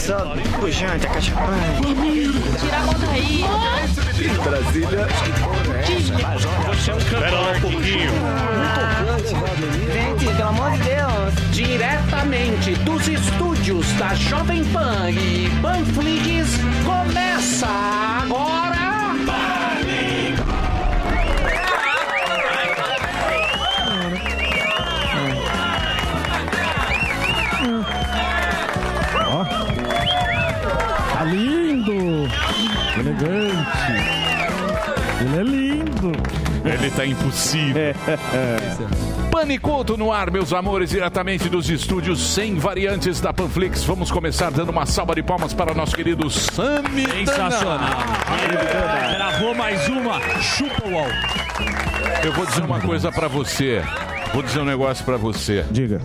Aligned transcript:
Só 0.00 0.34
pujante, 0.58 1.06
acachapante. 1.06 1.94
Tira 2.58 2.76
a 2.76 2.80
mão 2.80 2.94
daí. 3.00 3.44
Brasília. 4.42 5.06
Você 6.68 6.90
é 6.90 6.94
um 6.94 6.98
Espera 6.98 7.30
lá 7.30 7.50
um 7.52 7.60
pouquinho. 7.60 8.10
Gente, 9.92 10.24
pelo 10.24 10.48
amor 10.48 10.70
de 10.72 10.78
Deus. 10.78 11.50
Diretamente 11.52 12.74
dos 12.76 13.08
estúdios 13.08 13.86
da 13.98 14.14
Jovem 14.14 14.64
Pan 14.64 15.10
e 15.10 15.50
Panflix, 15.60 16.56
começa 16.84 17.66
agora. 18.22 18.59
Ele 36.80 36.90
tá 36.90 37.06
impossível. 37.06 37.94
Paniculto 39.30 39.96
no 39.98 40.10
ar, 40.10 40.30
meus 40.30 40.52
amores, 40.52 40.90
diretamente 40.90 41.48
dos 41.48 41.68
estúdios 41.68 42.34
sem 42.34 42.56
variantes 42.56 43.20
da 43.20 43.32
Panflix. 43.32 43.84
Vamos 43.84 44.10
começar 44.10 44.50
dando 44.50 44.70
uma 44.70 44.86
salva 44.86 45.14
de 45.14 45.22
palmas 45.22 45.52
para 45.52 45.72
o 45.72 45.74
nosso 45.74 45.94
querido 45.94 46.30
Sami. 46.30 47.06
Sensacional. 47.26 47.98
Gravou 49.14 49.54
mais 49.54 49.86
uma. 49.88 50.20
Chupa 50.40 50.82
o. 50.86 52.26
Eu 52.26 52.32
vou 52.32 52.46
dizer 52.46 52.62
uma 52.62 52.80
coisa 52.80 53.12
pra 53.12 53.28
você. 53.28 53.82
Vou 54.32 54.42
dizer 54.42 54.60
um 54.60 54.64
negócio 54.64 55.04
pra 55.04 55.18
você. 55.18 55.64
Diga. 55.70 56.00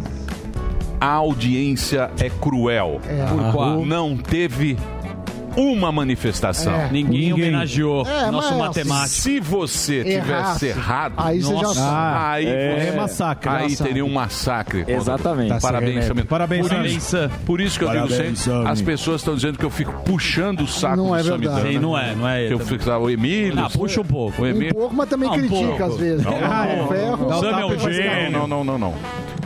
A 1.00 1.12
audiência 1.12 2.12
é 2.20 2.30
cruel. 2.30 3.00
É. 3.08 3.26
Por 3.26 3.52
qual? 3.54 3.86
Não 3.86 4.18
teve 4.18 4.78
uma 5.58 5.92
manifestação. 5.92 6.74
É. 6.74 6.90
Ninguém 6.92 7.34
homenageou 7.34 8.06
É, 8.08 8.30
nosso 8.32 8.58
matemático. 8.58 9.08
Se 9.10 9.40
você 9.40 10.04
tivesse 10.04 10.30
Errasse. 10.32 10.66
errado, 10.68 11.14
Aí 11.18 11.42
você 11.42 11.56
já 11.56 11.62
nossa, 11.62 11.80
sabe. 11.80 12.18
aí, 12.20 12.46
É 12.48 12.86
você- 12.92 12.98
massacre. 12.98 13.50
aí 13.50 13.64
Massacre. 13.64 13.88
teria 13.88 14.06
um 14.06 14.14
massacre. 14.14 14.86
Exatamente. 14.88 15.50
Tá 15.50 15.60
Parabéns. 15.60 16.06
Samir. 16.06 16.26
Parabéns, 16.26 16.68
isso, 16.96 17.18
por 17.46 17.62
isso 17.62 17.78
que 17.78 17.86
eu 17.86 17.90
Parabéns, 17.90 18.18
digo 18.18 18.36
sempre, 18.38 18.70
as 18.70 18.82
pessoas 18.82 19.22
estão 19.22 19.36
dizendo 19.36 19.58
que 19.58 19.66
eu 19.66 19.70
fico 19.70 19.92
puxando 20.04 20.62
o 20.62 20.68
saco 20.68 20.98
Não 20.98 21.08
do 21.08 21.16
é 21.16 21.24
Samidana. 21.24 21.56
verdade. 21.56 21.74
Sim, 21.76 21.80
não 21.80 21.98
é, 21.98 22.16
não 22.16 22.28
é 22.28 22.48
Que 22.48 22.54
eu 22.54 22.60
fico, 22.60 22.90
o 22.90 23.10
Emílio. 23.10 23.60
Ah, 23.64 23.70
puxa 23.70 24.02
um 24.02 24.06
pouco. 24.06 24.42
O 24.42 24.46
Um 24.46 24.48
Emílio. 24.48 24.74
pouco, 24.74 24.96
mas 24.96 25.10
também 25.10 25.30
um 25.30 25.34
critica 25.34 25.86
às 25.86 25.98
vezes. 25.98 26.24
Não, 26.26 26.32
não, 26.32 26.40
não. 26.40 26.94
é 26.94 27.06
é 27.06 28.28
um. 28.28 28.32
Não, 28.32 28.48
não, 28.48 28.64
não, 28.64 28.78
não. 28.78 28.94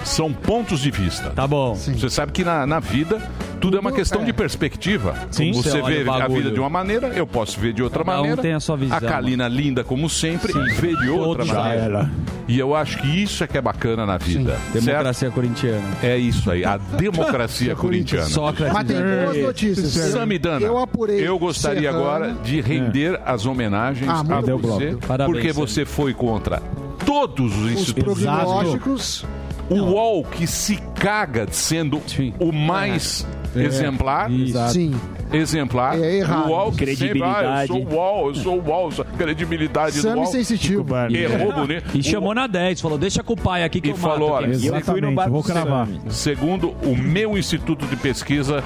São 0.04 0.32
pontos 0.32 0.80
de 0.80 0.92
vista. 0.92 1.30
Tá 1.32 1.46
bom. 1.48 1.74
Você 1.76 2.10
sabe 2.10 2.32
que 2.32 2.44
na, 2.44 2.66
na 2.66 2.80
vida 2.80 3.22
tudo 3.60 3.78
é 3.78 3.80
uma 3.80 3.92
questão 3.92 4.22
é. 4.22 4.26
de 4.26 4.34
perspectiva. 4.34 5.16
Sim. 5.32 5.52
Você 5.54 5.70
Você 5.70 5.82
vê 5.82 6.10
a 6.10 6.28
vida 6.28 6.52
de 6.52 6.60
uma 6.60 6.70
maneira, 6.70 7.08
eu 7.10 7.28
posso 7.28 7.60
ver 7.60 7.74
de 7.74 7.84
outra 7.84 8.04
Cada 8.04 8.18
um 8.18 8.22
maneira. 8.22 8.42
tem 8.42 8.54
a 8.54 8.60
sua 8.60 8.76
visão. 8.78 8.98
A 8.98 9.02
Kalina 9.02 9.48
linda 9.48 9.84
como 9.84 10.10
sempre 10.10 10.54
vê 10.76 10.96
de 10.96 11.10
outra 11.10 11.46
já 11.46 11.54
maneira. 11.54 11.84
era. 11.84 12.12
E 12.48 12.58
eu 12.58 12.76
acho 12.76 12.98
que 13.00 13.08
isso 13.08 13.44
é 13.44 13.48
que 13.48 13.58
é 13.58 13.62
bacana 13.62 14.06
na 14.06 14.18
vida. 14.18 14.58
Certo? 14.72 14.86
Democracia 14.86 15.30
corintiana. 15.32 15.84
É 16.02 16.18
isso 16.18 16.50
aí, 16.50 16.66
a 16.66 16.78
democracia 16.78 17.76
corintiana. 17.78 18.26
Sócrates. 18.26 18.74
Mas 18.74 18.88
tem 18.88 18.98
boas 18.98 19.38
notícias. 19.38 19.92
Samidana, 20.12 20.66
Eu 20.66 20.78
apurei. 20.78 21.28
eu 21.28 21.38
gostaria 21.38 21.92
Serrano. 21.92 22.00
agora 22.00 22.34
de 22.44 22.60
render 22.62 23.20
as 23.26 23.46
homenagens 23.46 24.10
Ah, 24.10 24.22
a 24.22 24.42
você, 24.42 24.98
Parabéns, 25.08 25.38
porque 25.38 25.52
você 25.52 25.86
foi 25.86 26.14
contra 26.14 26.62
todos 27.06 27.56
os 27.56 27.66
Os 27.66 27.72
institutos. 27.72 28.24
prognósticos. 28.24 29.26
O 29.70 29.76
UOL 29.76 30.24
que 30.24 30.48
se 30.48 30.78
caga 30.96 31.46
de 31.46 31.56
sendo 31.56 32.02
Sim. 32.08 32.34
o 32.40 32.52
mais 32.52 33.28
exemplar. 33.56 34.32
Exato. 34.32 34.74
Sim. 34.74 34.94
Exemplar. 35.32 36.00
É 36.00 36.16
errado. 36.18 36.48
O 36.48 36.50
UOL 36.50 36.72
que 36.72 36.78
Credibilidade. 36.80 37.38
Sempre, 37.38 37.48
ah, 37.48 37.64
eu 37.64 37.68
sou 37.68 37.84
o 37.86 37.94
UOL, 37.96 38.28
eu 38.30 38.36
sou 38.36 38.60
o 38.60 38.68
UOL. 38.68 38.92
sou- 38.92 39.06
Credibilidade 39.18 39.96
do 39.98 40.02
Sami 40.02 40.22
UOL. 40.22 40.26
sensitivo. 40.28 40.86
Errou 41.10 41.54
bonito. 41.54 41.98
E 41.98 42.02
chamou 42.04 42.34
na 42.34 42.48
10, 42.48 42.82
falou, 42.82 42.98
deixa 42.98 43.22
com 43.22 43.34
o 43.34 43.38
pai 43.38 43.64
aqui 43.64 43.80
que 43.80 43.90
E 43.90 43.92
eu 43.92 43.96
falou, 43.96 44.30
mato. 44.32 44.44
olha, 44.44 44.56
aqui. 44.56 44.66
Exatamente. 44.68 45.30
Vou 45.30 45.44
cravar. 45.44 45.88
Segundo 46.10 46.70
o 46.84 46.96
meu 46.96 47.38
instituto 47.38 47.86
de 47.86 47.96
pesquisa, 47.96 48.64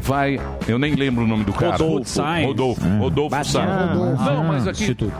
vai. 0.00 0.40
Eu 0.66 0.78
nem 0.78 0.94
lembro 0.94 1.24
o 1.24 1.26
nome 1.26 1.44
do 1.44 1.52
cara. 1.52 1.72
Rodolfo 1.72 2.08
Sainz. 2.08 2.46
Rodolfo. 2.46 2.88
Rodolfo 2.98 3.44
Sainz. 3.44 3.70
Rodolfo. 3.90 4.24
Não, 4.24 4.44
mas 4.44 4.66
aqui. 4.66 4.82
Instituto. 4.82 5.12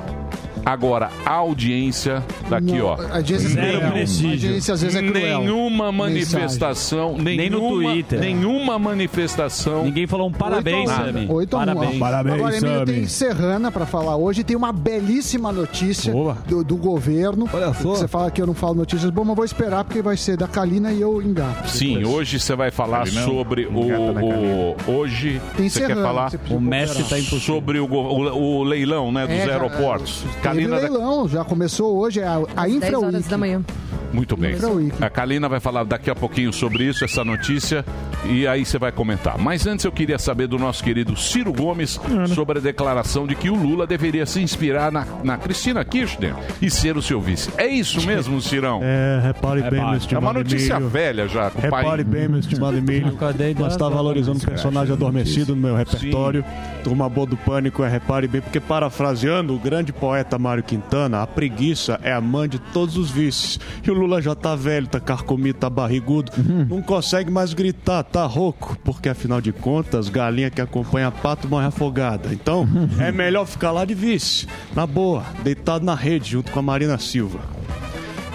Agora, 0.65 1.11
a 1.25 1.33
audiência 1.33 2.23
daqui, 2.49 2.79
Não, 2.79 2.87
ó. 2.87 2.95
A 3.11 3.17
audiência, 3.17 3.49
é 3.49 3.53
cruel. 3.53 3.81
A 3.83 3.87
audiência 4.31 4.75
às 4.75 4.83
vezes 4.83 4.97
é 4.97 5.03
cruel. 5.03 5.41
Nenhuma 5.41 5.91
manifestação, 5.93 7.17
Nem 7.19 7.37
no 7.51 7.59
nenhuma, 7.61 7.93
Twitter. 7.93 8.21
nenhuma 8.21 8.79
manifestação. 8.79 9.85
Ninguém 9.85 10.07
falou 10.07 10.29
um 10.29 10.33
parabéns, 10.33 10.89
Oito 10.89 10.91
a. 10.91 11.05
Sammy. 11.05 11.27
Oito 11.29 11.57
a 11.57 11.61
Parabéns. 11.61 11.99
Parabéns, 11.99 12.35
Agora, 12.37 12.57
Emílio, 12.57 12.85
tem 12.87 13.07
Serrana 13.07 13.71
pra 13.73 13.87
falar 13.87 14.17
hoje. 14.17 14.45
Tem 14.45 14.57
uma 14.57 14.73
belíssima 14.73 15.53
notícia 15.53 16.13
do, 16.47 16.63
do 16.65 16.77
governo. 16.77 17.49
Olha 17.53 17.73
só. 17.75 17.91
Você 17.95 18.09
fala 18.09 18.31
que 18.31 18.41
eu 18.41 18.47
não 18.47 18.55
falo 18.55 18.75
notícias 18.75 19.11
boas, 19.11 19.27
mas 19.29 19.37
vou 19.37 19.45
esperar 19.45 19.85
porque 19.85 20.03
vai 20.03 20.17
ser 20.17 20.37
da 20.37 20.47
Kalina 20.49 20.93
e 20.93 21.01
eu 21.01 21.21
engato. 21.23 21.69
Sim, 21.69 21.99
depois. 21.99 22.15
hoje 22.15 22.41
você 22.41 22.55
vai 22.55 22.71
falar 22.71 23.07
sobre 23.07 23.67
o, 23.67 23.71
o- 23.79 24.77
Hoje 24.87 25.41
Tem 25.57 25.69
você 25.69 25.81
quer 25.81 25.87
Serrana, 25.89 26.07
falar 26.07 26.31
você 26.31 26.39
O 26.51 26.61
Messi 26.61 26.93
operar. 26.93 27.09
tá 27.11 27.19
impossível. 27.19 27.41
sobre 27.41 27.79
o, 27.81 27.87
o- 27.87 28.59
o 28.61 28.63
leilão 28.65 29.11
né, 29.13 29.27
dos 29.27 29.37
É, 29.37 29.53
aeroportos. 29.53 30.25
Teve 30.43 30.50
Kalina 30.55 30.77
da- 30.81 30.89
leilão, 30.89 31.29
já 31.29 31.45
começou 31.45 31.97
hoje, 31.99 32.21
é 32.21 32.25
a, 32.27 32.37
a 32.57 32.63
10 32.65 32.75
Infra 32.77 32.99
horas 33.01 33.27
da 33.27 33.39
manhã. 33.39 33.65
Muito 34.13 34.37
bem. 34.37 34.55
A 35.01 35.09
Kalina 35.09 35.49
vai 35.49 35.61
falar 35.61 35.85
daqui 35.85 36.11
a 36.11 36.15
pouquinho 36.15 36.53
sobre 36.53 36.85
isso, 36.85 37.05
essa 37.05 37.25
notícia, 37.25 37.85
e 38.25 38.47
aí 38.47 38.65
você 38.65 38.79
vai 38.79 38.93
comentar. 38.93 39.39
Mas 39.39 39.67
antes 39.67 39.85
eu 39.85 39.93
queria 39.93 40.19
saber 40.19 40.47
do 40.47 40.59
nosso 40.59 40.83
querido 40.83 41.17
Ciro 41.17 41.53
Gomes 41.53 41.99
sobre 42.35 42.59
a 42.59 42.61
declaração 42.61 43.27
de 43.27 43.35
que 43.35 43.51
o 43.51 43.55
Lula 43.55 43.87
deveria 43.87 44.27
se 44.27 44.41
inspirar 44.41 44.93
na, 44.93 45.07
na 45.25 45.37
Cristina 45.39 45.85
Kirchner 45.85 46.35
e 46.61 46.71
ser 46.71 46.97
o 46.97 47.03
seu 47.03 47.21
vice. 47.21 47.51
É 47.57 47.67
isso 47.67 48.01
mesmo, 48.07 48.41
Cirão? 48.41 48.81
É, 48.83 49.21
repare 49.23 49.63
bem, 49.63 49.71
baixo. 49.71 49.85
meu 49.85 49.95
É 49.95 49.97
estimado 49.99 50.27
uma 50.27 50.33
notícia 50.33 50.73
Emílio. 50.75 50.89
velha 50.89 51.29
já, 51.29 51.51
com 51.51 51.59
o 51.59 51.71
pai. 51.71 51.83
Repare 51.83 52.05
bem, 52.05 52.29
meu 52.29 52.41
estimado 52.41 52.77
Emílio. 52.77 53.17
Nós 53.59 53.73
está 53.73 53.89
valorizando 53.89 54.39
um 54.39 54.41
personagem 54.41 54.93
adormecido 54.93 55.55
no 55.55 55.63
meu 55.63 55.77
repertório. 55.77 56.45
Turma 56.85 57.09
boa 57.09 57.27
do 57.27 57.37
pânico 57.37 57.83
é 57.85 57.89
repare 57.89 58.27
bem, 58.27 58.41
porque 58.41 58.61
parafraseando 58.61 59.55
o 59.55 59.59
grande 59.59 59.93
poeta 59.93 60.39
Mário 60.39 60.63
Quintana, 60.63 61.23
a 61.23 61.27
preguiça 61.27 62.01
é 62.03 62.13
a 62.13 62.21
mãe 62.21 62.49
de 62.49 62.59
todos 62.59 62.97
os 62.97 63.11
vícios. 63.11 63.59
E 63.87 63.91
o 63.91 63.95
Lula 63.95 64.21
já 64.23 64.35
tá 64.35 64.55
velho, 64.57 64.87
tá 64.87 65.01
carcomido, 65.01 65.59
tá 65.59 65.69
barrigudo, 65.71 66.33
não 66.69 66.81
consegue 66.83 67.31
mais 67.31 67.53
gritar, 67.53 68.03
tá 68.11 68.27
rouco, 68.27 68.77
porque 68.85 69.09
afinal 69.09 69.41
de 69.41 69.53
contas, 69.53 70.09
galinha 70.09 70.51
que 70.51 70.61
acompanha 70.61 71.11
pato 71.11 71.49
morre 71.49 71.67
afogada. 71.67 72.33
Então, 72.33 72.67
é 72.99 73.13
melhor 73.13 73.47
ficar 73.47 73.71
lá 73.71 73.85
de 73.85 73.95
vice, 73.95 74.47
na 74.75 74.87
boa, 74.87 75.25
deitado 75.43 75.85
na 75.85 75.95
rede 75.95 76.31
junto 76.31 76.51
com 76.51 76.59
a 76.59 76.63
Marina 76.63 76.99
Silva. 76.99 77.41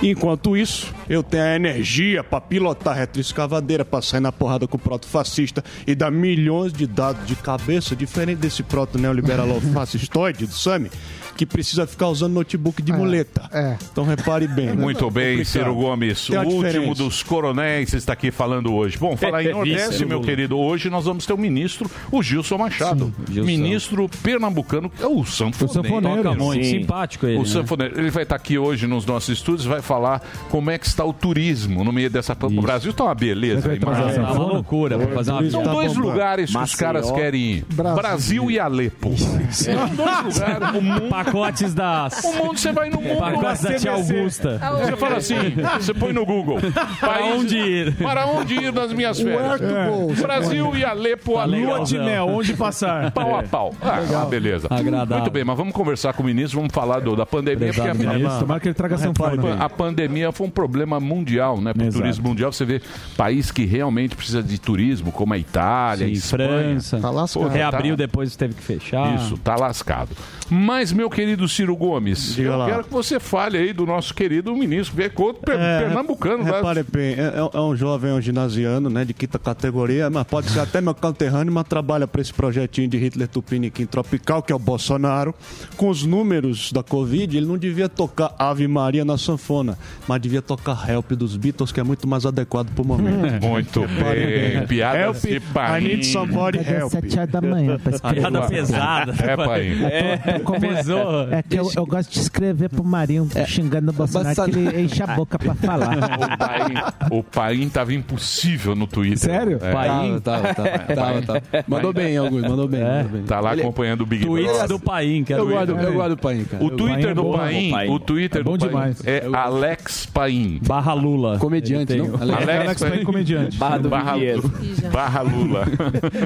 Enquanto 0.03 0.57
isso, 0.57 0.93
eu 1.09 1.23
tenho 1.23 1.43
a 1.43 1.55
energia 1.55 2.23
pra 2.23 2.41
pilotar 2.41 2.93
a 2.93 2.99
retroescavadeira, 2.99 3.85
pra 3.85 4.01
sair 4.01 4.19
na 4.19 4.31
porrada 4.31 4.67
com 4.67 4.75
o 4.75 4.79
proto-fascista 4.79 5.63
e 5.87 5.95
dar 5.95 6.11
milhões 6.11 6.73
de 6.73 6.85
dados 6.85 7.25
de 7.25 7.35
cabeça, 7.35 7.95
diferente 7.95 8.39
desse 8.39 8.61
proto-neoliberal 8.61 9.47
fascistoide 9.73 10.45
do 10.45 10.53
Sami, 10.53 10.91
que 11.35 11.45
precisa 11.45 11.85
ficar 11.85 12.07
usando 12.07 12.33
notebook 12.33 12.81
de 12.81 12.91
muleta. 12.93 13.49
é. 13.51 13.75
Então 13.91 14.03
repare 14.05 14.47
bem. 14.47 14.73
Muito 14.75 15.09
bem, 15.09 15.37
Complicado. 15.37 15.51
Ciro 15.51 15.75
Gomes. 15.75 16.29
O 16.29 16.33
último 16.37 16.63
diferença. 16.63 16.93
dos 17.03 17.23
coronéis 17.23 17.93
está 17.93 18.13
aqui 18.13 18.31
falando 18.31 18.73
hoje. 18.73 18.97
Bom, 18.97 19.15
falar 19.17 19.43
em 19.43 19.51
Nordeste, 19.51 19.89
Vice, 19.91 20.05
meu 20.05 20.17
Lula. 20.17 20.29
querido, 20.29 20.57
hoje 20.57 20.89
nós 20.89 21.05
vamos 21.05 21.25
ter 21.25 21.33
o 21.33 21.37
ministro, 21.37 21.89
o 22.11 22.21
Gilson 22.23 22.57
Machado. 22.57 23.13
Gilson. 23.29 23.45
Ministro 23.45 24.09
pernambucano, 24.21 24.91
é 25.01 25.05
o 25.07 25.23
sanfoneiro. 25.25 25.73
sanfoneiro. 25.73 26.23
Toca 26.23 26.35
muito, 26.43 26.65
Sim. 26.65 26.79
simpático 26.79 27.25
ele. 27.25 27.37
O 27.37 27.41
né? 27.43 27.45
sanfoneiro, 27.47 27.99
ele 27.99 28.09
vai 28.09 28.23
estar 28.23 28.35
aqui 28.35 28.57
hoje 28.57 28.87
nos 28.87 29.05
nossos 29.05 29.29
estúdios, 29.37 29.65
vai 29.65 29.81
falar 29.81 30.21
como 30.49 30.69
é 30.71 30.77
que 30.77 30.85
está 30.87 31.03
o 31.05 31.13
turismo 31.13 31.83
no 31.83 31.91
meio 31.91 32.09
dessa... 32.09 32.35
O 32.41 32.61
Brasil 32.61 32.91
está 32.91 33.03
uma 33.05 33.15
beleza. 33.15 33.69
Tá 33.77 34.31
uma 34.33 34.33
loucura 34.33 34.97
pra 34.97 35.07
fazer 35.15 35.31
uma 35.31 35.49
São 35.49 35.63
Tá 35.63 35.71
dois 35.71 35.95
lugares 35.95 36.45
que 36.45 36.55
os 36.55 36.61
Maceió. 36.61 36.79
caras 36.79 37.11
querem 37.11 37.41
ir. 37.41 37.65
Brasil. 37.73 37.95
Brasil, 37.95 38.51
e 38.51 38.59
Alepo. 38.59 39.13
São 39.51 39.87
dois 39.95 40.35
lugares. 40.35 40.75
O 40.77 40.81
mundo, 40.81 41.09
Pacotes 41.25 41.73
das. 41.73 42.23
o 42.23 42.33
mundo, 42.33 42.57
você 42.57 42.71
vai 42.71 42.89
no 42.89 43.01
mundo... 43.01 43.17
Pacotes 43.19 43.61
da 43.63 43.73
tia 43.75 43.91
Augusta. 43.91 44.59
Você 44.79 44.95
fala 44.95 45.17
assim, 45.17 45.35
você 45.79 45.93
põe 45.93 46.13
no 46.13 46.25
Google. 46.25 46.57
Para 46.99 47.25
onde 47.25 47.57
ir? 47.57 47.95
Para 47.95 48.25
onde 48.27 48.53
ir 48.55 48.71
nas 48.73 48.91
minhas 48.93 49.19
férias? 49.19 49.59
Go? 49.61 50.13
Brasil 50.21 50.75
e 50.75 50.83
Alepo, 50.85 51.37
Alepo. 51.37 51.63
legal. 51.65 51.83
de 51.83 51.97
mel, 51.99 52.27
onde 52.27 52.53
passar? 52.53 53.11
Pau 53.15 53.37
a 53.37 53.43
pau. 53.43 53.73
Ah, 53.81 54.25
beleza. 54.25 54.67
Agradável. 54.69 55.17
Muito 55.17 55.31
bem, 55.31 55.43
mas 55.43 55.57
vamos 55.57 55.73
conversar 55.73 56.13
com 56.13 56.23
o 56.23 56.25
ministro, 56.25 56.59
vamos 56.59 56.73
falar 56.73 56.99
do- 56.99 57.15
da 57.15 57.25
pandemia, 57.25 57.73
porque 57.73 57.89
a, 57.89 57.93
ministro. 57.93 58.39
Tomara 58.39 58.59
que 58.59 58.67
ele 58.67 58.73
traga 58.75 58.95
a, 58.95 58.97
sanfona. 58.97 59.55
a 59.63 59.69
pandemia 59.69 60.31
foi 60.31 60.47
um 60.47 60.49
problema 60.49 60.99
mundial, 60.99 61.59
né? 61.61 61.73
Para 61.73 61.87
o 61.87 61.91
turismo 61.91 62.27
mundial, 62.29 62.51
você 62.51 62.65
vê 62.65 62.81
país 63.17 63.51
que 63.51 63.65
realmente 63.65 64.15
precisa 64.15 64.41
de 64.43 64.57
turismo, 64.59 65.11
como 65.11 65.33
a 65.33 65.37
Itália, 65.37 66.05
a 66.05 66.09
Sim, 66.09 66.13
Espanha. 66.15 66.47
França. 66.47 66.99
Tá 66.99 67.09
lascado. 67.09 67.43
Pô, 67.43 67.49
Reabriu, 67.49 67.93
tá- 67.95 68.03
depois 68.03 68.35
teve 68.35 68.53
que 68.53 68.63
fechar. 68.63 69.15
Isso, 69.15 69.37
tá 69.37 69.55
lascado. 69.55 70.09
Mas, 70.49 70.91
meu 70.91 71.09
querido 71.09 71.47
Ciro 71.47 71.75
Gomes, 71.75 72.35
Diga 72.35 72.49
eu 72.49 72.57
lá. 72.57 72.65
quero 72.67 72.83
que 72.83 72.91
você 72.93 73.19
fale 73.19 73.57
aí 73.57 73.73
do 73.73 73.85
nosso 73.85 74.13
querido 74.13 74.55
ministro 74.55 74.95
Vecoto 74.95 75.39
per- 75.41 75.57
pernambucano. 75.57 76.43
né? 76.43 76.51
Repare 76.51 76.83
bem, 76.83 77.13
é, 77.15 77.33
é 77.53 77.59
um 77.59 77.75
jovem, 77.75 78.11
é 78.11 78.13
um 78.13 78.21
ginasiano, 78.21 78.89
né, 78.89 79.03
de 79.03 79.13
quinta 79.13 79.39
categoria, 79.39 80.09
mas 80.09 80.23
pode 80.25 80.49
ser 80.51 80.59
até 80.59 80.79
meu 80.81 80.93
conterrâneo, 80.93 81.51
mas 81.51 81.67
trabalha 81.67 82.07
para 82.07 82.21
esse 82.21 82.33
projetinho 82.33 82.87
de 82.87 82.97
Hitler 82.97 83.27
Tupiniquim 83.27 83.85
Tropical, 83.85 84.43
que 84.43 84.51
é 84.53 84.55
o 84.55 84.59
Bolsonaro. 84.59 85.33
Com 85.77 85.89
os 85.89 86.03
números 86.05 86.71
da 86.71 86.83
Covid, 86.83 87.35
ele 87.35 87.45
não 87.45 87.57
devia 87.57 87.89
tocar 87.89 88.33
Ave 88.37 88.67
Maria 88.67 89.03
na 89.03 89.17
sanfona, 89.17 89.77
mas 90.07 90.21
devia 90.21 90.41
tocar 90.41 90.87
Help 90.89 91.11
dos 91.13 91.35
Beatles, 91.37 91.71
que 91.71 91.79
é 91.79 91.83
muito 91.83 92.07
mais 92.07 92.25
adequado 92.25 92.69
pro 92.73 92.85
momento. 92.85 93.05
Muito 93.45 93.81
bem. 93.81 94.65
Piada 94.67 94.97
Help, 94.99 95.15
de 95.17 95.39
pai. 95.39 95.79
I 95.81 95.83
need 95.87 96.05
somebody 96.05 96.57
help. 96.59 96.91
Sete 96.91 97.17
horas 97.17 97.29
da 97.31 97.41
manhã. 97.41 97.77
Piada 98.13 98.41
pesada. 98.47 99.13
É, 99.23 99.35
pai. 99.37 99.67
É, 99.83 100.34
Como 100.43 100.59
pesou. 100.59 101.27
É 101.31 101.41
que 101.43 101.55
eu, 101.55 101.69
eu 101.75 101.85
gosto 101.85 102.11
de 102.11 102.19
escrever 102.19 102.69
pro 102.69 102.83
Marinho 102.83 103.27
xingando 103.47 103.91
o 103.91 103.93
Bolsonaro, 103.93 104.35
que 104.45 104.51
ele 104.59 104.81
enche 104.81 105.01
a 105.03 105.07
boca 105.07 105.37
pra 105.39 105.53
falar. 105.55 105.95
O 106.15 106.37
Paim, 106.37 106.73
o 107.19 107.23
Paim 107.23 107.69
tava 107.69 107.93
impossível 107.93 108.75
no 108.75 108.87
Twitter. 108.87 109.17
Sério? 109.19 109.59
É. 109.61 109.71
Paim. 109.71 110.19
Tava, 110.19 110.53
tava, 110.53 110.69
tava, 110.69 110.95
tava, 110.95 111.21
tava. 111.21 111.41
Mandou 111.67 111.93
bem, 111.93 112.17
Augusto, 112.17 112.49
mandou 112.49 112.67
bem. 112.67 112.81
mandou 112.83 113.09
bem. 113.09 113.23
Tá 113.23 113.39
lá 113.39 113.51
acompanhando 113.53 114.01
o 114.01 114.05
Big 114.05 114.25
Tweets 114.25 114.51
Brother. 114.51 114.67
do 114.67 114.79
Paim, 114.79 115.23
que 115.23 115.33
é 115.33 115.37
Eu 115.37 115.45
do 115.45 115.51
guardo, 115.51 115.69
eu 115.79 115.93
guardo 115.93 116.11
o 116.13 116.17
Paim, 116.17 116.43
cara. 116.45 116.63
O 116.63 116.67
Eu- 116.67 116.77
Twitter 116.77 117.01
Paim 117.01 117.09
é 117.09 117.13
do 117.13 117.31
Paim, 117.71 117.89
o 117.89 117.99
Twitter 117.99 118.41
É 118.41 118.43
bom 118.43 118.57
do 118.57 118.69
Paim 118.69 118.93
é 119.05 119.23
Alex 119.33 120.05
Paim. 120.07 120.59
Barra 120.65 120.93
Lula. 120.93 121.37
Comediante, 121.39 121.93
Ele 121.93 122.07
não? 122.07 122.21
Alex- 122.21 122.49
Alex 122.49 122.83
Paim, 122.83 123.03
comediante. 123.03 123.57
Barra 123.57 123.77
do 123.77 123.89
Barra, 123.89 124.13
Vinhedo. 124.15 124.53
barra 124.91 125.21
Lula. 125.21 125.65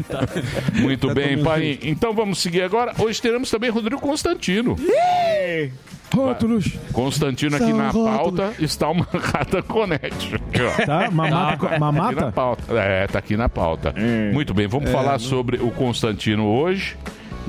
Muito 0.81 1.13
bem, 1.13 1.41
Paim. 1.43 1.77
Então 1.83 2.13
vamos 2.13 2.39
seguir 2.39 2.61
agora. 2.63 2.93
Hoje 2.99 3.21
teremos 3.21 3.49
também 3.49 3.69
Rodrigo 3.69 3.98
Constantino. 3.99 4.75
Rótulos. 6.13 6.65
Constantino 6.91 7.55
aqui 7.55 7.65
São 7.65 7.77
na 7.77 7.89
rótulos. 7.91 8.39
pauta 8.39 8.63
está 8.63 8.89
uma 8.89 9.07
Manhattan 9.13 9.61
Connection. 9.61 10.35
Aqui, 10.35 10.61
ó. 10.61 10.85
Tá? 10.85 11.11
Mamata? 11.11 11.53
Aqui 11.65 11.71
na 11.73 11.79
mamata? 11.79 12.31
pauta. 12.31 12.63
É, 12.73 13.07
tá 13.07 13.19
aqui 13.19 13.37
na 13.37 13.47
pauta. 13.47 13.93
Muito 14.33 14.53
bem, 14.53 14.67
vamos 14.67 14.89
falar 14.89 15.19
sobre 15.19 15.57
o 15.57 15.69
Constantino 15.71 16.45
hoje. 16.47 16.97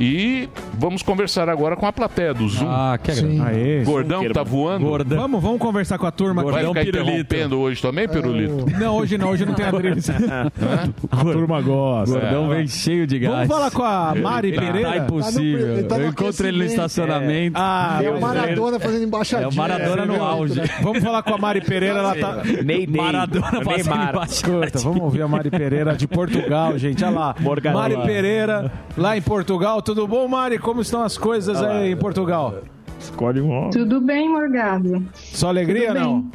E 0.01 0.49
vamos 0.79 1.03
conversar 1.03 1.49
agora 1.51 1.77
com 1.77 1.85
a 1.85 1.93
plateia 1.93 2.33
do 2.33 2.49
Zoom. 2.49 2.67
Ah, 2.71 2.99
que 3.03 3.13
Sim. 3.13 3.39
Aê. 3.43 3.83
Gordão 3.85 4.27
tá 4.33 4.43
voando? 4.43 4.87
Gordão. 4.87 5.19
Vamos, 5.21 5.43
vamos 5.43 5.59
conversar 5.59 5.99
com 5.99 6.07
a 6.07 6.11
turma 6.11 6.41
aqui. 6.41 6.51
Vai 6.51 6.65
Gordão 6.65 6.83
ficar 6.83 6.93
pirulito. 6.93 7.21
interrompendo 7.21 7.59
hoje 7.61 7.83
também, 7.83 8.09
Pirulito? 8.09 8.67
Não, 8.79 8.97
hoje 8.97 9.19
não, 9.19 9.29
hoje 9.29 9.45
não 9.45 9.53
tem 9.53 9.67
adresse. 9.67 10.11
A 11.11 11.17
turma 11.23 11.61
gosta. 11.61 12.19
Gordão 12.19 12.49
vem 12.49 12.67
cheio 12.67 13.07
de 13.07 13.19
gás. 13.19 13.47
Vamos 13.47 13.49
falar 13.49 13.71
com 13.71 13.83
a 13.83 14.15
Mari 14.15 14.49
Ele 14.49 14.59
Pereira? 14.59 14.89
tá 14.91 14.97
impossível. 14.97 15.73
Ele 15.75 15.83
tá 15.83 15.99
no 15.99 16.05
Eu 16.05 16.09
encontro 16.09 16.47
ele 16.47 16.59
no 16.59 16.65
estacionamento. 16.65 17.59
Ah, 17.61 18.01
É 18.03 18.11
o 18.11 18.21
Maradona 18.21 18.81
fazendo 18.81 19.05
embaixadinha. 19.05 19.47
É 19.49 19.53
o 19.53 19.55
Maradona 19.55 20.07
no 20.07 20.23
auge. 20.25 20.61
vamos 20.83 21.03
falar 21.03 21.23
com 21.23 21.35
a 21.35 21.39
Mari 21.39 21.61
Pereira, 21.61 21.99
ela 21.99 22.15
tá... 22.15 22.43
Ney 22.65 22.87
Ney. 22.87 22.87
Maradona 22.89 23.63
fazendo. 23.63 24.25
Escuta, 24.31 24.79
vamos 24.79 25.01
ouvir 25.03 25.21
a 25.23 25.29
Mari 25.29 25.51
Pereira 25.51 25.95
de 25.95 26.09
Portugal, 26.09 26.79
gente. 26.79 27.05
Olha 27.05 27.19
lá. 27.19 27.35
Morgana. 27.39 27.77
Mari. 27.77 27.97
Pereira, 28.01 28.73
lá 28.97 29.15
em 29.17 29.21
Portugal. 29.21 29.83
Tudo 29.91 30.07
bom, 30.07 30.29
Mari? 30.29 30.57
Como 30.57 30.83
estão 30.83 31.03
as 31.03 31.19
coisas 31.19 31.61
aí 31.61 31.91
em 31.91 31.97
Portugal? 31.97 32.63
Escolhe 32.97 33.41
um. 33.41 33.71
Tudo 33.71 34.01
bem, 34.01 34.29
Morgado? 34.29 35.05
Só 35.15 35.49
alegria, 35.49 35.93
não? 35.93 36.31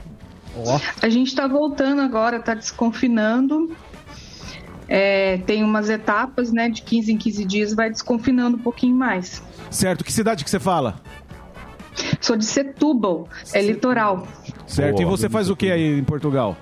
A 1.02 1.07
gente 1.07 1.30
está 1.30 1.48
voltando 1.48 2.02
agora, 2.02 2.36
está 2.36 2.54
desconfinando. 2.54 3.74
É, 4.90 5.38
tem 5.38 5.63
umas 5.63 5.90
etapas, 5.90 6.52
né? 6.52 6.68
De 6.68 6.81
15 6.81 7.13
em 7.13 7.18
15 7.18 7.46
dias, 7.46 7.74
vai 7.74 7.90
desconfinando 7.90 8.57
um 8.57 8.60
pouquinho 8.60 8.98
mais. 8.98 9.42
Certo. 9.69 10.04
Que 10.04 10.12
cidade 10.12 10.44
que 10.44 10.50
você 10.50 10.60
fala? 10.60 10.96
Sou 12.19 12.36
de 12.36 12.44
Setúbal, 12.44 13.30
é 13.54 13.62
litoral. 13.62 14.28
Certo. 14.68 15.02
e 15.02 15.06
você 15.06 15.30
faz 15.30 15.50
o 15.50 15.56
que 15.56 15.72
aí 15.72 15.98
em 15.98 16.04
Portugal? 16.04 16.57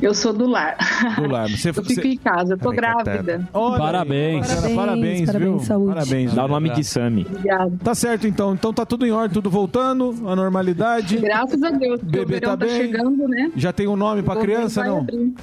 Eu 0.00 0.14
sou 0.14 0.32
do 0.32 0.46
lar. 0.46 0.76
Do 1.16 1.28
lar. 1.28 1.48
Você, 1.48 1.70
Eu 1.70 1.74
fico 1.74 1.94
você... 1.94 2.08
em 2.08 2.16
casa, 2.16 2.54
eu 2.54 2.58
tô 2.58 2.70
grávida. 2.70 3.48
Olha 3.52 3.74
aí. 3.74 3.80
Parabéns. 3.80 4.46
Parabéns, 4.46 4.76
Parabéns, 4.76 5.20
viu? 5.20 5.26
parabéns, 5.32 5.62
saúde. 5.66 5.94
Parabéns. 5.94 6.34
Dá 6.34 6.44
o 6.44 6.48
nome 6.48 6.70
de 6.70 6.84
Sami. 6.84 7.26
Obrigada. 7.28 7.72
Tá 7.82 7.94
certo, 7.94 8.26
então. 8.26 8.54
Então 8.54 8.72
tá 8.72 8.84
tudo 8.84 9.06
em 9.06 9.10
ordem, 9.10 9.32
tudo 9.32 9.50
voltando 9.50 10.14
à 10.26 10.36
normalidade. 10.36 11.18
Graças 11.18 11.62
a 11.62 11.70
Deus, 11.70 12.00
Bebê 12.02 12.40
tá 12.40 12.48
tá, 12.48 12.56
bem? 12.56 12.70
chegando, 12.70 13.28
né? 13.28 13.50
Já 13.56 13.72
tem 13.72 13.86
um 13.86 13.96
nome 13.96 14.22
pra 14.22 14.36
criança, 14.36 14.84
não? 14.84 14.98
abrir. 15.00 15.34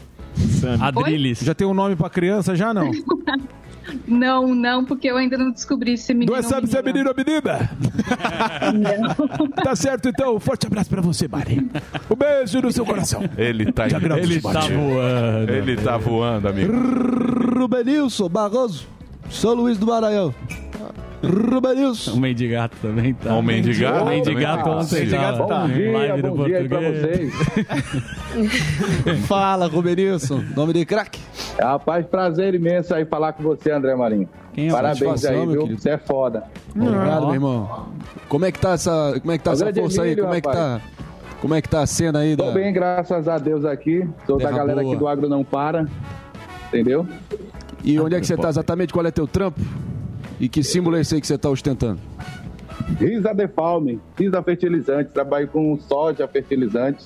Adriles. 0.80 1.40
Já 1.40 1.54
tem 1.54 1.68
um 1.68 1.74
nome 1.74 1.96
pra 1.96 2.10
criança, 2.10 2.56
já 2.56 2.74
não? 2.74 2.92
Não, 4.08 4.54
não, 4.56 4.86
porque 4.86 5.08
eu 5.08 5.18
ainda 5.18 5.38
não 5.38 5.52
descobri 5.52 5.98
se 5.98 6.12
é 6.12 6.16
menino 6.16 6.32
Não 6.32 6.42
ou 6.42 6.50
sabe 6.50 6.68
se 6.68 6.78
é 6.78 6.82
menino 6.82 7.10
ou 7.10 7.16
menina? 7.16 7.70
Tá 9.64 9.76
certo, 9.76 10.10
então. 10.10 10.40
Forte 10.40 10.68
abraço 10.68 10.90
pra 10.90 11.02
você, 11.02 11.28
Mari. 11.28 11.70
Um 12.10 12.16
beijo 12.16 12.62
no 12.62 12.72
seu 12.72 12.86
coração. 12.86 13.24
Ele 13.38 13.72
tá 13.72 13.86
Ele 13.88 14.42
tá 14.42 14.62
voando. 14.62 15.52
Ele 15.52 15.76
tá 15.78 15.98
voando, 15.98 16.48
amigo. 16.48 16.74
Rubenilson 17.60 18.30
Barroso, 18.30 18.88
São 19.30 19.54
Luís 19.54 19.78
do 19.78 19.88
Maranhão. 19.88 20.34
Rubenilson. 21.24 22.14
O 22.14 22.18
Mendigato 22.18 22.76
também 22.82 23.14
tá. 23.14 23.34
O 23.34 23.42
Mendigato 23.42 24.04
O 24.04 24.08
Mendigato 24.08 24.70
ontem 24.70 25.00
Mendigato 25.00 25.38
tava 25.38 25.48
tá. 25.48 25.62
live 25.68 26.22
do 26.22 26.32
português. 26.34 27.34
Fala, 29.26 29.68
Rubenilson. 29.68 30.44
Nome 30.56 30.74
de 30.74 30.86
craque. 30.86 31.22
Rapaz, 31.60 32.06
prazer 32.06 32.54
imenso 32.54 32.94
aí 32.94 33.06
falar 33.06 33.34
com 33.34 33.44
você, 33.44 33.72
André 33.72 33.96
Marinho. 33.96 34.28
Quem 34.54 34.68
é 34.68 34.72
Parabéns 34.72 35.24
aí, 35.26 35.38
meu 35.38 35.52
viu? 35.52 35.62
querido? 35.62 35.82
Você 35.82 35.90
é 35.92 35.98
foda. 35.98 36.44
Obrigado, 36.76 37.26
meu 37.26 37.34
irmão. 37.34 37.88
Como 38.28 38.46
é 38.46 38.52
que 38.52 38.60
tá 38.60 38.72
essa, 38.74 39.16
como 39.20 39.32
é 39.32 39.38
que 39.38 39.44
tá 39.44 39.52
essa 39.54 39.74
força 39.74 40.04
aí? 40.04 40.16
Como 40.16 40.34
é 40.34 40.42
que 40.42 40.48
rapaz. 40.48 40.82
tá? 40.82 40.90
Como 41.42 41.56
é 41.56 41.62
que 41.62 41.70
tá 41.70 41.82
a 41.82 41.88
cena 41.88 42.20
aí 42.20 42.36
da 42.36 42.46
Tô 42.46 42.52
bem, 42.52 42.72
graças 42.72 43.28
a 43.28 43.38
Deus 43.38 43.66
aqui. 43.66 44.08
Sou 44.26 44.38
da 44.38 44.46
Terra 44.46 44.58
galera 44.58 44.82
boa. 44.82 44.94
aqui 44.94 45.00
do 45.00 45.08
Agro 45.08 45.30
Não 45.30 45.44
Para. 45.44 45.88
Entendeu? 46.68 47.08
E 47.84 48.00
onde 48.00 48.16
é 48.16 48.20
que 48.20 48.26
você 48.26 48.38
tá 48.38 48.50
exatamente? 48.50 48.94
Qual 48.94 49.06
é 49.06 49.12
teu 49.12 49.28
trampo? 49.28 49.60
E 50.44 50.50
que 50.50 50.62
símbolo 50.62 50.98
é 50.98 51.00
esse 51.00 51.16
aí 51.16 51.22
que 51.22 51.28
você 51.28 51.38
tá 51.38 51.50
ostentando? 51.50 52.02
Risa 53.00 53.34
de 53.34 53.48
Palme, 53.48 53.98
Risa 54.20 54.44
Fertilizante. 54.44 55.10
Trabalho 55.14 55.48
com 55.48 55.80
soja, 55.80 56.28
fertilizante. 56.28 57.06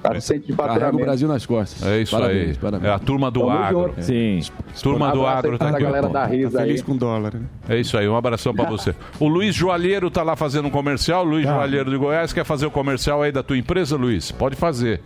Tá 0.00 0.20
centro 0.20 0.46
de 0.46 0.52
Carrega 0.52 0.94
o. 0.94 1.00
Brasil 1.00 1.26
nas 1.26 1.44
costas. 1.44 1.84
É 1.84 2.00
isso 2.02 2.12
Parabéns, 2.16 2.50
aí. 2.50 2.54
parabéns. 2.56 2.88
É 2.88 2.94
a 2.94 2.98
turma 3.00 3.30
do 3.32 3.40
Tamo 3.40 3.50
agro. 3.50 3.80
junto. 3.88 4.02
Sim. 4.02 4.40
Turma 4.80 5.10
do 5.10 5.26
Abraço 5.26 5.38
agro 5.46 5.58
tá 5.58 5.68
aqui. 5.70 5.82
galera 5.82 6.08
da 6.08 6.24
Risa 6.24 6.60
Feliz 6.60 6.80
aí. 6.80 6.86
com 6.86 6.96
dólar. 6.96 7.34
né? 7.34 7.40
É 7.68 7.80
isso 7.80 7.98
aí, 7.98 8.08
um 8.08 8.14
abração 8.16 8.54
pra 8.54 8.64
você. 8.70 8.94
O 9.18 9.26
Luiz 9.26 9.54
Joalheiro 9.56 10.08
tá 10.08 10.22
lá 10.22 10.36
fazendo 10.36 10.68
um 10.68 10.70
comercial. 10.70 11.24
Luiz 11.24 11.44
Joalheiro 11.44 11.90
de 11.90 11.96
Goiás 11.96 12.32
quer 12.32 12.44
fazer 12.44 12.66
o 12.66 12.70
comercial 12.70 13.22
aí 13.22 13.32
da 13.32 13.42
tua 13.42 13.58
empresa, 13.58 13.96
Luiz? 13.96 14.30
Pode 14.30 14.54
fazer. 14.54 15.00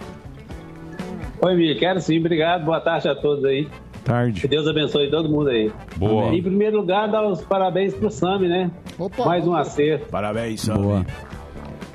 Oi, 1.41 1.55
Mi, 1.55 1.75
quero 1.79 2.01
sim, 2.03 2.19
obrigado. 2.19 2.65
Boa 2.67 2.81
tarde 2.81 3.09
a 3.09 3.15
todos 3.15 3.45
aí. 3.47 3.67
Que 4.07 4.13
Tarde. 4.13 4.47
Deus 4.49 4.69
abençoe 4.69 5.11
todo 5.11 5.29
mundo 5.29 5.51
aí. 5.51 5.73
Boa. 5.97 6.33
Em 6.33 6.41
primeiro 6.41 6.77
lugar, 6.77 7.11
dar 7.11 7.27
os 7.27 7.43
parabéns 7.43 7.93
pro 7.93 8.09
Sami, 8.09 8.47
né? 8.47 8.71
Opa, 8.97 9.25
Mais 9.25 9.47
um 9.47 9.55
acerto. 9.55 10.07
Parabéns, 10.09 10.69
Boa. 10.69 11.05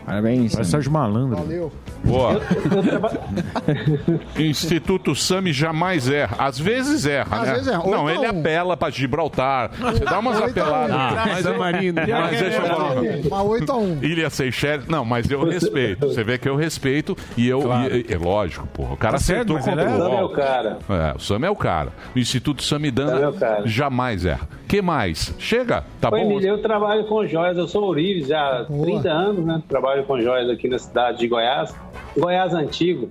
Parabéns. 0.05 0.51
Parece 0.51 0.71
Sérgio 0.71 0.91
Malandro. 0.91 1.37
Valeu. 1.37 1.71
Boa. 2.03 2.41
Instituto 4.37 5.15
Sami 5.15 5.53
jamais 5.53 6.09
erra. 6.09 6.35
Às 6.39 6.57
vezes 6.59 7.05
erra, 7.05 7.37
Às 7.41 7.47
né? 7.47 7.53
vezes 7.53 7.67
erra. 7.67 7.83
Não, 7.85 8.05
Oito 8.05 8.17
ele 8.19 8.25
a 8.25 8.31
um. 8.31 8.39
apela 8.39 8.77
pra 8.77 8.89
Gibraltar. 8.89 9.71
Você 9.79 10.03
dá 10.03 10.19
umas 10.19 10.37
a 10.37 10.41
um. 10.41 10.45
apeladas. 10.45 10.95
Ah, 10.95 11.25
mas, 11.27 11.45
eu, 11.45 11.57
mas 11.57 12.39
deixa 12.39 12.57
eu 12.57 12.61
falar. 12.67 12.91
Uma 12.93 13.43
8x1. 13.43 14.03
Ilha 14.03 14.29
Seychelles, 14.29 14.87
não, 14.87 15.05
mas 15.05 15.29
eu 15.29 15.43
respeito. 15.43 16.07
Você 16.07 16.23
vê 16.23 16.37
que 16.37 16.49
eu 16.49 16.55
respeito 16.55 17.15
e 17.37 17.47
eu. 17.47 17.61
e- 17.91 18.11
é 18.11 18.17
lógico, 18.17 18.67
porra. 18.67 18.93
O 18.93 18.97
cara 18.97 19.13
Tá 19.13 19.19
certo, 19.19 19.55
acertou 19.55 19.55
mas 19.57 19.65
contra 19.65 19.81
ele 19.83 19.91
o 19.91 19.95
é- 19.95 19.99
Sami 19.99 20.15
é 20.15 20.23
o 20.23 20.29
cara. 20.29 20.79
É, 20.89 21.15
o 21.15 21.19
Sam 21.19 21.39
é 21.45 21.49
o 21.49 21.55
cara. 21.55 21.89
O 22.15 22.19
Instituto 22.19 22.63
Sam 22.63 22.75
é 22.77 22.79
Samidana 22.81 23.31
jamais 23.65 24.25
erra. 24.25 24.47
Que 24.71 24.81
mais? 24.81 25.35
Chega, 25.37 25.83
tá 25.99 26.09
Oi, 26.13 26.21
bom? 26.21 26.31
Emílio, 26.31 26.47
eu 26.47 26.61
trabalho 26.61 27.03
com 27.03 27.27
joias, 27.27 27.57
eu 27.57 27.67
sou 27.67 27.89
Urives 27.89 28.27
já 28.27 28.61
há 28.61 28.63
30 28.63 29.11
anos, 29.11 29.45
né? 29.45 29.61
Trabalho 29.67 30.05
com 30.05 30.17
joias 30.21 30.49
aqui 30.49 30.69
na 30.69 30.79
cidade 30.79 31.19
de 31.19 31.27
Goiás. 31.27 31.75
Goiás 32.17 32.53
Antigo, 32.53 33.09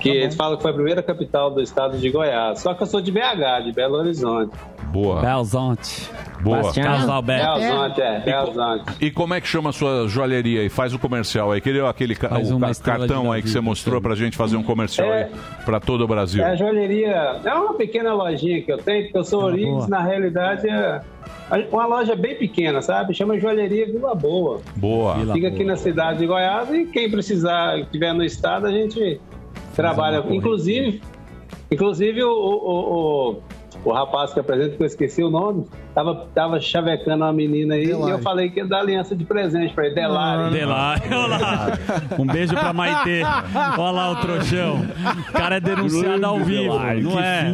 que 0.00 0.08
eles 0.08 0.34
falam 0.34 0.56
que 0.56 0.62
foi 0.62 0.70
a 0.70 0.74
primeira 0.74 1.02
capital 1.02 1.50
do 1.50 1.60
estado 1.60 1.98
de 1.98 2.10
Goiás. 2.10 2.60
Só 2.60 2.74
que 2.74 2.82
eu 2.82 2.86
sou 2.86 3.00
de 3.00 3.10
BH, 3.10 3.64
de 3.64 3.72
Belo 3.72 3.96
Horizonte. 3.96 4.52
Boa. 4.92 5.20
Belzonte. 5.20 6.10
Boa. 6.40 6.72
Carlos 6.72 7.00
Belo 7.00 7.12
Alberto. 7.12 7.50
Horizonte, 7.50 8.00
é, 8.00 8.20
Belo 8.20 8.42
Horizonte. 8.46 8.84
E 9.00 9.10
como 9.10 9.34
é 9.34 9.40
que 9.40 9.46
chama 9.48 9.70
a 9.70 9.72
sua 9.72 10.06
joalheria 10.08 10.60
aí? 10.62 10.68
Faz 10.68 10.94
o 10.94 10.98
comercial 10.98 11.50
aí. 11.52 11.60
Queria 11.60 11.88
aquele 11.88 12.14
ca- 12.14 12.30
cartão 12.82 13.30
aí 13.32 13.42
que 13.42 13.50
você 13.50 13.60
mostrou 13.60 14.00
pra 14.00 14.14
gente 14.14 14.36
fazer 14.36 14.56
um 14.56 14.62
comercial 14.62 15.08
É. 15.08 15.24
aí 15.24 15.30
pra 15.64 15.80
todo 15.80 16.02
o 16.04 16.06
Brasil. 16.08 16.42
É 16.42 16.50
a 16.52 16.56
joalheria, 16.56 17.40
é 17.44 17.52
uma 17.54 17.74
pequena 17.74 18.14
lojinha 18.14 18.62
que 18.62 18.72
eu 18.72 18.78
tenho, 18.78 19.04
porque 19.04 19.18
eu 19.18 19.24
sou 19.24 19.44
Urives, 19.44 19.68
boa. 19.68 19.88
na 19.88 20.00
realidade 20.00 20.68
é 20.68 21.00
uma 21.72 21.86
loja 21.86 22.14
bem 22.14 22.36
pequena, 22.36 22.80
sabe? 22.82 23.14
Chama 23.14 23.38
Joalheria 23.38 23.86
Vila 23.86 24.14
Boa. 24.14 24.60
Boa. 24.76 25.14
Vila 25.14 25.34
Fica 25.34 25.48
Boa. 25.48 25.54
aqui 25.54 25.64
na 25.64 25.76
cidade 25.76 26.18
de 26.20 26.26
Goiás 26.26 26.70
e 26.70 26.84
quem 26.86 27.10
precisar, 27.10 27.78
estiver 27.78 28.12
no 28.14 28.22
estado, 28.24 28.66
a 28.66 28.70
gente 28.70 29.20
trabalha. 29.78 30.24
Inclusive, 30.34 31.00
inclusive 31.70 32.22
o, 32.24 32.30
o- 32.30 33.30
o- 33.30 33.42
o 33.84 33.92
rapaz 33.92 34.32
que 34.32 34.40
apresenta, 34.40 34.76
que 34.76 34.82
eu 34.82 34.86
esqueci 34.86 35.22
o 35.22 35.30
nome, 35.30 35.64
tava, 35.94 36.26
tava 36.34 36.60
chavecando 36.60 37.24
uma 37.24 37.32
menina 37.32 37.74
aí 37.74 37.86
Delari. 37.86 38.10
e 38.10 38.14
eu 38.14 38.18
falei 38.20 38.50
que 38.50 38.60
ia 38.60 38.66
dar 38.66 38.80
aliança 38.80 39.14
de 39.16 39.24
presente 39.24 39.72
pra 39.74 39.86
ele, 39.86 39.94
Delari. 39.94 40.50
Delari, 40.52 41.02
olha 41.12 41.26
lá. 41.38 41.78
Um 42.18 42.26
beijo 42.26 42.54
pra 42.54 42.72
Maitê. 42.72 43.22
Olha 43.78 43.90
lá 43.90 44.10
o 44.12 44.16
trouxão. 44.16 44.84
O 45.28 45.32
cara 45.32 45.56
é 45.56 45.60
denunciado 45.60 46.24
ao 46.26 46.40
vivo, 46.40 46.78
não 47.02 47.18
é? 47.18 47.52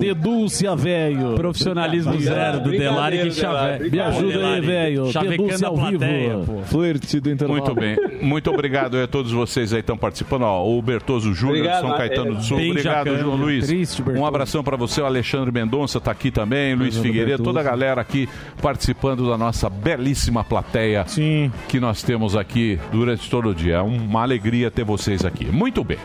Denúncia, 0.00 0.74
velho. 0.76 1.34
Profissionalismo 1.34 2.18
zero 2.20 2.60
do 2.60 2.70
Delari 2.70 3.22
que 3.22 3.30
chave. 3.32 3.90
Me 3.90 4.00
ajuda 4.00 4.46
aí, 4.48 4.60
velho. 4.60 5.12
Chavecando 5.12 5.66
ao 5.66 5.74
plateia, 5.74 6.36
vivo. 6.36 6.52
pô. 6.54 6.62
Flerte 6.62 7.20
do 7.20 7.30
intervalo. 7.30 7.60
Muito 7.60 7.74
bem. 7.74 7.96
Muito 8.22 8.50
obrigado 8.50 8.96
a 8.98 9.06
todos 9.06 9.32
vocês 9.32 9.72
aí 9.72 9.78
que 9.78 9.82
estão 9.82 9.96
participando. 9.96 10.42
Ó, 10.42 10.66
o 10.66 10.80
Bertoso 10.82 11.32
Júnior, 11.34 11.66
São 11.80 11.92
Caetano 11.96 12.34
do 12.36 12.42
Sul. 12.42 12.56
Bem 12.56 12.70
Obrigado. 12.70 13.16
João 13.18 13.36
Luiz. 13.36 13.66
Triste, 13.66 14.02
um 14.02 14.24
abração 14.26 14.62
para 14.62 14.76
você. 14.76 15.00
O 15.00 15.06
Alexandre 15.06 15.50
Mendonça 15.62 15.98
está 15.98 16.10
aqui 16.10 16.30
também. 16.30 16.74
Luiz 16.74 16.96
Figueiredo, 16.96 17.42
toda 17.42 17.60
a 17.60 17.62
galera 17.62 18.00
aqui 18.00 18.28
participando 18.60 19.28
da 19.28 19.38
nossa 19.38 19.70
belíssima 19.70 20.42
plateia 20.42 21.04
Sim. 21.06 21.52
que 21.68 21.78
nós 21.78 22.02
temos 22.02 22.36
aqui 22.36 22.78
durante 22.90 23.30
todo 23.30 23.50
o 23.50 23.54
dia. 23.54 23.76
É 23.76 23.80
uma 23.80 24.22
alegria 24.22 24.70
ter 24.70 24.84
vocês 24.84 25.24
aqui. 25.24 25.46
Muito 25.46 25.84
bem. 25.84 25.98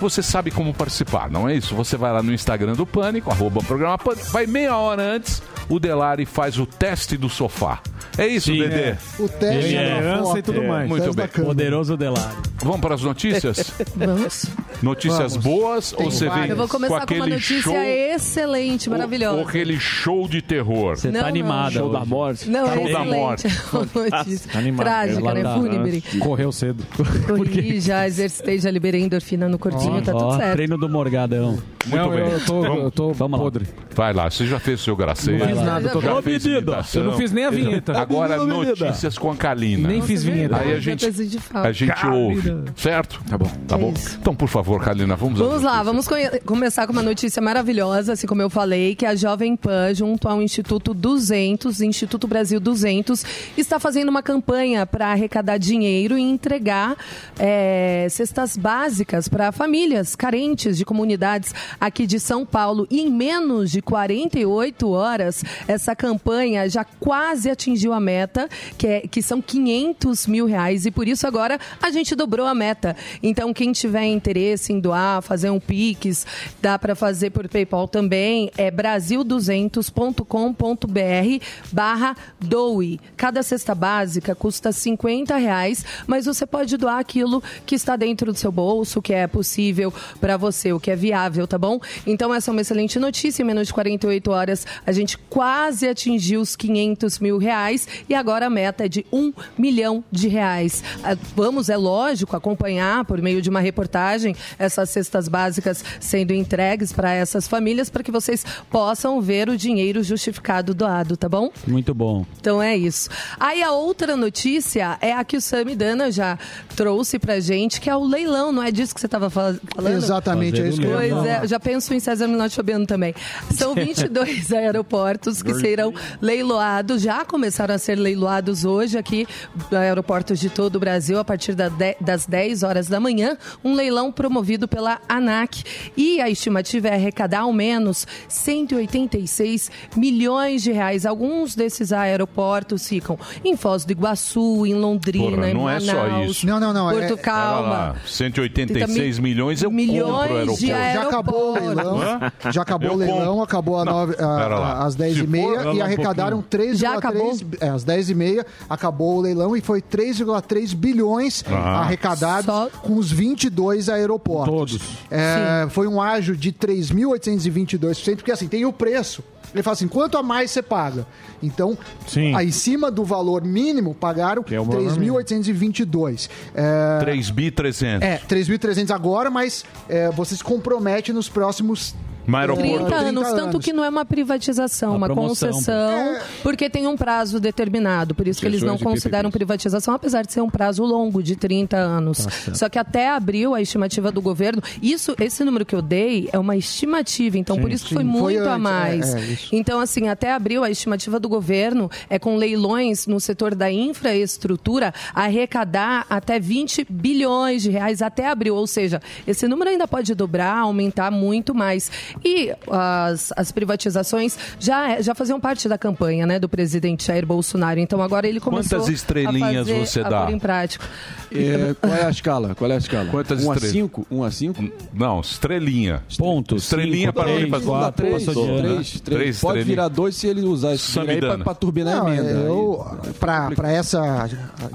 Você 0.00 0.22
sabe 0.22 0.50
como 0.50 0.74
participar, 0.74 1.30
não 1.30 1.48
é 1.48 1.54
isso? 1.54 1.74
Você 1.74 1.96
vai 1.96 2.12
lá 2.12 2.22
no 2.22 2.32
Instagram 2.32 2.72
do 2.72 2.86
Pânico, 2.86 3.30
arroba 3.30 3.62
programa 3.62 3.96
Pânico, 3.96 4.26
vai 4.30 4.46
meia 4.46 4.76
hora 4.76 5.02
antes, 5.02 5.42
o 5.68 5.78
Delari 5.78 6.26
faz 6.26 6.58
o 6.58 6.66
teste 6.66 7.16
do 7.16 7.28
sofá. 7.28 7.80
É 8.16 8.26
isso, 8.26 8.52
Sim, 8.52 8.58
Dedê? 8.60 8.74
é. 8.74 8.96
O 9.18 9.28
teste 9.28 9.74
da 9.74 9.80
é 9.80 9.94
foto, 9.94 10.04
herança 10.04 10.38
e 10.38 10.42
tudo 10.42 10.62
mais. 10.64 10.88
Muito 10.88 11.12
bem. 11.14 11.26
da. 11.26 11.44
Poderoso 11.44 11.96
Delari. 11.96 12.36
Vamos 12.62 12.80
para 12.80 12.94
as 12.94 13.02
notícias? 13.02 13.72
Vamos. 13.96 14.46
Notícias 14.82 15.36
Vamos. 15.36 15.44
boas 15.44 15.92
ou 15.96 16.10
você 16.10 16.28
vem 16.28 16.48
Eu 16.48 16.56
vou 16.56 16.68
começar 16.68 17.00
com, 17.00 17.06
com 17.06 17.14
uma 17.14 17.26
notícia 17.26 17.60
show, 17.62 17.76
excelente, 17.76 18.88
maravilhosa. 18.90 19.36
ou 19.40 19.46
aquele 19.48 19.78
show 19.78 20.28
de 20.28 20.40
terror? 20.42 20.96
Você 20.96 21.10
Não, 21.10 21.20
tá 21.20 21.26
animada. 21.28 21.70
Show 21.72 21.90
da 21.92 22.04
morte. 22.04 22.48
Não, 22.50 22.66
é 22.66 22.74
Show 22.74 22.84
da 22.84 22.90
excelente. 22.90 23.14
morte. 23.14 23.46
Notícia 23.94 24.58
Animado. 24.58 24.84
trágica, 24.86 25.34
né? 25.34 25.42
tá- 25.42 25.54
Fúnebre. 25.54 26.04
Correu 26.20 26.52
cedo. 26.52 26.84
Corri, 27.26 27.80
já 27.80 28.06
exercitei, 28.06 28.58
já 28.58 28.70
liberei 28.70 29.02
endorfina 29.02 29.48
no 29.48 29.58
corpinho, 29.58 30.00
tá 30.02 30.12
tudo 30.12 30.36
certo. 30.36 30.52
treino 30.54 30.78
do 30.78 30.88
Morgadão. 30.88 31.58
Muito 31.86 31.96
não, 31.96 32.10
bem. 32.10 32.30
eu 32.30 32.40
tô, 32.44 32.62
Vamos- 32.62 32.82
eu 32.84 32.90
tô 32.90 33.12
Vamos 33.12 33.38
lá. 33.38 33.44
podre. 33.44 33.66
Vai 33.94 34.12
lá, 34.12 34.30
você 34.30 34.46
já 34.46 34.58
fez 34.58 34.80
o 34.80 34.84
seu 34.84 34.96
gracejo. 34.96 35.38
Não 35.38 35.46
fiz 35.48 35.60
nada, 35.62 35.88
tô 35.90 36.00
já 36.00 36.22
fez 36.22 36.46
eu 36.46 37.04
não 37.04 37.12
fiz 37.16 37.32
nem 37.32 37.44
a 37.44 37.50
vinheta. 37.50 37.92
Agora 38.04 38.38
menino. 38.38 38.64
notícias 38.64 39.18
com 39.18 39.30
a 39.30 39.36
Kalina. 39.36 39.88
Nem 39.88 40.02
fiz 40.02 40.22
vinheta. 40.22 40.56
Aí 40.56 40.72
a 40.72 40.80
gente, 40.80 41.06
a 41.54 41.72
gente 41.72 42.06
ouve, 42.06 42.54
certo? 42.76 43.20
Tá 43.28 43.38
bom. 43.38 43.50
Tá 43.66 43.76
É 43.76 43.78
bom. 43.78 43.94
Então, 44.20 44.34
por 44.34 44.48
favor, 44.48 44.82
Kalina, 44.82 45.16
vamos 45.16 45.38
Vamos 45.38 45.62
lá, 45.62 45.82
vamos 45.82 46.06
começar 46.44 46.86
com 46.86 46.92
uma 46.92 47.02
notícia 47.02 47.40
maravilhosa, 47.40 48.12
assim 48.12 48.26
como 48.26 48.42
eu 48.42 48.50
falei, 48.50 48.94
que 48.94 49.06
a 49.06 49.14
Jovem 49.14 49.56
Pan, 49.56 49.94
junto 49.94 50.28
ao 50.28 50.42
Instituto 50.42 50.92
200, 50.92 51.80
Instituto 51.80 52.26
Brasil 52.26 52.60
200, 52.60 53.24
está 53.56 53.78
fazendo 53.78 54.08
uma 54.08 54.22
campanha 54.22 54.86
para 54.86 55.08
arrecadar 55.08 55.58
dinheiro 55.58 56.18
e 56.18 56.22
entregar 56.22 56.96
é, 57.38 58.06
cestas 58.10 58.56
básicas 58.56 59.28
para 59.28 59.50
famílias 59.52 60.14
carentes 60.14 60.76
de 60.76 60.84
comunidades 60.84 61.54
aqui 61.80 62.06
de 62.06 62.20
São 62.20 62.44
Paulo. 62.44 62.86
E 62.90 63.00
em 63.00 63.10
menos 63.10 63.70
de 63.70 63.80
48 63.80 64.90
horas, 64.90 65.42
essa 65.66 65.96
campanha 65.96 66.68
já 66.68 66.84
quase 66.84 67.50
atingiu 67.50 67.92
a 67.94 68.00
meta, 68.00 68.48
que, 68.76 68.86
é, 68.86 69.00
que 69.00 69.22
são 69.22 69.40
500 69.40 70.26
mil 70.26 70.44
reais. 70.46 70.84
E 70.86 70.90
por 70.90 71.06
isso 71.08 71.26
agora 71.26 71.58
a 71.80 71.90
gente 71.90 72.14
dobrou 72.14 72.46
a 72.46 72.54
meta. 72.54 72.94
Então, 73.22 73.54
quem 73.54 73.72
tiver 73.72 74.04
interesse 74.04 74.72
em 74.72 74.80
doar, 74.80 75.22
fazer 75.22 75.50
um 75.50 75.60
Pix, 75.60 76.26
dá 76.60 76.78
para 76.78 76.94
fazer 76.94 77.30
por 77.30 77.48
PayPal 77.48 77.88
também. 77.88 78.50
É 78.56 78.70
brasil200.com.br 78.70 81.44
barra 81.72 82.16
doe. 82.40 83.00
Cada 83.16 83.42
cesta 83.42 83.74
básica 83.74 84.34
custa 84.34 84.72
50 84.72 85.36
reais, 85.36 85.84
mas 86.06 86.26
você 86.26 86.46
pode 86.46 86.76
doar 86.76 86.98
aquilo 86.98 87.42
que 87.64 87.74
está 87.74 87.96
dentro 87.96 88.32
do 88.32 88.38
seu 88.38 88.52
bolso, 88.52 89.00
que 89.00 89.12
é 89.12 89.26
possível 89.26 89.92
para 90.20 90.36
você, 90.36 90.72
o 90.72 90.80
que 90.80 90.90
é 90.90 90.96
viável, 90.96 91.46
tá 91.46 91.58
bom? 91.58 91.80
Então, 92.06 92.34
essa 92.34 92.50
é 92.50 92.52
uma 92.52 92.60
excelente 92.60 92.98
notícia. 92.98 93.42
Em 93.42 93.46
menos 93.46 93.68
de 93.68 93.74
48 93.74 94.30
horas, 94.30 94.66
a 94.86 94.92
gente 94.92 95.18
quase 95.18 95.88
atingiu 95.88 96.40
os 96.40 96.56
500 96.56 97.18
mil 97.18 97.38
reais 97.38 97.83
e 98.08 98.14
agora 98.14 98.46
a 98.46 98.50
meta 98.50 98.84
é 98.84 98.88
de 98.88 99.04
1 99.12 99.32
milhão 99.56 100.04
de 100.10 100.28
reais. 100.28 100.82
Ah, 101.02 101.16
Vamos, 101.34 101.68
é 101.68 101.76
lógico, 101.76 102.36
acompanhar 102.36 103.04
por 103.04 103.20
meio 103.20 103.42
de 103.42 103.50
uma 103.50 103.60
reportagem 103.60 104.36
essas 104.58 104.90
cestas 104.90 105.28
básicas 105.28 105.84
sendo 105.98 106.32
entregues 106.32 106.92
para 106.92 107.12
essas 107.12 107.48
famílias 107.48 107.90
para 107.90 108.02
que 108.02 108.10
vocês 108.10 108.44
possam 108.70 109.20
ver 109.20 109.48
o 109.48 109.56
dinheiro 109.56 110.02
justificado 110.02 110.74
doado, 110.74 111.16
tá 111.16 111.28
bom? 111.28 111.50
Muito 111.66 111.94
bom. 111.94 112.24
Então 112.40 112.62
é 112.62 112.76
isso. 112.76 113.08
Aí 113.38 113.62
a 113.62 113.72
outra 113.72 114.16
notícia 114.16 114.96
é 115.00 115.12
a 115.12 115.24
que 115.24 115.36
o 115.36 115.40
Samidana 115.40 116.10
já 116.10 116.38
trouxe 116.76 117.18
pra 117.18 117.40
gente, 117.40 117.80
que 117.80 117.90
é 117.90 117.96
o 117.96 118.04
leilão, 118.04 118.52
não 118.52 118.62
é 118.62 118.70
disso 118.70 118.94
que 118.94 119.00
você 119.00 119.06
estava 119.06 119.28
falando? 119.30 119.60
Exatamente, 119.96 120.60
é 120.60 120.68
isso 120.68 120.80
que 120.80 120.86
eu 120.86 120.92
Pois 120.92 121.26
é, 121.26 121.40
eu 121.42 121.48
já 121.48 121.60
penso 121.60 121.92
em 121.94 122.00
César 122.00 122.28
Minotti 122.28 122.56
Fabiano 122.56 122.86
também. 122.86 123.14
São 123.50 123.74
22 123.74 124.52
aeroportos 124.52 125.42
que 125.42 125.54
serão 125.54 125.92
leiloados, 126.20 127.02
já 127.02 127.24
começaram 127.24 127.73
a 127.74 127.78
ser 127.78 127.96
leiloados 127.96 128.64
hoje 128.64 128.96
aqui 128.98 129.26
no 129.70 129.76
aeroportos 129.78 130.38
de 130.38 130.48
todo 130.50 130.76
o 130.76 130.80
Brasil, 130.80 131.18
a 131.18 131.24
partir 131.24 131.54
das 132.00 132.26
10 132.26 132.62
horas 132.62 132.86
da 132.88 132.98
manhã, 133.00 133.36
um 133.64 133.74
leilão 133.74 134.10
promovido 134.12 134.66
pela 134.68 135.00
ANAC. 135.08 135.62
E 135.96 136.20
a 136.20 136.28
estimativa 136.30 136.88
é 136.88 136.94
arrecadar 136.94 137.40
ao 137.40 137.52
menos 137.52 138.06
186 138.28 139.70
milhões 139.96 140.62
de 140.62 140.72
reais. 140.72 141.06
Alguns 141.06 141.54
desses 141.54 141.92
aeroportos 141.92 142.86
ficam 142.88 143.18
em 143.44 143.56
Foz 143.56 143.84
do 143.84 143.92
Iguaçu, 143.92 144.66
em 144.66 144.74
Londrina, 144.74 145.30
Porra, 145.36 145.50
em 145.50 145.54
não 145.54 145.68
é 145.68 145.80
só 145.80 145.94
Manaus, 145.94 146.30
isso. 146.30 146.46
Não, 146.46 146.60
não, 146.60 146.72
não. 146.72 146.90
é- 146.90 146.94
Porto 146.94 147.12
Olha 147.12 147.22
Calma. 147.22 147.68
lá, 147.68 147.96
186 148.06 149.16
Tem 149.16 149.22
milhões 149.22 149.62
eu 149.62 149.70
milhões 149.70 150.10
compro 150.10 150.36
aeroporto. 150.36 150.66
Já 150.66 151.02
acabou 151.02 151.50
o 151.50 151.54
leilão. 151.54 151.98
Hã? 152.02 152.32
Já 152.52 152.62
acabou 152.62 152.88
Eu 152.88 152.94
o 152.94 152.96
leilão, 152.98 153.26
compro. 153.26 153.42
acabou 153.42 153.78
a 153.78 153.84
Não, 153.84 153.92
nove- 153.92 154.16
a- 154.18 154.84
às 154.84 154.92
Se 154.94 154.98
10h30 154.98 155.62
for, 155.62 155.74
e 155.74 155.78
um 155.78 155.82
arrecadaram 155.82 156.42
pouquinho. 156.42 156.74
3,3 156.74 156.78
Já 156.78 156.94
acabou? 156.94 157.32
É, 157.64 157.68
às 157.70 157.84
10h30 157.84 158.44
acabou 158.68 159.18
o 159.18 159.20
leilão 159.20 159.56
e 159.56 159.60
foi 159.60 159.80
3,3 159.82 160.74
bilhões 160.74 161.42
Ah. 161.46 161.80
arrecadados 161.80 162.46
Só- 162.46 162.68
com 162.82 162.96
os 162.96 163.10
22 163.10 163.88
aeroportos. 163.88 164.54
Todos. 164.54 164.82
É, 165.10 165.66
foi 165.70 165.86
um 165.86 166.00
ágio 166.00 166.36
de 166.36 166.52
3.822%, 166.52 168.16
porque 168.16 168.32
assim, 168.32 168.48
tem 168.48 168.64
o 168.64 168.72
preço. 168.72 169.22
Ele 169.52 169.62
fala 169.62 169.74
assim, 169.74 169.86
quanto 169.86 170.18
a 170.18 170.22
mais 170.22 170.50
você 170.50 170.60
paga? 170.60 171.06
Então, 171.40 171.78
Sim. 172.08 172.34
aí, 172.34 172.48
em 172.48 172.50
cima 172.50 172.90
do 172.90 173.04
valor 173.04 173.44
mínimo, 173.44 173.94
pagaram 173.94 174.44
é 174.50 174.58
o 174.60 174.64
valor 174.64 174.82
3.822. 174.82 176.28
É, 176.54 176.98
3 176.98 177.30
bi 177.30 177.50
300. 177.52 178.02
é, 178.08 178.18
3.300 178.28 178.90
agora, 178.92 179.30
mas 179.30 179.64
é, 179.88 180.10
você 180.10 180.34
se 180.36 180.42
compromete 180.42 181.12
nos 181.12 181.28
próximos 181.28 181.94
Mas 182.26 182.40
aeroporto 182.42 182.86
30 182.86 182.94
anos, 182.96 183.22
30 183.24 183.36
tanto 183.36 183.50
anos. 183.50 183.64
que 183.64 183.72
não 183.72 183.84
é 183.84 183.88
uma 183.88 184.04
privatização, 184.04 184.90
Uma 184.90 184.96
uma, 184.96 185.06
promoção, 185.06 185.50
concessão, 185.50 185.74
É. 186.14 186.22
porque 186.42 186.70
tem 186.70 186.86
um 186.86 186.96
prazo 186.96 187.38
determinado. 187.40 188.14
Por 188.14 188.26
isso 188.26 188.40
que 188.40 188.46
eles 188.46 188.62
não 188.62 188.78
consideram 188.78 189.30
privatização, 189.30 189.94
apesar 189.94 190.22
de 190.24 190.32
ser 190.32 190.40
um 190.40 190.50
prazo 190.50 190.84
longo, 190.84 191.22
de 191.22 191.36
30 191.36 191.76
anos. 191.76 192.26
Só 192.54 192.68
que 192.68 192.78
até 192.78 193.10
abril, 193.10 193.54
a 193.54 193.60
estimativa 193.60 194.10
do 194.10 194.20
governo, 194.22 194.62
isso, 194.82 195.14
esse 195.20 195.44
número 195.44 195.64
que 195.66 195.74
eu 195.74 195.82
dei 195.82 196.28
é 196.32 196.38
uma 196.38 196.56
estimativa, 196.56 197.36
então 197.38 197.58
por 197.60 197.70
isso 197.70 197.84
que 197.84 197.88
sim. 197.90 197.94
foi 197.96 198.04
Foi 198.04 198.20
muito 198.20 198.48
a 198.48 198.52
antes, 198.54 198.62
mais. 198.62 199.14
é, 199.14 199.18
é, 199.20 199.36
então, 199.52 199.80
assim, 199.80 200.08
até 200.08 200.32
abril, 200.32 200.64
a 200.64 200.70
estimativa 200.70 201.18
do 201.20 201.28
governo 201.28 201.90
é 202.08 202.18
com 202.18 202.36
leilões 202.36 203.06
no 203.06 203.18
setor 203.20 203.54
da 203.54 203.70
infraestrutura 203.70 204.92
arrecadar 205.14 206.06
até 206.08 206.38
20 206.38 206.86
bilhões 206.88 207.62
de 207.62 207.70
reais 207.70 208.00
até 208.02 208.28
abril. 208.28 208.54
Ou 208.56 208.66
seja, 208.66 209.00
esse 209.26 209.46
número 209.48 209.70
ainda 209.70 209.86
pode 209.88 210.14
dobrar, 210.14 210.58
aumentar 210.58 211.10
muito 211.10 211.54
mais. 211.54 211.90
E 212.24 212.52
as, 212.70 213.32
as 213.36 213.50
privatizações 213.52 214.36
já, 214.60 215.00
já 215.00 215.14
faziam 215.14 215.40
parte 215.40 215.68
da 215.68 215.78
campanha 215.78 216.26
né, 216.26 216.38
do 216.38 216.48
presidente 216.48 217.06
Jair 217.06 217.26
Bolsonaro. 217.26 217.80
Então 217.80 218.00
agora 218.02 218.26
ele 218.28 218.40
começou 218.40 218.78
Quantas 218.78 218.94
estrelinhas 218.94 219.68
a 219.68 219.72
fazer, 219.72 219.86
você 219.86 220.00
a 220.00 220.08
dá? 220.08 220.30
em 220.30 220.38
prática. 220.38 220.84
É, 221.32 221.74
qual 221.80 221.92
é 221.94 222.04
a 222.06 222.10
escala? 222.10 222.54
Qual 222.54 222.70
é 222.70 222.74
a 222.74 222.78
escala? 222.78 223.08
Quantas 223.10 223.42
1 223.44 223.50
a 223.50 223.54
estrelas? 223.54 223.72
5? 223.76 224.06
1 224.10 224.22
a 224.24 224.30
5? 224.30 224.64
Não, 224.92 225.20
estrelinha. 225.20 226.02
Pontos. 226.16 226.62
Estrelinha 226.64 227.08
cinco, 227.08 227.20
para 227.20 227.30
ele 227.30 227.50
fazer. 227.50 227.66
Não 227.66 227.72
dá 227.74 227.78
quatro, 227.80 228.06
3, 228.06 228.24
passou 228.24 228.44
de 228.44 228.50
ano. 228.52 228.62
3, 228.62 229.00
3. 229.00 229.00
Três 229.00 229.40
Pode 229.40 229.58
estrelinhas. 229.58 229.66
virar 229.66 229.88
2 229.88 230.14
se 230.16 230.26
ele 230.28 230.42
usar 230.42 230.74
dinheiro 230.76 231.32
aí 231.32 231.38
pra 231.38 231.54
turbinar 231.54 231.96
Não, 231.96 232.06
a 232.06 232.14
emenda. 232.16 232.30
eu, 232.30 232.86
pra, 233.18 233.50
pra 233.50 233.72
essa 233.72 234.28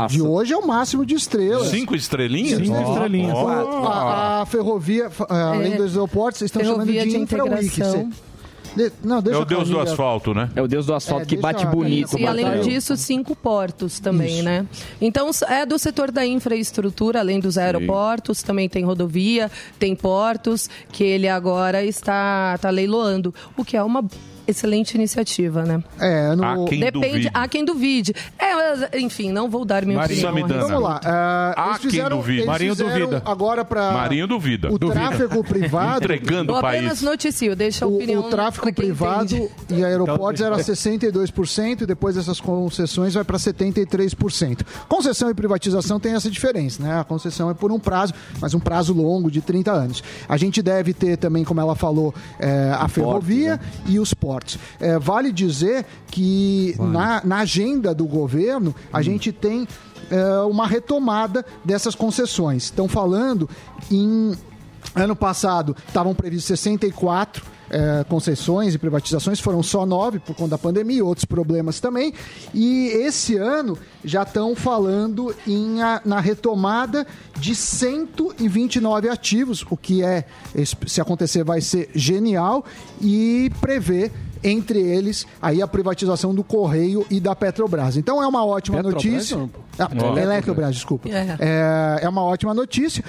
de 0.09 0.21
hoje 0.21 0.53
é 0.53 0.57
o 0.57 0.67
máximo 0.67 1.05
de 1.05 1.15
estrelas. 1.15 1.67
Cinco 1.69 1.95
estrelinhas? 1.95 2.59
Cinco 2.65 2.77
Ó, 2.77 2.93
estrelinhas. 2.93 3.33
ó. 3.37 3.47
A, 3.87 4.41
a 4.41 4.45
ferrovia, 4.45 5.09
a- 5.29 5.49
além 5.53 5.73
É. 5.73 5.77
dos 5.77 5.93
aeroportos, 5.93 6.41
estão 6.41 6.61
Ferrovia 6.61 7.01
chamando 7.01 7.05
de, 7.05 7.11
de. 7.11 7.17
Integração. 7.35 8.09
De- 8.75 8.91
não, 9.03 9.21
deixa 9.21 9.39
É 9.39 9.41
o 9.41 9.45
deus 9.45 9.67
do 9.69 9.79
asfalto, 9.79 10.33
né? 10.33 10.49
É 10.55 10.61
o 10.61 10.67
deus 10.67 10.85
do 10.85 10.93
asfalto 10.93 11.23
É, 11.23 11.25
que 11.25 11.37
bate 11.37 11.65
a 11.65 11.69
bonito. 11.69 12.17
E 12.19 12.25
além 12.25 12.61
disso, 12.61 12.95
cinco 12.95 13.35
portos 13.35 13.99
também, 13.99 14.43
né? 14.43 14.65
Então, 15.01 15.31
é 15.47 15.65
do 15.65 15.77
setor 15.79 16.11
da 16.11 16.25
infraestrutura, 16.25 17.19
além 17.19 17.39
dos 17.39 17.57
aeroportos, 17.57 18.43
também 18.43 18.69
tem 18.69 18.83
rodovia, 18.83 19.49
tem 19.79 19.95
portos, 19.95 20.69
que 20.91 21.03
ele 21.03 21.27
agora 21.27 21.83
está, 21.83 22.53
está 22.55 22.69
leiloando, 22.69 23.33
o 23.57 23.65
que 23.65 23.75
é 23.75 23.81
uma 23.83 24.05
excelente 24.49 24.95
iniciativa, 24.95 25.63
né? 25.63 25.83
É, 25.99 26.35
no... 26.35 26.43
Há 26.43 26.65
quem 26.67 26.79
Depende, 26.79 27.07
duvide. 27.09 27.31
há 27.33 27.47
quem 27.47 27.65
duvide. 27.65 28.15
É, 28.37 28.99
enfim, 28.99 29.31
não 29.31 29.49
vou 29.49 29.63
dar 29.65 29.85
minha 29.85 29.97
Marinho 29.97 30.19
opinião. 30.29 30.47
Samidana. 30.47 30.59
respeito. 30.61 30.81
Vamos 30.81 30.89
lá. 30.89 31.01
ah, 31.05 31.53
Há 31.57 31.67
eles 31.69 31.77
quem 31.79 31.89
fizeram, 31.91 32.17
duvide. 32.17 32.45
Marinho 32.45 32.75
fizeram 32.75 32.99
duvida. 32.99 33.21
agora 33.25 33.65
para 33.65 33.91
Marinho 33.91 34.27
duvida. 34.27 34.71
o 34.71 34.77
Duvida. 34.79 34.99
tráfego 34.99 35.43
privado. 35.43 36.03
Entregando 36.03 36.51
Eu 36.51 36.55
o 36.55 36.57
apenas 36.57 36.89
país. 36.99 37.01
noticio, 37.01 37.55
deixa 37.55 37.85
a 37.85 37.87
O, 37.87 37.95
opinião 37.95 38.21
o 38.21 38.29
tráfego 38.29 38.63
pra 38.65 38.73
quem 38.73 38.85
privado 38.85 39.35
entende. 39.35 39.49
e 39.69 39.83
aeroportos 39.85 40.41
era 40.41 40.57
62% 40.57 41.81
e 41.81 41.85
depois 41.85 42.17
essas 42.17 42.39
concessões 42.39 43.13
vai 43.13 43.23
para 43.23 43.37
73%. 43.37 44.65
Concessão 44.87 45.29
e 45.29 45.33
privatização 45.33 45.99
tem 45.99 46.13
essa 46.13 46.29
diferença, 46.29 46.81
né? 46.81 46.99
A 46.99 47.03
concessão 47.03 47.49
é 47.49 47.53
por 47.53 47.71
um 47.71 47.79
prazo, 47.79 48.13
mas 48.39 48.53
um 48.53 48.59
prazo 48.59 48.93
longo 48.93 49.29
de 49.29 49.41
30 49.41 49.71
anos. 49.71 50.03
A 50.27 50.37
gente 50.37 50.61
deve 50.61 50.93
ter 50.93 51.17
também, 51.17 51.43
como 51.43 51.59
ela 51.59 51.75
falou, 51.75 52.13
eh, 52.39 52.73
a 52.77 52.87
ferrovia 52.87 53.59
e 53.87 53.99
os 53.99 54.13
portos. 54.13 54.38
Eh, 54.79 54.97
vale 54.99 55.31
dizer 55.31 55.85
que 56.07 56.75
na, 56.79 57.21
na 57.23 57.37
agenda 57.39 57.93
do 57.93 58.05
governo 58.05 58.73
a 58.93 59.01
gente 59.01 59.31
tem 59.31 59.67
eh, 60.11 60.39
uma 60.49 60.65
retomada 60.67 61.45
dessas 61.63 61.95
concessões. 61.95 62.63
Estão 62.65 62.87
falando 62.87 63.49
em 63.91 64.33
Ano 64.95 65.15
passado 65.15 65.75
estavam 65.87 66.15
previstos 66.15 66.45
64 66.45 67.43
eh, 67.69 68.05
concessões 68.09 68.73
e 68.73 68.77
privatizações, 68.79 69.39
foram 69.39 69.61
só 69.61 69.85
nove 69.85 70.19
por 70.19 70.33
conta 70.35 70.51
da 70.51 70.57
pandemia, 70.57 71.03
outros 71.05 71.25
problemas 71.25 71.79
também. 71.81 72.13
E 72.53 72.87
esse 72.87 73.35
ano 73.35 73.77
já 74.03 74.23
estão 74.23 74.55
falando 74.55 75.35
em 75.45 75.81
a- 75.83 76.01
na 76.05 76.19
retomada 76.21 77.05
de 77.37 77.53
129 77.53 79.09
ativos, 79.09 79.65
o 79.69 79.77
que 79.77 80.01
é, 80.01 80.25
se 80.87 81.01
acontecer, 81.01 81.43
vai 81.43 81.61
ser 81.61 81.89
genial, 81.93 82.65
e 83.01 83.51
prevê 83.61 84.11
entre 84.43 84.79
eles 84.79 85.25
aí 85.41 85.61
a 85.61 85.67
privatização 85.67 86.33
do 86.33 86.43
Correio 86.43 87.05
e 87.09 87.19
da 87.19 87.35
Petrobras. 87.35 87.97
Então 87.97 88.21
é 88.21 88.27
uma 88.27 88.45
ótima 88.45 88.77
Petrobras 88.77 89.03
notícia. 89.05 89.37
não. 89.37 89.49
Ah. 89.79 90.21
Eletrobras, 90.21 90.75
desculpa. 90.75 91.07
É. 91.07 91.37
É, 91.39 91.99
é 92.03 92.09
uma 92.09 92.21
ótima 92.23 92.53
notícia. 92.53 93.03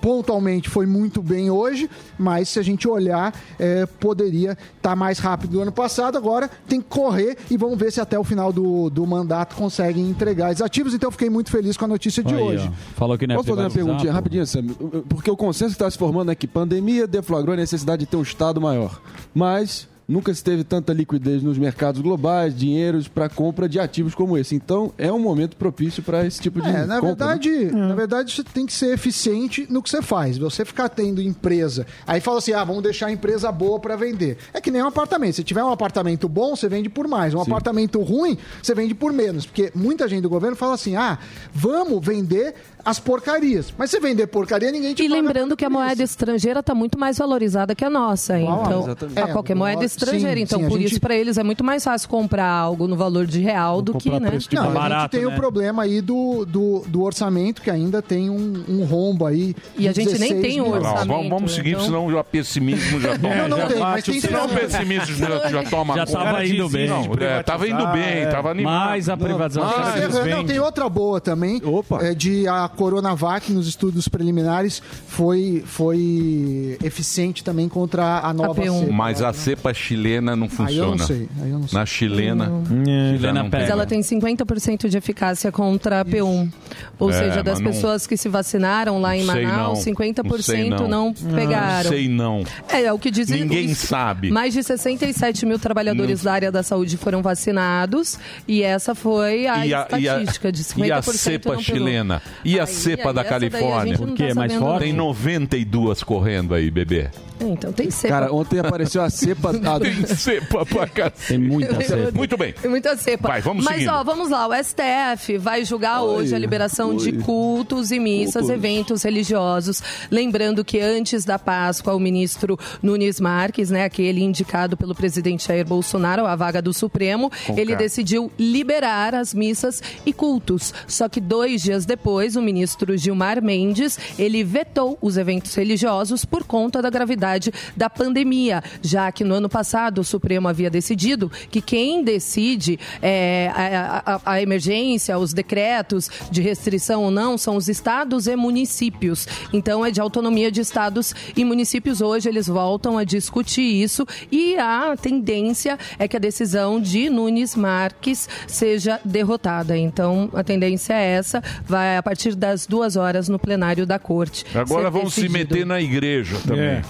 Pontualmente 0.00 0.68
foi 0.68 0.84
muito 0.84 1.22
bem 1.22 1.50
hoje, 1.50 1.88
mas 2.18 2.48
se 2.48 2.58
a 2.58 2.62
gente 2.62 2.88
olhar, 2.88 3.32
é, 3.58 3.86
poderia 3.86 4.58
estar 4.76 4.96
mais 4.96 5.18
rápido 5.18 5.52
do 5.52 5.60
ano 5.62 5.70
passado. 5.72 6.18
Agora 6.18 6.50
tem 6.66 6.80
que 6.80 6.88
correr 6.88 7.36
e 7.50 7.56
vamos 7.56 7.78
ver 7.78 7.92
se 7.92 8.00
até 8.00 8.18
o 8.18 8.24
final 8.24 8.52
do, 8.52 8.90
do 8.90 9.06
mandato 9.06 9.54
conseguem 9.54 10.08
entregar 10.08 10.52
os 10.52 10.60
ativos. 10.60 10.92
Então 10.92 11.08
eu 11.08 11.12
fiquei 11.12 11.30
muito 11.30 11.50
feliz 11.50 11.76
com 11.76 11.84
a 11.84 11.88
notícia 11.88 12.22
de 12.22 12.34
Aí, 12.34 12.42
hoje. 12.42 12.68
ó. 12.68 12.98
Falou 12.98 13.16
que 13.16 13.26
não 13.26 13.34
é 13.34 13.36
Posso 13.36 13.48
fazer 13.50 13.62
uma 13.62 13.70
perguntinha 13.70 14.12
rapidinho, 14.12 14.46
Sam? 14.46 14.64
Porque 15.08 15.30
o 15.30 15.36
consenso 15.36 15.70
que 15.70 15.76
está 15.76 15.90
se 15.90 15.98
formando 15.98 16.30
é 16.30 16.34
que 16.34 16.46
pandemia 16.46 17.06
deflagrou 17.06 17.54
a 17.54 17.56
necessidade 17.56 18.00
de 18.00 18.06
ter 18.06 18.16
um 18.16 18.22
Estado 18.22 18.60
maior. 18.60 19.00
Mas 19.34 19.87
nunca 20.08 20.32
se 20.32 20.42
teve 20.42 20.64
tanta 20.64 20.92
liquidez 20.92 21.42
nos 21.42 21.58
mercados 21.58 22.00
globais, 22.00 22.56
dinheiros 22.56 23.06
para 23.06 23.28
compra 23.28 23.68
de 23.68 23.78
ativos 23.78 24.14
como 24.14 24.38
esse. 24.38 24.54
Então 24.54 24.90
é 24.96 25.12
um 25.12 25.18
momento 25.18 25.54
propício 25.56 26.02
para 26.02 26.24
esse 26.26 26.40
tipo 26.40 26.60
de 26.62 26.68
É, 26.68 26.86
na 26.86 26.98
compra, 27.00 27.26
né? 27.26 27.32
verdade, 27.38 27.64
na 27.76 27.94
verdade, 27.94 28.34
você 28.34 28.42
tem 28.42 28.64
que 28.64 28.72
ser 28.72 28.94
eficiente 28.94 29.66
no 29.68 29.82
que 29.82 29.90
você 29.90 30.00
faz. 30.00 30.38
Você 30.38 30.64
ficar 30.64 30.88
tendo 30.88 31.20
empresa, 31.20 31.86
aí 32.06 32.20
fala 32.20 32.38
assim: 32.38 32.52
ah, 32.54 32.64
vamos 32.64 32.82
deixar 32.82 33.06
a 33.08 33.12
empresa 33.12 33.52
boa 33.52 33.78
para 33.78 33.96
vender. 33.96 34.38
É 34.54 34.60
que 34.60 34.70
nem 34.70 34.82
um 34.82 34.86
apartamento. 34.86 35.34
Se 35.36 35.44
tiver 35.44 35.62
um 35.62 35.70
apartamento 35.70 36.28
bom, 36.28 36.56
você 36.56 36.68
vende 36.68 36.88
por 36.88 37.06
mais. 37.06 37.34
Um 37.34 37.40
apartamento 37.42 38.00
ruim, 38.00 38.38
você 38.62 38.74
vende 38.74 38.94
por 38.94 39.12
menos. 39.12 39.44
Porque 39.44 39.70
muita 39.74 40.08
gente 40.08 40.22
do 40.22 40.30
governo 40.30 40.56
fala 40.56 40.74
assim: 40.74 40.96
ah, 40.96 41.18
vamos 41.52 42.04
vender 42.04 42.54
as 42.84 42.98
porcarias. 42.98 43.72
Mas 43.76 43.90
se 43.90 44.00
vender 44.00 44.26
porcaria, 44.28 44.70
ninguém 44.72 44.94
te 44.94 45.02
E 45.02 45.08
paga 45.08 45.20
lembrando 45.20 45.54
que 45.56 45.64
a 45.64 45.70
moeda 45.70 46.02
estrangeira 46.02 46.60
está 46.60 46.74
muito 46.74 46.98
mais 46.98 47.18
valorizada 47.18 47.74
que 47.74 47.84
a 47.84 47.90
nossa. 47.90 48.38
Então, 48.40 48.82
exatamente. 48.82 49.18
a 49.18 49.28
É, 49.28 49.32
qualquer 49.32 49.54
moeda 49.54 49.82
nós- 49.82 49.97
estrangeira. 50.04 50.36
sim, 50.36 50.42
então, 50.42 50.58
sim, 50.60 50.64
a 50.66 50.68
por 50.68 50.78
gente- 50.78 50.90
isso, 50.92 51.00
para 51.00 51.14
eles 51.14 51.38
é 51.38 51.42
muito 51.42 51.62
mais 51.64 51.84
fácil 51.84 52.08
comprar 52.08 52.48
algo 52.50 52.86
no 52.88 52.96
valor 52.96 53.26
de 53.26 53.40
real 53.40 53.82
do 53.82 53.94
que, 53.98 54.08
né? 54.10 54.18
Não, 54.18 54.28
a 54.28 54.98
gente 54.98 55.10
tem 55.10 55.20
né? 55.22 55.26
o 55.26 55.32
problema 55.36 55.82
aí 55.82 56.00
do, 56.00 56.44
do, 56.46 56.84
do 56.86 57.02
orçamento, 57.02 57.62
que 57.62 57.70
ainda 57.70 58.00
tem 58.02 58.30
um, 58.30 58.64
um 58.68 58.84
rombo 58.84 59.26
aí. 59.26 59.54
E 59.76 59.88
a 59.88 59.92
gente 59.92 60.18
nem 60.18 60.34
16 60.34 60.42
tem 60.42 60.60
o 60.60 60.70
mil. 60.72 60.80
Não, 60.80 61.06
vamos, 61.06 61.28
vamos 61.28 61.54
seguir, 61.54 61.70
então- 61.72 61.84
senão 61.84 62.06
o 62.08 62.24
pessimismo 62.24 63.00
já 63.00 63.18
toma. 63.18 63.34
Não, 63.34 63.48
não 63.48 63.56
já 63.58 63.66
tem, 63.66 63.78
mas 63.78 64.04
tem 64.04 64.18
o- 64.18 64.20
senão 64.20 64.46
o 64.46 64.48
pessimismo 64.48 65.16
já, 65.16 65.48
já 65.48 65.62
toma 65.64 65.94
Já 65.96 66.06
conta. 66.06 66.18
tava 66.18 66.46
indo 66.46 66.68
bem. 66.68 66.88
Não, 66.88 67.02
é, 67.20 67.42
tava 67.42 67.68
indo 67.68 67.86
bem, 67.88 68.28
tava 68.30 68.50
animado. 68.50 68.88
Mas 68.90 69.08
a 69.08 69.16
privatização 69.16 69.78
Mas, 69.78 70.16
é, 70.16 70.30
não, 70.34 70.44
tem 70.44 70.58
outra 70.58 70.88
boa 70.88 71.20
também. 71.20 71.60
É 72.00 72.14
de 72.14 72.46
a 72.48 72.68
Coronavac 72.68 73.52
nos 73.52 73.68
estudos 73.68 74.08
preliminares 74.08 74.82
foi, 75.06 75.62
foi 75.66 76.76
eficiente 76.82 77.42
também 77.44 77.68
contra 77.68 78.20
a 78.20 78.32
nova 78.32 78.62
cepa. 78.62 78.92
Mas 78.92 79.22
a 79.22 79.32
cepa 79.32 79.72
chilena 79.88 80.36
não 80.36 80.44
Aí 80.46 80.50
eu 80.50 80.56
funciona. 80.56 80.96
não 80.96 81.06
sei, 81.06 81.28
aí 81.42 81.50
eu 81.50 81.58
não 81.58 81.68
sei. 81.68 81.78
Na 81.78 81.86
chilena, 81.86 82.46
Não. 82.46 82.64
chilena 82.64 83.32
não 83.42 83.42
Mas 83.50 83.50
pega. 83.50 83.72
ela 83.72 83.86
tem 83.86 84.00
50% 84.02 84.88
de 84.88 84.96
eficácia 84.98 85.50
contra 85.50 86.00
a 86.00 86.04
P1. 86.04 86.50
Ou 86.98 87.10
É, 87.10 87.12
seja, 87.12 87.42
das 87.42 87.58
não- 87.60 87.70
pessoas 87.70 88.06
que 88.06 88.16
se 88.16 88.28
vacinaram 88.28 89.00
lá 89.00 89.16
em 89.16 89.24
Manaus, 89.24 89.78
não. 89.78 89.84
50% 89.84 90.42
Sei 90.42 90.70
não, 90.88 91.12
pegaram. 91.34 91.88
Sei 91.90 92.08
não. 92.08 92.44
É, 92.68 92.82
é 92.82 92.92
o 92.92 92.98
que 92.98 93.10
dizem. 93.10 93.40
Ninguém 93.42 93.70
os- 93.72 93.78
sabe. 93.78 94.30
Mais 94.30 94.52
de 94.52 94.62
67 94.62 95.46
mil 95.46 95.58
trabalhadores 95.58 96.22
da 96.22 96.32
área 96.32 96.52
da 96.52 96.62
saúde 96.62 96.96
foram 96.96 97.22
vacinados 97.22 98.18
e 98.46 98.62
essa 98.62 98.94
foi 98.94 99.46
a 99.46 99.66
E 99.66 99.74
a, 99.74 99.86
e 99.98 100.08
a, 100.08 100.20
estatística 100.20 100.52
de 100.52 100.64
50% 100.64 100.86
e 100.86 100.92
a 100.92 101.02
cepa 101.02 101.50
não 101.54 101.58
pegou. 101.62 101.76
chilena? 101.76 102.22
E 102.44 102.58
a 102.60 102.66
cepa 102.66 103.08
aí, 103.10 103.14
da 103.14 103.24
Califórnia? 103.24 103.96
não 103.98 104.06
Por 104.06 104.14
quê? 104.14 104.28
tá 104.28 104.34
Mais 104.34 104.54
forte? 104.54 104.84
Tem 104.84 104.92
92 104.92 106.02
correndo 106.02 106.54
aí, 106.54 106.70
bebê. 106.70 107.08
Então 107.40 107.72
tem 107.72 107.90
cepa. 107.90 108.14
Cara, 108.14 108.32
ontem 108.32 108.58
apareceu 108.58 109.02
a 109.02 109.10
cepa. 109.10 109.50
a- 109.50 109.80
Tem 109.80 110.06
cepa 110.06 110.66
pra 110.66 110.86
cacete. 110.86 111.28
Tem 111.28 111.38
muita 111.38 111.80
cepa. 111.82 112.10
Muito 112.16 112.36
bem. 112.36 112.52
Tem 112.52 112.70
muita 112.70 112.96
cepa. 112.96 113.28
Vai, 113.28 113.40
vamos 113.40 113.64
Mas, 113.64 113.74
seguindo. 113.74 113.90
ó, 113.92 114.02
vamos 114.04 114.30
lá. 114.30 114.46
O 114.48 114.54
STF 114.54 115.38
vai 115.38 115.64
julgar 115.64 116.02
hoje 116.02 116.34
a 116.34 116.38
liberação 116.38 116.96
de 116.96 117.12
cultos 117.12 117.90
e 117.90 117.98
missas, 117.98 118.42
Cultos. 118.42 118.50
eventos 118.50 119.02
religiosos. 119.02 119.82
Lembrando 120.10 120.64
que 120.64 120.80
antes 120.80 121.24
da 121.24 121.38
Páscoa, 121.38 121.94
o 121.94 122.00
ministro 122.00 122.58
Nunes 122.82 123.20
Marques, 123.20 123.70
né, 123.70 123.84
aquele 123.84 124.22
indicado 124.22 124.76
pelo 124.76 124.94
presidente 124.94 125.46
Jair 125.48 125.66
Bolsonaro, 125.66 126.26
a 126.26 126.34
vaga 126.34 126.60
do 126.60 126.72
Supremo, 126.72 127.30
Com 127.46 127.58
ele 127.58 127.72
K. 127.72 127.78
decidiu 127.78 128.30
liberar 128.38 129.14
as 129.14 129.32
missas 129.34 129.82
e 130.04 130.12
cultos. 130.12 130.74
Só 130.86 131.08
que 131.08 131.20
dois 131.20 131.62
dias 131.62 131.84
depois, 131.86 132.36
o 132.36 132.42
ministro 132.42 132.96
Gilmar 132.96 133.42
Mendes, 133.42 133.98
ele 134.18 134.42
vetou 134.42 134.98
os 135.00 135.16
eventos 135.16 135.54
religiosos 135.54 136.24
por 136.24 136.44
conta 136.44 136.80
da 136.82 136.90
gravidade 136.90 137.27
da 137.76 137.88
pandemia, 137.90 138.62
já 138.82 139.10
que 139.12 139.24
no 139.24 139.34
ano 139.34 139.48
passado 139.48 140.00
o 140.00 140.04
Supremo 140.04 140.48
havia 140.48 140.70
decidido 140.70 141.30
que 141.50 141.60
quem 141.60 142.02
decide 142.02 142.78
é, 143.02 143.50
a, 143.54 144.02
a- 144.14 144.20
a 144.32 144.42
emergência, 144.42 145.18
os 145.18 145.32
decretos 145.32 146.10
de 146.30 146.40
restrição 146.42 147.04
ou 147.04 147.10
não, 147.10 147.36
são 147.38 147.56
os 147.56 147.68
estados 147.68 148.26
e 148.26 148.36
municípios. 148.36 149.26
Então 149.52 149.84
é 149.84 149.90
de 149.90 150.00
autonomia 150.00 150.50
de 150.50 150.60
estados 150.60 151.14
e 151.36 151.44
municípios. 151.44 152.00
Hoje 152.00 152.28
eles 152.28 152.46
voltam 152.46 152.96
a 152.98 153.04
discutir 153.04 153.62
isso 153.82 154.06
e 154.30 154.56
a 154.56 154.94
tendência 155.00 155.78
é 155.98 156.06
que 156.08 156.16
a 156.16 156.20
decisão 156.20 156.80
de 156.80 157.08
Nunes 157.10 157.54
Marques 157.54 158.28
seja 158.46 159.00
derrotada. 159.04 159.76
Então 159.76 160.30
a 160.34 160.42
tendência 160.44 160.94
é 160.94 161.12
essa, 161.16 161.42
vai 161.66 161.96
a 161.96 162.02
partir 162.02 162.34
das 162.34 162.66
duas 162.66 162.96
horas 162.96 163.28
no 163.28 163.38
plenário 163.38 163.86
da 163.86 163.98
corte. 163.98 164.44
Agora 164.54 164.84
ser 164.84 164.90
vamos 164.90 165.14
se 165.14 165.22
decidido. 165.22 165.54
meter 165.54 165.66
na 165.66 165.80
igreja 165.80 166.36
também. 166.46 166.82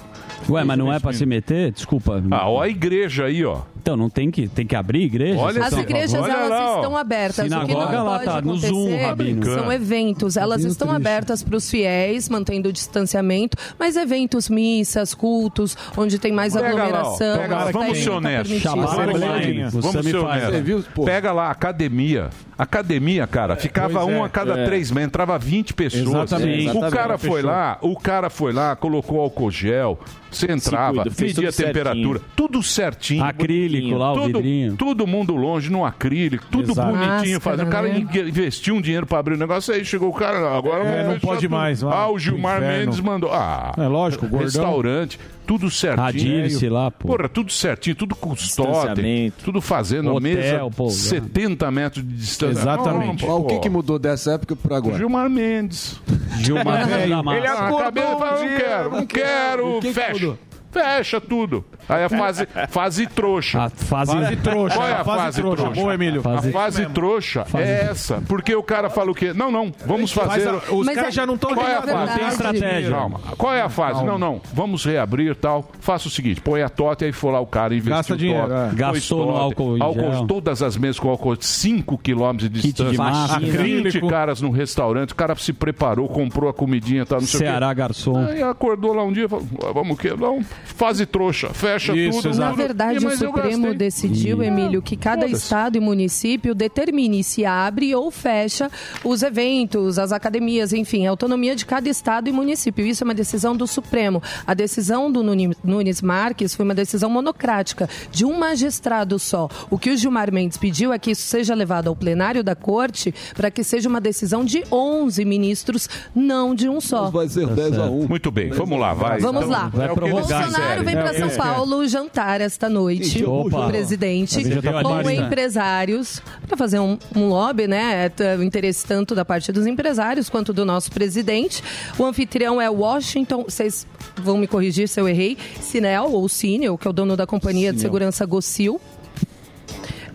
Ué, 0.49 0.64
mas 0.64 0.79
não 0.79 0.93
é 0.93 0.99
pra 0.99 1.12
se 1.12 1.27
meter? 1.27 1.73
Desculpa. 1.73 2.23
Ah, 2.31 2.49
ó 2.49 2.62
a 2.62 2.69
igreja 2.69 3.25
aí, 3.27 3.45
ó. 3.45 3.61
Então, 3.81 3.97
não 3.97 4.11
tem 4.11 4.31
que, 4.31 4.47
tem 4.49 4.67
que 4.67 4.77
abrir 4.77 5.03
igreja? 5.05 5.38
Olha 5.38 5.64
As 5.64 5.73
a 5.73 5.81
igrejas 5.81 6.11
favor? 6.12 6.29
elas 6.31 6.75
estão 6.77 6.97
abertas. 6.97 7.38
o 7.38 7.43
que 7.43 7.49
Sinagoga 7.49 7.97
não 7.97 8.05
lá 8.05 8.12
pode 8.19 8.25
tá 8.25 8.33
no 8.33 8.38
acontecer 8.51 8.69
Zoom, 8.69 9.03
Rabino. 9.07 9.45
são 9.45 9.73
eventos. 9.73 10.37
Elas 10.37 10.51
Rabino 10.57 10.71
estão 10.73 10.88
triste. 10.88 11.07
abertas 11.09 11.43
para 11.43 11.57
os 11.57 11.71
fiéis, 11.71 12.29
mantendo 12.29 12.69
o 12.69 12.73
distanciamento, 12.73 13.57
mas 13.79 13.97
eventos, 13.97 14.49
missas, 14.51 15.14
cultos, 15.14 15.77
onde 15.97 16.19
tem 16.19 16.33
mais 16.33 16.53
Pega 16.53 16.67
lá, 16.67 16.75
ó. 16.75 16.79
aglomeração. 16.83 17.38
Pega 17.38 17.57
lá, 17.57 17.71
vamos 17.71 17.99
ser 17.99 18.05
tá 18.11 18.17
honestos. 18.17 18.62
permitido. 18.62 18.75
Vamos 18.77 18.91
ser 18.91 20.03
Você 20.03 20.17
honestos. 20.19 20.64
me 20.64 20.83
faz. 20.83 21.05
Pega 21.07 21.33
lá, 21.33 21.51
academia. 21.51 22.29
Academia, 22.59 23.25
cara, 23.27 23.55
ficava 23.55 24.01
Pois 24.01 24.09
é. 24.09 24.18
um 24.18 24.25
a 24.25 24.29
cada 24.29 24.59
É. 24.59 24.64
três 24.64 24.90
meses, 24.90 25.07
entrava 25.07 25.38
20 25.38 25.73
pessoas. 25.75 26.03
Exatamente. 26.33 26.66
O 26.66 26.71
Exatamente. 26.71 26.92
cara 26.97 27.16
foi 27.18 27.31
Fechou. 27.37 27.51
lá, 27.51 27.79
o 27.81 27.97
cara 27.97 28.29
foi 28.31 28.53
lá, 28.53 28.75
colocou 28.75 29.21
álcool 29.21 29.49
gel, 29.51 29.99
você 30.31 30.51
entrava, 30.51 31.03
cuida, 31.03 31.11
fez 31.12 31.35
media 31.35 31.51
a 31.51 31.53
tudo 31.53 31.64
temperatura, 31.66 32.18
certinho. 32.18 32.33
tudo 32.35 32.62
certinho. 32.62 33.25
Acrílico 33.25 33.97
lá, 33.97 34.12
o 34.12 34.14
tudo, 34.23 34.27
vidrinho. 34.40 34.77
Todo 34.77 35.07
mundo 35.07 35.37
longe 35.37 35.71
no 35.71 35.85
acrílico, 35.85 36.44
tudo 36.51 36.73
Exato. 36.73 36.92
bonitinho. 36.97 37.40
Fazendo. 37.40 37.68
O 37.68 37.71
cara 37.71 37.87
né? 37.88 37.99
in- 38.01 38.29
investiu 38.29 38.75
um 38.75 38.81
dinheiro 38.81 39.07
pra 39.07 39.21
abrir 39.21 39.35
o 39.35 39.38
negócio, 39.38 39.73
aí 39.73 39.85
chegou 39.85 40.09
o 40.09 40.12
cara, 40.12 40.57
agora 40.57 40.83
É, 40.85 41.05
não 41.07 41.21
pode 41.21 41.42
tudo. 41.42 41.51
mais, 41.53 41.81
vai. 41.83 41.97
Ah, 41.97 42.11
o 42.11 42.18
Gilmar. 42.18 42.61
Mendes 42.61 42.99
mandou. 42.99 43.31
Ah, 43.33 43.73
É 43.79 43.87
lógico, 43.87 44.27
gordão. 44.27 44.44
restaurante, 44.47 45.18
tudo 45.47 45.71
certinho. 45.71 46.05
Radilice 46.05 46.68
lá, 46.68 46.90
pô. 46.90 47.09
Porra, 47.09 47.29
tudo 47.29 47.53
certinho, 47.53 47.94
tudo 47.94 48.14
com 48.16 48.35
totem, 48.57 49.33
tudo 49.44 49.61
fazendo 49.61 50.11
Hotel, 50.11 50.21
mesa, 50.21 50.71
pô, 50.77 50.90
70 50.90 51.71
metros 51.71 52.05
de 52.07 52.12
distância. 52.14 52.47
Exatamente. 52.50 53.26
Mas 53.26 53.34
o 53.34 53.44
que, 53.44 53.58
que 53.58 53.70
mudou 53.70 53.98
dessa 53.98 54.32
época 54.32 54.56
para 54.56 54.76
agora? 54.76 54.96
Gilmar 54.96 55.28
Mendes. 55.28 56.00
Gilmar 56.40 56.87
Mendes. 56.88 57.04
Ele 57.04 57.46
acordou, 57.46 58.18
falou, 58.18 58.44
não 58.44 58.56
quero, 58.56 58.90
não 58.90 59.06
quero, 59.06 59.80
fecha. 59.92 60.38
Fecha 60.70 61.20
tudo. 61.20 61.64
Aí 61.88 62.05
a 62.05 62.09
fase, 62.09 62.46
fase 62.68 63.07
trouxa. 63.07 63.62
A 63.64 63.70
fase... 63.70 64.12
Fase 64.12 64.37
trouxa. 64.37 64.77
Qual 64.77 64.88
é 64.88 64.92
a 64.92 65.05
fase, 65.05 65.18
fase 65.24 65.40
trouxa. 65.40 65.62
trouxa? 65.62 65.81
Boa, 65.81 65.94
Emílio. 65.94 66.22
Fase- 66.22 66.48
A 66.48 66.53
fase 66.53 66.87
trouxa 66.87 67.44
é 67.55 67.88
essa. 67.90 68.22
Porque 68.29 68.55
o 68.55 68.62
cara 68.62 68.90
fala 68.90 69.11
o 69.11 69.14
quê? 69.14 69.33
Não, 69.33 69.51
não, 69.51 69.72
vamos 69.87 70.12
Faz 70.12 70.29
fazer. 70.29 70.48
a- 70.48 70.74
os 70.74 70.85
Mas 70.87 70.94
caras 70.96 71.09
é- 71.09 71.12
já 71.12 71.27
não 71.27 71.35
estão 71.35 71.55
Qual 71.55 71.66
é 71.66 71.77
a 71.77 71.81
verdade. 71.81 72.07
fase? 72.09 72.18
Tem 72.18 72.29
estratégia. 72.29 72.90
Calma. 72.90 73.20
Qual 73.37 73.55
é 73.55 73.62
a 73.62 73.68
fase? 73.68 74.05
Não, 74.05 74.18
não. 74.18 74.40
Vamos 74.53 74.85
reabrir 74.85 75.35
tal. 75.37 75.70
Faça 75.81 76.09
o 76.09 76.11
seguinte: 76.11 76.40
põe 76.40 76.62
a 76.62 76.68
tota 76.68 77.07
e 77.07 77.12
for 77.12 77.31
lá 77.31 77.40
o 77.40 77.46
cara 77.46 77.74
investiu 77.74 77.96
Gasta 77.96 78.16
dinheiro, 78.16 78.42
tota, 78.48 78.70
é. 78.72 78.74
Gastou 78.74 79.18
no 79.20 79.27
tota, 79.33 79.38
álcool 79.40 79.77
em 79.77 79.79
gel. 79.94 80.27
Todas 80.27 80.62
as 80.62 80.77
mesas 80.77 80.98
com 80.98 81.09
álcool 81.09 81.37
5 81.40 81.96
km 81.98 82.37
de 82.37 82.48
Kit 82.48 82.51
de 82.51 82.61
distância. 82.61 82.98
máscara. 82.98 83.40
20 83.40 83.55
Acrílico. 83.55 84.09
caras 84.09 84.40
no 84.42 84.51
restaurante. 84.51 85.12
O 85.12 85.16
cara 85.16 85.35
se 85.37 85.53
preparou, 85.53 86.09
comprou 86.09 86.51
a 86.51 86.55
comidinha 86.55 87.03
e 87.03 87.07
tal, 87.07 87.20
não. 87.20 87.27
Ceará 87.27 87.72
Garçom. 87.72 88.16
Aí 88.18 88.42
acordou 88.42 88.92
lá 88.92 89.05
um 89.05 89.12
dia 89.12 89.24
e 89.24 89.29
falou: 89.29 89.46
"Ah, 89.64 89.72
vamos 89.72 89.96
o 89.96 89.98
quê? 89.98 90.12
Não, 90.18 90.42
fase 90.64 91.07
trouxa, 91.07 91.48
fecha 91.55 91.78
Isso, 91.79 92.19
tudo. 92.23 92.29
exato. 92.31 92.38
Na 92.38 92.53
verdade, 92.53 92.99
o 92.99 93.09
Mas 93.09 93.19
Supremo 93.19 93.75
decidiu, 93.75 94.43
Emílio, 94.43 94.83
que 94.83 94.97
cada 94.97 95.27
estado 95.27 95.77
e 95.77 95.81
município 95.81 96.55
determine 96.55 97.23
se 97.25 97.45
abre 97.45 97.95
ou 97.95 98.11
fecha 98.11 98.71
os 99.05 99.23
eventos, 99.23 99.99
as 99.99 100.12
academias, 100.12 100.73
enfim, 100.73 101.07
a 101.07 101.11
autonomia 101.11 101.55
de 101.55 101.64
cada 101.67 101.88
estado 101.88 102.29
e 102.29 102.33
município. 102.33 102.87
Isso 102.87 103.03
é 103.03 103.07
uma 103.07 103.14
decisão 103.14 103.57
do 103.57 103.67
Supremo. 103.67 104.23
A 104.47 104.55
decisão 104.55 105.11
do 105.11 105.23
Nunes 105.23 106.03
Marques 106.03 106.55
foi 106.55 106.64
uma 106.64 106.75
decisão 106.75 107.11
monocrática 107.11 107.88
de 108.11 108.25
um 108.25 108.38
magistrado 108.38 109.19
só. 109.19 109.49
O 109.71 109.79
que 109.79 109.91
o 109.91 109.97
Gilmar 109.97 110.33
Mendes 110.33 110.57
pediu 110.59 110.93
é 110.93 110.99
que 110.99 111.11
isso 111.12 111.23
seja 111.23 111.55
levado 111.55 111.88
ao 111.88 111.97
plenário 111.97 112.43
da 112.43 112.55
corte 112.55 113.14
para 113.35 113.51
que 113.51 113.62
seja 113.62 113.88
uma 113.88 114.01
decisão 114.01 114.45
de 114.45 114.62
11 114.71 115.25
ministros, 115.25 115.88
não 116.14 116.55
de 116.55 116.69
um 116.69 116.81
só. 116.81 117.11
Vai 117.11 117.29
ser 117.29 117.47
10 117.47 117.79
a 117.79 117.85
1. 117.91 118.09
Muito 118.09 118.31
bem, 118.31 118.51
vamos 118.51 118.79
lá, 118.79 118.95
vai. 118.95 119.19
Vamos 119.19 119.43
Então, 119.45 119.53
lá. 119.53 119.69
Vai. 119.69 119.88
Bolsonaro 119.95 120.85
vem 120.85 120.95
para 120.95 121.12
São 121.14 121.23
eles 121.27 121.37
Paulo 121.68 121.87
jantar 121.87 122.40
esta 122.40 122.68
noite, 122.68 123.22
Opa. 123.24 123.66
o 123.66 123.68
presidente, 123.68 124.38
a 124.38 124.83
com 124.83 125.11
empresários, 125.11 126.22
para 126.46 126.57
fazer 126.57 126.78
um, 126.78 126.98
um 127.14 127.28
lobby, 127.28 127.66
né? 127.66 128.09
T- 128.09 128.37
O 128.37 128.42
interesse 128.42 128.87
tanto 128.87 129.14
da 129.14 129.24
parte 129.24 129.52
dos 129.52 129.66
empresários 129.66 130.31
quanto 130.31 130.52
do 130.52 130.64
nosso 130.64 130.90
presidente. 130.90 131.62
O 131.98 132.04
anfitrião 132.04 132.61
é 132.61 132.70
Washington, 132.70 133.44
vocês 133.44 133.87
vão 134.16 134.38
me 134.38 134.46
corrigir 134.46 134.88
se 134.88 134.98
eu 135.00 135.07
errei, 135.09 135.37
Sinel, 135.61 136.11
ou 136.12 136.26
Cinel, 136.28 136.78
que 136.78 136.87
é 136.87 136.90
o 136.90 136.92
dono 136.92 137.16
da 137.16 137.26
companhia 137.26 137.72
de 137.72 137.81
segurança 137.81 138.24
Gocil. 138.24 138.81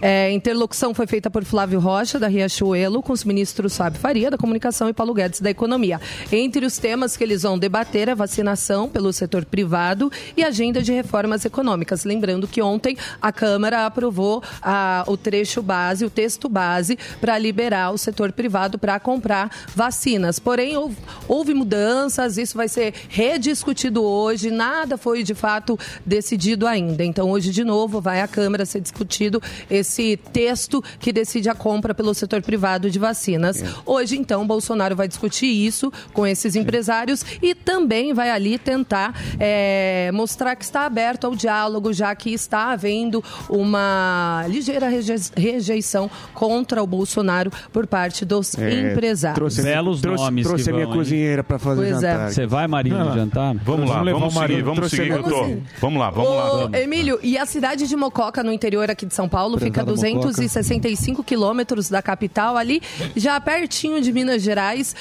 É, 0.06 0.30
interlocução 0.34 0.94
foi 0.94 1.08
feita 1.08 1.32
por 1.32 1.46
Flávio 1.46 1.80
Rocha, 1.80 2.20
da 2.20 2.28
Riachuelo, 2.28 3.02
com 3.02 3.14
os 3.14 3.24
ministros 3.24 3.78
Fábio 3.78 4.02
Faria, 4.02 4.30
da 4.30 4.38
Comunicação, 4.38 4.90
e 4.90 4.94
Paulo 4.94 5.14
Guedes, 5.14 5.40
da 5.40 5.50
Economia. 5.50 6.02
Entre 6.30 6.66
os 6.66 6.78
temas 6.78 7.16
que 7.16 7.24
eles 7.24 7.44
vão 7.44 7.58
debater 7.58 8.10
é 8.10 8.14
vacinação 8.14 8.90
pelo 8.90 9.14
setor 9.14 9.46
privado 9.46 10.12
e 10.36 10.44
agenda 10.44 10.82
de 10.82 10.92
reformas 10.92 11.46
econômicas. 11.46 12.04
Lembrando 12.04 12.50
que 12.50 12.62
ontem 12.62 12.98
a 13.22 13.32
Câmara 13.32 13.86
aprovou 13.86 14.44
ah, 14.62 15.06
o 15.08 15.16
trecho 15.16 15.62
base, 15.62 16.04
o 16.04 16.10
texto 16.10 16.50
base, 16.50 17.00
para 17.22 17.38
liberar 17.38 17.92
o 17.92 17.98
setor 17.98 18.34
privado 18.34 18.78
para 18.78 19.00
comprar 19.00 19.50
vacinas. 19.74 20.38
Porém, 20.38 20.76
houve, 20.76 20.98
houve 21.30 21.54
mudanças, 21.54 22.38
isso 22.38 22.58
vai 22.58 22.68
ser 22.68 22.94
rediscutido 23.08 24.04
hoje, 24.04 24.52
nada 24.52 24.98
foi 24.98 25.24
de 25.24 25.34
fato 25.34 25.80
decidido 26.06 26.68
ainda. 26.68 27.06
Então, 27.06 27.32
hoje, 27.32 27.52
de 27.52 27.64
novo, 27.64 28.02
vai 28.02 28.20
à 28.20 28.28
Câmara 28.28 28.66
ser 28.66 28.82
discutido 28.82 29.42
esse 29.72 29.93
texto 30.32 30.84
que 31.00 31.12
decide 31.14 31.50
a 31.50 31.56
compra 31.56 31.94
pelo 31.94 32.14
setor 32.14 32.42
privado 32.42 32.90
de 32.90 33.00
vacinas. 33.00 33.64
Hoje, 33.86 34.18
então, 34.18 34.46
Bolsonaro 34.46 34.96
vai 34.96 35.08
discutir 35.08 35.46
isso 35.48 35.92
com 36.14 36.26
esses 36.26 36.56
empresários 36.56 37.24
e 37.42 37.54
também 37.56 38.14
vai 38.14 38.30
ali 38.30 38.58
tentar 38.58 39.14
eh, 39.40 40.10
mostrar 40.14 40.56
que 40.56 40.64
está 40.64 40.86
aberto 40.86 41.26
ao 41.26 41.36
diálogo, 41.36 41.94
já 41.94 42.14
que 42.16 42.32
está 42.34 42.72
havendo 42.72 43.24
uma 43.50 44.46
ligeira 44.48 44.88
reje- 44.90 45.32
rejeição 45.36 46.10
contra 46.34 46.82
o 46.84 46.88
Bolsonaro 46.88 47.52
por 47.72 47.88
parte 47.88 48.26
dos 48.26 48.54
empresários. 48.56 49.36
Trouxe, 49.36 49.62
Belos 49.62 50.02
trouxe, 50.02 50.24
nomes 50.24 50.46
trouxe 50.48 50.64
que 50.66 50.70
a 50.70 50.74
minha 50.74 50.86
vão, 50.86 50.94
hein? 50.96 51.00
cozinheira 51.00 51.44
pra 51.44 51.58
fazer 51.60 51.82
Pois 51.82 52.04
é. 52.04 52.12
jantar. 52.12 52.32
Você 52.32 52.46
vai, 52.46 52.68
Marinho, 52.68 52.98
no 53.04 53.14
jantar? 53.14 53.56
Vamos 53.64 53.90
lá, 53.90 54.04
Vamos 54.04 54.20
vamos 54.20 54.34
seguir, 54.34 54.62
vamos 54.64 54.90
seguir 54.90 55.08
que 55.08 55.12
eu 55.20 55.24
tô. 55.24 55.30
Vamos 55.44 55.64
Vamos 55.80 56.00
lá, 56.00 56.10
vamos 56.10 56.30
lá. 56.30 56.54
Ô, 56.54 56.58
vamos. 56.64 56.80
Emílio, 56.80 57.20
e 57.22 57.38
a 57.38 57.46
cidade 57.46 57.88
de 57.88 57.96
Mococa, 57.96 58.44
no 58.44 58.52
interior 58.52 58.90
aqui 58.90 59.06
de 59.06 59.14
São 59.14 59.30
Paulo, 59.30 59.58
fica 59.60 59.73
a 59.82 59.86
Prezada 59.86 60.14
265 60.14 61.24
quilômetros 61.24 61.90
da 61.90 62.02
capital, 62.02 62.58
ali, 62.58 62.82
já 63.16 63.40
pertinho 63.40 64.02
de 64.02 64.12
Minas 64.12 64.42
Gerais. 64.42 64.96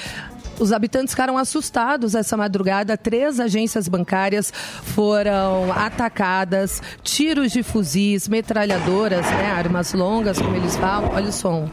Os 0.59 0.71
habitantes 0.71 1.13
ficaram 1.13 1.37
assustados 1.37 2.13
essa 2.13 2.37
madrugada. 2.37 2.95
Três 2.95 3.39
agências 3.39 3.87
bancárias 3.87 4.53
foram 4.83 5.71
atacadas, 5.71 6.81
tiros 7.01 7.51
de 7.51 7.63
fuzis, 7.63 8.27
metralhadoras, 8.27 9.25
né, 9.25 9.51
armas 9.51 9.93
longas, 9.93 10.39
como 10.39 10.55
eles 10.55 10.75
falam. 10.75 11.11
Olha 11.13 11.29
o 11.29 11.31
som. 11.31 11.69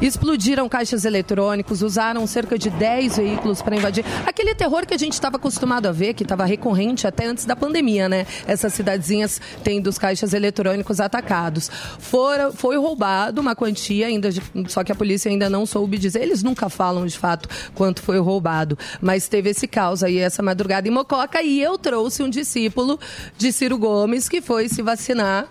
Explodiram 0.00 0.68
caixas 0.68 1.04
eletrônicos, 1.04 1.82
usaram 1.82 2.26
cerca 2.26 2.58
de 2.58 2.70
10 2.70 3.18
veículos 3.18 3.60
para 3.60 3.76
invadir. 3.76 4.04
Aquele 4.26 4.54
terror 4.54 4.86
que 4.86 4.94
a 4.94 4.98
gente 4.98 5.12
estava 5.12 5.36
acostumado 5.36 5.86
a 5.86 5.92
ver, 5.92 6.14
que 6.14 6.22
estava 6.22 6.44
recorrente 6.46 7.06
até 7.06 7.26
antes 7.26 7.44
da 7.44 7.54
pandemia, 7.54 8.08
né? 8.08 8.26
Essas 8.46 8.72
cidadezinhas 8.72 9.40
tendo 9.62 9.88
os 9.88 9.98
caixas 9.98 10.32
eletrônicos 10.32 11.00
atacados. 11.00 11.70
Fora, 11.98 12.50
foi 12.50 12.76
roubado 12.78 13.40
uma 13.40 13.54
quantia, 13.54 14.06
ainda, 14.06 14.30
de- 14.30 14.42
só 14.68 14.82
que 14.82 14.90
a 14.90 14.94
polícia 14.94 15.30
ainda 15.30 15.50
não 15.50 15.66
soube 15.66 15.98
dizer. 15.98 16.22
Eles 16.22 16.42
nunca 16.42 16.68
falam 16.70 17.04
de 17.04 17.18
fato 17.18 17.48
quanto 17.74 18.02
foi 18.02 18.18
roubado. 18.18 18.78
Mas 19.02 19.28
teve 19.28 19.50
esse 19.50 19.68
caos 19.68 20.02
aí 20.02 20.18
essa 20.18 20.42
madrugada 20.42 20.88
em 20.88 20.90
Mococa 20.90 21.42
e 21.42 21.60
eu 21.60 21.76
trouxe 21.76 22.22
um 22.22 22.30
discípulo 22.30 22.98
de 23.36 23.52
Ciro 23.52 23.76
Gomes 23.76 24.28
que 24.28 24.40
foi 24.40 24.68
se 24.68 24.80
vacinar 24.80 25.46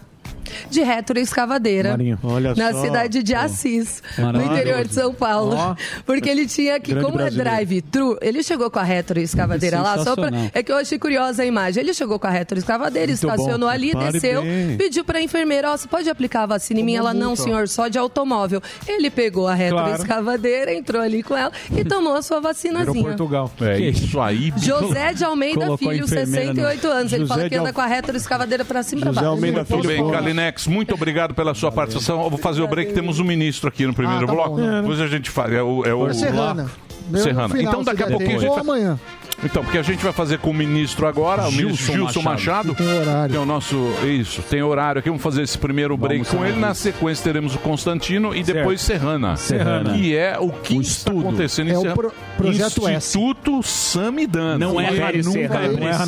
de 0.69 0.81
retroescavadeira 0.81 1.91
Marinho, 1.91 2.19
olha 2.23 2.53
na 2.55 2.71
só. 2.71 2.81
cidade 2.81 3.23
de 3.23 3.35
Assis, 3.35 4.01
no 4.17 4.41
interior 4.41 4.85
de 4.85 4.93
São 4.93 5.13
Paulo. 5.13 5.55
Ó. 5.55 5.75
Porque 6.05 6.29
ele 6.29 6.45
tinha 6.47 6.79
que, 6.79 6.91
Grande 6.93 7.05
como 7.05 7.21
é 7.21 7.29
drive-thru, 7.29 8.17
ele 8.21 8.41
chegou 8.43 8.69
com 8.69 8.79
a 8.79 8.83
retroescavadeira 8.83 9.81
lá, 9.81 10.03
só 10.03 10.15
pra, 10.15 10.29
é 10.53 10.63
que 10.63 10.71
eu 10.71 10.77
achei 10.77 10.97
curiosa 10.99 11.43
a 11.43 11.45
imagem. 11.45 11.83
Ele 11.83 11.93
chegou 11.93 12.19
com 12.19 12.27
a 12.27 12.29
retroescavadeira, 12.29 13.11
estacionou 13.11 13.67
bom. 13.69 13.73
ali, 13.73 13.87
Repare 13.87 14.11
desceu, 14.13 14.41
bem. 14.41 14.77
pediu 14.77 15.03
pra 15.03 15.21
enfermeira, 15.21 15.71
ó, 15.71 15.77
você 15.77 15.87
pode 15.87 16.09
aplicar 16.09 16.43
a 16.43 16.45
vacina 16.45 16.79
em 16.79 16.83
mim? 16.83 16.95
Ela, 16.95 17.13
não, 17.13 17.35
senhor, 17.35 17.67
só 17.67 17.87
de 17.87 17.97
automóvel. 17.97 18.61
Ele 18.87 19.09
pegou 19.09 19.47
a 19.47 19.53
retroescavadeira, 19.53 20.73
entrou 20.73 21.01
ali 21.01 21.21
com 21.23 21.35
ela 21.35 21.51
e 21.75 21.83
tomou 21.83 22.15
a 22.15 22.21
sua 22.21 22.37
Virou 22.39 22.53
vacinazinha. 22.53 23.03
Portugal. 23.03 23.51
É 23.61 23.79
isso 23.79 24.19
aí. 24.19 24.53
José 24.57 25.13
de 25.13 25.23
Almeida 25.23 25.65
Colocou 25.65 25.89
a 25.89 25.91
Filho, 25.93 26.05
enfermeira 26.05 26.47
no- 26.53 26.55
68 26.55 26.87
anos. 26.87 27.13
Ele 27.13 27.21
José 27.23 27.33
fala 27.35 27.49
que 27.49 27.55
anda 27.55 27.69
Al- 27.69 27.73
com 27.73 27.81
a 27.81 27.85
retroescavadeira 27.85 28.65
pra 28.65 28.83
cima 28.83 28.99
e 28.99 29.03
pra 29.03 29.11
José 29.11 29.21
baixo. 29.21 29.35
Almeida 29.35 29.65
Tudo 29.65 29.81
Filho, 29.81 29.89
bem, 29.89 30.11
Kalinex, 30.39 30.67
muito 30.67 30.93
obrigado 30.93 31.33
pela 31.33 31.53
sua 31.53 31.71
participação. 31.71 32.23
Eu 32.23 32.29
vou 32.29 32.39
fazer 32.39 32.61
o 32.61 32.67
break, 32.67 32.93
temos 32.93 33.19
um 33.19 33.23
ministro 33.23 33.67
aqui 33.67 33.85
no 33.85 33.93
primeiro 33.93 34.23
Ah, 34.23 34.27
tá 34.27 34.33
bloco. 34.33 34.49
bom, 34.51 34.57
né? 34.57 34.81
Depois 34.81 34.99
a 35.01 35.07
gente 35.07 35.29
faz. 35.29 35.53
É 35.53 35.61
o, 35.61 35.85
é 35.85 35.93
o 35.93 36.13
Serrana. 36.13 36.69
Serrana. 37.15 37.49
final, 37.49 37.71
Então 37.71 37.83
daqui 37.83 38.03
a 38.03 38.07
pouquinho 38.07 38.37
a 38.37 38.39
gente 38.39 38.59
amanhã. 38.59 38.99
Então, 39.43 39.63
porque 39.63 39.77
a 39.77 39.81
gente 39.81 40.03
vai 40.03 40.11
fazer 40.11 40.37
com 40.39 40.49
o 40.49 40.53
ministro 40.53 41.07
agora, 41.07 41.47
o 41.47 41.51
ministro 41.51 41.93
Gilson 41.93 41.93
Gilson 42.13 42.21
Machado. 42.21 42.75
Tem 42.75 42.87
horário. 42.87 43.31
Que 43.31 43.37
é 43.37 43.39
o 43.39 43.45
nosso. 43.45 43.77
Isso, 44.05 44.41
tem 44.43 44.61
horário 44.61 44.99
aqui. 44.99 45.09
Vamos 45.09 45.23
fazer 45.23 45.43
esse 45.43 45.57
primeiro 45.57 45.95
break 45.95 46.25
com 46.25 46.45
ele. 46.45 46.59
Na 46.59 46.73
sequência 46.73 47.23
teremos 47.23 47.55
o 47.55 47.59
Constantino 47.59 48.35
e 48.35 48.43
depois 48.43 48.81
Serrana. 48.81 49.35
Serrana. 49.37 49.93
Que 49.93 50.15
é 50.15 50.37
o 50.37 50.49
que 50.49 50.75
está 50.77 51.11
acontecendo 51.11 51.69
É 51.69 51.73
em 51.73 51.77
o 51.77 51.81
Serrana. 51.81 51.95
pro- 51.95 52.13
projeto 52.37 52.87
S. 52.87 52.97
Instituto 53.17 53.63
Samidana. 53.63 54.57
Não 54.57 54.79
erra 54.79 54.89
Confere 54.91 55.21
nunca, 55.23 55.39
é 55.39 55.47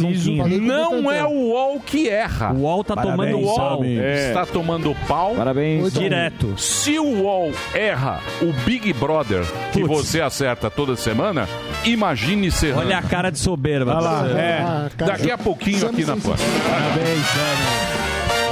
preciso. 0.07 0.31
o 0.33 0.47
Não 0.47 0.89
Butantan. 1.01 1.13
é 1.15 1.23
o 1.25 1.29
UOL 1.51 1.79
que 1.85 2.09
erra. 2.09 2.51
O 2.53 2.57
UOL 2.61 2.83
tá 2.83 2.95
Parabéns, 2.95 3.15
tomando 3.17 3.37
O 3.37 3.45
UOL 3.45 3.55
pau. 3.55 3.83
É. 3.85 4.27
está 4.27 4.45
tomando 4.45 4.95
pau. 5.07 5.35
Parabéns. 5.35 5.93
Direto. 5.93 6.53
Se 6.57 6.99
o 6.99 7.21
UOL 7.23 7.51
erra 7.73 8.19
o 8.41 8.51
Big 8.65 8.91
Brother, 8.93 9.43
que 9.71 9.81
Putz. 9.81 9.87
você 10.09 10.21
acerta 10.21 10.69
toda 10.69 10.95
semana, 10.95 11.47
imagine 11.85 12.51
Serrana. 12.51 12.81
Olha 12.81 12.97
a 12.97 13.01
cara 13.01 13.31
de 13.31 13.39
soberba. 13.39 13.91
Olha 13.95 14.01
lá, 14.01 14.27
é. 14.39 14.59
Ah, 14.61 14.89
Daqui 14.97 15.31
a 15.31 15.37
pouquinho 15.37 15.87
aqui 15.87 16.05
na 16.05 16.15
Pan. 16.15 16.35
Parabéns. 16.69 17.25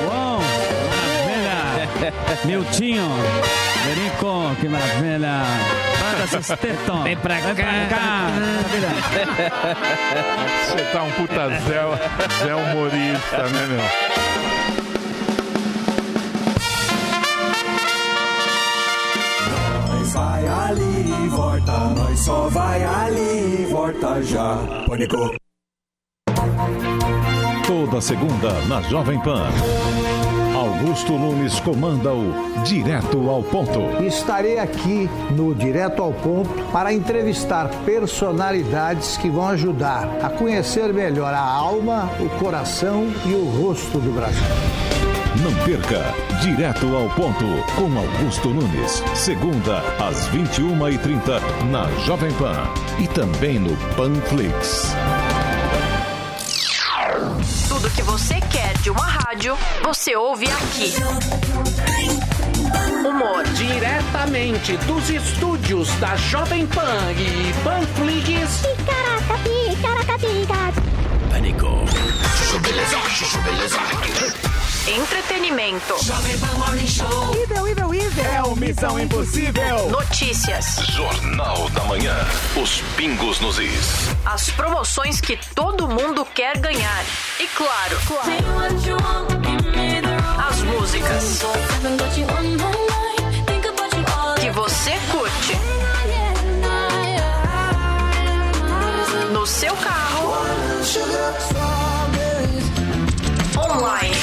Uau, 0.07 0.39
maravilha. 0.89 2.13
Miltinho. 2.45 3.09
Verico, 3.85 4.55
que 4.59 4.67
maravilha. 4.67 5.41
Manda 6.01 6.23
esses 6.25 6.47
tetão. 6.59 7.03
Vem 7.03 7.17
pra 7.17 7.39
cá. 7.41 8.27
Você 10.67 10.83
tá 10.91 11.03
um 11.03 11.11
puta 11.11 11.49
Zé, 11.49 12.45
Zé 12.45 12.55
humorista, 12.55 13.43
né, 13.43 13.67
meu? 13.67 14.18
Ali 20.69 21.25
e 21.25 21.29
volta, 21.29 21.71
nós 21.95 22.19
só 22.19 22.47
vai 22.47 22.83
ali 22.83 23.63
e 23.63 23.65
volta 23.71 24.21
já. 24.21 24.57
Pânico. 24.85 25.35
Toda 27.65 27.99
segunda 28.01 28.51
na 28.67 28.81
Jovem 28.83 29.19
Pan. 29.21 29.47
Augusto 30.55 31.13
Nunes 31.13 31.59
comanda 31.59 32.13
o 32.13 32.33
Direto 32.63 33.29
ao 33.29 33.41
Ponto. 33.41 34.03
Estarei 34.03 34.59
aqui 34.59 35.09
no 35.31 35.55
Direto 35.55 36.03
ao 36.03 36.13
Ponto 36.13 36.49
para 36.71 36.93
entrevistar 36.93 37.69
personalidades 37.83 39.17
que 39.17 39.29
vão 39.29 39.47
ajudar 39.47 40.07
a 40.21 40.29
conhecer 40.29 40.93
melhor 40.93 41.33
a 41.33 41.41
alma, 41.41 42.09
o 42.19 42.29
coração 42.37 43.07
e 43.25 43.33
o 43.33 43.45
rosto 43.45 43.99
do 43.99 44.11
Brasil. 44.11 44.98
Não 45.37 45.53
perca 45.63 46.13
Direto 46.41 46.95
ao 46.95 47.07
Ponto 47.11 47.45
com 47.75 47.97
Augusto 47.97 48.49
Nunes. 48.49 49.03
Segunda 49.13 49.79
às 49.99 50.27
21h30 50.29 51.39
na 51.69 51.85
Jovem 52.05 52.31
Pan 52.33 52.67
e 52.97 53.07
também 53.07 53.59
no 53.59 53.75
Panflix. 53.95 54.93
Tudo 57.67 57.89
que 57.91 58.01
você 58.01 58.39
quer 58.51 58.73
de 58.79 58.89
uma 58.89 59.05
rádio, 59.05 59.55
você 59.83 60.15
ouve 60.15 60.47
aqui. 60.47 60.93
Humor. 63.07 63.43
Diretamente 63.53 64.75
dos 64.77 65.09
estúdios 65.09 65.89
da 65.99 66.15
Jovem 66.15 66.65
Pan 66.65 67.11
e 67.13 67.53
Panflix. 67.63 68.63
Pânico. 71.29 71.85
Entretenimento. 74.87 75.95
Nível, 77.33 77.65
nível, 77.65 77.89
nível. 77.89 78.25
É 78.25 78.41
o 78.43 78.55
Missão 78.55 78.99
Impossível. 78.99 79.89
Notícias. 79.89 80.77
Jornal 80.89 81.69
da 81.71 81.83
Manhã. 81.83 82.15
Os 82.61 82.81
pingos 82.95 83.39
nos 83.39 83.59
is. 83.59 84.09
As 84.25 84.49
promoções 84.51 85.21
que 85.21 85.37
todo 85.53 85.87
mundo 85.87 86.25
quer 86.33 86.57
ganhar. 86.57 87.03
E 87.39 87.47
claro, 87.47 87.97
as 90.47 90.61
músicas 90.63 91.41
que 94.39 94.51
você 94.51 94.91
curte. 95.11 95.59
No 99.31 99.45
seu 99.45 99.75
carro. 99.75 100.33
Online. 103.57 104.18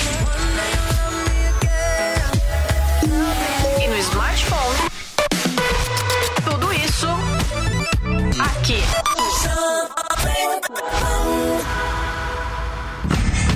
Aqui. 8.67 8.83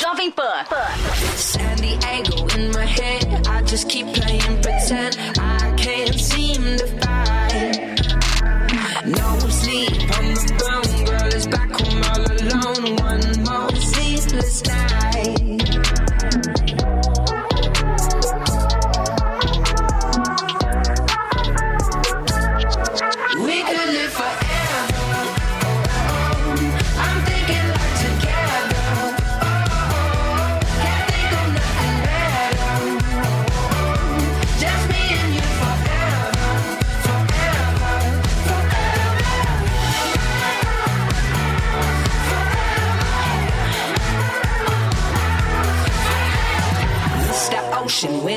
Jovem 0.00 0.32
Pan. 0.34 0.64
San 1.36 1.76
Diego 1.76 2.46
in 2.56 2.72
my 2.72 2.84
head. 2.84 3.46
I 3.46 3.62
just 3.62 3.88
keep 3.90 4.06
playing 4.06 4.62
pretend. 4.62 5.16
I 5.38 5.74
can't 5.76 6.18
seem 6.18 6.62
to 6.78 6.86
find. 7.02 7.92
No 9.06 9.38
sleep 9.50 9.92
on 10.16 10.34
the 10.34 10.44
phone. 10.58 11.04
Girl 11.04 11.34
is 11.34 11.46
back 11.46 11.70
home 11.70 12.02
all 12.10 12.24
alone. 12.32 12.96
One 12.96 13.44
more 13.44 13.76
sleepless 13.76 14.64
night. 14.64 15.01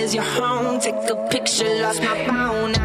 Where's 0.06 0.14
your 0.14 0.24
home? 0.24 0.80
Take 0.80 1.10
a 1.10 1.16
picture, 1.30 1.82
lost 1.82 2.00
my 2.04 2.28
phone. 2.28 2.85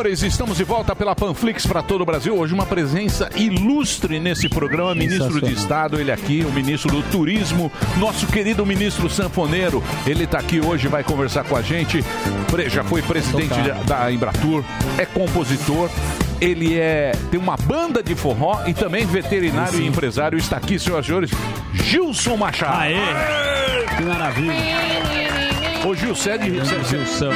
Amores, 0.00 0.22
estamos 0.22 0.56
de 0.56 0.64
volta 0.64 0.96
pela 0.96 1.14
Panflix 1.14 1.66
para 1.66 1.82
todo 1.82 2.00
o 2.00 2.06
Brasil. 2.06 2.34
Hoje 2.34 2.54
uma 2.54 2.64
presença 2.64 3.28
ilustre 3.36 4.18
nesse 4.18 4.48
programa, 4.48 4.94
ministro 4.94 5.42
de 5.42 5.52
Estado, 5.52 6.00
ele 6.00 6.10
aqui, 6.10 6.42
o 6.42 6.50
ministro 6.50 6.90
do 6.90 7.02
Turismo, 7.10 7.70
nosso 7.98 8.26
querido 8.26 8.64
ministro 8.64 9.10
sanfoneiro. 9.10 9.84
Ele 10.06 10.24
está 10.24 10.38
aqui 10.38 10.58
hoje, 10.58 10.88
vai 10.88 11.04
conversar 11.04 11.44
com 11.44 11.54
a 11.54 11.60
gente. 11.60 12.02
Já 12.68 12.82
foi 12.82 13.02
presidente 13.02 13.60
da 13.60 13.74
da 13.82 14.10
Embratur, 14.10 14.64
é 14.96 15.04
compositor. 15.04 15.90
Ele 16.40 16.78
é 16.78 17.12
tem 17.30 17.38
uma 17.38 17.58
banda 17.58 18.02
de 18.02 18.14
forró 18.14 18.58
e 18.66 18.72
também 18.72 19.04
veterinário 19.04 19.80
e 19.80 19.86
empresário. 19.86 20.38
Está 20.38 20.56
aqui, 20.56 20.78
senhoras 20.78 21.04
e 21.04 21.08
senhores, 21.08 21.30
Gilson 21.74 22.38
Machado. 22.38 22.80
Aê! 22.80 22.96
Que 23.98 24.02
maravilha. 24.02 24.54
Ô, 25.86 25.94
Gil, 25.94 26.14
cede. 26.14 26.52
Gilson. 26.88 27.32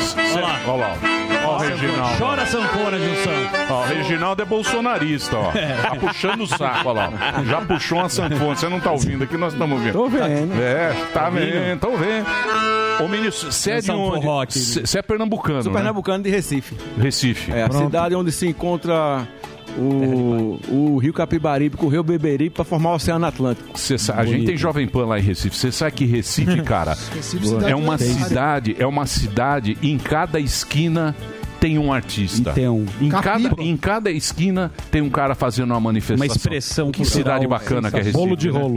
Olha 0.66 0.76
lá. 0.76 1.13
Ó, 1.44 1.56
o 1.56 1.58
Reginaldo. 1.58 2.18
Chora 2.18 2.46
sanfona, 2.46 2.98
Gilson. 2.98 3.30
Ó, 3.70 3.82
o 3.82 3.86
Reginaldo 3.86 4.42
é 4.42 4.44
bolsonarista, 4.44 5.36
ó. 5.36 5.52
Tá 5.52 5.96
puxando 5.96 6.42
o 6.42 6.46
saco, 6.46 6.88
olha 6.88 7.08
lá. 7.08 7.42
Já 7.44 7.60
puxou 7.60 7.98
uma 7.98 8.08
sanfona. 8.08 8.54
Você 8.56 8.68
não 8.68 8.80
tá 8.80 8.90
ouvindo 8.92 9.24
aqui, 9.24 9.36
nós 9.36 9.52
estamos 9.52 9.78
ouvindo. 9.78 9.92
Tô 9.92 10.08
vendo. 10.08 10.54
É, 10.60 10.92
tá 11.12 11.24
Tá 11.24 11.30
vendo, 11.30 11.80
tô 11.80 11.96
vendo. 11.96 12.26
Ô, 13.02 13.08
ministro, 13.08 13.50
você 13.50 13.72
é 13.72 13.80
de 13.80 13.90
onde? 13.90 14.58
Você 14.58 14.98
é 14.98 15.02
pernambucano, 15.02 15.62
Sou 15.62 15.72
né? 15.72 15.78
pernambucano 15.78 16.22
de 16.22 16.30
Recife. 16.30 16.76
Recife. 16.98 17.50
É 17.50 17.64
a 17.64 17.68
Pronto. 17.68 17.84
cidade 17.86 18.14
onde 18.14 18.30
se 18.30 18.46
encontra 18.46 19.26
o, 19.76 20.60
o 20.68 20.98
rio 20.98 21.12
Capibaribe 21.12 21.76
com 21.76 21.86
o 21.86 21.88
rio 21.88 22.02
Beberibe 22.02 22.50
para 22.50 22.64
formar 22.64 22.90
o 22.90 22.94
Oceano 22.94 23.26
Atlântico. 23.26 23.78
Cê 23.78 23.96
a 24.14 24.24
gente 24.24 24.46
tem 24.46 24.56
Jovem 24.56 24.86
Pan 24.86 25.06
lá 25.06 25.18
em 25.18 25.22
Recife. 25.22 25.56
Você 25.56 25.72
sabe 25.72 25.92
que 25.92 26.04
Recife, 26.04 26.62
cara, 26.62 26.94
cidade 26.94 27.70
é 27.70 27.74
uma 27.74 27.98
cidade, 27.98 28.76
é 28.78 28.86
uma 28.86 29.06
cidade 29.06 29.76
em 29.82 29.98
cada 29.98 30.38
esquina 30.38 31.14
tem 31.64 31.78
um 31.78 31.90
artista. 31.90 32.52
tem 32.52 32.68
um. 32.68 32.84
Em 33.00 33.08
cada, 33.08 33.62
em 33.62 33.74
cada 33.74 34.10
esquina 34.10 34.70
tem 34.90 35.00
um 35.00 35.08
cara 35.08 35.34
fazendo 35.34 35.70
uma 35.70 35.80
manifestação. 35.80 36.26
Uma 36.26 36.26
expressão 36.26 36.92
Que 36.92 36.98
cultural 36.98 37.38
cidade 37.38 37.46
bacana 37.46 37.90
que 37.90 37.96
é 37.96 38.02
Recife. 38.02 38.18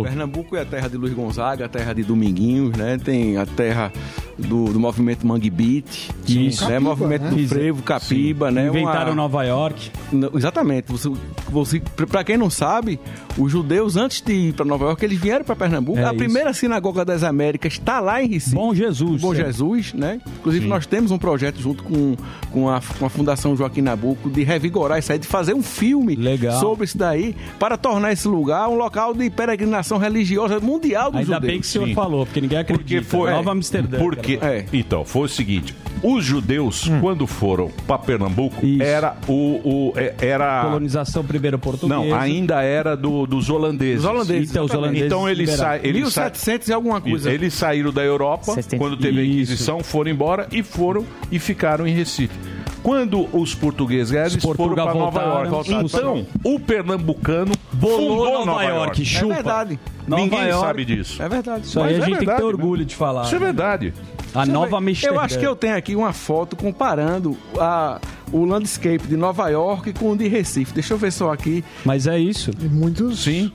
né? 0.03 0.09
Pernambuco 0.09 0.55
é 0.55 0.61
a 0.61 0.65
terra 0.65 0.87
de 0.87 0.95
Luiz 0.95 1.13
Gonzaga, 1.13 1.65
a 1.65 1.67
terra 1.67 1.91
de 1.91 2.03
Dominguinhos, 2.03 2.77
né? 2.77 2.97
Tem 2.97 3.35
a 3.35 3.45
terra 3.45 3.91
do, 4.37 4.65
do 4.71 4.79
movimento 4.79 5.25
Mangue 5.25 5.49
Beat, 5.49 6.09
Isso. 6.27 6.63
né? 6.65 6.71
Capiba, 6.73 6.79
movimento 6.79 7.21
né? 7.23 7.29
do 7.31 7.47
frevo, 7.47 7.83
Capiba, 7.83 8.51
né? 8.51 8.67
Inventaram 8.67 9.09
Uma- 9.11 9.15
Nova 9.15 9.43
York. 9.43 9.91
Exatamente. 10.35 10.91
Você, 10.91 11.11
você, 11.49 11.79
para 12.09 12.23
quem 12.23 12.37
não 12.37 12.49
sabe, 12.49 12.99
os 13.37 13.51
judeus 13.51 13.95
antes 13.95 14.21
de 14.21 14.33
ir 14.33 14.53
para 14.53 14.65
Nova 14.65 14.85
York, 14.85 15.03
eles 15.03 15.19
vieram 15.19 15.43
para 15.45 15.55
Pernambuco. 15.55 15.99
É 15.99 16.03
a 16.03 16.07
isso. 16.07 16.15
primeira 16.17 16.53
sinagoga 16.53 17.03
das 17.03 17.23
Américas 17.23 17.73
está 17.73 17.99
lá 17.99 18.21
em 18.21 18.27
Recife. 18.27 18.55
Bom 18.55 18.73
Jesus. 18.73 19.21
Bom 19.21 19.33
É. 19.33 19.37
Jesus, 19.37 19.93
né? 19.93 20.19
Inclusive 20.39 20.63
Sim. 20.65 20.69
nós 20.69 20.85
temos 20.85 21.11
um 21.11 21.17
projeto 21.17 21.59
junto 21.59 21.83
com, 21.83 22.15
com, 22.51 22.69
a, 22.69 22.81
com 22.99 23.05
a 23.05 23.09
Fundação 23.09 23.55
Joaquim 23.55 23.81
Nabuco 23.81 24.29
de 24.29 24.43
revigorar 24.43 24.99
isso 24.99 25.11
aí, 25.11 25.19
de 25.19 25.27
fazer 25.27 25.53
um 25.53 25.63
filme 25.63 26.15
Legal. 26.15 26.59
sobre 26.59 26.85
isso 26.85 26.97
daí, 26.97 27.35
para 27.59 27.77
tornar 27.77 28.11
esse 28.11 28.27
lugar 28.27 28.67
um 28.69 28.75
local 28.75 29.13
de 29.13 29.29
peregrinação 29.29 29.97
religiosa 29.97 30.59
mundial 30.59 31.11
dos 31.11 31.21
Ainda 31.21 31.33
judeus. 31.35 31.51
bem 31.51 31.59
que 31.61 31.65
o 31.65 31.69
senhor 31.69 31.89
falou, 31.93 32.25
porque 32.25 32.41
ninguém 32.41 32.57
acredita. 32.59 32.83
Porque 32.87 33.01
foi. 33.01 33.31
Nova 33.31 33.51
Amsterdã. 33.51 33.97
Porque, 33.99 34.26
cara. 34.35 34.65
Então, 34.73 35.05
foi 35.05 35.23
o 35.23 35.29
seguinte: 35.29 35.73
os 36.03 36.25
judeus, 36.25 36.89
quando 36.99 37.25
foram 37.25 37.71
para 37.87 37.97
Pernambuco, 37.99 38.57
era 38.81 39.15
o. 39.27 39.61
o 39.63 39.93
é- 39.95 40.13
era 40.19 40.63
Colonização 40.63 41.23
primeiro 41.23 41.57
portuguesa. 41.57 42.01
Não, 42.01 42.13
ainda 42.13 42.61
era 42.61 42.97
do- 42.97 43.25
dos 43.25 43.49
holandeses. 43.49 43.99
Os 44.03 44.05
holandeses, 44.09 44.49
Então, 44.51 44.65
os 44.65 44.73
holandeses 44.73 45.05
Então 45.05 45.29
eles 45.29 45.51
saem. 45.51 45.81
Eles 45.83 46.01
1700 46.03 46.67
e 46.67 46.73
alguma 46.73 46.99
coisa. 46.99 47.31
Eles 47.31 47.53
saíram 47.53 47.93
da 47.93 48.03
Europa, 48.03 48.53
60. 48.53 48.77
quando 48.77 48.97
teve 48.97 49.19
a 49.19 49.23
Isso. 49.23 49.33
Inquisição, 49.53 49.79
foram 49.81 50.11
embora 50.11 50.47
e 50.51 50.61
foram 50.63 51.05
e 51.31 51.39
ficaram 51.39 51.87
em 51.87 51.91
Recife. 51.93 52.35
Quando 52.83 53.27
os 53.37 53.53
portugueses 53.53 54.13
eles 54.13 54.35
foram 54.41 54.73
para 54.73 54.85
Nova 54.93 54.93
voltaram, 55.19 55.51
York. 55.51 55.71
voltaram. 55.71 56.17
Então, 56.19 56.27
o 56.43 56.59
pernambucano 56.59 57.51
Bolou 57.73 57.97
fundou 58.25 58.45
Nova 58.45 58.63
York, 58.63 59.03
chupa. 59.05 59.25
É 59.25 59.35
verdade. 59.35 59.79
Nova 60.07 60.23
Ninguém 60.23 60.47
York. 60.47 60.65
sabe 60.67 60.85
disso. 60.85 61.21
É 61.21 61.27
verdade. 61.27 61.65
Isso 61.65 61.79
aí 61.79 61.85
Mas 61.85 61.93
a 61.93 61.97
é 61.97 61.99
gente 61.99 62.05
tem 62.05 62.13
que 62.13 62.19
verdade, 62.25 62.37
ter 62.37 62.43
né? 62.43 62.49
orgulho 62.49 62.85
de 62.85 62.95
falar. 62.95 63.23
Isso 63.25 63.35
é 63.35 63.39
verdade. 63.39 63.93
A 64.37 64.45
Deixa 64.45 64.51
nova. 64.59 64.77
Amsterdã. 64.77 65.15
Eu 65.15 65.19
acho 65.19 65.39
que 65.39 65.45
eu 65.45 65.55
tenho 65.55 65.75
aqui 65.75 65.95
uma 65.95 66.13
foto 66.13 66.55
comparando 66.55 67.35
a, 67.59 67.99
o 68.31 68.45
landscape 68.45 69.07
de 69.07 69.17
Nova 69.17 69.49
York 69.49 69.93
com 69.93 70.11
o 70.11 70.17
de 70.17 70.27
Recife. 70.27 70.73
Deixa 70.73 70.93
eu 70.93 70.97
ver 70.97 71.11
só 71.11 71.31
aqui. 71.31 71.63
Mas 71.83 72.07
é 72.07 72.19
isso. 72.19 72.51
E 72.61 72.65
muitos 72.65 73.23
Sim. 73.23 73.51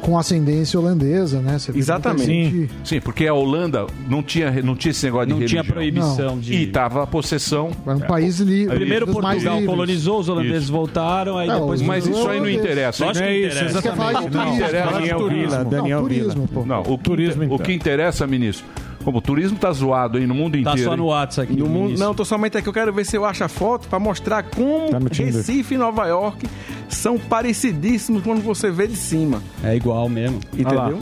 com 0.00 0.18
ascendência 0.18 0.78
holandesa, 0.78 1.40
né? 1.40 1.58
Você 1.58 1.72
muita 1.72 2.18
gente- 2.18 2.70
Sim, 2.84 3.00
porque 3.00 3.26
a 3.26 3.32
Holanda 3.32 3.86
não 4.08 4.22
tinha, 4.22 4.50
não 4.62 4.76
tinha 4.76 4.90
esse 4.90 5.04
negócio 5.06 5.28
de 5.28 5.32
Não 5.32 5.46
tinha 5.46 5.62
religião. 5.62 5.74
proibição 5.74 6.30
Não. 6.36 6.38
de- 6.38 6.54
E 6.54 6.66
tava 6.66 7.02
a 7.02 7.06
possessão. 7.06 7.70
Era 7.86 7.96
um 7.96 8.00
país 8.00 8.38
livre. 8.38 8.76
Primeiro 8.76 9.06
Portugal 9.06 9.62
colonizou, 9.62 10.20
os 10.20 10.28
holandeses 10.28 10.64
Isso. 10.64 10.72
voltaram, 10.72 11.38
aí 11.38 11.48
Não, 11.48 11.60
depois... 11.60 11.80
Mas 11.82 12.06
isso 12.06 12.28
aí 12.28 12.38
não 12.38 12.50
interessa. 12.50 13.04
Lógico 13.06 13.24
que 13.26 13.30
É 13.32 13.38
isso, 13.38 13.56
interessa. 13.56 13.82
Falar 13.94 14.12
de 14.12 14.26
exatamente. 14.26 14.30
turismo? 14.30 14.54
interessa. 14.54 14.84
Fala 14.84 14.92
de 14.92 14.98
Daniel 15.08 15.18
turismo. 15.18 15.48
Vila, 15.50 15.64
Daniel 15.64 16.00
não, 16.02 16.08
Vila. 16.08 16.22
turismo, 16.34 16.48
pô. 16.48 16.66
Não, 16.66 16.80
o 16.82 16.98
que, 16.98 17.04
Turismo, 17.04 17.42
então. 17.44 17.56
o 17.56 17.58
que 17.58 17.72
interessa, 17.72 18.26
ministro, 18.26 18.66
como 19.04 19.18
o 19.18 19.20
turismo 19.20 19.56
tá 19.58 19.70
zoado 19.72 20.18
aí 20.18 20.26
no 20.26 20.34
mundo 20.34 20.52
Tá 20.62 20.72
inteiro. 20.72 20.90
só 20.90 20.96
no? 20.96 21.06
WhatsApp 21.06 21.52
aqui. 21.52 21.60
No 21.60 21.68
mundo, 21.68 21.98
não, 21.98 22.14
tô 22.14 22.24
somente 22.24 22.56
aqui. 22.58 22.68
Eu 22.68 22.72
quero 22.72 22.92
ver 22.92 23.04
se 23.04 23.16
eu 23.16 23.24
acho 23.24 23.44
a 23.44 23.48
foto 23.48 23.86
para 23.88 23.98
mostrar 23.98 24.42
como 24.44 24.90
Tá. 24.90 24.98
Recife 25.24 25.74
e 25.74 25.78
Nova 25.78 26.06
York 26.06 26.46
são 26.88 27.18
parecidíssimos 27.18 28.22
quando 28.22 28.42
você 28.42 28.70
vê 28.70 28.86
de 28.86 28.96
cima. 28.96 29.42
É 29.62 29.76
igual 29.76 30.08
mesmo. 30.08 30.40
Entendeu? 30.52 30.98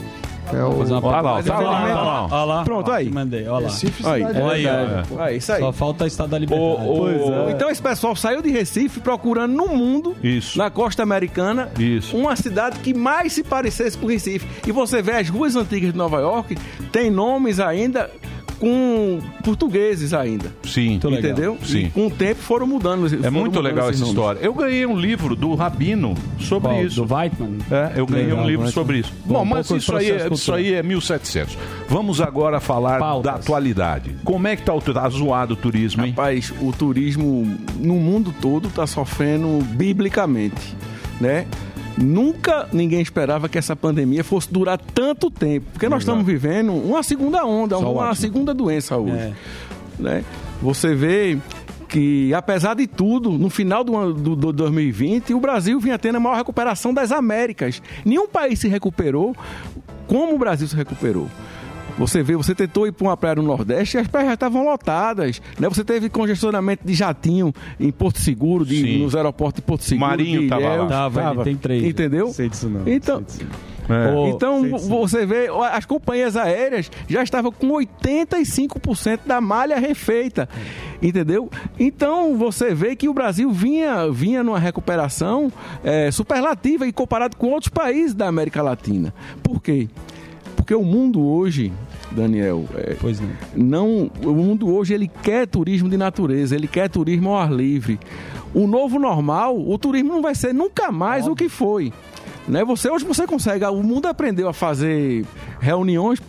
É 0.51 0.63
o... 0.63 0.73
Fazer 0.79 0.93
uma 0.93 1.07
Olha 1.07 1.21
lá, 1.21 1.43
tá 1.43 1.59
lá, 1.59 1.87
tá 1.87 2.01
lá. 2.01 2.27
Olha 2.31 2.43
lá. 2.43 2.63
Pronto, 2.63 2.91
aí. 2.91 3.09
Mandei, 3.09 3.47
olha 3.47 3.65
lá. 3.65 3.71
Recife, 3.71 4.05
Aí. 4.07 4.23
Olha 4.23 4.51
aí, 4.51 4.63
grande. 4.63 5.07
ó. 5.17 5.25
É 5.27 5.35
isso 5.35 5.51
aí. 5.53 5.59
Só 5.59 5.71
falta 5.71 6.03
o 6.03 6.07
estado 6.07 6.29
da 6.29 6.37
liberdade. 6.39 6.67
O- 6.87 7.01
o- 7.03 7.11
Então, 7.11 7.49
Então 7.49 7.69
esse 7.69 7.81
pessoal 7.81 8.15
saiu 8.15 8.41
de 8.41 8.49
Recife 8.49 8.99
procurando 8.99 9.53
no 9.53 9.67
mundo, 9.69 10.15
Isso. 10.23 10.57
na 10.57 10.69
costa 10.69 11.01
americana, 11.03 11.71
Isso. 11.79 12.15
uma 12.17 12.35
cidade 12.35 12.79
que 12.79 12.93
mais 12.93 13.33
se 13.33 13.43
parecesse 13.43 13.97
com 13.97 14.07
Recife. 14.07 14.47
E 14.67 14.71
você 14.71 15.01
vê 15.01 15.13
as 15.13 15.29
ruas 15.29 15.55
antigas 15.55 15.91
de 15.91 15.97
Nova 15.97 16.19
York, 16.19 16.57
tem 16.91 17.09
nomes 17.09 17.59
ainda 17.59 18.09
com 18.63 19.19
portugueses 19.43 20.13
ainda. 20.13 20.53
Sim. 20.63 20.91
Muito 20.91 21.09
legal. 21.09 21.31
Entendeu? 21.31 21.57
Sim. 21.61 21.85
E 21.85 21.89
com 21.89 22.07
o 22.07 22.09
tempo 22.09 22.41
foram 22.41 22.65
mudando. 22.65 23.07
É 23.25 23.29
muito 23.29 23.59
legal 23.59 23.89
essa 23.89 24.03
história. 24.03 24.39
Eu 24.39 24.53
ganhei 24.53 24.85
um 24.85 24.97
livro 24.97 25.35
do 25.35 25.53
Rabino 25.53 26.15
sobre 26.39 26.69
Qual? 26.69 26.85
isso. 26.85 27.03
Do 27.03 27.13
Weidman? 27.13 27.57
É, 27.69 27.99
eu 27.99 28.05
ganhei 28.05 28.27
Legal, 28.27 28.45
um 28.45 28.47
livro 28.47 28.71
sobre 28.71 28.99
isso. 28.99 29.13
Bom, 29.25 29.33
Bom, 29.39 29.45
mas 29.45 29.69
isso 29.69 29.93
aí, 29.93 30.11
é, 30.11 30.27
isso 30.31 30.53
aí 30.53 30.73
é 30.73 30.81
1700. 30.81 31.57
Vamos 31.89 32.21
agora 32.21 32.61
falar 32.61 32.99
Pautas. 32.99 33.31
da 33.31 33.37
atualidade. 33.37 34.15
Como 34.23 34.47
é 34.47 34.55
que 34.55 34.61
tá 34.61 34.73
o 34.73 34.81
tá 34.81 35.09
zoado 35.09 35.55
o 35.55 35.57
turismo, 35.57 36.05
hein? 36.05 36.11
Rapaz, 36.11 36.53
o 36.61 36.71
turismo 36.71 37.45
no 37.77 37.95
mundo 37.95 38.33
todo 38.39 38.69
está 38.69 38.87
sofrendo 38.87 39.59
biblicamente, 39.75 40.75
né? 41.19 41.45
Nunca 41.97 42.67
ninguém 42.73 43.01
esperava 43.01 43.47
que 43.47 43.57
essa 43.57 43.75
pandemia 43.75 44.23
fosse 44.23 44.51
durar 44.51 44.77
tanto 44.79 45.29
tempo, 45.29 45.67
porque 45.73 45.87
nós 45.87 46.01
estamos 46.01 46.25
vivendo 46.25 46.73
uma 46.73 47.03
segunda 47.03 47.45
onda, 47.45 47.75
Só 47.77 47.81
uma 47.91 48.01
ótimo. 48.01 48.15
segunda 48.15 48.53
doença 48.53 48.97
hoje, 48.97 49.13
É. 49.15 49.33
né? 49.99 50.25
Você 50.61 50.95
vê 50.95 51.37
que 51.87 52.33
apesar 52.33 52.73
de 52.73 52.87
tudo, 52.87 53.31
no 53.33 53.49
final 53.49 53.83
do 53.83 53.95
ano 53.95 54.13
do, 54.13 54.35
do 54.35 54.51
2020, 54.53 55.33
o 55.35 55.39
Brasil 55.39 55.79
vinha 55.79 55.99
tendo 55.99 56.15
a 56.15 56.19
maior 56.19 56.35
recuperação 56.35 56.91
das 56.91 57.11
Américas. 57.11 57.81
Nenhum 58.03 58.27
país 58.27 58.57
se 58.59 58.67
recuperou 58.67 59.35
como 60.07 60.33
o 60.33 60.39
Brasil 60.39 60.67
se 60.67 60.75
recuperou. 60.75 61.27
Você 61.97 62.23
vê, 62.23 62.35
você 62.35 62.55
tentou 62.55 62.87
ir 62.87 62.91
para 62.91 63.07
uma 63.07 63.17
praia 63.17 63.35
no 63.35 63.43
Nordeste 63.43 63.97
e 63.97 63.99
as 63.99 64.07
praias 64.07 64.29
já 64.29 64.33
estavam 64.33 64.65
lotadas. 64.65 65.41
Né? 65.59 65.69
Você 65.69 65.83
teve 65.83 66.09
congestionamento 66.09 66.85
de 66.85 66.93
jatinho 66.93 67.53
em 67.79 67.91
Porto 67.91 68.19
Seguro, 68.19 68.65
de, 68.65 68.81
Sim. 68.81 69.03
nos 69.03 69.15
aeroportos 69.15 69.61
de 69.61 69.65
Porto 69.65 69.83
Seguro. 69.83 70.09
Marinho 70.09 70.41
de 70.41 70.47
tava 70.47 70.75
lá. 70.75 70.87
Tava, 70.87 71.31
ele 71.31 71.43
tem 71.43 71.55
três. 71.55 71.83
Entendeu? 71.83 72.29
Sei 72.29 72.49
disso 72.49 72.69
não. 72.69 72.87
Então, 72.87 73.23
É. 73.89 74.29
Então 74.29 74.77
você 74.77 75.25
vê, 75.25 75.49
as 75.71 75.85
companhias 75.85 76.37
aéreas 76.37 76.89
já 77.07 77.21
estavam 77.21 77.51
com 77.51 77.67
85% 77.67 79.19
da 79.25 79.41
malha 79.41 79.77
refeita, 79.77 80.47
entendeu? 81.01 81.49
Então 81.77 82.37
você 82.37 82.73
vê 82.73 82.95
que 82.95 83.09
o 83.09 83.13
Brasil 83.13 83.51
vinha, 83.51 84.09
vinha 84.09 84.41
numa 84.41 84.57
recuperação 84.57 85.51
eh, 85.83 86.09
superlativa 86.11 86.87
e 86.87 86.93
comparado 86.93 87.35
com 87.35 87.47
outros 87.47 87.69
países 87.69 88.13
da 88.13 88.27
América 88.27 88.61
Latina. 88.61 89.13
Por 89.43 89.61
quê? 89.61 89.89
Porque 90.55 90.73
o 90.73 90.83
mundo 90.83 91.21
hoje, 91.21 91.71
Daniel, 92.11 92.65
eh, 92.75 92.95
Pois 92.99 93.19
não. 93.19 93.29
não, 93.55 94.11
o 94.23 94.33
mundo 94.33 94.73
hoje 94.73 94.93
ele 94.93 95.07
quer 95.07 95.47
turismo 95.47 95.89
de 95.89 95.97
natureza, 95.97 96.55
ele 96.55 96.67
quer 96.67 96.89
turismo 96.89 97.29
ao 97.29 97.37
ar 97.37 97.51
livre. 97.51 97.99
O 98.53 98.67
novo 98.67 98.99
normal, 98.99 99.57
o 99.59 99.77
turismo 99.77 100.13
não 100.13 100.21
vai 100.21 100.35
ser 100.35 100.53
nunca 100.53 100.91
mais 100.91 101.27
o 101.27 101.35
que 101.35 101.49
foi. 101.49 101.91
Né? 102.47 102.63
Você 102.63 102.89
hoje 102.89 103.05
você 103.05 103.25
consegue, 103.25 103.65
o 103.65 103.81
mundo 103.83 104.05
aprendeu 104.05 104.47
a 104.47 104.53
fazer 104.53 105.25
reuniões 105.59 106.21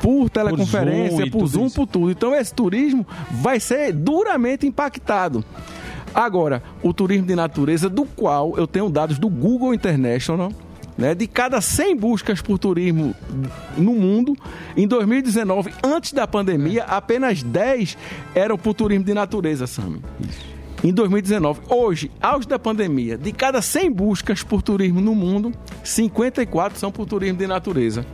por 0.00 0.28
teleconferência, 0.30 1.18
Zoom 1.18 1.26
e 1.26 1.30
por 1.30 1.46
Zoom, 1.46 1.70
por 1.70 1.86
tudo. 1.86 2.10
Então 2.10 2.34
esse 2.34 2.52
turismo 2.52 3.06
vai 3.30 3.60
ser 3.60 3.92
duramente 3.92 4.66
impactado. 4.66 5.44
Agora, 6.14 6.62
o 6.82 6.92
turismo 6.92 7.26
de 7.26 7.34
natureza, 7.34 7.88
do 7.88 8.04
qual 8.04 8.54
eu 8.56 8.66
tenho 8.66 8.90
dados 8.90 9.18
do 9.18 9.28
Google 9.28 9.72
International, 9.72 10.52
né, 10.96 11.14
de 11.14 11.26
cada 11.26 11.60
100 11.60 11.96
buscas 11.96 12.40
por 12.40 12.58
turismo 12.58 13.14
no 13.76 13.94
mundo, 13.94 14.36
em 14.76 14.86
2019, 14.86 15.72
antes 15.82 16.12
da 16.12 16.26
pandemia, 16.26 16.84
apenas 16.84 17.42
10 17.42 17.96
eram 18.34 18.58
por 18.58 18.74
turismo 18.74 19.04
de 19.04 19.14
natureza, 19.14 19.66
Sami. 19.66 20.00
Em 20.82 20.92
2019. 20.92 21.60
Hoje, 21.68 22.10
auge 22.20 22.46
da 22.48 22.58
pandemia, 22.58 23.16
de 23.16 23.32
cada 23.32 23.62
100 23.62 23.92
buscas 23.92 24.42
por 24.42 24.62
turismo 24.62 25.00
no 25.00 25.14
mundo, 25.14 25.52
54 25.82 26.78
são 26.78 26.90
por 26.90 27.06
turismo 27.06 27.38
de 27.38 27.46
natureza. 27.46 28.04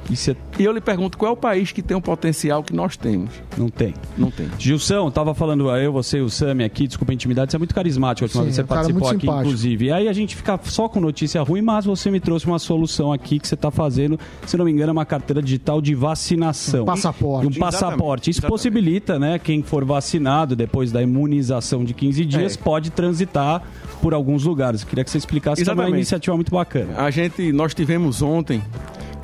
E 0.58 0.64
eu 0.64 0.72
lhe 0.72 0.80
pergunto, 0.80 1.16
qual 1.16 1.30
é 1.30 1.32
o 1.32 1.36
país 1.36 1.72
que 1.72 1.82
tem 1.82 1.96
o 1.96 2.00
potencial 2.00 2.62
que 2.62 2.74
nós 2.74 2.96
temos? 2.96 3.30
Não 3.56 3.68
tem. 3.68 3.94
Não 4.16 4.30
tem. 4.30 4.48
Gilson, 4.58 5.10
tava 5.10 5.34
falando, 5.34 5.70
eu, 5.70 5.92
você 5.92 6.18
e 6.18 6.20
o 6.20 6.28
Sami 6.28 6.64
aqui, 6.64 6.86
desculpa 6.86 7.12
a 7.12 7.14
intimidade, 7.14 7.50
você 7.52 7.56
é 7.56 7.58
muito 7.58 7.74
carismático, 7.74 8.24
a 8.24 8.26
última 8.26 8.42
Sim, 8.42 8.44
vez 8.46 8.56
que 8.56 8.56
você 8.56 8.60
é 8.60 8.64
um 8.64 8.66
participou 8.68 9.08
aqui, 9.08 9.20
simpático. 9.20 9.46
inclusive. 9.46 9.84
E 9.86 9.92
aí 9.92 10.08
a 10.08 10.12
gente 10.12 10.36
fica 10.36 10.58
só 10.64 10.88
com 10.88 11.00
notícia 11.00 11.42
ruim, 11.42 11.62
mas 11.62 11.84
você 11.84 12.10
me 12.10 12.20
trouxe 12.20 12.46
uma 12.46 12.58
solução 12.58 13.12
aqui 13.12 13.38
que 13.38 13.46
você 13.48 13.54
está 13.54 13.70
fazendo, 13.70 14.18
se 14.46 14.56
não 14.56 14.64
me 14.64 14.72
engano, 14.72 14.90
é 14.90 14.92
uma 14.92 15.06
carteira 15.06 15.40
digital 15.40 15.80
de 15.80 15.94
vacinação. 15.94 16.82
Um 16.82 16.86
passaporte. 16.86 17.44
E 17.44 17.48
um 17.48 17.60
passaporte. 17.60 18.30
Isso 18.30 18.40
Exatamente. 18.40 18.50
possibilita, 18.52 19.18
né, 19.18 19.38
quem 19.38 19.62
for 19.62 19.84
vacinado 19.84 20.54
depois 20.56 20.90
da 20.92 21.02
imunização 21.02 21.84
de 21.84 21.94
15 21.94 22.24
dias, 22.24 22.56
É. 22.56 22.57
pode 22.58 22.90
transitar 22.90 23.62
por 24.02 24.14
alguns 24.14 24.44
lugares. 24.44 24.82
Eu 24.82 24.88
queria 24.88 25.04
que 25.04 25.10
você 25.10 25.18
explicasse 25.18 25.62
que 25.62 25.68
é 25.68 25.72
uma 25.72 25.82
Exatamente. 25.82 25.98
iniciativa 25.98 26.36
muito 26.36 26.52
bacana. 26.52 26.94
A 26.98 27.10
gente, 27.10 27.52
nós 27.52 27.74
tivemos 27.74 28.22
ontem 28.22 28.62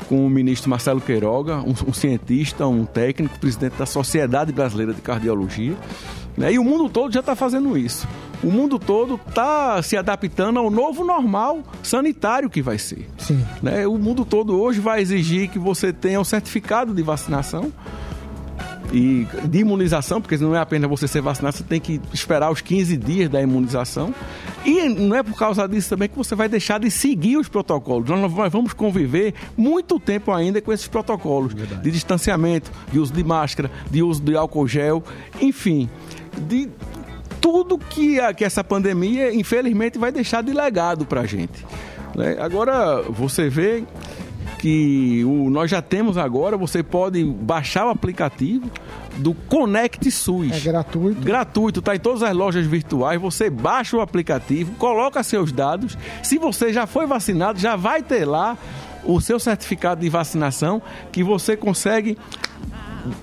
com 0.09 0.27
o 0.27 0.31
ministro 0.31 0.69
Marcelo 0.71 1.01
Queiroga, 1.01 1.59
um, 1.59 1.75
um 1.89 1.93
cientista, 1.93 2.67
um 2.67 2.85
técnico, 2.85 3.39
presidente 3.39 3.77
da 3.77 3.87
Sociedade 3.87 4.53
Brasileira 4.53 4.93
de 4.93 5.01
Cardiologia, 5.01 5.75
né? 6.37 6.53
e 6.53 6.59
o 6.59 6.65
mundo 6.65 6.89
todo 6.89 7.13
já 7.13 7.21
está 7.21 7.35
fazendo 7.35 7.77
isso. 7.77 8.07
O 8.43 8.51
mundo 8.51 8.79
todo 8.79 9.19
está 9.27 9.81
se 9.83 9.97
adaptando 9.97 10.59
ao 10.59 10.71
novo 10.71 11.03
normal 11.03 11.63
sanitário 11.83 12.51
que 12.51 12.61
vai 12.61 12.77
ser. 12.77 13.09
Sim. 13.17 13.43
Né? 13.63 13.87
O 13.87 13.97
mundo 13.97 14.25
todo 14.25 14.61
hoje 14.61 14.81
vai 14.81 15.01
exigir 15.01 15.49
que 15.49 15.59
você 15.59 15.93
tenha 15.93 16.21
um 16.21 16.25
certificado 16.25 16.93
de 16.93 17.03
vacinação 17.03 17.73
e 18.93 19.27
de 19.45 19.59
imunização, 19.59 20.21
porque 20.21 20.37
não 20.37 20.55
é 20.55 20.59
apenas 20.61 20.89
você 20.89 21.09
ser 21.09 21.21
vacinado, 21.21 21.57
você 21.57 21.65
tem 21.65 21.81
que 21.81 22.01
esperar 22.13 22.51
os 22.51 22.61
15 22.61 22.97
dias 22.97 23.29
da 23.31 23.41
imunização. 23.43 24.15
E 24.65 24.89
não 24.89 25.17
é 25.17 25.23
por 25.23 25.37
causa 25.37 25.67
disso 25.69 25.91
também 25.91 26.09
que 26.09 26.17
você 26.17 26.35
vai 26.35 26.49
deixar 26.49 26.79
de 26.81 26.91
seguir 26.91 27.37
os 27.37 27.49
protocolos. 27.49 28.09
Nós 28.09 28.33
nós 28.33 28.53
vamos 28.53 28.73
conviver 28.73 29.35
muito 29.57 29.99
tempo 29.99 30.33
ainda 30.33 30.61
com 30.61 30.73
esses 30.73 30.87
protocolos 30.89 31.55
de 31.55 31.91
distanciamento, 31.91 32.71
de 32.93 32.99
uso 32.99 33.13
de 33.13 33.25
máscara, 33.25 33.71
de 33.91 34.03
uso 34.03 34.23
de 34.23 34.37
álcool 34.37 34.67
gel, 34.69 35.03
enfim, 35.41 35.89
de 36.49 36.69
tudo 37.41 37.77
que, 37.79 38.19
a- 38.21 38.33
que 38.33 38.45
essa 38.45 38.65
pandemia, 38.65 39.35
infelizmente, 39.35 39.99
vai 39.99 40.11
deixar 40.13 40.43
de 40.43 40.53
legado 40.53 41.05
para 41.05 41.23
a 41.23 41.27
gente. 41.27 41.65
né? 42.15 42.37
Agora, 42.41 43.03
você 43.03 43.49
vê 43.51 43.83
que 44.65 45.23
o, 45.27 45.51
nós 45.51 45.71
já 45.71 45.83
temos 45.83 46.17
agora, 46.17 46.57
você 46.57 46.83
pode 46.83 47.23
baixar 47.23 47.87
o 47.87 47.91
aplicativo 47.91 48.71
do 49.19 49.35
Connect 49.35 50.11
SUS. 50.11 50.53
É 50.53 50.61
gratuito. 50.61 51.21
Gratuito, 51.21 51.83
tá 51.83 51.95
em 51.95 51.99
todas 51.99 52.23
as 52.23 52.35
lojas 52.35 52.65
virtuais. 52.65 53.21
Você 53.21 53.51
baixa 53.51 53.95
o 53.95 54.01
aplicativo, 54.01 54.73
coloca 54.77 55.23
seus 55.23 55.53
dados. 55.53 55.99
Se 56.23 56.39
você 56.39 56.73
já 56.73 56.87
foi 56.87 57.05
vacinado, 57.05 57.59
já 57.59 57.77
vai 57.77 58.03
ter 58.03 58.25
lá 58.25 58.57
o 59.05 59.21
seu 59.21 59.39
certificado 59.39 60.01
de 60.01 60.09
vacinação 60.09 60.81
que 61.13 61.23
você 61.23 61.59
consegue 61.59 62.17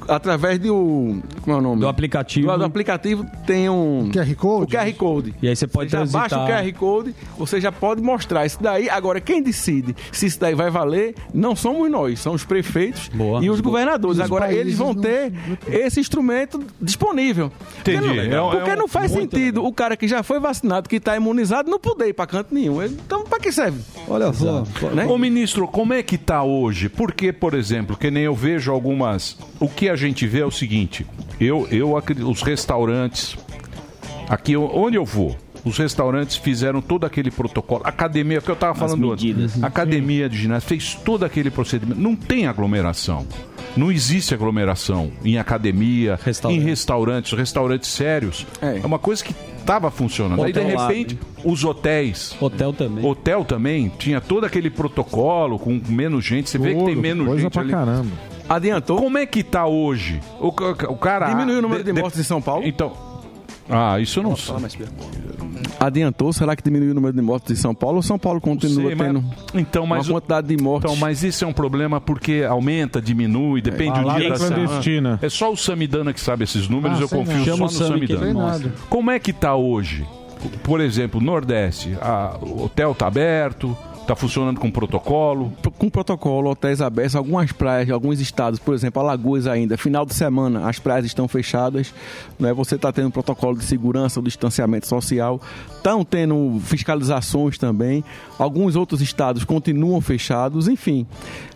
através 0.08 0.60
do 0.60 1.22
como 1.42 1.56
é 1.56 1.60
o 1.60 1.62
nome? 1.62 1.82
Do 1.82 1.88
aplicativo. 1.88 2.52
Do, 2.52 2.58
do 2.60 2.66
aplicativo 2.66 3.26
tem 3.46 3.70
um 3.70 4.10
QR 4.14 4.36
Code. 4.36 4.64
O 4.76 4.80
QR 4.80 4.94
Code. 4.94 5.34
E 5.42 5.48
aí 5.48 5.56
você 5.56 5.68
pode 5.68 5.90
Você 5.90 5.98
já 5.98 5.98
transitar. 6.00 6.30
baixa 6.30 6.40
o 6.44 6.48
QR 6.48 6.74
Code, 6.78 7.16
você 7.38 7.62
já 7.62 7.72
pode 7.72 8.02
mostrar 8.02 8.46
isso 8.46 8.58
daí. 8.62 8.90
Agora, 8.90 9.20
quem 9.22 9.42
decide 9.42 9.96
se 10.12 10.26
isso 10.26 10.40
daí 10.40 10.54
vai 10.56 10.70
valer 10.70 11.16
não 11.34 11.56
somos 11.56 11.90
nós, 11.90 12.20
são 12.20 12.34
os 12.34 12.44
prefeitos 12.46 13.10
e 13.42 13.50
os 13.50 13.60
governadores. 13.62 14.18
Os 14.18 14.24
Agora, 14.24 14.52
eles 14.54 14.78
vão 14.78 14.94
não- 14.94 15.02
ter 15.02 15.32
esse 15.68 16.00
instrumento 16.00 16.60
disponível. 16.82 17.52
Entendi. 17.80 18.02
Porque 18.08 18.20
É 18.20 18.28
não, 18.28 18.48
um- 18.48 18.52
porque 18.52 18.70
é 18.70 18.74
um- 18.74 18.78
não 18.78 18.88
faz 18.88 19.12
muito 19.12 19.36
sentido 19.36 19.64
o 19.66 19.74
cara 19.74 19.96
que 19.98 20.08
já 20.08 20.24
foi 20.24 20.40
vacinado, 20.40 20.88
que 20.90 20.98
está 20.98 21.16
imunizado, 21.16 21.70
não 21.70 21.80
poder 21.80 22.08
ir 22.10 22.14
para 22.14 22.28
canto 22.28 22.54
nenhum. 22.54 22.82
Então, 22.84 23.24
para 23.24 23.40
que 23.40 23.52
serve? 23.52 23.80
Olha 24.08 24.32
só. 24.34 24.64
Né? 24.94 25.06
Ô 25.06 25.18
ministro, 25.18 25.68
como 25.68 25.94
é 25.94 26.04
que 26.04 26.18
tá 26.18 26.44
hoje? 26.44 26.90
Porque, 26.90 27.32
por 27.32 27.54
exemplo, 27.54 27.96
que 27.98 28.10
nem 28.12 28.24
eu 28.24 28.36
vejo 28.36 28.72
algumas. 28.72 29.38
O 29.60 29.68
que 29.76 29.90
a 29.90 29.96
gente 29.96 30.28
vê 30.28 30.40
é 30.40 30.46
o 30.46 30.52
seguinte: 30.52 31.06
eu, 31.40 31.68
eu 31.72 31.98
acredito, 31.98 32.30
os 32.30 32.42
restaurantes, 32.42 33.38
aqui 34.30 34.56
onde 34.56 34.98
eu 34.98 35.06
vou, 35.06 35.36
os 35.64 35.78
restaurantes 35.78 36.38
fizeram 36.38 36.82
todo 36.82 37.06
aquele 37.06 37.30
protocolo. 37.30 37.82
Academia, 37.84 38.42
que 38.42 38.50
eu 38.50 38.54
estava 38.54 38.74
falando 38.74 39.12
antes. 39.12 39.62
Academia 39.64 40.28
de 40.28 40.38
ginásio 40.38 40.68
fez 40.68 40.96
todo 40.96 41.24
aquele 41.24 41.52
procedimento. 41.52 42.00
Não 42.00 42.16
tem 42.16 42.48
aglomeração. 42.48 43.26
Não 43.76 43.92
existe 43.92 44.34
aglomeração 44.34 45.12
em 45.24 45.38
academia, 45.38 46.20
em 46.50 46.60
restaurantes, 46.60 47.32
restaurantes 47.32 47.90
sérios. 47.90 48.46
É, 48.62 48.86
uma 48.86 49.00
coisa 49.00 49.24
que 49.24 49.34
estava 49.58 49.90
funcionando. 49.90 50.44
Aí, 50.44 50.52
de 50.52 50.60
Hotel 50.60 50.76
lá, 50.76 50.88
repente, 50.88 51.20
os 51.44 51.64
hotéis. 51.64 52.36
Hotel 52.42 52.74
também. 52.74 53.06
Hotel 53.06 53.46
também 53.46 53.92
tinha 53.98 54.20
todo 54.20 54.46
aquele 54.46 54.70
protocolo 54.70 55.58
com 55.58 55.80
menos 55.88 56.26
gente. 56.26 56.50
Você 56.50 56.58
vê 56.58 56.76
que 56.76 56.84
tem 56.84 56.96
menos 56.96 57.26
coisa 57.26 57.44
gente 57.44 57.54
pra 57.54 57.62
ali. 57.62 57.72
caramba. 57.72 58.12
Adiantou? 58.56 58.97
Como 58.97 59.18
é 59.18 59.26
que 59.26 59.43
tá 59.43 59.66
hoje? 59.66 60.20
O, 60.39 60.47
o 60.49 60.97
cara. 60.97 61.30
Diminuiu 61.30 61.60
o 61.60 61.62
número 61.62 61.84
de 61.84 61.93
mortes 61.93 62.20
em 62.20 62.24
São 62.24 62.41
Paulo? 62.41 62.66
Então. 62.66 62.91
Ah, 63.70 63.97
isso 63.99 64.20
eu 64.20 64.24
não 64.24 64.36
sei. 64.36 64.54
Adiantou? 65.80 66.34
Será 66.34 66.56
que 66.56 66.62
diminuiu 66.62 66.91
o 66.91 66.93
número 66.93 67.14
de 67.14 67.22
mortes 67.22 67.58
em 67.58 67.62
São 67.62 67.74
Paulo 67.74 67.97
ou 67.97 68.04
São 68.04 68.20
Paulo 68.20 68.41
continua 68.41 68.88
Sei, 68.88 68.95
mas- 68.95 69.08
tendo 69.08 69.24
então, 69.54 69.86
mas 69.88 70.08
uma 70.10 70.20
quantidade 70.20 70.47
de 70.56 70.62
mortes? 70.62 70.91
Então, 70.91 70.99
mas 70.99 71.24
isso 71.24 71.43
é 71.45 71.47
um 71.47 71.54
problema 71.54 72.02
porque 72.02 72.45
aumenta, 72.47 73.02
diminui, 73.02 73.62
depende 73.62 73.97
É. 73.99 74.04
do 74.04 74.14
dia 74.16 74.30
da 74.30 74.36
semana. 74.38 75.20
É 75.22 75.30
só 75.30 75.52
o 75.52 75.56
Samidana 75.58 76.12
que 76.14 76.20
sabe 76.20 76.43
esses 76.43 76.68
números, 76.68 76.99
Ah, 76.99 77.02
eu 77.04 77.10
confio 77.10 77.36
nada. 77.38 77.56
só 77.56 77.58
no 77.58 77.70
Samidana. 77.70 78.74
Como 78.89 79.10
é 79.10 79.18
que 79.20 79.32
tá 79.32 79.56
hoje? 79.56 80.06
Por 80.64 80.82
exemplo, 80.82 81.22
Nordeste, 81.22 81.95
a- 82.02 82.36
o 82.41 82.66
hotel 82.66 82.93
tá 82.93 83.08
aberto, 83.08 83.76
tá 84.12 84.16
funcionando 84.16 84.59
com 84.59 84.70
protocolo. 84.70 85.53
com 85.78 85.89
protocolo, 85.89 86.49
hotéis 86.49 86.82
abertos, 86.82 87.16
algumas 87.16 87.51
praias 87.53 87.89
alguns 87.89 88.20
estados, 88.20 88.59
por 88.59 88.74
exemplo, 88.74 89.01
Alagoas 89.01 89.47
ainda, 89.47 89.78
final 89.78 90.05
de 90.05 90.14
semana, 90.14 90.68
as 90.68 90.80
praias 90.80 91.05
estão 91.05 91.28
fechadas, 91.28 91.93
né? 92.38 92.51
você 92.51 92.76
está 92.76 92.91
tendo 92.91 93.09
protocolo 93.09 93.57
de 93.57 93.64
segurança, 93.64 94.22
distanciamento 94.22 94.86
social, 94.86 95.39
estão 95.78 96.03
tendo 96.03 96.59
fiscalizações 96.62 97.57
também, 97.57 98.03
alguns 98.38 98.76
outros 98.76 99.01
estados 99.01 99.45
continuam 99.45 100.01
fechados, 100.01 100.68
enfim. 100.68 101.07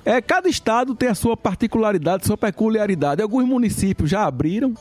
É, 0.06 0.22
cada 0.22 0.48
estado 0.48 0.96
tem 0.96 1.10
a 1.10 1.16
sua 1.16 1.36
particularidade, 1.36 2.26
sua 2.26 2.38
peculiaridade. 2.38 3.22
Alguns 3.24 3.44
municípios 3.44 4.10
já 4.10 4.24
abriram, 4.24 4.76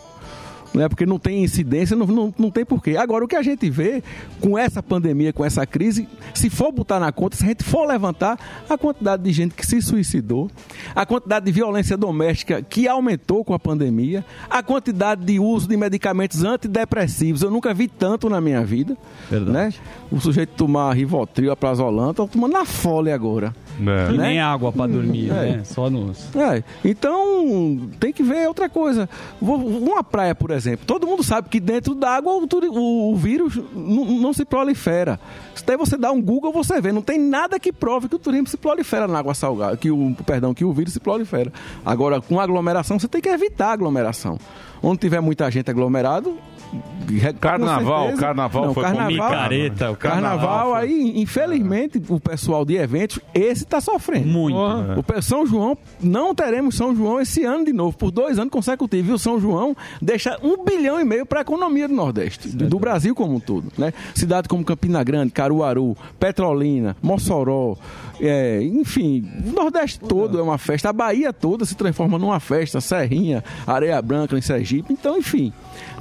né? 0.74 0.88
Porque 0.88 1.06
não 1.06 1.18
tem 1.18 1.44
incidência, 1.44 1.96
não, 1.96 2.06
não, 2.06 2.34
não 2.36 2.50
tem 2.50 2.64
porquê. 2.64 2.96
Agora, 2.96 3.24
o 3.24 3.28
que 3.28 3.36
a 3.36 3.42
gente 3.42 3.70
vê 3.70 4.02
com 4.40 4.58
essa 4.58 4.82
pandemia, 4.82 5.32
com 5.32 5.44
essa 5.44 5.64
crise, 5.64 6.08
se 6.34 6.50
for 6.50 6.72
botar 6.72 6.98
na 6.98 7.12
conta, 7.12 7.36
se 7.36 7.44
a 7.44 7.48
gente 7.48 7.62
for 7.62 7.86
levantar 7.86 8.38
a 8.68 8.76
quantidade 8.76 9.22
de 9.22 9.32
gente 9.32 9.54
que 9.54 9.64
se 9.64 9.80
suicidou, 9.80 10.50
a 10.94 11.06
quantidade 11.06 11.46
de 11.46 11.52
violência 11.52 11.96
doméstica 11.96 12.60
que 12.60 12.88
aumentou 12.88 13.44
com 13.44 13.54
a 13.54 13.58
pandemia, 13.58 14.24
a 14.50 14.62
quantidade 14.62 15.24
de 15.24 15.38
uso 15.38 15.68
de 15.68 15.76
medicamentos 15.76 16.42
antidepressivos, 16.42 17.42
eu 17.42 17.50
nunca 17.50 17.72
vi 17.72 17.86
tanto 17.86 18.28
na 18.28 18.40
minha 18.40 18.64
vida. 18.64 18.96
Né? 19.30 19.72
O 20.14 20.20
sujeito 20.20 20.50
tomar 20.56 20.92
Rivotril, 20.92 21.50
Aprazolam, 21.50 22.14
tá 22.14 22.24
tomando 22.26 22.52
na 22.52 22.64
fole 22.64 23.10
agora. 23.10 23.54
E 23.78 23.82
Né? 23.82 24.12
nem 24.12 24.40
água 24.40 24.70
pra 24.72 24.86
dormir, 24.86 25.30
É. 25.30 25.56
né? 25.56 25.60
Só 25.64 25.90
nos. 25.90 26.28
É, 26.36 26.62
então 26.84 27.88
tem 27.98 28.12
que 28.12 28.22
ver 28.22 28.46
outra 28.46 28.68
coisa. 28.68 29.08
Uma 29.40 30.04
praia, 30.04 30.34
por 30.34 30.52
exemplo, 30.52 30.86
todo 30.86 31.06
mundo 31.06 31.24
sabe 31.24 31.48
que 31.48 31.58
dentro 31.58 31.94
da 31.94 32.10
água 32.10 32.32
o, 32.34 32.46
o- 33.12 33.16
vírus 33.16 33.58
não, 33.74 34.32
se 34.32 34.44
prolifera. 34.44 35.18
Se 35.54 35.64
daí 35.66 35.76
você 35.76 35.96
dá 35.96 36.12
um 36.12 36.22
Google, 36.22 36.52
você 36.52 36.80
vê, 36.80 36.92
não 36.92 37.02
tem 37.02 37.18
nada 37.18 37.58
que 37.58 37.72
prove 37.72 38.08
que 38.08 38.14
o 38.14 38.18
turismo 38.18 38.46
se 38.46 38.56
prolifera 38.56 39.08
na 39.08 39.18
água 39.18 39.34
salgada, 39.34 39.76
que 39.76 39.90
o 39.90 40.14
perdão, 40.24 40.54
que 40.54 40.64
o 40.64 40.72
vírus 40.72 40.92
se 40.92 41.00
prolifera. 41.00 41.52
Agora, 41.84 42.20
com 42.20 42.38
aglomeração, 42.38 42.98
você 42.98 43.08
tem 43.08 43.20
que 43.20 43.28
evitar 43.28 43.68
a 43.68 43.72
aglomeração. 43.72 44.38
Onde 44.82 44.98
tiver 44.98 45.20
muita 45.20 45.50
gente 45.50 45.70
aglomerado, 45.70 46.36
Carnaval, 47.40 47.84
com 47.84 48.02
certeza- 48.04 48.22
carnaval 48.22 48.64
Não, 48.66 48.74
foi 48.74 48.82
com 48.84 48.88
carnaval, 48.90 49.10
micareta, 49.30 49.90
o 49.90 49.96
carnaval, 49.96 50.38
carnaval 50.38 50.74
aí, 50.74 51.12
infelizmente, 51.20 52.00
o 52.08 52.18
pessoal 52.18 52.64
de 52.64 52.76
eventos, 52.76 53.18
esse 53.34 53.64
tá 53.64 53.80
sofrendo. 53.80 54.26
Muito. 54.26 54.56
O 54.98 55.02
pe- 55.02 55.20
São 55.22 55.46
João, 55.46 55.76
não 56.00 56.34
teremos 56.34 56.76
São 56.76 56.94
João 56.96 57.20
esse 57.20 57.44
ano 57.44 57.64
de 57.64 57.72
novo, 57.72 57.96
por 57.96 58.10
dois 58.10 58.38
anos 58.38 58.50
consecutivos. 58.50 59.10
E 59.10 59.12
o 59.14 59.18
São 59.18 59.38
João 59.38 59.76
deixa 60.00 60.38
um 60.42 60.64
bilhão 60.64 60.98
e 61.00 61.04
meio 61.04 61.26
para 61.26 61.40
a 61.40 61.42
economia 61.42 61.86
do 61.86 61.94
Nordeste, 61.94 62.48
do, 62.48 62.68
do 62.68 62.78
Brasil 62.78 63.14
como 63.14 63.34
um 63.36 63.40
todo. 63.40 63.70
Né? 63.76 63.92
Cidades 64.14 64.48
como 64.48 64.64
Campina 64.64 65.02
Grande, 65.04 65.30
Caruaru, 65.32 65.96
Petrolina, 66.18 66.96
Mossoró, 67.02 67.76
é, 68.20 68.62
enfim, 68.62 69.28
o 69.46 69.52
Nordeste 69.52 70.00
todo 70.00 70.38
é 70.38 70.42
uma 70.42 70.56
festa. 70.58 70.88
A 70.88 70.92
Bahia 70.92 71.32
toda 71.32 71.64
se 71.64 71.74
transforma 71.74 72.18
numa 72.18 72.40
festa, 72.40 72.80
Serrinha, 72.80 73.44
Areia 73.66 74.00
Branca 74.00 74.36
em 74.38 74.40
Sergipe. 74.40 74.92
Então, 74.92 75.18
enfim, 75.18 75.52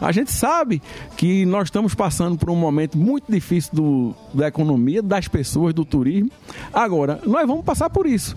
a 0.05 0.11
gente 0.11 0.31
sabe 0.31 0.81
que 1.17 1.45
nós 1.45 1.65
estamos 1.65 1.95
passando 1.95 2.37
por 2.37 2.49
um 2.49 2.55
momento 2.55 2.97
muito 2.97 3.31
difícil 3.31 3.71
do, 3.73 4.15
da 4.33 4.47
economia, 4.47 5.01
das 5.01 5.27
pessoas, 5.27 5.73
do 5.73 5.85
turismo. 5.85 6.29
Agora, 6.73 7.19
nós 7.25 7.47
vamos 7.47 7.63
passar 7.63 7.89
por 7.89 8.05
isso. 8.05 8.35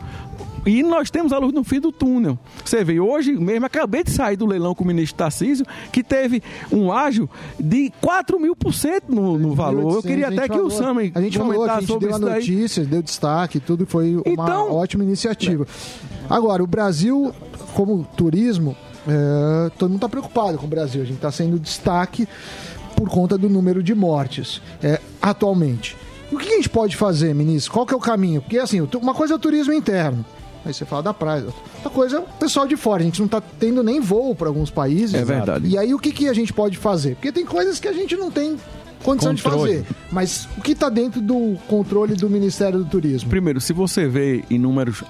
E 0.65 0.83
nós 0.83 1.13
temos 1.13 1.33
a 1.33 1.39
luz 1.39 1.53
no 1.53 1.63
fim 1.63 1.79
do 1.79 1.93
túnel. 1.93 2.37
Você 2.65 2.83
vê, 2.83 2.99
hoje 2.99 3.33
mesmo, 3.35 3.65
acabei 3.67 4.03
de 4.03 4.11
sair 4.11 4.37
do 4.37 4.45
leilão 4.45 4.75
com 4.75 4.83
o 4.83 4.87
ministro 4.87 5.17
Tarcísio, 5.17 5.65
que 5.93 6.03
teve 6.03 6.43
um 6.73 6.91
ágio 6.91 7.31
de 7.59 7.93
4 8.01 8.41
mil 8.41 8.57
por 8.57 8.75
cento 8.75 9.15
no, 9.15 9.39
no 9.39 9.55
valor. 9.55 9.95
Eu 9.95 10.03
queria 10.03 10.27
até 10.27 10.49
que 10.49 10.59
o 10.59 10.69
Sami 10.69 11.13
A 11.15 11.21
gente 11.21 11.39
falou, 11.39 11.53
a 11.53 11.55
comentasse 11.57 11.81
gente 11.83 11.89
sobre 11.93 12.09
deu 12.09 12.17
a 12.17 12.19
isso 12.19 12.27
daí. 12.27 12.41
notícia, 12.41 12.85
deu 12.85 13.01
destaque, 13.01 13.61
tudo 13.61 13.87
foi 13.87 14.17
uma 14.17 14.23
Então- 14.27 14.73
ótima 14.73 15.05
iniciativa. 15.05 15.65
Agora, 16.29 16.65
o 16.65 16.67
Brasil, 16.67 17.33
como 17.75 18.05
turismo, 18.17 18.77
é, 19.07 19.71
todo 19.79 19.91
mundo 19.91 19.99
está 19.99 20.09
preocupado 20.09 20.59
com 20.59 20.67
o 20.67 20.69
Brasil. 20.69 21.03
A 21.03 21.05
gente 21.05 21.17
está 21.17 21.31
sendo 21.31 21.59
destaque 21.59 22.29
por 22.97 23.09
conta 23.09 23.37
do 23.37 23.49
número 23.49 23.83
de 23.83 23.95
mortes 23.95 24.61
é, 24.83 25.01
atualmente. 25.21 25.97
E 26.31 26.35
o 26.35 26.39
que 26.39 26.49
a 26.49 26.57
gente 26.57 26.69
pode 26.69 26.97
fazer, 26.97 27.35
ministro? 27.35 27.73
Qual 27.73 27.87
que 27.87 27.95
é 27.95 27.97
o 27.97 28.01
caminho? 28.01 28.41
Porque, 28.41 28.59
assim, 28.59 28.81
uma 29.01 29.15
coisa 29.15 29.35
é 29.35 29.37
o 29.37 29.39
turismo 29.39 29.73
interno. 29.73 30.25
Aí 30.65 30.75
você 30.75 30.85
fala 30.85 31.05
da 31.05 31.15
praia. 31.15 31.45
Outra 31.45 31.91
coisa 31.91 32.17
é 32.17 32.21
o 32.21 32.25
pessoal 32.25 32.67
de 32.67 32.77
fora. 32.77 33.01
A 33.01 33.05
gente 33.05 33.21
não 33.21 33.27
está 33.27 33.41
tendo 33.41 33.85
nem 33.85 34.01
voo 34.01 34.35
para 34.35 34.49
alguns 34.49 34.69
países. 34.69 35.15
É 35.15 35.25
verdade. 35.25 35.69
E 35.69 35.79
aí 35.79 35.95
o 35.95 35.99
que, 35.99 36.11
que 36.11 36.29
a 36.29 36.33
gente 36.33 36.53
pode 36.53 36.77
fazer? 36.77 37.15
Porque 37.15 37.31
tem 37.31 37.47
coisas 37.47 37.79
que 37.79 37.87
a 37.87 37.93
gente 37.93 38.17
não 38.17 38.33
tem 38.33 38.57
condição 39.05 39.33
de 39.33 39.43
Controle. 39.43 39.85
fazer. 39.85 39.87
Mas 40.11 40.49
o 40.59 40.61
que 40.61 40.73
está 40.73 40.89
dentro 40.89 41.21
do 41.21 41.57
controle 41.69 42.15
do 42.15 42.29
Ministério 42.29 42.81
do 42.81 42.85
Turismo? 42.85 43.31
Primeiro, 43.31 43.61
se 43.61 43.73
você 43.73 44.09
vê 44.09 44.43
em 44.51 44.59
números 44.59 45.05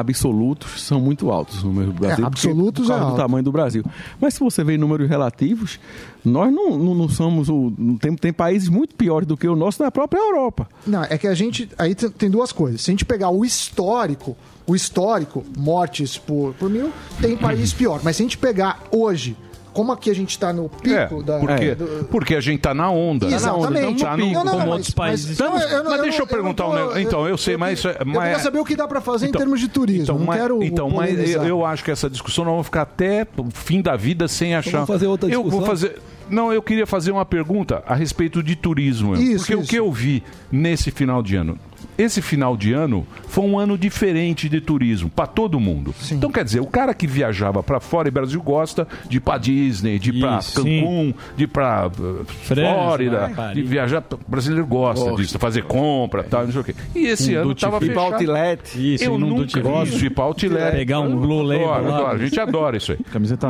absolutos, 0.00 0.82
são 0.82 1.00
muito 1.00 1.30
altos 1.30 1.58
os 1.58 1.62
números 1.64 1.94
do 1.94 2.00
Brasil. 2.00 2.24
É, 2.24 2.26
absolutos 2.26 2.86
por 2.86 2.92
causa 2.92 3.06
é 3.06 3.10
do 3.10 3.16
tamanho 3.16 3.44
do 3.44 3.52
Brasil. 3.52 3.84
Mas 4.20 4.34
se 4.34 4.40
você 4.40 4.64
vê 4.64 4.74
em 4.74 4.78
números 4.78 5.08
relativos, 5.08 5.78
nós 6.24 6.52
não, 6.52 6.76
não, 6.78 6.94
não 6.94 7.08
somos 7.08 7.48
o. 7.48 7.72
Tem, 8.00 8.14
tem 8.16 8.32
países 8.32 8.68
muito 8.68 8.94
piores 8.94 9.26
do 9.26 9.36
que 9.36 9.46
o 9.48 9.54
nosso 9.56 9.82
na 9.82 9.90
própria 9.90 10.18
Europa. 10.20 10.68
Não, 10.86 11.02
é 11.04 11.16
que 11.16 11.26
a 11.26 11.34
gente. 11.34 11.68
Aí 11.78 11.94
tem- 11.94 12.10
tem 12.10 12.30
duas 12.30 12.52
coisas. 12.52 12.80
Se 12.80 12.90
a 12.90 12.92
gente 12.92 13.04
pegar 13.04 13.30
o 13.30 13.44
histórico, 13.44 14.36
o 14.66 14.74
histórico, 14.74 15.44
mortes 15.56 16.18
por, 16.18 16.54
por 16.54 16.68
mil, 16.70 16.90
tem 17.20 17.36
país 17.36 17.72
pior. 17.74 18.00
Mas 18.02 18.16
se 18.16 18.22
a 18.22 18.24
gente 18.24 18.38
pegar 18.38 18.80
hoje, 18.90 19.36
como 19.72 19.92
aqui 19.92 20.10
a 20.10 20.14
gente 20.14 20.30
está 20.30 20.52
no 20.52 20.68
pico 20.68 21.22
da. 21.22 21.38
Porque, 21.38 21.74
do- 21.74 22.04
porque 22.10 22.34
a 22.34 22.40
gente 22.40 22.60
tá 22.60 22.74
na 22.74 22.90
onda. 22.90 23.26
Exatamente. 23.26 24.02
Tá 24.02 24.16
no, 24.16 24.26
Não, 24.26 24.32
não, 24.32 24.44
não, 24.44 24.50
como 24.52 24.58
mas- 24.66 24.68
outros 24.72 24.90
países. 24.90 25.38
mas- 25.38 25.40
eu- 25.40 25.68
eu 25.78 25.84
mas 25.84 25.92
eu 25.96 26.02
deixa 26.02 26.22
eu 26.22 26.26
perguntar 26.26 26.68
um 26.68 26.74
negócio. 26.74 27.00
Então, 27.00 27.28
eu 27.28 27.36
sei, 27.38 27.56
mas... 27.56 27.84
Eu 27.84 27.94
queria 27.94 28.38
saber 28.38 28.58
o 28.60 28.64
que 28.64 28.76
dá 28.76 28.86
para 28.88 29.00
fazer 29.00 29.28
em 29.28 29.32
termos 29.32 29.60
de 29.60 29.68
turismo. 29.68 30.02
Então, 30.04 30.18
não 30.18 30.26
mas, 30.26 30.40
quero 30.40 30.62
então, 30.62 30.90
mas 30.90 31.30
eu, 31.34 31.64
acho 31.64 31.84
que 31.84 31.90
essa 31.90 32.08
discussão 32.10 32.44
nós 32.44 32.52
vamos 32.52 32.66
ficar 32.66 32.82
até 32.82 33.26
o 33.36 33.48
fim 33.52 33.80
da 33.80 33.96
vida 33.96 34.26
sem 34.28 34.54
achar. 34.54 34.72
vamos 34.72 34.88
fazer 34.88 35.06
outra 35.06 35.28
Eu 35.28 35.42
vou 35.42 35.50
discussão? 35.60 35.66
fazer. 35.66 35.98
Não, 36.28 36.52
eu 36.52 36.62
queria 36.62 36.86
fazer 36.86 37.10
uma 37.10 37.24
pergunta 37.24 37.82
a 37.86 37.94
respeito 37.94 38.40
de 38.42 38.54
turismo. 38.54 39.16
Isso, 39.16 39.38
porque 39.38 39.54
o 39.56 39.60
isso. 39.62 39.68
que 39.70 39.76
eu 39.76 39.90
vi 39.90 40.22
nesse 40.50 40.90
final 40.92 41.22
de 41.24 41.34
ano? 41.34 41.58
Esse 42.00 42.22
final 42.22 42.56
de 42.56 42.72
ano 42.72 43.06
foi 43.28 43.44
um 43.44 43.58
ano 43.58 43.76
diferente 43.76 44.48
de 44.48 44.58
turismo 44.60 45.10
para 45.10 45.26
todo 45.26 45.60
mundo. 45.60 45.94
Então 46.10 46.30
quer 46.30 46.44
dizer, 46.44 46.60
o 46.60 46.66
cara 46.66 46.94
que 46.94 47.06
viajava 47.06 47.62
para 47.62 47.78
fora 47.78 48.08
e 48.08 48.10
Brasil 48.10 48.40
gosta 48.42 48.88
de 49.08 49.18
ir 49.18 49.20
para 49.20 49.36
Disney, 49.36 49.98
de 49.98 50.08
ir 50.10 50.20
para 50.20 50.40
Cancún, 50.54 51.12
de 51.36 51.44
ir 51.44 51.46
para 51.46 51.90
Flórida, 52.26 53.28
né? 53.28 53.52
De 53.54 53.62
viajar. 53.62 54.02
O 54.12 54.30
brasileiro 54.30 54.66
gosta 54.66 55.04
Gosta. 55.04 55.22
disso, 55.22 55.38
fazer 55.38 55.64
compra, 55.64 56.22
tal, 56.22 56.44
não 56.44 56.52
sei 56.52 56.60
o 56.60 56.64
quê. 56.64 56.74
E 56.94 57.06
esse 57.06 57.36
Um 57.36 57.40
ano 57.42 57.52
estava 57.52 57.78
free. 57.78 57.88
fechado. 57.88 58.00
Ir 58.22 58.26
pra 58.26 58.34
outlet. 58.34 58.94
Isso, 58.94 59.04
eu 59.04 59.18
nunca 59.18 59.44
isso, 59.84 60.04
ir 60.06 60.10
pra 60.10 60.24
outlet. 60.24 60.72
Pegar 60.72 61.00
um 61.00 61.16
Blue 61.16 61.42
Label 61.42 61.72
Adoro, 61.72 61.88
lá. 61.90 61.96
adoro. 61.98 62.16
A 62.16 62.18
gente 62.18 62.40
adora 62.40 62.76
isso 62.76 62.92
aí. 62.92 62.98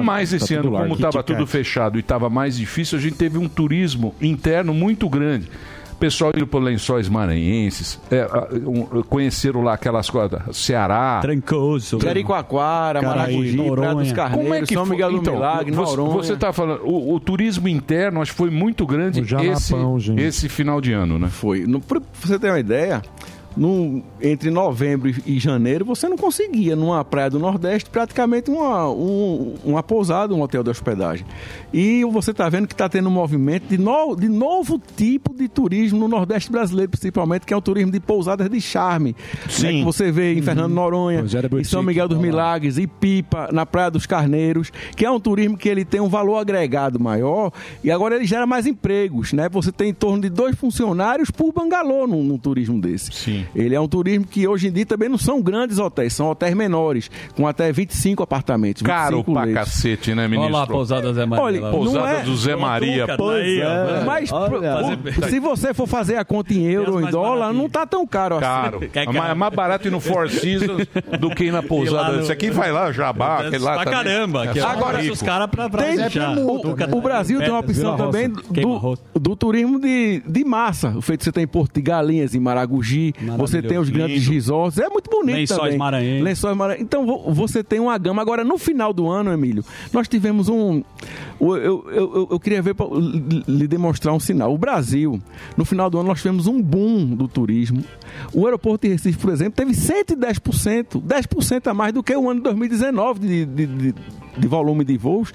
Mas 0.03 0.31
tá 0.31 0.37
esse 0.37 0.55
ano, 0.55 0.73
como 0.73 0.95
estava 0.95 1.23
tudo 1.23 1.47
fechado 1.47 1.99
e 1.99 2.01
estava 2.01 2.29
mais 2.29 2.57
difícil, 2.57 2.99
a 2.99 3.01
gente 3.01 3.15
teve 3.17 3.39
um 3.39 3.49
turismo 3.49 4.15
interno 4.21 4.75
muito 4.75 5.09
grande. 5.09 5.49
Pessoal 6.01 6.33
indo 6.35 6.47
por 6.47 6.63
lençóis 6.63 7.09
maranhenses, 7.11 8.01
é, 8.11 8.27
um, 8.67 9.03
conheceram 9.03 9.61
lá 9.63 9.75
aquelas 9.75 10.09
coisas, 10.09 10.41
Ceará. 10.57 11.19
Trancoso. 11.21 12.01
Jericoacoara, 12.01 13.03
Maragogi, 13.03 13.37
Praia 13.37 13.57
dos 13.57 13.67
Noronha. 13.67 14.15
Carneiros, 14.15 14.43
Como 14.49 14.55
é 14.55 14.61
que 14.67 14.75
São 14.75 14.87
foi? 14.87 14.97
Miguel 14.97 15.11
do 15.13 15.17
Então, 15.19 15.35
Milagre, 15.35 15.71
você, 15.73 15.97
Noronha. 15.97 16.15
você 16.17 16.37
tá 16.37 16.53
falando, 16.53 16.81
o, 16.85 17.15
o 17.15 17.21
turismo 17.21 17.69
interno 17.69 18.23
acho 18.23 18.33
que 18.33 18.39
foi 18.39 18.51
muito 18.51 18.87
grande 18.87 19.21
O 19.21 19.25
Jalapão, 19.25 19.53
esse, 19.99 20.07
gente. 20.07 20.23
esse 20.23 20.49
final 20.49 20.81
de 20.81 20.93
ano, 20.93 21.19
né? 21.19 21.29
Foi. 21.29 21.67
No, 21.67 21.81
pra 21.81 22.01
você 22.21 22.39
ter 22.39 22.49
uma 22.49 22.59
ideia, 22.61 23.03
no, 23.57 24.03
entre 24.23 24.49
novembro 24.51 25.09
e- 25.11 25.23
e 25.27 25.39
janeiro, 25.41 25.85
você 25.85 26.09
não 26.09 26.17
conseguia, 26.17 26.77
numa 26.77 27.05
praia 27.05 27.29
do 27.31 27.39
Nordeste, 27.39 27.91
praticamente 27.91 28.49
uma, 28.51 28.89
um- 28.89 29.55
uma 29.65 29.83
pousada, 29.83 30.33
um 30.33 30.41
hotel 30.41 30.63
de 30.63 30.71
hospedagem. 30.71 31.27
E 31.73 32.05
você 32.05 32.31
está 32.33 32.49
vendo 32.49 32.67
que 32.67 32.75
está 32.75 32.89
tendo 32.89 33.09
um 33.09 33.13
movimento 33.13 33.65
de, 33.69 33.79
no- 33.79 34.15
de 34.17 34.29
novo 34.29 34.81
tipo 34.97 35.35
de 35.35 35.49
turismo 35.49 35.99
no 36.01 36.09
Nordeste 36.09 36.51
brasileiro, 36.51 36.91
principalmente, 36.91 37.47
que 37.47 37.53
é 37.55 37.57
o 37.57 37.61
turismo 37.61 37.93
de 37.93 38.01
pousadas 38.01 38.49
de 38.51 38.61
charme. 38.61 39.15
Sim. 39.49 39.63
Né, 39.67 39.73
que 39.75 39.85
você 39.85 40.11
vê 40.11 40.35
em 40.35 40.43
Fernando 40.43 40.73
Noronha, 40.73 41.25
em 41.59 41.65
São 41.65 41.83
Miguel 41.83 42.09
dos. 42.09 42.19
Milagres, 42.21 42.77
e 42.79 42.87
Pipa, 42.87 43.49
na 43.53 43.65
Praia 43.65 43.91
dos 43.91 44.05
Carneiros, 44.07 44.71
que 44.97 45.05
é 45.07 45.11
um 45.11 45.19
turismo 45.19 45.57
que 45.57 45.69
ele 45.69 45.85
tem 45.85 46.01
um 46.01 46.09
valor 46.09 46.37
agregado 46.37 47.01
maior 47.01 47.51
e 47.83 47.91
agora 47.91 48.17
ele 48.17 48.25
gera 48.27 48.47
mais 48.47 48.67
empregos, 48.67 49.33
né? 49.33 49.49
Você 49.49 49.73
tem 49.73 49.89
em 49.91 49.95
torno 49.95 50.21
de 50.23 50.29
dois 50.29 50.55
funcionários 50.57 51.31
por 51.31 51.53
bangalô 51.53 52.07
num, 52.07 52.23
num 52.23 52.37
turismo 52.39 52.81
desse. 52.81 53.11
Sim. 53.13 53.47
Ele 53.55 53.75
é 53.75 53.81
um 53.81 53.89
turismo 53.89 54.27
que 54.27 54.47
hoje 54.47 54.69
em 54.69 54.73
dia 54.73 54.85
também 54.85 55.09
não 55.09 55.19
são 55.19 55.41
grandes 55.41 55.79
hotéis, 55.79 56.13
são 56.13 56.29
hotéis 56.31 56.55
menores, 56.55 57.11
com 57.35 57.47
até 57.47 57.73
25 57.73 58.23
apartamentos. 58.23 58.83
Caro 58.83 59.17
25 59.19 59.33
pra 59.33 59.45
leitos. 59.45 59.65
cacete, 59.65 60.15
né, 60.15 60.29
ministro? 60.29 60.47
Olha 60.55 60.57
lá 60.59 60.63
a 60.65 60.67
pousada 60.67 61.13
Zé 61.15 61.25
Maria. 61.27 61.45
Olha, 61.45 61.60
lá. 61.61 61.71
não 61.71 61.79
Pousada 61.79 62.09
é- 62.19 62.23
do 62.23 62.37
Zé 62.37 62.57
Maria. 62.57 63.07
Pois 63.17 63.59
é. 63.59 64.03
Mas 64.05 64.33
Olha, 64.33 64.99
se 65.29 65.39
você 65.41 65.73
for 65.75 65.87
fazer 65.87 66.17
a 66.17 66.25
conta 66.25 66.53
em 66.55 66.65
euro 66.65 66.95
ou 66.95 67.01
em 67.03 67.11
dólar, 67.11 67.53
não 67.53 67.69
tá 67.69 67.87
tão 67.87 68.07
caro 68.07 68.37
assim. 68.37 68.45
Caro. 68.45 68.81
É 68.93 69.03
É 69.03 69.05
caro. 69.05 69.17
mais- 69.19 69.31
é 69.31 69.35
mais 69.35 69.55
barato 69.55 69.89
ir 69.89 69.91
no 69.91 70.01
Four 70.01 70.29
Seasons 70.31 70.87
do 71.19 71.31
que 71.31 71.45
ir 71.45 71.53
na 71.53 71.63
pousada. 71.65 72.13
no- 72.17 72.23
Isso 72.23 72.33
aqui 72.33 72.51
vai 72.51 72.73
lá, 72.73 72.91
Jabá, 72.93 73.41
aquele 73.41 73.59
lá 73.63 73.75
pra 73.75 73.85
também. 73.85 73.99
caramba. 73.99 74.45
É 74.47 74.61
agora 74.61 75.01
os 75.01 75.23
caras 75.23 75.49
pra, 75.51 75.69
pra 75.71 75.83
Tem- 75.85 75.97
deixar. 75.97 76.37
o, 76.39 76.97
o 76.97 77.01
Brasil 77.01 77.39
tem 77.39 77.51
uma 77.51 77.61
opção 77.61 77.97
também 77.97 78.29
do, 78.29 78.99
do 79.15 79.37
turismo 79.37 79.79
de, 79.81 80.23
de 80.27 80.45
massa. 80.45 80.91
O 80.97 81.03
feito 81.03 81.21
que 81.21 81.25
você 81.25 81.33
tem 81.33 81.45
em 81.45 81.47
Porto 81.49 81.75
de 81.75 81.83
Galinhas, 81.83 82.35
em 82.35 82.41
Maragogi, 82.41 83.15
você 83.37 83.61
tem 83.63 83.79
os 83.79 83.89
grandes 83.91 84.27
resorts. 84.27 84.79
É 84.79 84.89
muito 84.89 85.11
bonito 85.11 85.37
Lençóis 85.37 85.61
também. 85.61 85.79
Maranhenses. 85.79 86.23
Lençóis 86.25 86.57
Maranhenses. 86.57 86.85
Então 86.85 87.07
vo- 87.07 87.33
você 87.33 87.63
tem 87.63 87.81
uma 87.81 87.97
gama. 87.99 88.21
Agora, 88.23 88.45
no 88.45 88.59
final 88.59 88.93
do 88.93 89.09
ano, 89.09 89.33
Emílio, 89.33 89.65
nós 89.93 90.09
tivemos 90.09 90.49
um... 90.49 90.83
Eu, 91.57 91.85
eu, 91.91 91.93
eu, 91.93 92.29
eu 92.31 92.41
queria 92.41 92.63
ver, 92.63 92.75
lhe 93.47 93.67
demonstrar 93.67 94.15
um 94.15 94.21
sinal. 94.21 94.55
O 94.55 94.59
Brasil, 94.59 95.21
no 95.57 95.65
final 95.65 95.91
do 95.91 95.99
ano, 95.99 96.09
nós 96.09 96.19
tivemos 96.19 96.47
um 96.47 96.61
boom 96.61 97.07
do 97.07 97.29
turismo. 97.29 97.85
O 98.33 98.47
aeroporto 98.47 98.87
de 98.87 98.93
Recife, 98.93 99.19
por 99.19 99.31
exemplo, 99.33 99.53
teve 99.53 99.73
110%, 99.73 101.01
10% 101.01 101.67
a 101.67 101.75
mais 101.75 101.93
do 101.93 102.03
que 102.03 102.15
o 102.15 102.31
ano 102.31 102.41
de 102.41 102.45
2019 102.45 103.21
de, 103.21 103.47
de, 103.47 103.67
de, 103.67 103.95
de 104.39 104.49
volume 104.49 104.85
de 104.85 104.97
voos 104.97 105.33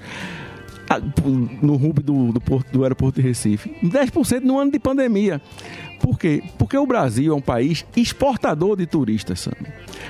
no 1.62 1.74
hub 1.74 2.00
do, 2.00 2.32
do, 2.32 2.64
do 2.72 2.82
aeroporto 2.82 3.20
de 3.20 3.26
Recife. 3.26 3.74
10% 3.82 4.42
no 4.42 4.58
ano 4.58 4.70
de 4.70 4.78
pandemia. 4.78 5.40
Por 6.00 6.18
quê? 6.18 6.42
Porque 6.58 6.76
o 6.76 6.86
Brasil 6.86 7.32
é 7.32 7.36
um 7.36 7.40
país 7.40 7.84
exportador 7.96 8.76
de 8.76 8.86
turistas, 8.86 9.40
Sam. 9.40 9.52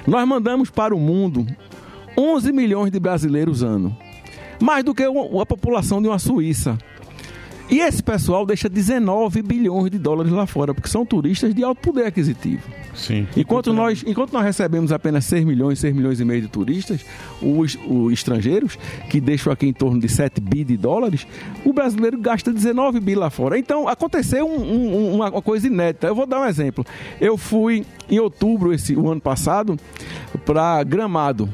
Nós 0.07 0.27
mandamos 0.29 0.71
para 0.71 0.95
o 0.95 1.01
mundo 1.01 1.47
11 2.19 2.53
milhões 2.53 2.91
de 2.91 2.99
brasileiros 2.99 3.63
ano. 3.63 3.97
Mais 4.61 4.85
do 4.85 4.95
que 4.95 5.03
a 5.03 5.47
população 5.47 6.01
de 6.01 6.09
uma 6.09 6.19
Suíça. 6.19 6.79
E 7.69 7.81
esse 7.81 8.01
pessoal 8.01 8.47
deixa 8.47 8.69
19 8.69 9.43
bilhões 9.43 9.91
de 9.91 9.99
dólares 9.99 10.31
lá 10.31 10.47
fora, 10.47 10.73
porque 10.73 10.89
são 10.89 11.05
turistas 11.05 11.53
de 11.53 11.65
alto 11.65 11.81
poder 11.81 12.07
aquisitivo. 12.07 12.63
Sim. 12.95 13.27
Enquanto 13.37 13.73
nós, 13.73 14.05
enquanto 14.07 14.33
nós 14.33 14.45
recebemos 14.45 14.93
apenas 14.93 15.25
6 15.25 15.45
milhões, 15.45 15.81
6 15.81 15.93
milhões 15.93 16.21
e 16.21 16.25
meio 16.25 16.41
de 16.43 16.47
turistas, 16.47 17.05
os, 17.43 17.77
os 17.89 18.13
estrangeiros, 18.13 18.79
que 19.11 19.21
deixam 19.21 19.53
aqui 19.53 19.67
em 19.67 19.73
torno 19.73 20.01
de 20.01 20.09
7 20.09 20.41
bi 20.41 20.63
de 20.63 20.77
dólares, 20.77 21.27
o 21.65 21.73
brasileiro 21.73 22.17
gasta 22.21 22.53
19 22.53 23.01
bi 23.01 23.17
lá 23.17 23.31
fora. 23.31 23.59
Então, 23.59 23.89
aconteceu 23.89 24.47
um- 24.49 24.63
um- 24.63 25.15
uma 25.17 25.29
uma 25.31 25.43
coisa 25.43 25.67
inédita. 25.67 26.07
Eu 26.07 26.15
vou 26.15 26.25
dar 26.25 26.43
um 26.43 26.47
exemplo. 26.47 26.87
Eu 27.21 27.37
fui 27.37 27.85
em 28.09 28.21
outubro, 28.21 28.73
esse, 28.73 28.95
o 28.95 29.11
ano 29.11 29.21
passado, 29.21 29.77
para 30.45 30.85
Gramado. 30.85 31.49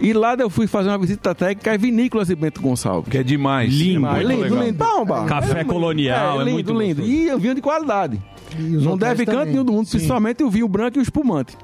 E 0.00 0.12
lá 0.14 0.34
eu 0.38 0.48
fui 0.48 0.66
fazer 0.66 0.88
uma 0.88 0.98
visita 0.98 1.34
técnica 1.34 1.72
a 1.74 1.76
Vinícolas 1.76 2.30
e 2.30 2.34
Bento 2.34 2.60
Gonçalves. 2.62 3.10
Que 3.10 3.18
é 3.18 3.22
demais. 3.22 3.72
Lindo, 3.72 3.92
Demais, 3.92 4.26
muito 4.26 4.42
lindo, 4.42 4.62
lindo. 4.64 4.84
Bomba. 4.84 5.24
Café 5.26 5.62
colonial, 5.62 6.40
é 6.40 6.44
lindo, 6.44 6.54
muito 6.54 6.72
lindo. 6.72 7.02
gostoso. 7.02 7.10
E 7.10 7.26
eu 7.28 7.38
vinho 7.38 7.54
de 7.54 7.60
qualidade. 7.60 8.20
Não 8.58 8.96
deve 8.96 9.26
canto 9.26 9.50
nenhum 9.50 9.64
do 9.64 9.72
mundo, 9.72 9.86
Sim. 9.86 9.98
principalmente 9.98 10.42
o 10.42 10.50
vinho 10.50 10.66
branco 10.66 10.98
e 10.98 11.00
o 11.00 11.02
espumante. 11.02 11.56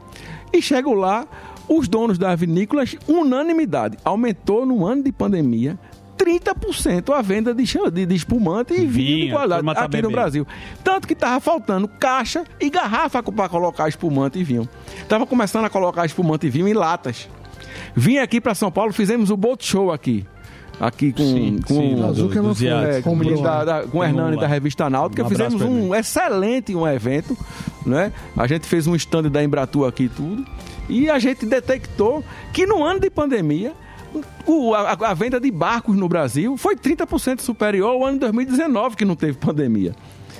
E 0.52 0.60
chego 0.60 0.92
lá, 0.92 1.26
os 1.68 1.88
donos 1.88 2.18
das 2.18 2.38
vinícolas, 2.38 2.94
unanimidade, 3.08 3.96
aumentou 4.04 4.64
no 4.66 4.86
ano 4.86 5.02
de 5.02 5.10
pandemia 5.12 5.78
30% 6.16 7.12
a 7.14 7.20
venda 7.22 7.54
de, 7.54 7.64
de, 7.92 8.06
de 8.06 8.14
espumante 8.14 8.72
e 8.74 8.78
vinho, 8.78 8.90
Vinho, 8.90 9.26
de 9.26 9.32
qualidade 9.32 9.64
tá 9.64 9.70
aqui 9.72 9.82
no 9.82 9.88
bebendo. 9.88 10.10
Brasil. 10.10 10.46
Tanto 10.82 11.06
que 11.06 11.14
tava 11.14 11.38
faltando 11.40 11.86
caixa 11.86 12.44
e 12.60 12.70
garrafa 12.70 13.22
para 13.22 13.48
colocar 13.48 13.88
espumante 13.88 14.38
e 14.38 14.44
vinho. 14.44 14.68
Tava 15.08 15.26
começando 15.26 15.66
a 15.66 15.70
colocar 15.70 16.06
espumante 16.06 16.46
e 16.46 16.50
vinho 16.50 16.66
em 16.68 16.72
latas. 16.72 17.28
Vim 17.96 18.18
aqui 18.18 18.40
para 18.40 18.54
São 18.54 18.70
Paulo, 18.70 18.92
fizemos 18.92 19.30
o 19.30 19.36
boat 19.36 19.64
show 19.66 19.90
aqui. 19.90 20.24
Aqui 20.78 21.10
com, 21.10 21.22
Sim, 21.22 21.58
com, 21.66 21.74
sim, 21.74 21.94
O 21.94 22.66
é, 22.68 23.00
com 23.00 23.10
o 23.10 23.12
comprou. 23.14 23.16
menino 23.16 23.42
da, 23.42 23.84
com 23.84 23.98
um 23.98 24.04
Hernani 24.04 24.38
da 24.38 24.46
revista 24.46 24.90
Náutica, 24.90 25.24
Um 25.24 25.28
fizemos 25.28 25.62
um 25.62 25.94
excelente 25.94 26.74
um 26.74 26.86
evento 26.86 27.34
né? 27.86 28.12
A 28.36 28.46
gente 28.46 28.66
fez 28.66 28.86
um 28.86 28.94
stand 28.94 29.30
da 29.30 29.42
Embratur 29.42 29.88
aqui 29.88 30.02
e 30.04 30.08
tudo. 30.10 30.44
E 30.88 31.08
a 31.08 31.18
gente 31.18 31.46
detectou 31.46 32.22
que 32.52 32.66
no 32.66 32.84
ano 32.84 33.00
de 33.00 33.08
pandemia, 33.08 33.72
o- 34.46 34.74
a, 34.74 34.92
a 34.92 35.14
venda 35.14 35.40
de 35.40 35.50
barcos 35.50 35.96
no 35.96 36.08
Brasil 36.08 36.56
foi 36.58 36.76
30% 36.76 37.40
superior 37.40 37.90
ao 37.92 38.04
ano 38.04 38.14
de 38.14 38.20
2019, 38.20 38.96
que 38.96 39.04
não 39.06 39.16
teve 39.16 39.34
pandemia. 39.38 39.94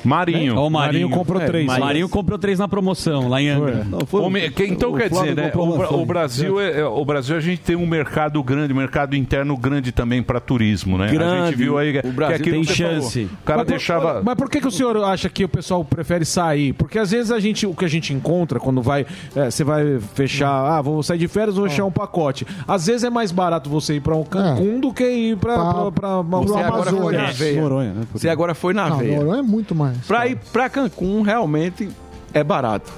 Marinho. 0.07 0.57
Ó, 0.57 0.67
o 0.67 0.71
Marinho, 0.71 1.11
comprou 1.11 1.41
É, 1.41 1.47
três. 1.47 1.67
Marinho 1.67 2.09
comprou 2.09 2.39
três 2.39 2.59
na 2.59 2.69
promoção, 2.69 3.29
lá 3.29 3.41
em 3.41 3.49
Angra. 3.49 3.87
O 4.13 4.37
então 4.63 4.93
quer 4.95 5.11
dizer, 5.11 5.35
né? 5.35 5.53
O, 5.55 6.01
o 6.03 6.07
Brasil 6.07 6.61
é, 6.61 6.81
é- 6.81 6.85
o 6.85 7.05
Brasil 7.05 7.37
a 7.37 7.41
gente 7.41 7.61
tem 7.63 7.77
um 7.77 7.87
mercado 7.87 8.43
grande, 8.43 8.73
um 8.73 8.77
mercado 8.77 9.15
interno 9.17 9.57
grande 9.57 9.93
também 9.93 10.23
para 10.23 10.41
turismo, 10.41 10.97
né? 10.99 11.07
a 11.09 11.11
Grande. 11.11 11.47
gente 11.51 11.57
viu 11.57 11.79
aí 11.79 12.01
que, 12.01 12.07
O 12.07 12.13
Brasil 12.13 12.45
que 12.45 12.51
tem 12.51 12.63
você 12.65 12.75
falou. 12.83 12.93
chance. 13.01 13.25
O 13.25 13.45
cara 13.45 13.59
mas, 13.59 13.67
por- 13.67 13.71
deixava 13.71 14.23
mas 14.23 14.35
por 14.35 14.51
que, 14.51 14.61
que 14.61 14.69
o 14.69 14.71
senhor 14.71 14.97
acha 15.05 15.29
que 15.29 15.45
o 15.45 15.49
pessoal 15.49 15.85
prefere 15.85 16.25
sair? 16.25 16.73
Porque 16.73 16.99
às 16.99 17.11
vezes 17.11 17.31
a 17.31 17.41
gente, 17.41 17.67
o 17.67 17.75
que 17.75 17.85
a 17.85 17.89
gente 17.89 18.13
encontra 18.13 18.59
quando 18.61 18.81
vai. 18.83 19.07
é, 19.35 19.51
você 19.51 19.65
vai 19.65 19.99
fechar. 20.15 20.49
Ah, 20.51 20.81
vou 20.83 21.03
sair 21.03 21.19
de 21.19 21.29
férias, 21.29 21.57
vou 21.57 21.69
fechar 21.69 21.85
um 21.85 21.91
pacote. 21.91 22.47
Às 22.67 22.87
vezes 22.87 23.05
é 23.05 23.11
mais 23.11 23.33
barato 23.33 23.69
você 23.71 23.95
ir 23.95 24.01
pra 24.01 24.15
um 24.17 24.25
Cancún 24.25 24.81
do 24.81 24.93
que 24.93 25.05
ir 25.05 25.37
pra, 25.37 25.57
pra, 25.57 25.91
pra, 25.93 26.23
Você 26.41 26.55
agora 26.59 26.91
foi 26.91 26.99
Amazônia. 26.99 27.23
na 27.23 27.31
veia. 27.31 27.69
Né? 27.95 27.95
Você 28.13 28.29
agora 28.29 28.55
foi 28.55 28.75
na 28.75 28.89
Não, 28.91 28.99
veia. 28.99 29.17
Noronha 29.19 29.39
é 29.41 29.43
muito 29.43 29.75
mais. 29.75 29.96
Pra 30.07 30.27
ir 30.27 30.37
pra 30.53 30.69
Cancún, 30.69 31.23
realmente 31.23 31.89
é 32.35 32.43
barato. 32.45 32.93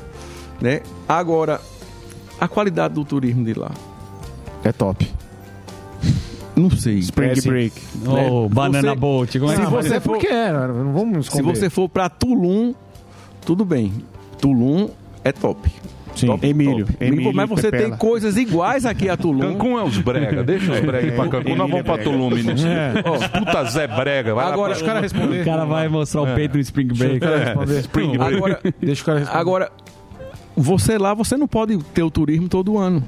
Né? 0.60 0.80
Agora, 1.08 1.60
a 2.40 2.48
qualidade 2.48 2.94
do 2.94 3.04
turismo 3.04 3.44
de 3.44 3.54
lá. 3.54 3.70
É 4.64 4.72
top. 4.72 5.08
Não 6.56 6.70
sei. 6.70 6.98
Spring 6.98 7.28
É, 7.30 7.40
Break. 7.40 7.80
né? 8.02 8.28
Oh, 8.30 8.48
Banana 8.48 8.90
Você- 8.90 8.96
Boat, 8.96 9.38
como 9.38 9.52
é 9.52 9.56
Se 9.56 9.62
que- 9.62 9.68
você 9.70 9.94
é 9.94 10.00
for... 10.00 10.12
porque 10.12 10.26
é, 10.26 10.50
não 10.52 10.92
vamos 10.92 11.26
Se 11.28 11.40
você 11.42 11.70
for 11.70 11.88
pra 11.88 12.08
Tulum, 12.08 12.74
tudo 13.46 13.64
bem. 13.64 13.92
Tulum 14.40 14.88
é 15.22 15.30
top. 15.30 15.70
Sim, 16.14 16.26
Top, 16.26 16.46
Emílio, 16.46 16.86
top. 16.86 17.04
Emílio 17.04 17.32
mas 17.32 17.48
você 17.48 17.70
Pepela. 17.70 17.90
tem 17.90 17.98
coisas 17.98 18.36
iguais 18.36 18.84
aqui 18.84 19.08
a 19.08 19.16
Tulum. 19.16 19.40
Cancún 19.40 19.78
é 19.78 19.84
os 19.84 19.98
brega, 19.98 20.42
deixa 20.42 20.72
os 20.72 20.80
brega 20.80 21.06
ir 21.06 21.14
pra 21.14 21.28
Cancún, 21.28 21.54
nós 21.56 21.70
vamos 21.70 21.84
pra 21.84 21.98
Tulum, 21.98 22.30
ministro. 22.30 22.68
É. 22.68 22.92
Ó, 23.04 23.38
Puta 23.38 23.64
Zé 23.64 23.86
Brega, 23.86 24.34
vai 24.34 24.46
Agora, 24.46 24.70
lá 24.72 24.76
os 24.76 24.82
caras 24.82 25.02
responder. 25.02 25.42
O 25.42 25.44
cara 25.44 25.64
vai 25.64 25.88
mostrar 25.88 26.22
o 26.22 26.26
É. 26.28 26.34
peito 26.34 26.54
no 26.54 26.60
Spring 26.60 26.88
Break. 26.88 27.18
Deixa 27.20 27.54
cara. 27.54 27.64
Spring 27.80 28.16
Break. 28.18 28.34
Agora, 28.36 28.60
Deixa 28.82 29.02
o 29.02 29.04
cara 29.06 29.18
responder. 29.20 29.38
Agora, 29.40 29.72
você 30.56 30.98
lá, 30.98 31.14
você 31.14 31.36
não 31.36 31.46
pode 31.46 31.78
ter 31.94 32.02
o 32.02 32.10
turismo 32.10 32.48
todo 32.48 32.76
ano. 32.78 33.02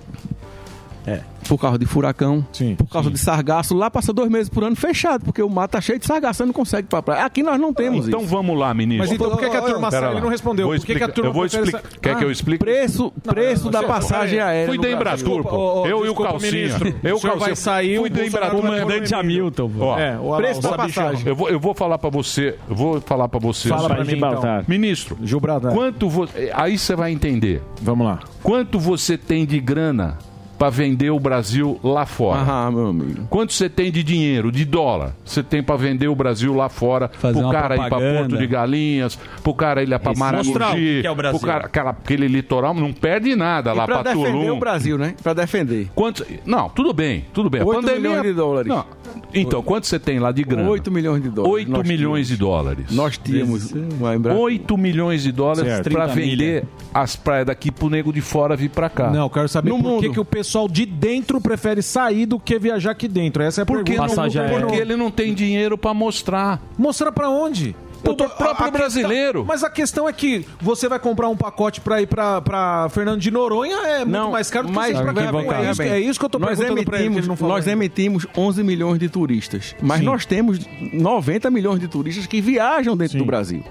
É. 1.07 1.20
Por 1.48 1.59
causa 1.59 1.78
de 1.78 1.86
furacão, 1.86 2.46
por 2.78 2.86
causa 2.88 3.11
de 3.11 3.18
sargaço. 3.18 3.74
Lá 3.74 3.90
passa 3.90 4.12
dois 4.12 4.30
meses 4.30 4.48
por 4.48 4.62
ano 4.62 4.76
fechado, 4.76 5.24
porque 5.24 5.42
o 5.42 5.48
mar 5.48 5.66
tá 5.66 5.80
cheio 5.80 5.98
de 5.98 6.07
sargaço, 6.07 6.36
você 6.38 6.44
não 6.44 6.53
consegue 6.53 6.86
ir 6.86 6.88
pra 6.88 7.03
praia. 7.03 7.24
Aqui 7.24 7.42
nós 7.42 7.59
não 7.59 7.72
temos 7.74 8.07
Então 8.07 8.20
isso. 8.20 8.28
vamos 8.28 8.57
lá, 8.57 8.72
ministro. 8.72 9.05
Mas 9.09 9.12
então 9.12 9.30
por 9.30 9.38
que, 9.40 9.51
que 9.51 9.57
a 9.57 9.62
turma 9.62 9.90
Pera 9.90 10.03
sai? 10.07 10.12
Ele 10.12 10.20
não 10.20 10.28
respondeu. 10.28 10.68
Vou 10.68 10.76
por 10.76 10.86
que, 10.86 10.94
que 10.94 11.03
a 11.03 11.09
turma 11.09 11.30
eu 11.30 11.34
vou 11.34 11.46
explicar. 11.46 11.80
sa- 11.80 11.88
Quer 12.01 12.16
que 12.18 12.24
eu 12.24 12.28
Ah, 12.28 12.32
explique? 12.32 12.59
Preço, 12.64 13.12
preço 13.24 13.68
da 13.70 13.80
você- 13.80 13.86
passagem 13.86 14.38
aérea. 14.38 14.68
Fui 14.68 14.78
da. 14.78 14.90
Embratur, 14.90 15.42
pô. 15.42 15.86
Eu 15.86 16.07
e 16.07 16.09
o 16.11 16.14
Calcinha. 16.14 16.53
ministro. 16.53 16.94
Eu, 17.03 17.16
O 17.16 17.18
senhor 17.18 17.32
vai 17.38 17.48
Calcinha. 17.48 17.57
sair, 17.57 17.96
Fui 17.98 18.11
o 18.11 18.12
da 18.12 18.26
Embratur. 18.26 18.61
vai 18.62 18.80
Comandante 18.80 19.14
Hamilton. 19.14 19.70
É, 19.98 20.18
o 20.18 20.36
preço 20.36 20.61
da 20.61 20.72
passagem. 20.76 21.26
Eu 21.26 21.34
vou, 21.34 21.48
eu 21.48 21.59
vou 21.59 21.74
falar 21.74 21.98
pra 21.98 22.11
você. 22.11 22.55
Eu 22.68 22.76
vou 22.76 23.01
falar 23.01 23.28
pra 23.28 23.40
você. 23.40 23.68
Fala 23.70 23.88
pra 23.88 24.05
mim, 24.05 24.12
então. 24.16 24.42
Ministro, 24.68 25.16
Gibraltar. 25.22 25.72
quanto 25.72 26.09
aí 26.55 26.78
você 26.78 26.94
vai 26.94 27.11
entender. 27.11 27.62
Vamos 27.82 28.07
lá. 28.07 28.20
Quanto 28.42 28.78
você 28.78 29.16
tem 29.18 29.44
de 29.46 29.59
grana 29.59 30.16
pra 30.61 30.68
vender 30.68 31.08
o 31.11 31.18
Brasil 31.18 31.80
lá 31.82 32.04
fora? 32.04 32.42
Ah, 32.46 32.70
meu 32.70 32.88
amigo. 32.88 33.26
Quanto 33.30 33.50
você 33.54 33.66
tem 33.66 33.90
de 33.90 34.02
dinheiro, 34.02 34.52
de 34.52 34.66
dólar, 34.66 35.16
você 35.24 35.42
tem 35.42 35.62
pra 35.62 35.74
vender 35.74 36.08
o 36.08 36.14
Brasil 36.14 36.54
lá 36.54 36.68
fora? 36.68 37.11
Fazer 37.14 37.40
pro 37.40 37.50
cara 37.50 37.74
ir 37.76 37.78
pra 37.78 37.88
propaganda. 37.88 38.18
Porto 38.28 38.36
de 38.38 38.46
Galinhas, 38.46 39.18
pro 39.42 39.54
cara 39.54 39.82
ir 39.82 39.86
o 39.88 40.18
Maragogi, 40.18 41.00
que 41.00 41.06
é 41.06 41.11
o 41.11 41.14
Brasil. 41.14 41.38
pro 41.40 41.48
cara, 41.48 41.64
aquela, 41.64 41.90
aquele 41.92 42.28
litoral, 42.28 42.74
não 42.74 42.92
perde 42.92 43.34
nada 43.34 43.70
E 43.72 43.74
lá 43.74 43.86
pra 43.86 44.02
pra 44.02 44.12
defender 44.12 44.32
Tulum. 44.32 44.56
o 44.56 44.58
Brasil, 44.61 44.98
né? 44.98 45.14
Pra 45.22 45.32
defender. 45.32 45.88
Quantos... 45.94 46.26
Não, 46.44 46.68
tudo 46.68 46.92
bem, 46.92 47.24
tudo 47.32 47.48
bem. 47.48 47.62
A 47.62 47.64
8 47.64 47.80
pandemia- 47.80 48.00
milhões 48.11 48.22
de 48.26 48.32
dólares. 48.34 48.68
Não. 48.68 48.84
Então, 49.32 49.62
quanto 49.62 49.86
você 49.86 49.98
tem 49.98 50.18
lá 50.18 50.30
de 50.30 50.42
grana? 50.44 50.68
8 50.68 50.90
milhões 50.90 51.22
de 51.22 51.30
dólares. 51.30 51.54
8 51.54 51.70
Nós 51.70 51.88
milhões 51.88 52.26
tínhamos. 52.26 52.28
de 52.28 52.36
dólares. 52.36 52.86
Nós 52.90 53.16
tínhamos 53.18 53.72
uma 53.98 54.14
Embratur. 54.14 54.40
8 54.42 54.76
milhões 54.78 55.22
de 55.22 55.32
dólares 55.32 55.80
30 55.80 56.06
vender 56.08 56.64
as 56.92 57.16
praias 57.16 57.46
daqui 57.46 57.70
pro 57.70 57.88
nego 57.88 58.12
de 58.12 58.20
fora 58.20 58.54
vir 58.56 58.68
pra 58.70 58.90
cá. 58.90 59.08
Não, 59.11 59.22
eu 59.22 59.30
quero 59.30 59.48
saber 59.48 59.70
No 59.70 59.76
por 59.76 59.82
que, 59.82 59.88
mundo. 60.06 60.12
que 60.12 60.20
o 60.20 60.24
pessoal 60.24 60.49
de 60.68 60.84
dentro 60.86 61.40
prefere 61.40 61.82
sair 61.82 62.26
do 62.26 62.38
que 62.38 62.59
viajar 62.59 62.92
aqui 62.92 63.07
dentro. 63.09 63.42
Essa 63.42 63.61
é 63.61 63.62
a 63.62 63.66
Porque, 63.66 63.92
pergunta. 63.96 64.14
não, 64.16 64.61
porque 64.61 64.76
ele 64.76 64.96
não 64.96 65.11
tem 65.11 65.34
dinheiro 65.34 65.76
pra 65.78 65.92
mostrar. 65.94 66.61
Mostrar 66.78 67.12
pra 67.12 67.28
onde? 67.28 67.74
O 68.03 68.14
do 68.14 68.28
próprio 68.30 68.66
a 68.66 68.70
brasileiro. 68.70 69.40
questão- 69.40 69.44
mas 69.44 69.62
a 69.62 69.68
questão 69.68 70.09
é 70.09 70.12
que 70.14 70.46
você 70.59 70.88
vai 70.88 70.98
comprar 70.98 71.28
um 71.28 71.36
pacote 71.36 71.82
pra 71.82 72.01
ir 72.01 72.07
pra, 72.07 72.40
pra 72.40 72.88
Fernando 72.88 73.20
de 73.20 73.30
Noronha 73.30 73.76
é 73.76 73.98
muito 73.98 74.11
Não, 74.11 74.30
mais 74.30 74.51
caro 74.51 74.66
do 74.68 74.70
que 74.72 74.76
mas 74.78 74.96
você 74.96 75.03
ir 75.03 75.05
pra 75.05 75.12
cá. 75.12 75.22
equivocado. 75.24 75.64
É 75.66 75.70
isso, 75.70 75.82
é 75.82 76.01
isso 76.01 76.18
que 76.18 76.24
eu 76.24 76.30
tô 76.30 76.38
nós 76.38 76.59
perguntando 76.59 76.84
pra 76.86 76.98
ele, 76.98 77.14
ele 77.18 77.26
Nós 77.26 77.42
ainda. 77.68 77.72
emitimos 77.72 78.26
11 78.34 78.64
milhões 78.64 78.98
de 78.98 79.11
turistas, 79.11 79.76
mas 79.82 79.98
Sim. 79.98 80.07
nós 80.07 80.24
temos 80.24 80.59
90 80.94 81.51
milhões 81.51 81.78
de 81.78 81.88
turistas 81.88 82.26
que 82.26 82.40
viajam 82.40 82.96
dentro 82.96 83.18
do 83.18 83.24
Brasil. 83.26 83.62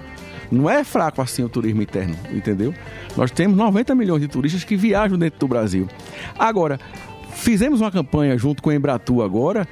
Não 0.52 0.70
é 0.70 0.84
fraco 0.84 1.22
assim 1.22 1.44
o 1.44 1.50
turismo 1.50 1.82
interno, 1.82 2.16
entendeu? 2.34 2.74
Nós 3.16 3.32
temos 3.32 3.56
90 3.58 3.94
milhões 3.96 4.22
de 4.22 4.28
turistas 4.28 4.64
que 4.64 4.76
viajam 4.76 5.18
dentro 5.18 5.40
do 5.40 5.48
Brasil. 5.48 5.88
Agora, 6.38 6.80
fizemos 7.34 7.82
uma 7.82 7.92
campanha 7.92 8.38
junto 8.38 8.62
com 8.64 8.70
a 8.70 8.76
Embratur 8.76 9.24
agora 9.24 9.68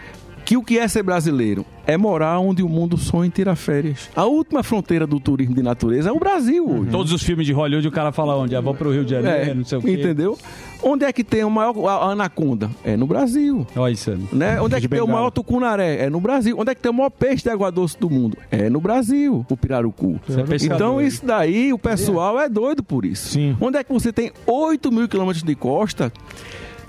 que 0.45 0.55
o 0.55 0.63
que 0.63 0.80
é 0.80 0.88
ser 0.88 1.03
brasileiro 1.03 1.65
é 1.86 1.97
morar 1.97 2.39
onde 2.39 2.63
o 2.63 2.69
mundo 2.69 2.97
sonha 2.97 3.28
em 3.28 3.30
tirar 3.30 3.55
férias. 3.57 4.09
A 4.15 4.23
última 4.23 4.63
fronteira 4.63 5.05
do 5.05 5.19
turismo 5.19 5.53
de 5.53 5.61
natureza 5.61 6.07
é 6.09 6.11
o 6.13 6.17
Brasil 6.19 6.65
hoje. 6.65 6.89
Todos 6.89 7.11
os 7.11 7.21
filmes 7.21 7.45
de 7.45 7.51
Hollywood 7.51 7.86
o 7.86 7.91
cara 7.91 8.13
fala 8.13 8.34
onde? 8.38 8.55
Ah, 8.55 8.61
vou 8.61 8.73
pro 8.73 8.89
Rio 8.93 9.03
de 9.03 9.11
Janeiro, 9.11 9.51
É, 9.51 9.53
não 9.53 9.65
sei 9.65 9.78
o 9.78 9.82
quê. 9.82 9.91
entendeu? 9.91 10.38
Onde 10.82 11.05
é 11.05 11.13
que 11.13 11.23
tem 11.23 11.43
o 11.43 11.49
maior 11.49 11.75
a 11.88 12.11
anaconda? 12.11 12.69
É 12.84 12.95
no 12.95 13.07
Brasil. 13.07 13.65
Olha 13.75 13.91
isso. 13.91 14.11
aí. 14.11 14.28
Né? 14.32 14.61
Onde 14.61 14.75
é 14.75 14.82
que 14.82 14.88
tem 14.88 15.01
o 15.01 15.07
maior 15.07 15.32
tucunaré? 15.32 16.05
É 16.05 16.09
no 16.09 16.19
Brasil. 16.19 16.57
Onde 16.59 16.71
é 16.71 16.75
que 16.75 16.82
tem 16.82 16.91
o 16.91 16.93
maior 16.93 17.09
peixe 17.09 17.43
de 17.43 17.49
água 17.49 17.71
doce 17.71 17.97
do 17.99 18.09
mundo? 18.09 18.38
É 18.51 18.69
no 18.69 18.80
Brasil, 18.80 19.45
o 19.49 19.57
pirarucu. 19.57 20.19
É 20.30 20.65
então 20.65 21.01
hein? 21.01 21.07
isso 21.07 21.25
daí, 21.25 21.73
o 21.73 21.80
pessoal 21.80 22.39
é 22.39 22.49
doido 22.49 22.84
por 22.84 23.05
isso. 23.05 23.38
Onde 23.59 23.78
é 23.78 23.84
que 23.84 23.91
você 23.91 24.11
tem 24.11 24.32
8 24.45 24.91
mil 24.91 25.07
quilômetros 25.07 25.43
de 25.43 25.55
costa 25.55 26.11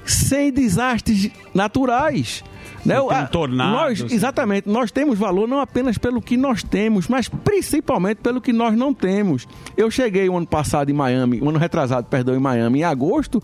sem 0.05 0.53
desastres 0.53 1.31
naturais? 1.55 2.43
Né? 2.85 2.95
tem 3.01 3.11
A- 3.17 3.27
tornados, 3.27 3.73
nós, 3.73 3.99
sem- 4.11 4.17
exatamente, 4.17 4.69
nós 4.69 4.91
temos 4.91 5.19
valor 5.19 5.47
não 5.49 5.61
apenas 5.61 5.99
pelo 5.99 6.21
que 6.23 6.37
nós 6.37 6.63
temos, 6.63 7.09
mas 7.09 7.29
principalmente 7.29 8.19
pelo 8.19 8.41
que 8.41 8.53
nós 8.53 8.77
não 8.77 8.95
temos. 8.95 9.47
Eu 9.77 9.91
cheguei 9.91 10.29
o 10.29 10.37
ano 10.37 10.47
passado 10.47 10.91
em 10.91 10.95
Miami, 10.95 11.41
o 11.41 11.49
ano 11.49 11.59
retrasado, 11.59 12.07
perdão, 12.09 12.35
em 12.35 12.41
Miami, 12.41 12.81
em 12.81 12.85
agosto, 12.85 13.43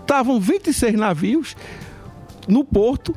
estavam 0.00 0.38
26 0.40 0.94
navios 0.94 1.56
no 2.46 2.64
porto 2.64 3.14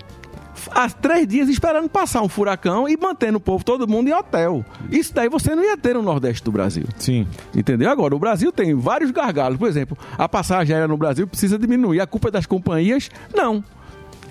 há 0.71 0.89
três 0.89 1.25
dias 1.27 1.47
esperando 1.49 1.87
passar 1.87 2.21
um 2.21 2.27
furacão 2.27 2.89
e 2.89 2.97
mantendo 2.97 3.37
o 3.37 3.41
povo, 3.41 3.63
todo 3.63 3.87
mundo 3.87 4.07
em 4.09 4.13
hotel. 4.13 4.65
Isso 4.91 5.13
daí 5.13 5.29
você 5.29 5.55
não 5.55 5.63
ia 5.63 5.77
ter 5.77 5.93
no 5.95 6.01
Nordeste 6.01 6.43
do 6.43 6.51
Brasil. 6.51 6.83
Sim. 6.97 7.25
Entendeu? 7.55 7.89
Agora, 7.89 8.15
o 8.15 8.19
Brasil 8.19 8.51
tem 8.51 8.73
vários 8.73 9.11
gargalos. 9.11 9.57
Por 9.57 9.67
exemplo, 9.69 9.97
a 10.17 10.27
passagem 10.27 10.73
aérea 10.75 10.87
no 10.87 10.97
Brasil 10.97 11.25
precisa 11.27 11.57
diminuir. 11.57 12.01
A 12.01 12.07
culpa 12.07 12.27
é 12.29 12.31
das 12.31 12.45
companhias? 12.45 13.09
Não. 13.33 13.63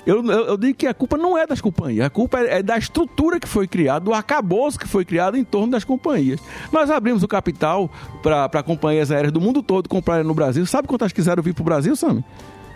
Eu, 0.06 0.24
eu, 0.24 0.46
eu 0.46 0.56
digo 0.56 0.78
que 0.78 0.86
a 0.86 0.94
culpa 0.94 1.16
não 1.16 1.36
é 1.36 1.46
das 1.46 1.60
companhias, 1.60 2.06
a 2.06 2.10
culpa 2.10 2.38
é, 2.38 2.58
é 2.58 2.62
da 2.62 2.78
estrutura 2.78 3.40
que 3.40 3.48
foi 3.48 3.66
criada, 3.66 4.04
do 4.04 4.14
arcabouço 4.14 4.78
que 4.78 4.86
foi 4.86 5.04
criado 5.04 5.36
em 5.36 5.42
torno 5.42 5.72
das 5.72 5.82
companhias. 5.82 6.40
Nós 6.72 6.90
abrimos 6.90 7.24
o 7.24 7.28
capital 7.28 7.90
para 8.22 8.62
companhias 8.62 9.10
aéreas 9.10 9.32
do 9.32 9.40
mundo 9.40 9.62
todo 9.62 9.88
comprarem 9.88 10.24
no 10.24 10.32
Brasil. 10.32 10.64
Sabe 10.64 10.86
quantas 10.86 11.12
quiseram 11.12 11.42
vir 11.42 11.54
para 11.54 11.62
o 11.62 11.64
Brasil, 11.64 11.96
Sami? 11.96 12.24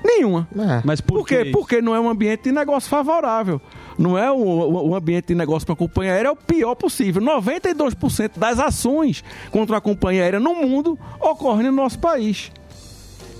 Nenhuma. 0.03 0.49
Mas 0.85 1.01
por, 1.01 1.18
Por 1.18 1.26
quê? 1.26 1.45
quê? 1.45 1.51
Porque 1.53 1.81
não 1.83 1.95
é 1.95 2.01
um 2.01 2.09
ambiente 2.09 2.45
de 2.45 2.53
negócio 2.53 2.89
favorável. 2.89 3.61
Não 3.99 4.16
é 4.16 4.33
um, 4.33 4.91
um 4.91 4.95
ambiente 4.95 5.28
de 5.28 5.35
negócio 5.35 5.66
para 5.66 5.74
a 5.74 5.76
companhia 5.76 6.14
aérea, 6.14 6.28
é 6.28 6.33
o 6.33 6.37
pior 6.37 6.74
possível. 6.74 7.22
92% 7.22 8.39
das 8.39 8.59
ações 8.59 9.22
contra 9.51 9.76
a 9.76 9.81
companhia 9.81 10.22
aérea 10.22 10.41
no 10.41 10.55
mundo 10.55 10.99
ocorrem 11.20 11.66
no 11.66 11.72
nosso 11.72 11.99
país. 11.99 12.51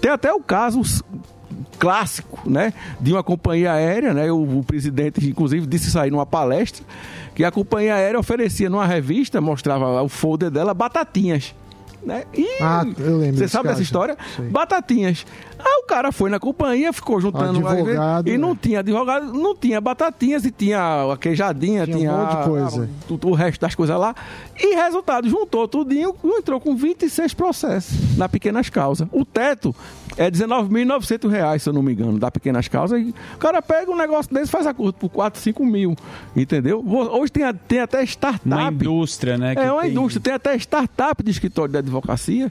Tem 0.01 0.11
até 0.11 0.33
o 0.33 0.41
caso 0.41 0.83
clássico, 1.81 2.39
né, 2.49 2.73
de 3.01 3.13
uma 3.13 3.23
companhia 3.25 3.73
aérea, 3.73 4.13
né, 4.15 4.31
o, 4.31 4.59
o 4.59 4.63
presidente 4.63 5.27
inclusive 5.29 5.67
disse 5.67 5.91
sair 5.91 6.11
numa 6.11 6.27
palestra 6.27 6.85
que 7.35 7.43
a 7.43 7.51
companhia 7.51 7.95
aérea 7.95 8.21
oferecia 8.21 8.69
numa 8.71 8.87
revista, 8.87 9.41
mostrava 9.41 10.03
o 10.03 10.09
folder 10.09 10.51
dela 10.51 10.75
batatinhas. 10.75 11.55
Né? 12.03 12.25
E 12.35 12.47
Ah, 12.63 12.83
eu 12.99 13.19
lembro 13.19 13.37
Você 13.37 13.47
sabe 13.47 13.69
dessa 13.69 13.83
história? 13.83 14.17
Sei. 14.35 14.49
Aí 15.59 15.83
o 15.85 15.87
cara 15.87 16.11
foi 16.11 16.31
na 16.31 16.41
companhia, 16.41 16.95
ficou 16.95 17.21
juntando 17.21 17.59
Advogado, 17.67 18.27
e 18.29 18.39
não 18.39 18.51
né? 18.53 18.59
tinha 18.63 18.79
advogado, 18.81 19.33
não 19.35 19.55
tinha 19.55 19.79
batatinhas 19.83 20.47
e 20.47 20.51
tinha 20.51 21.13
a 21.13 21.17
queijadinha, 21.19 21.85
tinha, 21.85 21.99
Tinha 21.99 22.13
um 22.15 22.17
monte 22.21 22.31
de 22.31 22.37
a- 22.37 22.45
coisa. 22.45 22.89
a- 23.11 23.27
o, 23.27 23.31
o 23.31 23.35
resto 23.35 23.61
das 23.61 23.75
coisas 23.75 23.99
lá. 23.99 24.15
E 24.59 24.75
resultado, 24.77 25.29
juntou 25.29 25.69
tudinho, 25.69 26.15
entrou 26.25 26.59
com 26.59 26.75
26 26.75 27.35
processos 27.35 28.17
na 28.17 28.31
pequenas 28.31 28.71
causas. 28.71 29.07
O 29.13 29.23
teto 29.23 29.75
é 30.17 30.31
19.900 30.31 31.29
reais, 31.31 31.63
se 31.63 31.69
eu 31.69 31.73
não 31.73 31.83
me 31.83 31.93
engano, 31.93 32.19
da 32.19 32.31
Pequenas 32.31 32.69
Causas. 32.69 33.01
E 33.01 33.15
o 33.35 33.39
cara 33.39 33.61
pega 33.63 33.91
um 33.91 33.97
negócio 33.97 34.33
desse 34.33 34.49
e 34.49 34.51
faz 34.51 34.67
a 34.67 34.75
curta 34.75 34.99
por 34.99 35.09
4, 35.09 35.41
5 35.41 35.65
mil. 35.65 35.95
Entendeu? 36.37 36.85
Hoje 36.87 37.33
tem, 37.33 37.43
tem 37.69 37.81
até 37.81 38.03
startup. 38.05 38.47
Uma 38.49 38.71
indústria, 38.71 39.37
né? 39.39 39.55
que 39.55 39.61
É 39.61 39.71
uma 39.73 39.83
tem- 39.83 39.91
indústria, 39.91 40.21
tem 40.21 40.33
até 40.35 40.55
startup 40.57 41.23
de 41.23 41.31
escritório 41.31 41.73
de 41.73 41.79
advocacia. 41.79 42.51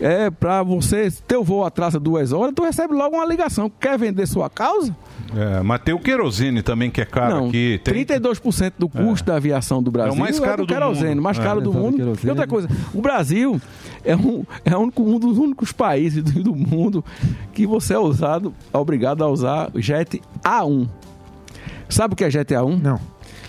É 0.00 0.30
para 0.30 0.62
você, 0.62 1.10
teu 1.28 1.44
voo 1.44 1.62
atrasa 1.64 2.00
duas 2.00 2.32
horas, 2.32 2.54
tu 2.54 2.62
recebe 2.64 2.94
logo 2.94 3.16
uma 3.16 3.26
ligação. 3.26 3.70
Quer 3.80 3.98
vender 3.98 4.26
sua 4.26 4.48
causa? 4.48 4.96
É, 5.36 5.62
mas 5.62 5.82
tem 5.82 5.94
o 5.94 5.98
querosene 5.98 6.62
também, 6.62 6.90
que 6.90 7.00
é 7.02 7.04
caro 7.04 7.36
Não, 7.36 7.48
aqui. 7.48 7.78
Tem... 7.84 8.04
32% 8.06 8.72
do 8.78 8.88
custo 8.88 9.26
da 9.26 9.36
aviação 9.36 9.82
do 9.82 9.90
Brasil 9.90 10.12
É 10.12 10.16
o 10.16 10.18
mais 10.18 10.40
caro 10.40 10.62
do 10.62 10.66
do 10.66 10.72
querosene, 10.72 11.10
mundo. 11.16 11.22
mais 11.22 11.38
É. 11.38 11.42
caro 11.42 11.60
do 11.60 11.72
mundo. 11.72 12.16
E 12.24 12.28
outra 12.30 12.46
coisa, 12.46 12.68
o 12.94 13.02
Brasil 13.02 13.60
é, 14.04 14.16
um, 14.16 14.44
é 14.64 14.76
um, 14.76 14.90
um 14.96 15.18
dos 15.18 15.38
únicos 15.38 15.72
países 15.72 16.22
do, 16.22 16.42
do 16.42 16.54
mundo 16.54 17.04
que 17.52 17.66
você 17.66 17.94
é 17.94 17.98
usado, 17.98 18.54
é 18.72 18.78
obrigado 18.78 19.22
a 19.22 19.28
usar 19.28 19.70
jet 19.76 20.20
A1. 20.42 20.88
Sabe 21.88 22.14
o 22.14 22.16
que 22.16 22.24
é 22.24 22.30
jet 22.30 22.54
A1? 22.54 22.80
Não. 22.80 23.00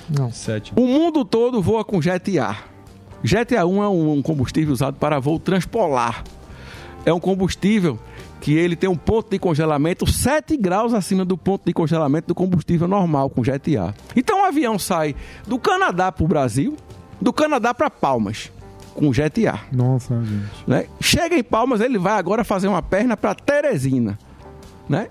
Não. 0.10 0.32
O 0.76 0.88
mundo 0.88 1.24
todo 1.24 1.62
voa 1.62 1.86
com 1.86 2.02
jet 2.02 2.38
A. 2.40 2.58
Jet 3.24 3.54
A1 3.54 3.84
é 3.84 3.88
um, 3.88 4.14
um 4.14 4.22
combustível 4.22 4.74
usado 4.74 4.98
para 4.98 5.20
voo 5.20 5.40
transpolar. 5.40 6.24
É 7.06 7.14
um 7.14 7.20
combustível 7.20 7.98
que 8.42 8.54
ele 8.54 8.76
tem 8.76 8.90
um 8.90 8.96
ponto 8.96 9.30
de 9.30 9.38
congelamento 9.38 10.12
7 10.12 10.58
graus 10.58 10.94
acima 10.94 11.24
do 11.24 11.38
ponto 11.38 11.64
de 11.64 11.74
congelamento 11.74 12.28
do 12.28 12.36
combustível 12.36 12.88
normal 12.88 13.30
com 13.30 13.44
jet 13.44 13.78
A. 13.78 13.94
Então 14.16 14.42
o 14.42 14.46
avião 14.46 14.78
sai 14.80 15.16
do 15.48 15.60
Canadá 15.60 16.12
para 16.12 16.26
o 16.26 16.28
Brasil, 16.28 16.76
do 17.22 17.32
Canadá 17.32 17.74
para 17.74 17.90
Palmas 17.90 18.52
com 18.94 19.12
jet 19.14 19.48
A. 19.48 19.60
Nossa, 19.72 20.16
gente. 20.24 20.64
né? 20.68 20.86
Chega 21.00 21.36
em 21.36 21.44
Palmas, 21.44 21.82
ele 21.82 21.98
vai 21.98 22.14
agora 22.14 22.44
fazer 22.44 22.68
uma 22.68 22.82
perna 22.82 23.16
para 23.18 23.34
Teresina, 23.36 24.18
né? 24.88 25.08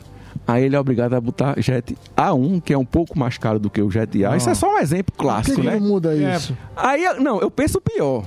Aí 0.46 0.64
ele 0.64 0.74
é 0.74 0.80
obrigado 0.80 1.14
a 1.14 1.20
botar 1.20 1.54
jet 1.60 1.96
A1, 2.16 2.60
que 2.62 2.72
é 2.72 2.78
um 2.78 2.84
pouco 2.84 3.18
mais 3.18 3.38
caro 3.38 3.58
do 3.58 3.70
que 3.70 3.80
o 3.80 3.90
jet 3.90 4.24
A. 4.24 4.32
Ah. 4.32 4.36
Isso 4.36 4.50
é 4.50 4.54
só 4.54 4.74
um 4.74 4.78
exemplo 4.78 5.14
clássico, 5.16 5.56
que, 5.56 5.62
que 5.62 5.66
né? 5.66 5.78
não 5.78 5.86
muda 5.86 6.14
É. 6.16 6.36
isso? 6.36 6.56
Aí, 6.76 7.04
não, 7.20 7.40
eu 7.40 7.50
penso 7.50 7.80
pior. 7.80 8.24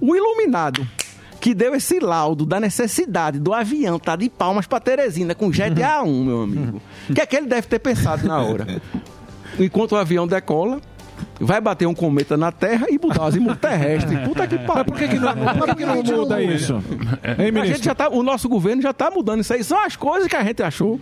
O 0.00 0.14
iluminado 0.14 0.86
que 1.40 1.54
deu 1.54 1.74
esse 1.74 2.00
laudo 2.00 2.44
da 2.46 2.58
necessidade 2.58 3.38
do 3.38 3.52
avião 3.52 3.96
estar 3.96 4.16
de 4.16 4.28
Palmas 4.30 4.66
para 4.66 4.80
Teresina 4.80 5.34
com 5.34 5.52
jet 5.52 5.74
A1, 5.74 6.24
meu 6.24 6.42
amigo. 6.42 6.80
O 7.08 7.14
que 7.14 7.20
é 7.20 7.26
que 7.26 7.36
ele 7.36 7.46
deve 7.46 7.66
ter 7.66 7.78
pensado 7.78 8.26
na 8.26 8.38
hora? 8.40 8.66
Enquanto 9.58 9.92
o 9.92 9.96
avião 9.96 10.26
decola, 10.26 10.80
vai 11.40 11.60
bater 11.60 11.86
um 11.86 11.94
cometa 11.94 12.36
na 12.36 12.50
Terra 12.52 12.86
e 12.90 12.98
botar 12.98 13.22
o 13.22 13.24
azimuth 13.26 13.56
terrestre. 13.56 14.16
Puta 14.18 14.46
que 14.46 14.58
pariu. 14.58 14.74
Mas 14.74 14.84
por 14.84 14.96
que 14.96 15.08
que 15.08 15.18
não- 15.18 15.34
por 15.36 15.76
que 15.76 15.84
não 15.86 16.02
muda 16.02 16.42
isso? 16.42 16.74
Hein, 17.38 17.60
a 17.60 17.66
gente 17.66 17.84
já 17.84 17.94
tá, 17.94 18.08
o 18.08 18.22
nosso 18.22 18.48
governo 18.48 18.80
já 18.82 18.90
está 18.90 19.10
mudando 19.10 19.40
isso 19.40 19.52
aí. 19.52 19.62
São 19.64 19.78
as 19.84 19.96
coisas 19.96 20.28
que 20.28 20.36
a 20.36 20.44
gente 20.44 20.62
achou 20.62 21.00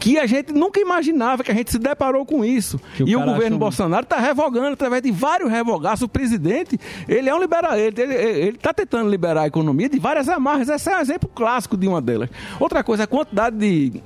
que 0.00 0.18
a 0.18 0.26
gente 0.26 0.52
nunca 0.52 0.80
imaginava, 0.80 1.42
que 1.44 1.50
a 1.50 1.54
gente 1.54 1.70
se 1.70 1.78
deparou 1.78 2.24
com 2.26 2.44
isso. 2.44 2.80
Que 2.96 3.04
o 3.04 3.08
e 3.08 3.14
o 3.16 3.18
cara 3.20 3.30
governo 3.32 3.56
achou- 3.56 3.58
Bolsonaro 3.58 4.02
está 4.04 4.18
revogando 4.18 4.68
através 4.68 5.02
de 5.02 5.10
vários 5.10 5.50
revogaços. 5.50 6.02
O 6.02 6.08
presidente, 6.08 6.78
ele 7.08 7.28
é 7.28 7.34
um 7.34 7.40
liberal, 7.40 7.76
ele 7.76 8.48
está 8.50 8.72
tentando 8.72 9.08
liberar 9.08 9.42
a 9.42 9.46
economia 9.46 9.88
de 9.88 9.98
várias 9.98 10.28
amarras. 10.28 10.68
Esse 10.68 10.90
é 10.90 10.96
um 10.96 11.00
exemplo 11.00 11.28
clássico 11.32 11.76
de 11.76 11.86
uma 11.86 12.00
delas. 12.00 12.28
Outra 12.58 12.82
coisa, 12.82 13.04
a 13.04 13.06
quantidade 13.06 13.56
de, 13.56 14.02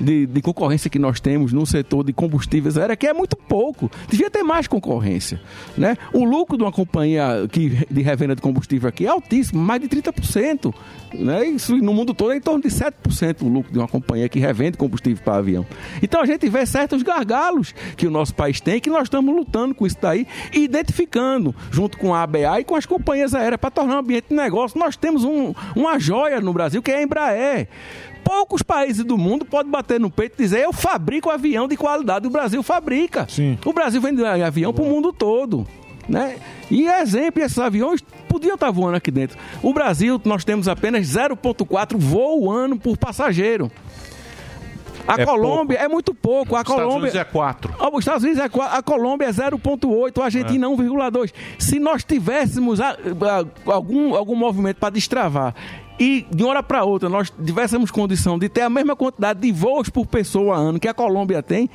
de, 0.00 0.26
de 0.26 0.42
concorrência 0.42 0.88
que 0.90 0.98
nós 0.98 1.20
temos 1.20 1.52
no 1.52 1.64
setor 1.66 2.04
de 2.04 2.12
combustíveis 2.12 2.76
aéreos, 2.78 2.98
que 2.98 3.06
é 3.06 3.12
muito 3.12 3.36
pouco. 3.36 3.90
Devia 4.08 4.30
ter 4.30 4.42
mais 4.42 4.66
concorrência. 4.66 5.40
Né? 5.76 5.96
O 6.12 6.24
lucro 6.24 6.56
de 6.56 6.62
uma 6.64 6.72
companhia 6.72 7.46
que, 7.50 7.86
de 7.90 8.02
revenda 8.02 8.34
de 8.34 8.42
combustível 8.42 8.88
aqui 8.88 9.06
é 9.06 9.08
altíssimo, 9.08 9.60
mais 9.62 9.80
de 9.80 9.88
30%. 9.88 10.74
Né? 11.14 11.46
Isso 11.46 11.76
no 11.76 11.94
mundo 11.94 12.12
todo 12.12 12.32
é 12.32 12.36
em 12.36 12.40
torno 12.40 12.62
de 12.62 12.68
7% 12.68 13.42
o 13.42 13.48
lucro 13.48 13.72
de 13.72 13.78
uma 13.78 13.86
companhia 13.88 14.28
que 14.28 14.38
revende 14.38 14.76
combustível 14.76 15.22
para 15.22 15.36
avião. 15.36 15.64
Então 16.02 16.20
a 16.20 16.26
gente 16.26 16.48
vê 16.48 16.66
certos 16.66 17.02
gargalos 17.02 17.72
que 17.96 18.06
o 18.06 18.10
nosso 18.10 18.34
país 18.34 18.60
tem, 18.60 18.80
que 18.80 18.90
nós 18.90 19.04
estamos 19.04 19.34
lutando 19.34 19.74
com 19.74 19.86
isso 19.86 19.96
daí 20.00 20.26
identificando, 20.52 21.54
junto 21.70 21.96
com 21.98 22.12
a 22.14 22.22
ABA 22.22 22.60
e 22.60 22.64
com 22.64 22.74
as 22.74 22.84
companhias 22.86 23.34
aéreas, 23.34 23.60
para 23.60 23.70
tornar 23.70 23.96
um 23.96 23.98
ambiente 23.98 24.26
de 24.30 24.34
negócio. 24.34 24.78
Nós 24.78 24.96
temos 24.96 25.24
um- 25.24 25.54
uma 25.76 25.98
joia 25.98 26.40
no 26.40 26.52
Brasil 26.52 26.82
que 26.82 26.90
é 26.90 26.98
a 26.98 27.02
Embraer. 27.02 27.68
Poucos 28.24 28.62
países 28.62 29.04
do 29.04 29.18
mundo 29.18 29.44
podem 29.44 29.70
bater 29.70 30.00
no 30.00 30.10
peito 30.10 30.34
e 30.38 30.42
dizer 30.42 30.60
eu 30.64 30.72
fabrico 30.72 31.30
avião 31.30 31.68
de 31.68 31.76
qualidade. 31.76 32.26
O 32.26 32.30
Brasil 32.30 32.62
fabrica. 32.62 33.26
O 33.64 33.72
Brasil 33.72 34.00
vende 34.00 34.24
avião 34.24 34.72
para 34.72 34.82
o 34.82 34.86
mundo 34.88 35.12
todo. 35.12 35.66
Né? 36.08 36.36
E 36.70 36.86
exemplo, 36.86 37.42
esses 37.42 37.58
aviões 37.58 38.00
podiam 38.28 38.54
estar 38.54 38.70
voando 38.70 38.96
aqui 38.96 39.10
dentro. 39.10 39.38
O 39.62 39.72
Brasil, 39.72 40.20
nós 40.24 40.44
temos 40.44 40.68
apenas 40.68 41.06
0,4 41.06 41.96
voo 41.96 42.50
ano 42.50 42.78
por 42.78 42.96
passageiro. 42.98 43.70
A 45.06 45.20
É 45.20 45.26
Colômbia 45.26 45.76
é 45.78 45.86
muito 45.88 46.14
pouco. 46.14 46.56
A 46.56 46.60
Estados 46.62 46.82
Colômbia 46.82 46.98
Unidos 47.10 47.14
é 47.20 47.24
4. 47.24 47.74
Ah, 47.78 47.90
Os 47.92 47.98
Estados 48.00 48.22
Unidos 48.22 48.42
é 48.42 48.48
4, 48.48 48.78
a 48.78 48.82
Colômbia 48.82 49.26
é 49.26 49.32
0,8, 49.32 50.20
a 50.20 50.24
Argentina 50.24 50.66
é 50.66 50.68
1,2. 50.68 51.32
Se 51.58 51.78
nós 51.78 52.02
tivéssemos 52.04 52.80
a- 52.80 52.92
a- 52.96 53.72
algum, 53.72 54.14
algum 54.14 54.34
movimento 54.34 54.76
para 54.78 54.88
destravar 54.90 55.54
e 55.98 56.26
de 56.30 56.42
uma 56.42 56.50
hora 56.50 56.62
para 56.62 56.84
outra 56.84 57.08
nós 57.08 57.32
tivéssemos 57.44 57.90
condição 57.90 58.38
de 58.38 58.48
ter 58.48 58.62
a 58.62 58.70
mesma 58.70 58.96
quantidade 58.96 59.40
de 59.40 59.52
voos 59.52 59.88
por 59.88 60.06
pessoa 60.06 60.56
ano 60.56 60.78
que 60.80 60.88
a 60.88 60.94
Colômbia 60.94 61.42
tem, 61.42 61.68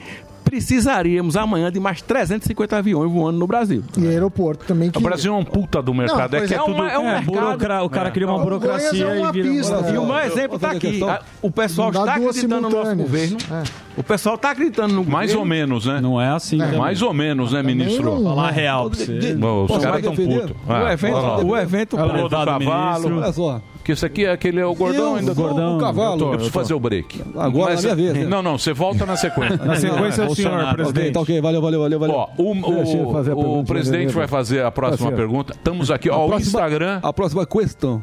precisaríamos 0.44 1.38
amanhã 1.38 1.72
de 1.72 1.80
mais 1.80 2.02
350 2.02 2.76
aviões 2.78 3.12
voando 3.12 3.38
no 3.38 3.46
Brasil. 3.46 3.84
E 3.96 4.08
aeroporto 4.08 4.66
também. 4.66 4.90
Que... 4.90 4.98
O 4.98 5.02
Brasil 5.02 5.32
é 5.32 5.38
um 5.38 5.46
puta 5.46 5.80
do 5.80 5.94
mercado. 5.94 6.32
Não, 6.36 6.40
é 6.44 6.48
que 6.48 6.54
é, 6.56 6.58
é, 6.58 6.60
tudo. 6.60 6.84
é 6.84 6.98
um 6.98 7.04
mercado. 7.04 7.26
burocra- 7.26 7.84
o 7.84 7.90
cara 7.90 8.10
cria 8.10 8.28
uma 8.28 8.40
burocracia 8.40 9.06
é 9.06 9.20
uma 9.22 9.30
e 9.30 9.32
vira... 9.32 9.48
pista, 9.50 9.76
E 9.76 9.98
o 9.98 10.06
meu 10.06 10.16
Olha, 10.16 10.26
exemplo 10.26 10.56
está 10.56 10.72
aqui. 10.72 11.00
O 11.42 11.52
pessoal 11.52 11.90
está 11.90 12.16
acreditando 12.16 12.62
no 12.62 12.70
nosso 12.70 12.96
governo. 12.96 13.38
É. 13.52 13.64
O 13.96 14.04
pessoal 14.04 14.36
está 14.36 14.50
acreditando 14.52 14.96
no 14.96 15.04
Mais 15.04 15.32
ou 15.36 15.42
governo. 15.44 15.68
menos, 15.68 15.86
né? 15.86 16.02
Não 16.02 16.20
é 16.20 16.30
assim. 16.30 16.58
também. 16.58 16.80
Mais 16.80 17.02
ou 17.04 17.14
menos, 17.14 17.54
né, 17.54 17.62
ministro? 17.62 18.16
não- 18.20 18.24
Falar 18.24 18.48
a 18.48 18.52
real 18.52 18.90
pra 18.90 19.00
você. 19.00 19.36
Bom, 19.36 19.66
os 19.66 19.78
caras 19.78 20.00
estão 20.00 20.16
putos. 20.16 20.52
O 20.68 20.88
evento, 20.90 21.46
o 21.46 21.58
evento 21.58 21.98
cavalo. 22.30 23.18
Olha 23.18 23.34
só. 23.34 23.62
Que 23.90 23.94
isso 23.94 24.06
aqui 24.06 24.24
é 24.24 24.32
aquele 24.32 24.60
é 24.60 24.66
o 24.68 24.76
gordão 24.76 25.14
Eu 25.14 25.16
ainda. 25.16 25.34
sou 25.34 25.44
Gordão, 25.46 25.78
o 25.78 25.80
cavalo. 25.80 26.22
Eu 26.22 26.30
preciso 26.30 26.52
fazer 26.52 26.74
o 26.76 26.80
break. 26.80 27.24
Agora 27.36 27.74
é 27.74 27.82
minha 27.82 27.96
vez, 27.96 28.14
né? 28.14 28.24
Não, 28.26 28.44
não, 28.44 28.56
você 28.56 28.72
volta 28.72 29.04
na 29.04 29.16
sequência. 29.16 29.58
Na 29.58 29.76
sequência 29.78 30.22
é 30.22 30.28
o 30.28 30.36
senhor, 30.36 30.50
Bolsonaro. 30.52 30.76
presidente. 30.76 31.06
Ok, 31.08 31.12
tá 31.14 31.20
ok, 31.22 31.42
valeu, 31.42 31.60
valeu, 31.60 31.80
valeu, 31.80 32.00
valeu. 32.00 32.16
Ó, 32.16 32.30
o, 32.38 32.52
o, 32.54 33.60
o 33.62 33.64
presidente 33.66 34.14
vai 34.14 34.28
fazer 34.28 34.64
a 34.64 34.70
próxima 34.70 34.98
Tá 35.10 35.16
certo. 35.16 35.16
pergunta. 35.18 35.54
Estamos 35.54 35.90
aqui, 35.90 36.08
ó, 36.08 36.14
A 36.14 36.26
o 36.26 36.28
próxima- 36.28 36.48
Instagram. 36.50 37.00
A 37.02 37.12
próxima 37.12 37.46
questão. 37.48 38.00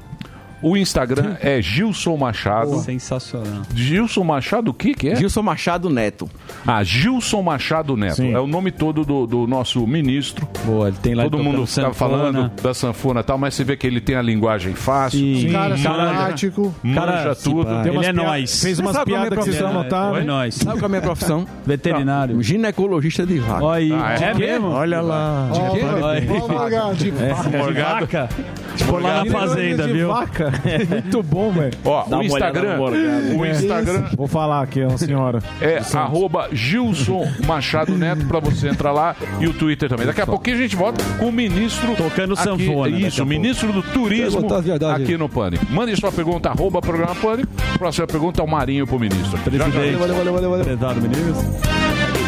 O 0.63 0.77
Instagram 0.77 1.37
é 1.41 1.61
Gilson 1.61 2.17
Machado. 2.17 2.79
Sensacional. 2.79 3.63
Gilson 3.75 4.25
Machado, 4.25 4.71
o 4.71 4.75
que 4.75 4.95
que 4.95 5.09
é? 5.11 5.17
Gilson 5.17 5.43
Machado 5.43 5.91
Neto. 5.91 6.29
Ah, 6.67 6.83
Gilson 6.83 7.43
Machado 7.43 7.97
Neto. 7.97 8.17
Sim. 8.17 8.33
É 8.33 8.41
o 8.41 8.47
nome 8.47 8.71
todo 8.71 9.05
do, 9.05 9.27
do 9.27 9.47
nosso 9.47 9.87
ministro. 9.87 10.49
Boa, 10.65 10.89
ele 10.89 10.97
tem 11.03 11.15
lá 11.15 11.25
Todo 11.25 11.39
mundo 11.43 11.67
sanfona. 11.67 11.95
falando 11.95 12.51
da 12.63 12.73
sanfona 12.73 13.21
e 13.21 13.23
tal, 13.23 13.39
mas 13.39 13.55
você 13.55 13.65
vê 13.65 13.77
que 13.77 13.87
ele 13.87 14.01
tem 14.01 14.17
a 14.17 14.23
linguagem 14.23 14.75
fácil. 14.75 15.19
Sim. 15.19 15.53
Cara 15.53 15.77
Cara, 15.77 15.77
simpático. 15.77 16.75
Manja 16.83 17.01
Cara, 17.01 17.35
tudo. 17.35 17.89
Ele 17.89 18.07
é 18.07 18.13
nós. 18.13 18.63
Fez 18.63 18.79
umas 18.79 18.97
é 18.97 19.01
a 19.01 19.05
piadas 19.05 19.29
que 19.31 19.45
vocês 19.45 19.57
minha 19.59 19.73
não 19.73 19.83
notaram. 19.83 20.17
É 20.17 20.25
nós. 20.25 20.55
Sabe 20.55 20.79
qual 20.79 20.83
é 20.83 20.85
a 20.85 20.89
minha 20.89 21.03
profissão? 21.03 21.47
Veterinário. 21.65 22.43
Ginecologista 22.43 23.27
de 23.27 23.39
vaca. 23.39 23.65
Olha 23.65 23.77
aí. 23.79 23.93
Ah, 23.93 24.15
é? 24.15 24.25
é 24.31 24.35
mesmo? 24.35 24.69
Olha 24.69 25.01
lá. 25.01 25.49
Ó, 25.53 25.73
Olha. 26.05 26.23
ó, 26.43 26.49
Morgado. 26.49 26.95
De 26.97 27.11
vaca? 27.11 28.29
Tipo 28.77 28.99
lá 28.99 29.25
na 29.25 29.31
fazenda, 29.31 29.87
de 29.87 29.93
viu? 29.93 30.09
vaca. 30.09 30.46
Muito 30.89 31.23
bom, 31.23 31.53
velho. 31.53 31.73
Ó, 31.85 32.05
Dá 32.05 32.17
o 32.17 32.21
uma 32.21 32.25
Instagram, 32.25 32.77
Morgado. 32.77 33.37
o 33.37 33.47
Instagram 33.47 34.05
Vou 34.17 34.27
falar 34.27 34.63
aqui, 34.63 34.83
ó, 34.83 34.97
senhora. 34.97 35.43
é 35.61 35.81
arroba 35.95 36.49
Gilson 36.53 37.27
Machado 37.47 37.97
Neto 37.97 38.27
pra 38.27 38.41
você 38.41 38.69
entrar 38.69 38.93
lá 38.93 39.15
e 39.41 39.47
o 39.47 39.53
Twitter 39.53 39.89
também. 39.89 40.07
Daqui 40.07 40.21
a 40.21 40.27
pouquinho 40.27 40.57
a 40.57 40.61
gente 40.61 40.77
volta 40.77 41.03
com 41.19 41.29
o 41.29 41.33
ministro 41.33 41.95
Tocando 41.97 42.35
aqui, 42.35 42.43
sanfona 42.43 42.99
Isso, 42.99 43.25
ministro 43.25 43.73
do 43.73 43.83
Turismo 43.83 44.53
a 44.55 44.61
verdade. 44.61 45.03
aqui 45.03 45.17
no 45.17 45.29
Pânico. 45.29 45.65
Mande 45.71 45.97
sua 45.97 46.13
pergunta, 46.13 46.49
arroba 46.51 46.81
programa 46.81 47.15
Pânico. 47.15 47.49
Próxima 47.79 48.07
pergunta 48.07 48.41
é 48.41 48.45
o 48.45 48.49
Marinho 48.49 48.87
pro 48.87 48.99
ministro. 48.99 49.31
Já, 49.31 49.37
já. 49.37 49.43
Presidente. 49.43 49.97
Valeu, 49.97 50.15
valeu, 50.17 50.33
valeu, 50.33 50.51
valeu. 50.51 50.65
Prezado 50.65 51.01
ministro. 51.01 51.35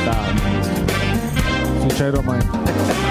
Tá. 0.05 0.25
Nós 1.85 3.08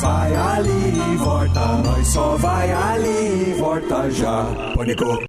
vai 0.00 0.34
ali 0.34 1.12
e 1.12 1.16
volta, 1.16 1.66
nós 1.78 2.08
só 2.08 2.36
vai 2.36 2.72
ali 2.72 3.50
e 3.50 3.54
volta 3.58 4.10
já. 4.10 4.44
Pânico. 4.74 5.24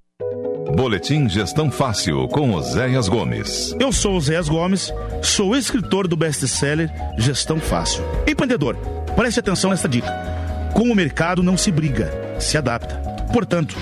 Boletim 0.76 1.28
Gestão 1.28 1.70
Fácil 1.70 2.28
com 2.28 2.52
Oséias 2.52 3.08
Gomes. 3.08 3.74
Eu 3.80 3.90
sou 3.90 4.16
o 4.16 4.20
Zéas 4.20 4.48
Gomes, 4.48 4.92
sou 5.22 5.56
escritor 5.56 6.06
do 6.06 6.16
best-seller 6.16 6.90
Gestão 7.16 7.58
Fácil. 7.58 8.04
Empreendedor, 8.26 8.76
preste 9.16 9.40
atenção 9.40 9.70
nessa 9.70 9.88
dica. 9.88 10.12
Com 10.74 10.84
o 10.90 10.94
mercado 10.94 11.42
não 11.42 11.56
se 11.56 11.72
briga, 11.72 12.36
se 12.38 12.58
adapta. 12.58 12.96
Portanto, 13.32 13.76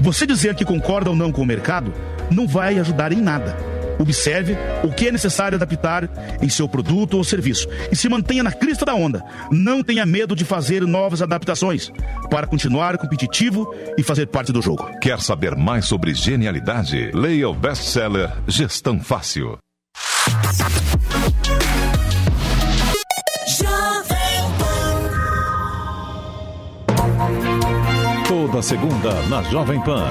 você 0.00 0.26
dizer 0.26 0.54
que 0.54 0.64
concorda 0.64 1.10
ou 1.10 1.16
não 1.16 1.30
com 1.30 1.42
o 1.42 1.46
mercado 1.46 1.92
não 2.30 2.48
vai 2.48 2.78
ajudar 2.78 3.12
em 3.12 3.20
nada. 3.20 3.71
Observe 3.98 4.56
o 4.82 4.92
que 4.92 5.08
é 5.08 5.12
necessário 5.12 5.56
adaptar 5.56 6.08
em 6.40 6.48
seu 6.48 6.68
produto 6.68 7.16
ou 7.16 7.24
serviço 7.24 7.68
e 7.90 7.96
se 7.96 8.08
mantenha 8.08 8.42
na 8.42 8.52
crista 8.52 8.84
da 8.84 8.94
onda. 8.94 9.22
Não 9.50 9.82
tenha 9.82 10.06
medo 10.06 10.34
de 10.34 10.44
fazer 10.44 10.82
novas 10.82 11.22
adaptações 11.22 11.90
para 12.30 12.46
continuar 12.46 12.98
competitivo 12.98 13.74
e 13.96 14.02
fazer 14.02 14.26
parte 14.26 14.52
do 14.52 14.62
jogo. 14.62 14.88
Quer 15.00 15.20
saber 15.20 15.54
mais 15.56 15.86
sobre 15.86 16.14
genialidade? 16.14 17.10
Leia 17.14 17.48
o 17.48 17.54
best-seller 17.54 18.32
Gestão 18.46 19.00
Fácil. 19.00 19.58
Toda 28.28 28.62
segunda 28.62 29.22
na 29.28 29.42
Jovem 29.44 29.80
Pan. 29.82 30.10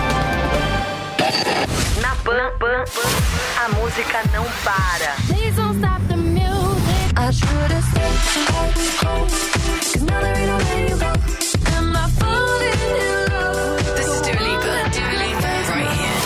Pan, 2.61 2.85
Pan, 2.85 3.65
a 3.65 3.69
música 3.69 4.21
não 4.31 4.45
para. 4.63 5.15
Please 5.25 5.55
don't 5.55 5.79
stop 5.79 5.99
the 6.07 6.15
music. 6.15 7.17
I 7.17 7.31
should 7.31 7.71
have 7.71 7.83
stayed. 7.85 8.21
Cause 9.01 10.03
now 10.03 10.21
there 10.21 10.37
ain't 10.37 10.47
no 10.47 10.57
letting 10.57 10.89
you 10.89 10.97
go. 10.97 11.11
Am 11.75 11.95
I 11.95 12.07
falling 12.19 12.81
in 13.01 13.33
love? 13.33 13.81
This 13.95 14.07
is 14.13 14.21
Dua 14.21 14.41
Lipa. 14.45 14.89
Dua 14.93 15.09
Lipa 15.09 15.51
right 15.73 15.89
here. 15.97 16.21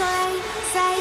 Say, 0.00 0.26
say, 0.72 0.98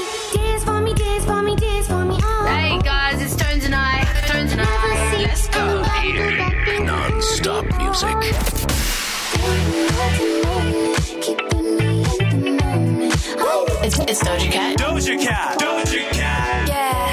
It's, 13.85 13.99
it's 13.99 14.23
Doja 14.23 14.49
Cat. 14.49 14.77
Doja 14.77 15.21
Cat. 15.21 15.59
Doja 15.59 16.09
Cat. 16.11 16.69
A 16.69 17.12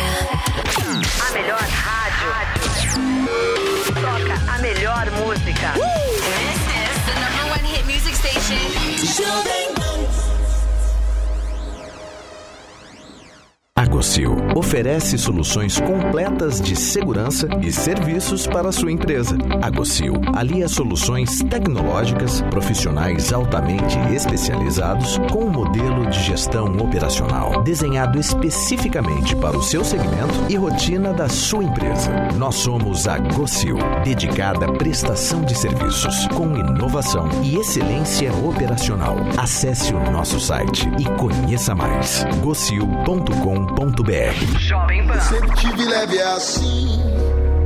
Agocil 14.00 14.34
oferece 14.56 15.18
soluções 15.18 15.78
completas 15.78 16.58
de 16.58 16.74
segurança 16.74 17.46
e 17.60 17.70
serviços 17.70 18.46
para 18.46 18.72
sua 18.72 18.90
empresa. 18.90 19.36
Agocil 19.60 20.14
alia 20.34 20.68
soluções 20.68 21.40
tecnológicas, 21.40 22.40
profissionais 22.48 23.30
altamente 23.30 23.98
especializados 24.14 25.18
com 25.30 25.44
um 25.44 25.50
modelo 25.50 26.08
de 26.08 26.18
gestão 26.18 26.74
operacional 26.78 27.62
desenhado 27.62 28.18
especificamente 28.18 29.36
para 29.36 29.58
o 29.58 29.62
seu 29.62 29.84
segmento 29.84 30.46
e 30.48 30.56
rotina 30.56 31.12
da 31.12 31.28
sua 31.28 31.64
empresa. 31.64 32.10
Nós 32.38 32.54
somos 32.54 33.06
a 33.06 33.18
Gocil, 33.18 33.76
dedicada 34.02 34.64
à 34.64 34.72
prestação 34.72 35.42
de 35.42 35.54
serviços 35.54 36.26
com 36.28 36.56
inovação 36.56 37.28
e 37.42 37.56
excelência 37.56 38.32
operacional. 38.32 39.16
Acesse 39.36 39.92
o 39.92 40.10
nosso 40.10 40.40
site 40.40 40.88
e 40.98 41.04
conheça 41.18 41.74
mais. 41.74 42.24
gocil.com.br 42.40 43.89
Eu 45.14 45.20
sempre 45.20 45.56
tive 45.56 45.84
leve 45.84 46.18
é 46.18 46.32
assim. 46.32 47.00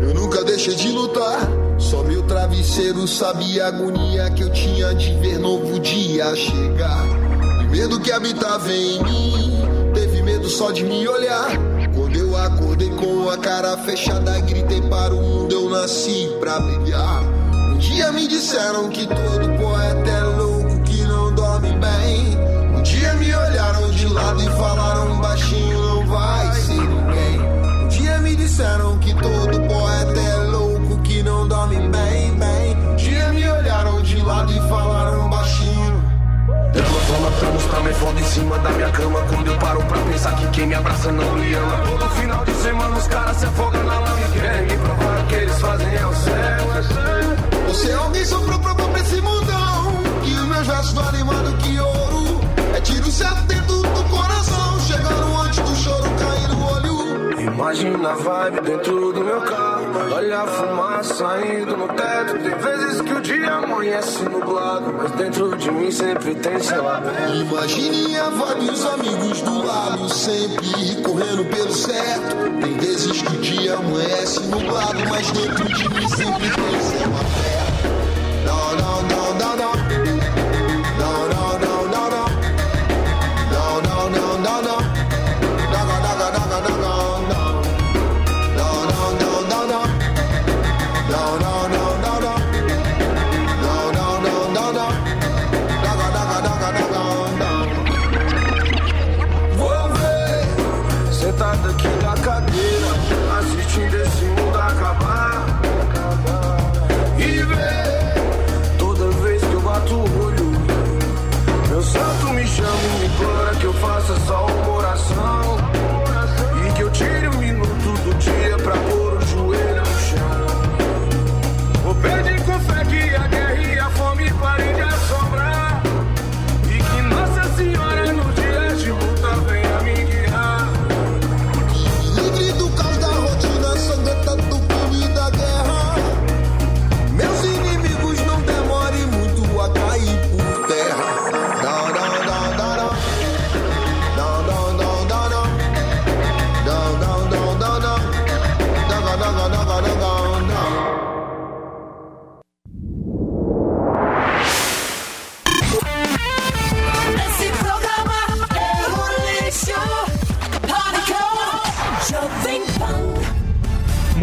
Eu 0.01 0.15
nunca 0.15 0.45
deixei 0.45 0.75
de 0.75 0.89
lutar. 0.89 1.39
Só 1.79 2.03
meu 2.03 2.23
travesseiro 2.23 3.07
sabia 3.07 3.65
a 3.65 3.69
agonia 3.69 4.31
que 4.31 4.43
eu 4.43 4.53
tinha 4.53 4.95
de 4.95 5.13
ver 5.19 5.39
novo 5.39 5.79
dia 5.81 6.35
chegar. 6.37 7.05
E 7.63 7.69
medo 7.69 8.01
que 8.01 8.13
habitava 8.13 8.73
em 8.73 9.03
mim. 9.03 9.93
Teve 9.95 10.23
medo 10.23 10.49
só 10.49 10.71
de 10.71 10.85
me 10.85 11.07
olhar. 11.07 11.49
Quando 11.95 12.17
eu 12.17 12.37
acordei 12.37 12.91
com 12.91 13.29
a 13.31 13.39
cara 13.39 13.77
fechada, 13.79 14.41
gritei 14.41 14.81
para 14.83 15.15
o 15.15 15.21
mundo: 15.23 15.53
Eu 15.53 15.71
nasci 15.71 16.29
pra 16.41 16.61
brilhar. 16.61 17.23
Um 17.73 17.79
dia 17.79 18.11
me 18.13 18.27
disseram 18.27 18.89
que 18.89 19.07
todo 19.07 19.59
poeta 19.59 20.11
é 20.11 20.23
louco, 20.23 20.81
que 20.83 21.03
não 21.03 21.35
dorme 21.35 21.71
bem. 21.71 22.39
Um 22.77 22.83
dia 22.83 23.15
me 23.15 23.35
olharam 23.35 23.91
de 23.91 24.07
lado 24.09 24.43
e 24.43 24.47
falaram 24.57 25.14
todo 29.25 29.59
poeta 29.61 30.21
é 30.21 30.37
louco, 30.51 30.99
que 31.03 31.23
não 31.23 31.49
dorme 31.49 31.77
bem, 31.77 32.35
bem. 32.35 32.77
Um 32.77 32.97
dia 32.97 33.29
me 33.33 33.49
olharam 33.49 34.03
de 34.03 34.21
lado 34.21 34.53
e 34.53 34.69
falaram 34.69 35.31
baixinho. 35.31 36.05
Elas 36.75 37.21
matamos 37.21 37.65
também 37.65 37.95
foda 37.95 38.21
em 38.21 38.25
cima 38.25 38.59
da 38.59 38.71
minha 38.71 38.91
cama. 38.91 39.21
Quando 39.23 39.47
eu 39.47 39.59
paro 39.59 39.83
pra 39.85 39.99
pensar 39.99 40.37
que 40.37 40.47
quem 40.49 40.67
me 40.67 40.75
abraça 40.75 41.11
não 41.11 41.33
me 41.37 41.55
ama. 41.55 41.77
Todo 41.89 42.11
final 42.11 42.45
de 42.45 42.53
semana 42.53 42.97
os 42.97 43.07
caras 43.07 43.37
se 43.39 43.47
afogam 43.47 43.85
na 43.85 43.99
lama 43.99 44.21
E 44.21 44.39
querem 44.39 44.63
me 44.63 44.77
provar 44.77 45.27
que 45.29 45.35
eles 45.35 45.61
fazem 45.61 45.95
é 45.95 46.07
o 46.07 46.15
céu, 46.15 46.35
é 46.35 46.83
céu. 46.83 47.69
Você 47.69 47.93
alguém 47.93 48.25
soprou 48.27 48.59
pra 48.59 48.75
pra 48.75 49.01
esse 49.01 49.21
mundão. 49.23 50.03
Que 50.23 50.35
os 50.35 50.47
meus 50.49 50.67
versos 50.67 50.93
valem 50.93 51.25
mais 51.25 51.49
do 51.49 51.57
que 51.59 51.81
ouro. 51.81 52.41
É 52.77 52.81
tiro 52.81 53.11
certo 53.11 53.43
dentro 53.47 53.77
do 53.81 54.05
coração. 54.11 54.81
Chegaram 54.81 55.34
Imagina 57.55 58.11
a 58.11 58.15
vibe 58.15 58.61
dentro 58.63 59.13
do 59.13 59.25
meu 59.25 59.41
carro. 59.43 59.85
Olha 60.13 60.41
a 60.41 60.47
fumaça 60.47 61.15
saindo 61.15 61.77
no 61.77 61.87
teto. 61.87 62.37
Tem 62.43 62.59
vezes 62.59 63.01
que 63.01 63.15
o 63.15 63.21
dia 63.21 63.53
amanhece 63.53 64.25
nublado 64.25 64.93
Mas 64.93 65.13
dentro 65.13 65.57
de 65.57 65.71
mim 65.71 65.91
sempre 65.91 66.35
tem 66.35 66.59
céu 66.61 66.89
aberto 66.89 67.35
Imagine 67.37 68.17
a 68.17 68.29
vibe 68.31 68.71
os 68.71 68.85
amigos 68.87 69.43
do 69.43 69.65
lado 69.65 70.09
Sempre 70.13 71.03
correndo 71.03 71.45
pelo 71.45 71.73
certo. 71.73 72.37
Tem 72.61 72.77
vezes 72.77 73.23
que 73.23 73.37
o 73.37 73.41
dia 73.41 73.77
amanhece 73.77 74.41
nublado 74.41 74.99
Mas 75.09 75.31
dentro 75.31 75.65
de 75.65 75.89
mim 75.91 76.09
sempre 76.09 76.51
tem 76.51 77.05
aberto 77.05 77.54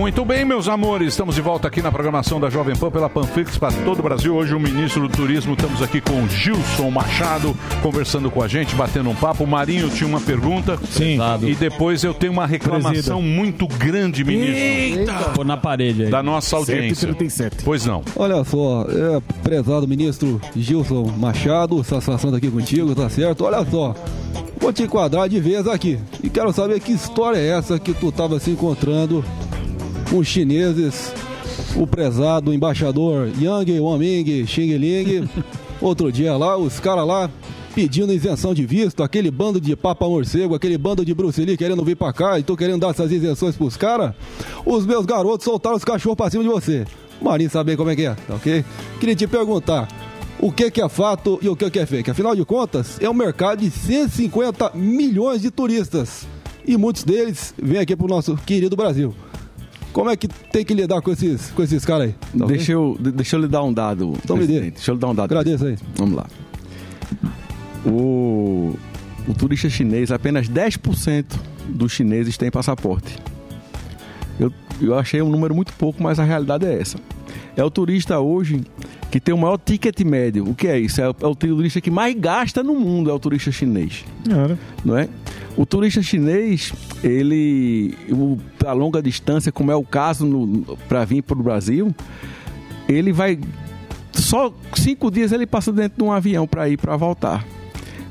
Muito 0.02 0.26
bem, 0.26 0.44
meus 0.44 0.68
amores, 0.68 1.10
estamos 1.10 1.36
de 1.36 1.42
volta 1.42 1.68
aqui 1.68 1.80
na 1.80 1.92
programação 1.92 2.40
da 2.40 2.50
Jovem 2.50 2.76
Pan 2.76 2.90
pela 2.90 3.08
Panflix 3.08 3.56
para 3.60 3.72
todo 3.72 4.00
o 4.00 4.02
Brasil. 4.02 4.36
Hoje 4.36 4.56
o 4.56 4.60
ministro 4.60 5.08
do 5.08 5.16
Turismo, 5.16 5.54
estamos 5.54 5.80
aqui 5.80 6.02
com 6.02 6.24
o 6.24 6.28
Gilson 6.28 6.90
Machado, 6.90 7.56
conversando 7.84 8.32
com 8.32 8.42
a 8.42 8.48
gente, 8.48 8.74
batendo 8.74 9.12
um 9.12 9.16
papo. 9.16 9.44
O 9.44 9.48
Marinho 9.48 9.92
tinha 9.92 10.08
uma 10.08 10.20
pergunta. 10.20 10.76
Sim. 10.90 11.20
E 11.44 11.54
depois 11.54 12.04
eu 12.04 12.16
tenho 12.16 12.34
uma 12.34 12.48
reclamação 12.48 12.92
Presida. 12.92 13.16
muito 13.16 13.68
grande, 13.68 14.24
ministro. 14.24 15.34
Pô 15.36 15.44
na 15.44 15.56
parede 15.56 16.06
aí. 16.06 16.10
Da 16.10 16.24
nossa 16.24 16.56
audiência. 16.56 16.96
137. 16.96 17.64
Pois 17.64 17.86
não. 17.86 18.02
Olha 18.16 18.44
só, 18.44 18.88
é, 18.90 19.22
prezado 19.44 19.88
ministro 19.88 20.42
Gilson 20.56 21.14
Machado, 21.16 21.84
satisfação 21.84 22.32
estar 22.32 22.38
aqui 22.38 22.50
contigo, 22.50 22.96
tá 22.96 23.08
certo? 23.08 23.46
Olha 23.46 23.64
só, 23.70 23.94
vou 24.60 24.74
te 24.74 24.82
enquadrar 24.82 25.30
de 25.30 25.40
vez 25.40 25.68
aqui. 25.68 26.00
E 26.24 26.30
quero 26.30 26.52
saber 26.52 26.80
que 26.80 26.92
história 26.92 27.38
é 27.38 27.50
essa 27.50 27.78
que 27.78 27.94
tu 27.94 28.10
estava 28.10 28.40
se 28.40 28.50
encontrando 28.50 29.24
os 30.14 30.28
chineses, 30.28 31.14
o 31.76 31.88
prezado 31.88 32.54
embaixador 32.54 33.30
Yang 33.40 33.80
Waming 33.80 34.46
Xing 34.46 34.78
Ling. 34.78 35.30
Outro 35.82 36.12
dia 36.12 36.38
lá, 36.38 36.58
os 36.58 36.80
caras 36.80 37.08
lá 37.08 37.30
pedindo 37.74 38.14
isenção 38.14 38.54
de 38.54 38.66
visto, 38.66 39.02
aquele 39.02 39.32
bando 39.32 39.60
de 39.60 39.76
papa 39.76 40.08
morcego, 40.08 40.54
aquele 40.54 40.78
bando 40.78 41.06
de 41.06 41.14
Bruce 41.14 41.44
Lee 41.44 41.56
querendo 41.56 41.84
vir 41.84 41.96
pra 41.96 42.12
cá 42.12 42.38
e 42.38 42.44
tô 42.44 42.58
querendo 42.58 42.82
dar 42.82 42.90
essas 42.90 43.12
isenções 43.12 43.56
pros 43.56 43.78
caras. 43.78 44.14
Os 44.66 44.86
meus 44.86 45.06
garotos 45.06 45.46
soltaram 45.46 45.78
os 45.78 45.84
cachorros 45.84 46.18
pra 46.18 46.30
cima 46.30 46.44
de 46.44 46.50
você. 46.50 46.86
Marinho 47.22 47.50
saber 47.50 47.78
como 47.78 47.90
é 47.90 47.96
que 47.96 48.06
é, 48.06 48.14
tá 48.14 48.36
ok? 48.36 48.66
Queria 49.00 49.16
te 49.16 49.28
perguntar, 49.28 49.88
o 50.40 50.52
que 50.52 50.70
que 50.70 50.82
é 50.82 50.90
fato 50.90 51.40
e 51.42 51.48
o 51.48 51.56
que 51.56 51.70
que 51.70 51.80
é 51.80 51.86
fake? 51.86 52.12
Afinal 52.12 52.36
de 52.36 52.44
contas, 52.44 52.98
é 53.00 53.10
um 53.10 53.14
mercado 53.14 53.60
de 53.60 53.72
150 53.72 54.72
milhões 54.74 55.42
de 55.42 55.50
turistas. 55.50 56.28
E 56.66 56.76
muitos 56.78 57.04
deles 57.04 57.54
vêm 57.62 57.80
aqui 57.80 57.96
pro 57.96 58.08
nosso 58.08 58.36
querido 58.38 58.76
Brasil. 58.76 59.16
Como 59.94 60.10
é 60.10 60.16
que 60.16 60.28
tem 60.28 60.64
que 60.64 60.74
lidar 60.74 61.02
com 61.02 61.12
esses, 61.12 61.52
com 61.52 61.62
esses 61.64 61.84
caras 61.84 62.08
aí? 62.08 62.14
Tá 62.38 62.46
ok? 62.46 62.56
Deixa 62.58 62.72
eu, 62.72 62.98
de- 63.00 63.12
deixa 63.12 63.36
eu 63.36 63.42
lhe 63.42 63.48
dar 63.48 63.64
um 63.64 63.74
dado. 63.74 64.14
Então 64.24 64.38
me 64.38 64.48
dê. 64.48 64.72
Deixa 64.72 64.92
eu 64.92 64.96
lhe 64.96 65.02
dar 65.02 65.08
um 65.10 65.16
dado. 65.16 65.26
Agradeço 65.32 65.66
aí. 65.66 65.78
Vamos 65.96 66.16
lá. 66.16 66.26
O, 67.86 68.76
o 69.28 69.34
turista 69.34 69.70
chinês, 69.70 70.12
apenas 70.12 70.48
10% 70.48 71.26
dos 71.70 71.92
chineses 71.92 72.38
têm 72.38 72.52
passaporte. 72.52 73.16
Eu, 74.40 74.52
eu 74.82 74.98
achei 74.98 75.22
um 75.22 75.30
número 75.30 75.54
muito 75.56 75.74
pouco, 75.74 76.02
mas 76.02 76.20
a 76.20 76.24
realidade 76.24 76.66
é 76.66 76.80
essa. 76.80 76.98
É 77.56 77.64
o 77.64 77.70
turista 77.70 78.20
hoje 78.20 78.62
que 79.10 79.20
tem 79.20 79.34
o 79.36 79.38
maior 79.38 79.58
ticket 79.58 80.00
médio. 80.02 80.48
O 80.50 80.56
que 80.56 80.68
é 80.68 80.80
isso? 80.80 81.02
É, 81.02 81.10
o- 81.10 81.16
é 81.22 81.26
o 81.28 81.36
turista 81.36 81.82
que 81.82 81.92
mais 81.92 82.16
gasta 82.18 82.64
no 82.64 82.74
mundo, 82.80 83.10
é 83.10 83.14
o 83.14 83.20
turista 83.20 83.52
chinês. 83.52 84.06
Não 84.86 84.98
é? 84.98 85.10
O 85.58 85.66
turista 85.66 86.02
chinês, 86.02 86.74
ele, 87.04 87.94
o, 88.10 88.38
a 88.66 88.72
longa 88.74 89.02
distância, 89.02 89.52
como 89.52 89.72
é 89.72 89.76
o 89.76 89.84
caso 89.84 90.64
para 90.88 91.04
vir 91.06 91.22
para 91.22 91.38
o 91.38 91.44
Brasil, 91.44 91.94
ele 92.88 93.12
vai 93.12 93.38
só 94.14 94.54
cinco 94.76 95.10
dias 95.12 95.32
ele 95.32 95.46
passa 95.46 95.72
dentro 95.72 95.98
de 95.98 96.04
um 96.04 96.12
avião 96.12 96.48
para 96.48 96.68
ir 96.70 96.78
para 96.78 96.96
voltar. 96.96 97.46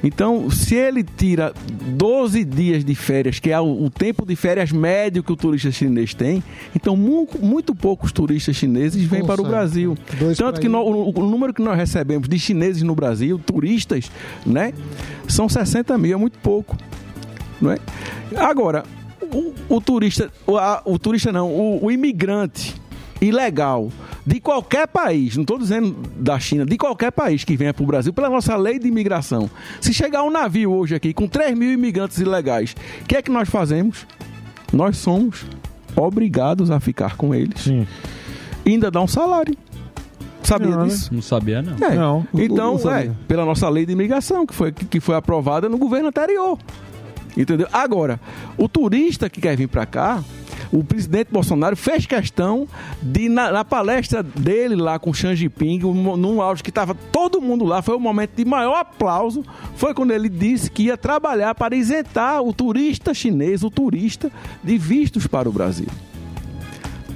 Então, 0.03 0.51
se 0.51 0.75
ele 0.75 1.03
tira 1.05 1.53
12 1.89 2.43
dias 2.45 2.83
de 2.83 2.95
férias, 2.95 3.39
que 3.39 3.51
é 3.51 3.61
o, 3.61 3.91
tempo 3.91 4.25
de 4.25 4.35
férias 4.35 4.73
médio 4.73 5.23
que 5.23 5.31
o 5.31 5.37
turista 5.37 5.71
chinês 5.71 6.15
tem, 6.15 6.43
então 6.75 6.97
mu- 6.97 7.29
muito, 7.43 7.75
poucos 7.75 8.11
turistas 8.11 8.57
chineses 8.57 9.03
vêm 9.05 9.21
para 9.27 9.43
o 9.43 9.45
Brasil. 9.51 9.95
Tanto 10.39 10.59
que 10.61 10.69
o, 10.69 11.11
o 11.15 11.31
número 11.31 11.53
que 11.53 11.61
nós 11.61 11.77
recebemos 11.77 12.31
de 12.31 12.39
chineses 12.39 12.83
no 12.83 12.95
Brasil, 12.95 13.39
turistas, 13.39 14.11
né, 14.47 14.73
são 15.29 15.51
60 15.51 15.97
mil, 15.99 16.15
é 16.15 16.17
muito 16.17 16.39
pouco. 16.39 16.79
Não 17.61 17.71
é? 17.73 17.79
Agora, 18.37 18.85
o, 19.33 19.55
o 19.77 19.81
turista, 19.81 20.31
o, 20.47 20.57
a- 20.57 20.83
o 20.85 20.99
turista 20.99 21.31
não, 21.33 21.49
o, 21.51 21.85
o 21.85 21.91
imigrante 21.91 22.75
ilegal 23.21 23.91
de 24.27 24.41
qualquer 24.41 24.87
país, 24.89 25.37
não 25.37 25.43
estou 25.43 25.59
dizendo 25.59 25.95
da 26.17 26.39
China, 26.39 26.65
de 26.65 26.77
qualquer 26.79 27.11
país 27.11 27.45
que 27.45 27.57
venha 27.57 27.75
para 27.75 27.83
o 27.83 27.87
Brasil, 27.87 28.13
pela 28.13 28.31
nossa 28.31 28.57
lei 28.57 28.79
de 28.79 28.89
imigração. 28.89 29.51
Se 29.81 29.93
chegar 29.93 30.23
um 30.23 30.31
navio 30.31 30.73
hoje 30.73 30.95
aqui 30.95 31.13
com 31.13 31.27
3 31.29 31.57
mil 31.57 31.71
imigrantes 31.73 32.19
ilegais, 32.19 32.75
o 33.03 33.05
que 33.07 33.17
é 33.17 33.23
que 33.23 33.31
nós 33.31 33.49
fazemos? 33.49 34.07
Nós 34.73 34.97
somos 34.99 35.45
obrigados 35.97 36.71
a 36.71 36.79
ficar 36.81 37.17
com 37.17 37.35
eles 37.35 37.67
e 37.67 37.87
ainda 38.67 38.91
dar 38.91 39.01
um 39.03 39.09
salário. 39.09 39.55
Sabia 40.43 40.69
Não, 40.71 40.79
né? 40.83 40.87
disso? 40.87 41.13
Não 41.13 41.21
sabia, 41.23 41.61
não. 41.61 41.75
É. 41.87 41.95
Não, 41.95 42.27
não- 42.33 42.43
Então, 42.43 42.73
não 42.73 42.79
sabia. 42.79 43.11
é, 43.11 43.15
pela 43.29 43.45
nossa 43.45 43.69
lei 43.69 43.85
de 43.85 43.93
imigração, 43.93 44.47
que 44.47 44.55
foi, 44.55 44.73
que 44.73 44.99
foi 45.01 45.15
aprovada 45.15 45.69
no 45.69 45.77
governo 45.77 46.09
anterior. 46.09 46.59
Entendeu? 47.37 47.69
Agora, 47.73 48.21
o 48.59 48.69
turista 48.69 49.31
que 49.31 49.41
quer 49.41 49.57
vir 49.57 49.69
para 49.69 49.87
cá, 49.87 50.23
o 50.73 50.83
presidente 50.85 51.29
Bolsonaro 51.33 51.77
fez 51.77 52.05
questão 52.07 52.67
de, 53.01 53.29
na, 53.29 53.51
na 53.53 53.65
palestra 53.65 54.23
dele 54.23 54.75
lá 54.77 54.99
com 54.99 55.11
o 55.11 55.15
Xi 55.15 55.35
Jinping, 55.37 55.85
um- 55.85 56.17
num 56.17 56.41
áudio 56.43 56.63
que 56.65 56.71
estava 56.71 56.95
todo 56.95 57.41
mundo 57.41 57.65
lá, 57.65 57.83
foi 57.83 57.95
o 57.97 58.01
momento 58.01 58.33
de 58.37 58.45
maior 58.45 58.75
aplauso, 58.81 59.45
foi 59.77 59.95
quando 59.95 60.11
ele 60.11 60.29
disse 60.29 60.71
que 60.71 60.85
ia 60.85 60.97
trabalhar 60.97 61.55
para 61.55 61.75
isentar 61.77 62.43
o 62.43 62.53
turista 62.53 63.15
chinês, 63.15 63.63
o 63.63 63.71
turista, 63.71 64.31
de 64.63 64.77
vistos 64.77 65.27
para 65.27 65.49
o 65.49 65.53
Brasil. 65.53 65.87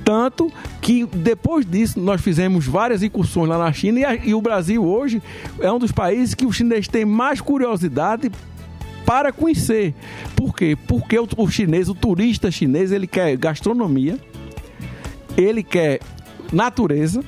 Tanto 0.04 0.52
que 0.82 1.06
depois 1.06 1.64
disso 1.64 1.98
nós 1.98 2.20
fizemos 2.20 2.66
várias 2.66 3.02
incursões 3.02 3.48
lá 3.48 3.56
na 3.56 3.72
China 3.72 4.00
e, 4.00 4.04
a- 4.04 4.14
e 4.16 4.34
o 4.34 4.40
Brasil 4.42 4.84
hoje 4.84 5.22
é 5.60 5.70
um 5.72 5.78
dos 5.78 5.92
países 5.92 6.34
que 6.34 6.44
o 6.44 6.52
chinês 6.52 6.86
tem 6.86 7.04
mais 7.06 7.40
curiosidade 7.40 8.30
para 9.04 9.32
conhecer. 9.32 9.94
Por 10.36 10.54
quê? 10.54 10.76
Porque 10.86 11.18
o, 11.18 11.28
o 11.36 11.48
chinês, 11.50 11.88
o 11.88 11.94
turista 11.94 12.50
chinês, 12.50 12.92
ele 12.92 13.06
quer 13.06 13.36
gastronomia, 13.36 14.18
ele 15.36 15.62
quer 15.62 16.00
natureza, 16.52 17.22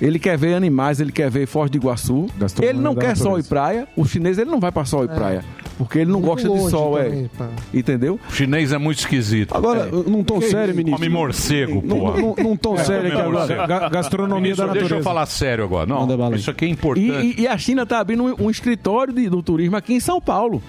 ele 0.00 0.18
quer 0.18 0.36
ver 0.38 0.54
animais, 0.54 1.00
ele 1.00 1.12
quer 1.12 1.30
ver 1.30 1.46
Foz 1.46 1.70
do 1.70 1.76
Iguaçu. 1.76 2.26
Ele 2.62 2.78
não 2.78 2.94
quer 2.94 3.16
sol 3.16 3.32
e 3.38 3.42
natureza. 3.42 3.48
praia. 3.48 3.88
O 3.96 4.04
chinês 4.06 4.38
ele 4.38 4.50
não 4.50 4.60
vai 4.60 4.72
para 4.72 4.84
sol 4.84 5.04
e 5.04 5.08
É. 5.08 5.14
praia. 5.14 5.44
Porque 5.80 6.00
ele 6.00 6.12
não 6.12 6.20
gosta 6.20 6.46
de 6.46 6.68
sol, 6.68 6.98
também, 6.98 7.24
é. 7.24 7.38
pá. 7.38 7.48
Entendeu? 7.72 8.20
O 8.28 8.34
chinês 8.34 8.70
é 8.70 8.76
muito 8.76 8.98
esquisito. 8.98 9.56
Agora, 9.56 9.86
num 9.86 10.22
tom 10.22 10.38
sério, 10.42 10.74
ministro. 10.74 10.98
Come 11.00 11.08
morcego, 11.08 11.80
porra. 11.80 12.20
num- 12.20 12.34
num 12.36 12.54
tom 12.54 12.74
É, 12.74 12.84
sério 12.84 13.08
aqui 13.10 13.18
agora. 13.22 13.66
Ga- 13.66 13.88
gastronomia 13.88 14.42
Ministro, 14.42 14.66
da 14.66 14.72
Deixa 14.74 14.84
eu 14.84 14.98
natureza. 14.98 15.04
falar 15.08 15.24
sério 15.24 15.64
agora. 15.64 15.86
Não, 15.86 16.34
isso 16.34 16.50
aqui 16.50 16.66
é 16.66 16.68
importante. 16.68 17.08
E, 17.10 17.40
e- 17.40 17.40
e 17.44 17.48
a 17.48 17.56
China 17.56 17.84
está 17.84 17.98
abrindo 17.98 18.24
um, 18.24 18.44
um 18.44 18.50
escritório 18.50 19.10
de- 19.14 19.30
do 19.30 19.42
turismo 19.42 19.74
aqui 19.74 19.94
em 19.94 20.00
São 20.00 20.20
Paulo. 20.20 20.62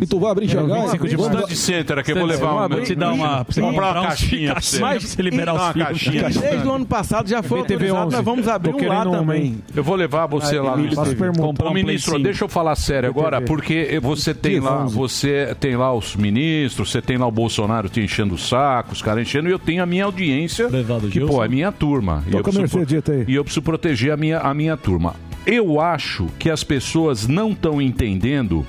E 0.00 0.04
tu 0.06 0.18
vai 0.18 0.32
abrir 0.32 0.48
Xangai? 0.48 0.78
Vamos 0.80 0.94
abrir 0.94 1.16
um 1.16 1.22
stand 1.22 1.54
center 1.54 1.98
aqui, 2.00 2.10
eu 2.10 2.16
vou 2.16 2.26
levar 2.26 2.52
uma. 2.52 2.68
Vou 2.68 2.82
te 2.82 2.94
dar 2.96 3.12
uma- 3.12 3.44
comprar 3.44 3.92
uma 4.00 4.06
caixinha 4.08 4.50
pra 4.50 4.60
você. 4.60 4.80
Mas 4.80 5.04
Você 5.04 5.22
liberar 5.22 5.54
os 5.54 6.00
filmes. 6.00 6.36
Desde 6.40 6.66
o 6.66 6.72
ano 6.72 6.86
passado 6.86 7.28
já 7.28 7.40
foi 7.40 7.60
autorizado, 7.60 8.06
11. 8.08 8.16
nós 8.16 8.24
vamos 8.24 8.48
abrir 8.48 8.74
um 8.74 8.88
lá 8.88 9.04
também. 9.04 9.58
Eu 9.76 9.84
vou 9.84 9.94
levar 9.94 10.26
você 10.26 10.56
Ah, 10.58 10.62
lá 10.62 10.76
no 10.76 11.16
permuta. 11.16 11.64
Ô, 11.64 11.70
ministro, 11.72 12.18
deixa 12.20 12.42
eu 12.44 12.48
falar 12.48 12.74
sério 12.74 13.08
agora, 13.08 13.40
porque 13.40 14.00
você 14.02 14.34
tem 14.34 14.55
lá, 14.60 14.84
você 14.84 15.54
tem 15.58 15.76
lá 15.76 15.92
os 15.94 16.14
ministros, 16.16 16.90
você 16.90 17.00
tem 17.02 17.16
lá 17.16 17.26
o 17.26 17.30
Bolsonaro 17.30 17.88
te 17.88 18.00
enchendo 18.00 18.34
o 18.34 18.38
saco, 18.38 18.92
os 18.92 19.02
caras 19.02 19.22
enchendo, 19.22 19.48
e 19.48 19.52
eu 19.52 19.58
tenho 19.58 19.82
a 19.82 19.86
minha 19.86 20.04
audiência, 20.04 20.68
que 21.10 21.20
pô, 21.20 21.42
é 21.44 21.48
minha 21.48 21.70
turma. 21.72 22.22
E 22.26 22.34
eu, 22.34 22.42
preciso, 22.42 22.78
e 23.26 23.34
eu 23.34 23.44
preciso 23.44 23.62
proteger 23.62 24.12
a 24.12 24.16
minha, 24.16 24.38
a 24.38 24.52
minha 24.54 24.76
turma. 24.76 25.14
Eu 25.46 25.80
acho 25.80 26.26
que 26.38 26.50
as 26.50 26.64
pessoas 26.64 27.26
não 27.28 27.52
estão 27.52 27.80
entendendo 27.80 28.64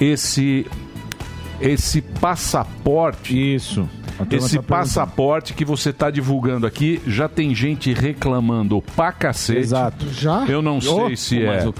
esse 0.00 0.66
esse 1.60 2.00
passaporte. 2.02 3.54
Isso. 3.54 3.88
Esse 4.30 4.56
tá 4.56 4.62
passaporte 4.62 5.52
que 5.52 5.64
você 5.64 5.90
está 5.90 6.10
divulgando 6.10 6.66
aqui, 6.66 7.00
já 7.06 7.28
tem 7.28 7.54
gente 7.54 7.92
reclamando 7.92 8.82
pra 8.94 9.12
cacete. 9.12 9.58
Exato. 9.60 10.06
Já? 10.10 10.44
Eu 10.46 10.62
não 10.62 10.78
Oh, 10.78 11.06
sei 11.06 11.16
se 11.16 11.42
é. 11.42 11.66
o- 11.66 11.74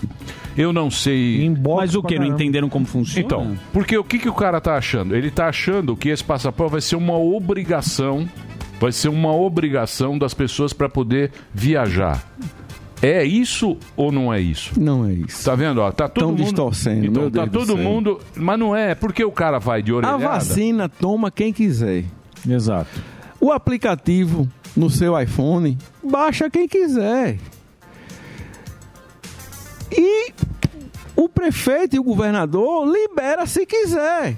Eu 0.57 0.73
não 0.73 0.91
sei. 0.91 1.49
Mas 1.77 1.95
o 1.95 2.03
que? 2.03 2.19
Não 2.19 2.27
entenderam 2.27 2.69
como 2.69 2.87
funciona? 2.87 3.25
Então, 3.25 3.59
porque 3.73 3.97
o 3.99 4.05
que, 4.05 4.19
que 4.19 4.29
o 4.29 4.33
cara 4.35 4.61
tá 4.61 4.77
achando? 4.77 5.15
Ele 5.15 5.31
tá 5.31 5.49
achando 5.49 5.95
que 5.97 6.09
esse 6.09 6.25
passaporte 6.25 6.73
vai 6.73 6.81
ser 6.81 6.97
uma 6.97 7.19
obrigação, 7.19 8.27
vai 8.81 8.91
ser 8.93 9.09
uma 9.09 9.33
obrigação 9.35 10.19
das 10.19 10.33
pessoas 10.33 10.73
para 10.73 10.89
poder 10.89 11.31
viajar. 11.53 12.25
É 13.03 13.23
isso 13.23 13.77
ou 13.95 14.11
não 14.11 14.33
é 14.33 14.41
isso? 14.41 14.73
Não 14.81 15.05
é 15.07 15.13
isso. 15.13 15.45
Tá 15.45 15.55
vendo? 15.55 15.83
Ó, 15.83 15.93
tá 15.93 16.09
todo 16.09 16.23
Tão 16.23 16.31
mundo 16.31 16.43
distorcendo, 16.43 17.05
Então, 17.07 17.23
meu 17.25 17.31
tá 17.31 17.45
Deus 17.45 17.51
do 17.51 17.59
todo 17.75 17.77
céu. 17.77 17.85
mundo, 17.93 18.21
mas 18.35 18.59
não 18.59 18.75
é, 18.75 18.95
porque 18.95 19.23
o 19.23 19.31
cara 19.31 19.59
vai 19.59 19.83
de 19.83 19.93
A 19.93 19.97
orelhada. 19.97 20.19
vacina 20.19 20.89
toma 20.89 21.31
quem 21.31 21.53
quiser. 21.53 22.05
Exato. 22.49 22.89
O 23.39 23.53
aplicativo 23.53 24.49
no 24.75 24.89
seu 24.89 25.19
iPhone, 25.21 25.77
baixa 26.03 26.49
quem 26.49 26.67
quiser. 26.67 27.37
E 29.93 30.33
o 31.17 31.29
prefeito 31.29 31.97
e 31.97 31.99
o 31.99 32.03
governador 32.05 32.87
libera 32.87 33.47
se 33.47 33.65
quiser. 33.67 34.37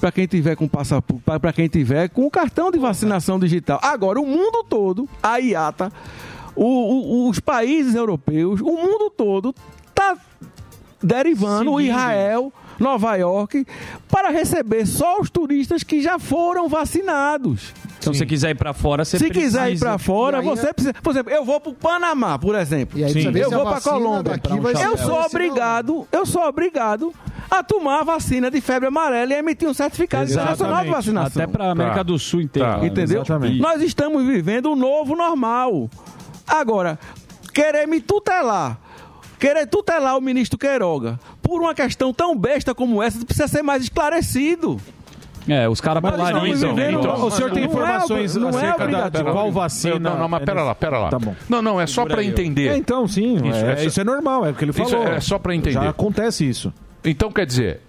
Para 0.00 0.10
quem 0.12 0.26
tiver 0.26 0.56
com 0.56 0.66
passaporte, 0.66 1.22
para 1.24 1.52
quem 1.52 1.68
tiver 1.68 2.08
com 2.08 2.26
o 2.26 2.30
cartão 2.30 2.70
de 2.70 2.78
vacinação 2.78 3.38
digital. 3.38 3.78
Agora, 3.82 4.20
o 4.20 4.26
mundo 4.26 4.64
todo, 4.68 5.08
a 5.22 5.38
IATA, 5.38 5.92
o- 6.56 6.64
o- 6.64 7.28
os 7.28 7.38
países 7.38 7.94
europeus, 7.94 8.60
o 8.60 8.72
mundo 8.72 9.10
todo 9.10 9.54
tá 9.94 10.16
derivando 11.02 11.72
o 11.72 11.80
Israel, 11.80 12.52
Nova 12.78 13.14
York, 13.16 13.64
para 14.08 14.30
receber 14.30 14.86
só 14.86 15.20
os 15.20 15.30
turistas 15.30 15.82
que 15.82 16.00
já 16.02 16.18
foram 16.18 16.68
vacinados. 16.68 17.72
Então, 18.02 18.12
se 18.12 18.18
você 18.18 18.26
quiser 18.26 18.50
ir 18.50 18.54
pra 18.56 18.72
fora, 18.72 19.04
você 19.04 19.18
Se 19.18 19.28
precisa. 19.28 19.60
quiser 19.60 19.72
ir 19.72 19.78
pra 19.78 19.96
fora, 19.96 20.38
aí, 20.40 20.44
você 20.44 20.72
precisa. 20.72 20.94
Por 20.94 21.10
exemplo, 21.10 21.32
eu 21.32 21.44
vou 21.44 21.60
pro 21.60 21.72
Panamá, 21.72 22.38
por 22.38 22.54
exemplo. 22.54 22.98
E 22.98 23.04
aí 23.04 23.12
ver 23.12 23.40
Eu 23.40 23.48
se 23.48 23.54
a 23.54 23.58
vou 23.58 23.64
vacina 23.66 23.94
Colômbia. 23.94 24.40
ser 24.76 24.86
Eu 24.86 24.96
sou 24.98 25.22
obrigado, 25.22 26.08
eu 26.10 26.26
sou 26.26 26.42
obrigado 26.42 27.14
a 27.50 27.62
tomar 27.62 28.00
a 28.00 28.04
vacina 28.04 28.50
de 28.50 28.60
febre 28.60 28.88
amarela 28.88 29.32
e 29.32 29.36
emitir 29.36 29.68
um 29.68 29.74
certificado 29.74 30.30
internacional 30.30 30.82
de 30.84 30.90
vacinação. 30.90 31.42
Até 31.42 31.50
pra 31.52 31.70
América 31.70 32.02
do 32.02 32.18
Sul 32.18 32.40
inteira. 32.40 32.78
Tá. 32.78 32.86
Entendeu? 32.86 33.22
Nós 33.60 33.82
estamos 33.82 34.24
vivendo 34.26 34.70
um 34.70 34.76
novo 34.76 35.14
normal. 35.14 35.88
Agora, 36.46 36.98
querer 37.54 37.86
me 37.86 38.00
tutelar, 38.00 38.78
querer 39.38 39.66
tutelar 39.66 40.16
o 40.16 40.20
ministro 40.20 40.58
Queiroga 40.58 41.20
por 41.42 41.60
uma 41.60 41.74
questão 41.74 42.12
tão 42.12 42.36
besta 42.36 42.74
como 42.74 43.02
essa, 43.02 43.24
precisa 43.24 43.46
ser 43.48 43.62
mais 43.62 43.82
esclarecido. 43.82 44.80
É, 45.48 45.68
os 45.68 45.80
caras 45.80 46.02
Mas 46.02 46.12
polarizam. 46.14 46.46
estamos 46.46 46.60
vivendo- 46.76 46.98
Então, 47.00 47.26
o 47.26 47.30
senhor 47.30 47.50
tem 47.50 47.62
Não 47.64 47.70
é 47.70 47.72
informações 47.72 48.36
não 48.36 48.48
é 48.48 48.50
acerca 48.50 48.86
da, 48.88 49.08
de 49.08 49.24
qual 49.24 49.50
vacina... 49.52 49.98
Não, 49.98 50.18
não, 50.18 50.28
mas 50.28 50.44
pera 50.44 50.62
lá, 50.62 50.74
pera 50.74 50.98
lá. 50.98 51.08
Tá 51.10 51.18
bom. 51.18 51.34
Não, 51.48 51.60
não, 51.62 51.80
é 51.80 51.86
só 51.86 52.04
ó. 52.04 52.20
entender. 52.22 52.68
É, 52.68 52.76
então, 52.76 53.06
sim, 53.08 53.38
é- 53.50 53.84
isso 53.84 54.00
é 54.00 54.04
normal, 54.04 54.46
é 54.46 54.50
o 54.50 54.54
que 54.54 54.64
ele 54.64 54.70
Isso 54.70 54.84
falou. 54.88 55.06
é 55.06 55.20
só 55.20 55.38
pra 55.38 55.54
entender. 55.54 55.74
Já 55.74 55.88
acontece 55.88 56.48
isso. 56.48 56.72
Então, 57.04 57.30
quer 57.32 57.44
dizer, 57.46 57.80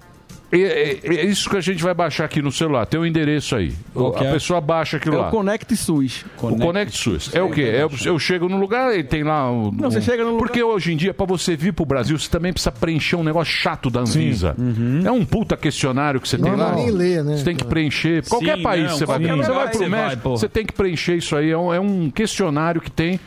é, 0.61 0.99
é- 1.03 1.15
é 1.15 1.25
isso 1.25 1.49
que 1.49 1.57
a 1.57 1.61
gente 1.61 1.81
vai 1.83 1.93
baixar 1.93 2.25
aqui 2.25 2.41
no 2.41 2.51
celular. 2.51 2.85
Tem 2.85 2.99
o 2.99 3.05
endereço 3.05 3.55
aí. 3.55 3.73
A 4.19 4.23
é? 4.25 4.31
pessoa 4.33 4.59
baixa 4.61 4.97
aquilo 4.97 5.15
É 5.15 5.19
lá. 5.19 5.27
o 5.29 5.31
Connect 5.31 5.75
SUS. 5.75 6.25
O 6.41 6.55
Connect 6.57 6.95
SUS. 6.97 7.31
É 7.33 7.41
o 7.41 7.49
quê? 7.49 7.61
É, 7.63 7.83
eu, 7.83 7.91
eu 8.05 8.19
chego 8.19 8.47
no 8.47 8.57
lugar 8.57 8.97
e 8.97 9.03
tem 9.03 9.23
lá. 9.23 9.49
Um, 9.51 9.71
Não, 9.71 9.89
você 9.89 10.01
chega 10.01 10.23
no 10.23 10.31
lugar- 10.31 10.45
Porque 10.47 10.61
hoje 10.63 10.93
em 10.93 10.97
dia, 10.97 11.13
pra 11.13 11.25
você 11.25 11.55
vir 11.55 11.73
pro 11.73 11.85
Brasil, 11.85 12.17
você 12.19 12.29
também 12.29 12.51
precisa 12.53 12.71
preencher 12.71 13.15
um 13.15 13.23
negócio 13.23 13.53
chato 13.53 13.89
da 13.89 14.01
Anvisa. 14.01 14.55
É 15.05 15.11
um 15.11 15.25
puta 15.25 15.55
questionário 15.57 16.19
que 16.21 16.27
você 16.29 16.37
tem 16.37 16.51
Não, 16.51 16.57
lá. 16.57 16.75
nem 16.75 16.91
lê, 16.91 17.23
né? 17.23 17.37
Você 17.37 17.43
tem 17.45 17.55
que 17.55 17.65
preencher. 17.65 18.23
Qualquer 18.27 18.57
Sim, 18.57 18.63
país 18.63 18.89
não, 18.91 18.97
você 18.97 19.05
vai. 19.05 19.17
qualquer 19.19 19.35
Você 19.35 19.41
lugar 19.49 19.53
vai 19.53 19.67
pro 19.69 19.77
você 19.79 19.89
vai, 19.89 20.03
México, 20.03 20.21
porra. 20.23 20.37
você 20.37 20.49
tem 20.49 20.65
que 20.65 20.73
preencher 20.73 21.15
isso 21.15 21.35
aí. 21.35 21.49
É 21.51 21.57
um, 21.57 21.73
é 21.73 21.79
um 21.79 22.09
questionário 22.11 22.81
que 22.81 22.91
tem. 22.91 23.19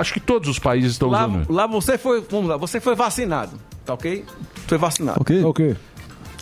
Acho 0.00 0.14
que 0.14 0.20
todos 0.20 0.48
os 0.48 0.58
países 0.58 0.92
estão 0.92 1.10
Lá, 1.10 1.26
usando. 1.26 1.52
lá 1.52 1.66
você 1.66 1.98
foi, 1.98 2.22
vamos 2.30 2.48
lá, 2.48 2.56
você 2.56 2.80
foi 2.80 2.94
vacinado, 2.94 3.52
tá 3.84 3.92
ok? 3.92 4.24
Foi 4.66 4.78
vacinado. 4.78 5.20
Ok? 5.20 5.44
Ok. 5.44 5.76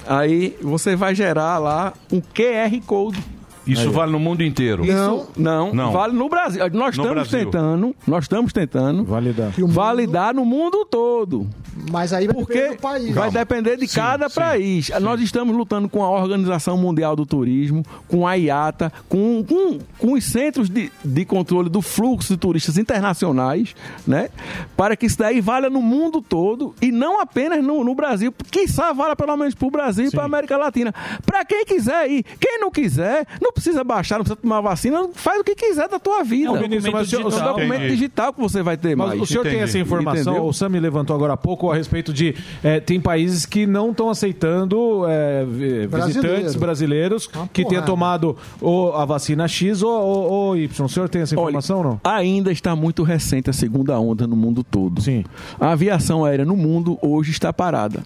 Aí 0.06 0.56
você 0.60 0.96
vai 0.96 1.14
gerar 1.14 1.58
lá 1.58 1.92
um 2.12 2.20
QR 2.20 2.80
Code. 2.86 3.39
Isso 3.66 3.82
Aí. 3.82 3.88
vale 3.88 4.12
no 4.12 4.18
mundo 4.18 4.42
inteiro. 4.42 4.84
Isso, 4.84 5.28
não, 5.36 5.72
Não. 5.74 5.92
vale 5.92 6.14
no 6.14 6.28
Brasil. 6.28 6.60
Nós 6.72 6.96
No 6.96 7.02
estamos 7.04 7.10
Brasil. 7.28 7.38
tentando, 7.44 7.96
nós 8.06 8.24
estamos 8.24 8.52
tentando 8.52 9.04
validar, 9.04 9.52
validar 9.68 10.34
no 10.34 10.44
mundo 10.44 10.84
todo. 10.90 11.46
Mas 11.90 12.12
aí 12.12 12.26
vai 12.26 12.34
Porque 12.34 12.54
depender 12.54 12.76
do 12.76 12.80
país. 12.80 13.14
vai 13.14 13.30
depender 13.30 13.76
de 13.76 13.86
cada 13.88 14.28
país. 14.30 14.90
Nós 15.00 15.20
estamos 15.20 15.56
lutando 15.56 15.88
com 15.88 16.02
a 16.02 16.10
Organização 16.10 16.76
Mundial 16.76 17.14
do 17.14 17.24
Turismo, 17.24 17.84
com 18.08 18.26
a 18.26 18.34
IATA, 18.34 18.92
com, 19.08 19.44
com, 19.44 19.78
com 19.98 20.12
os 20.14 20.24
centros 20.24 20.68
de, 20.68 20.90
de 21.04 21.24
controle 21.24 21.68
do 21.68 21.80
fluxo 21.80 22.32
de 22.34 22.38
turistas 22.38 22.76
internacionais, 22.76 23.74
né? 24.06 24.30
Para 24.76 24.96
que 24.96 25.06
isso 25.06 25.18
daí 25.18 25.40
valha 25.40 25.70
no 25.70 25.80
mundo 25.82 26.20
todo 26.20 26.74
e 26.82 26.90
não 26.90 27.20
apenas 27.20 27.62
no, 27.64 27.84
no 27.84 27.94
Brasil. 27.94 28.32
Quiçá 28.50 28.92
valha 28.92 29.14
pelo 29.16 29.36
menos 29.36 29.54
para 29.54 29.68
o 29.68 29.70
Brasil 29.70 30.06
e 30.06 30.10
para 30.10 30.22
a 30.22 30.26
América 30.26 30.56
Latina. 30.56 30.94
Para 31.24 31.44
quem 31.44 31.64
quiser 31.64 32.10
ir. 32.10 32.24
Quem 32.38 32.58
não 32.60 32.70
quiser, 32.70 33.26
não 33.40 33.49
precisa 33.52 33.82
baixar, 33.84 34.16
não 34.16 34.24
precisa 34.24 34.40
tomar 34.40 34.60
vacina, 34.60 35.08
faz 35.14 35.40
o 35.40 35.44
que 35.44 35.54
quiser 35.54 35.88
da 35.88 35.98
tua 35.98 36.22
vida. 36.22 36.46
É 36.48 36.50
um 36.50 36.54
documento 36.58 36.92
mas 36.92 37.06
o 37.06 37.10
senhor- 37.10 37.24
digital. 37.24 37.48
é 37.48 37.50
um 37.50 37.54
documento 37.54 37.78
Entendi. 37.80 37.94
digital 37.96 38.32
que 38.32 38.40
você 38.40 38.62
vai 38.62 38.76
ter 38.76 38.96
Mas 38.96 39.08
mais. 39.08 39.20
o 39.20 39.26
senhor 39.26 39.42
tem 39.44 39.60
essa 39.60 39.78
informação, 39.78 40.32
Entendeu? 40.32 40.48
o 40.48 40.52
Sam 40.52 40.68
me 40.70 40.80
levantou 40.80 41.14
agora 41.16 41.32
há 41.32 41.36
pouco 41.36 41.70
a 41.70 41.74
respeito 41.74 42.12
de 42.12 42.34
eh, 42.62 42.80
tem 42.80 43.00
países 43.00 43.44
que 43.46 43.66
não 43.66 43.90
estão 43.90 44.08
aceitando 44.10 45.02
vi- 45.48 45.86
visitantes 45.86 46.54
brasileiros 46.54 47.28
que 47.52 47.64
tenham 47.64 47.84
tomado 47.84 48.36
ou 48.60 48.94
a 48.94 49.04
vacina 49.04 49.46
X 49.48 49.82
ou, 49.82 49.90
ou, 49.90 50.30
ou 50.30 50.56
Y. 50.56 50.84
O 50.84 50.88
senhor 50.88 51.08
tem 51.08 51.22
essa 51.22 51.34
informação 51.34 51.78
ou 51.78 51.84
não? 51.84 52.00
Ainda 52.04 52.50
está 52.52 52.74
muito 52.76 53.02
recente 53.02 53.50
a 53.50 53.52
segunda 53.52 53.98
onda 53.98 54.26
no 54.26 54.36
mundo 54.36 54.62
todo. 54.64 55.00
Sim. 55.00 55.24
A 55.58 55.72
aviação 55.72 56.24
aérea 56.24 56.44
no 56.44 56.56
mundo 56.56 56.98
hoje 57.02 57.30
está 57.30 57.52
parada. 57.52 58.02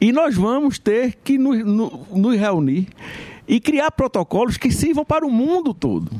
E 0.00 0.12
nós 0.12 0.34
vamos 0.34 0.78
ter 0.78 1.14
que 1.24 1.38
nos, 1.38 1.64
no- 1.64 2.00
nos 2.14 2.36
reunir 2.36 2.88
e 3.48 3.60
criar 3.60 3.90
protocolos 3.90 4.56
que 4.56 4.70
sirvam 4.70 5.04
para 5.04 5.26
o 5.26 5.30
mundo 5.30 5.72
todo. 5.74 6.10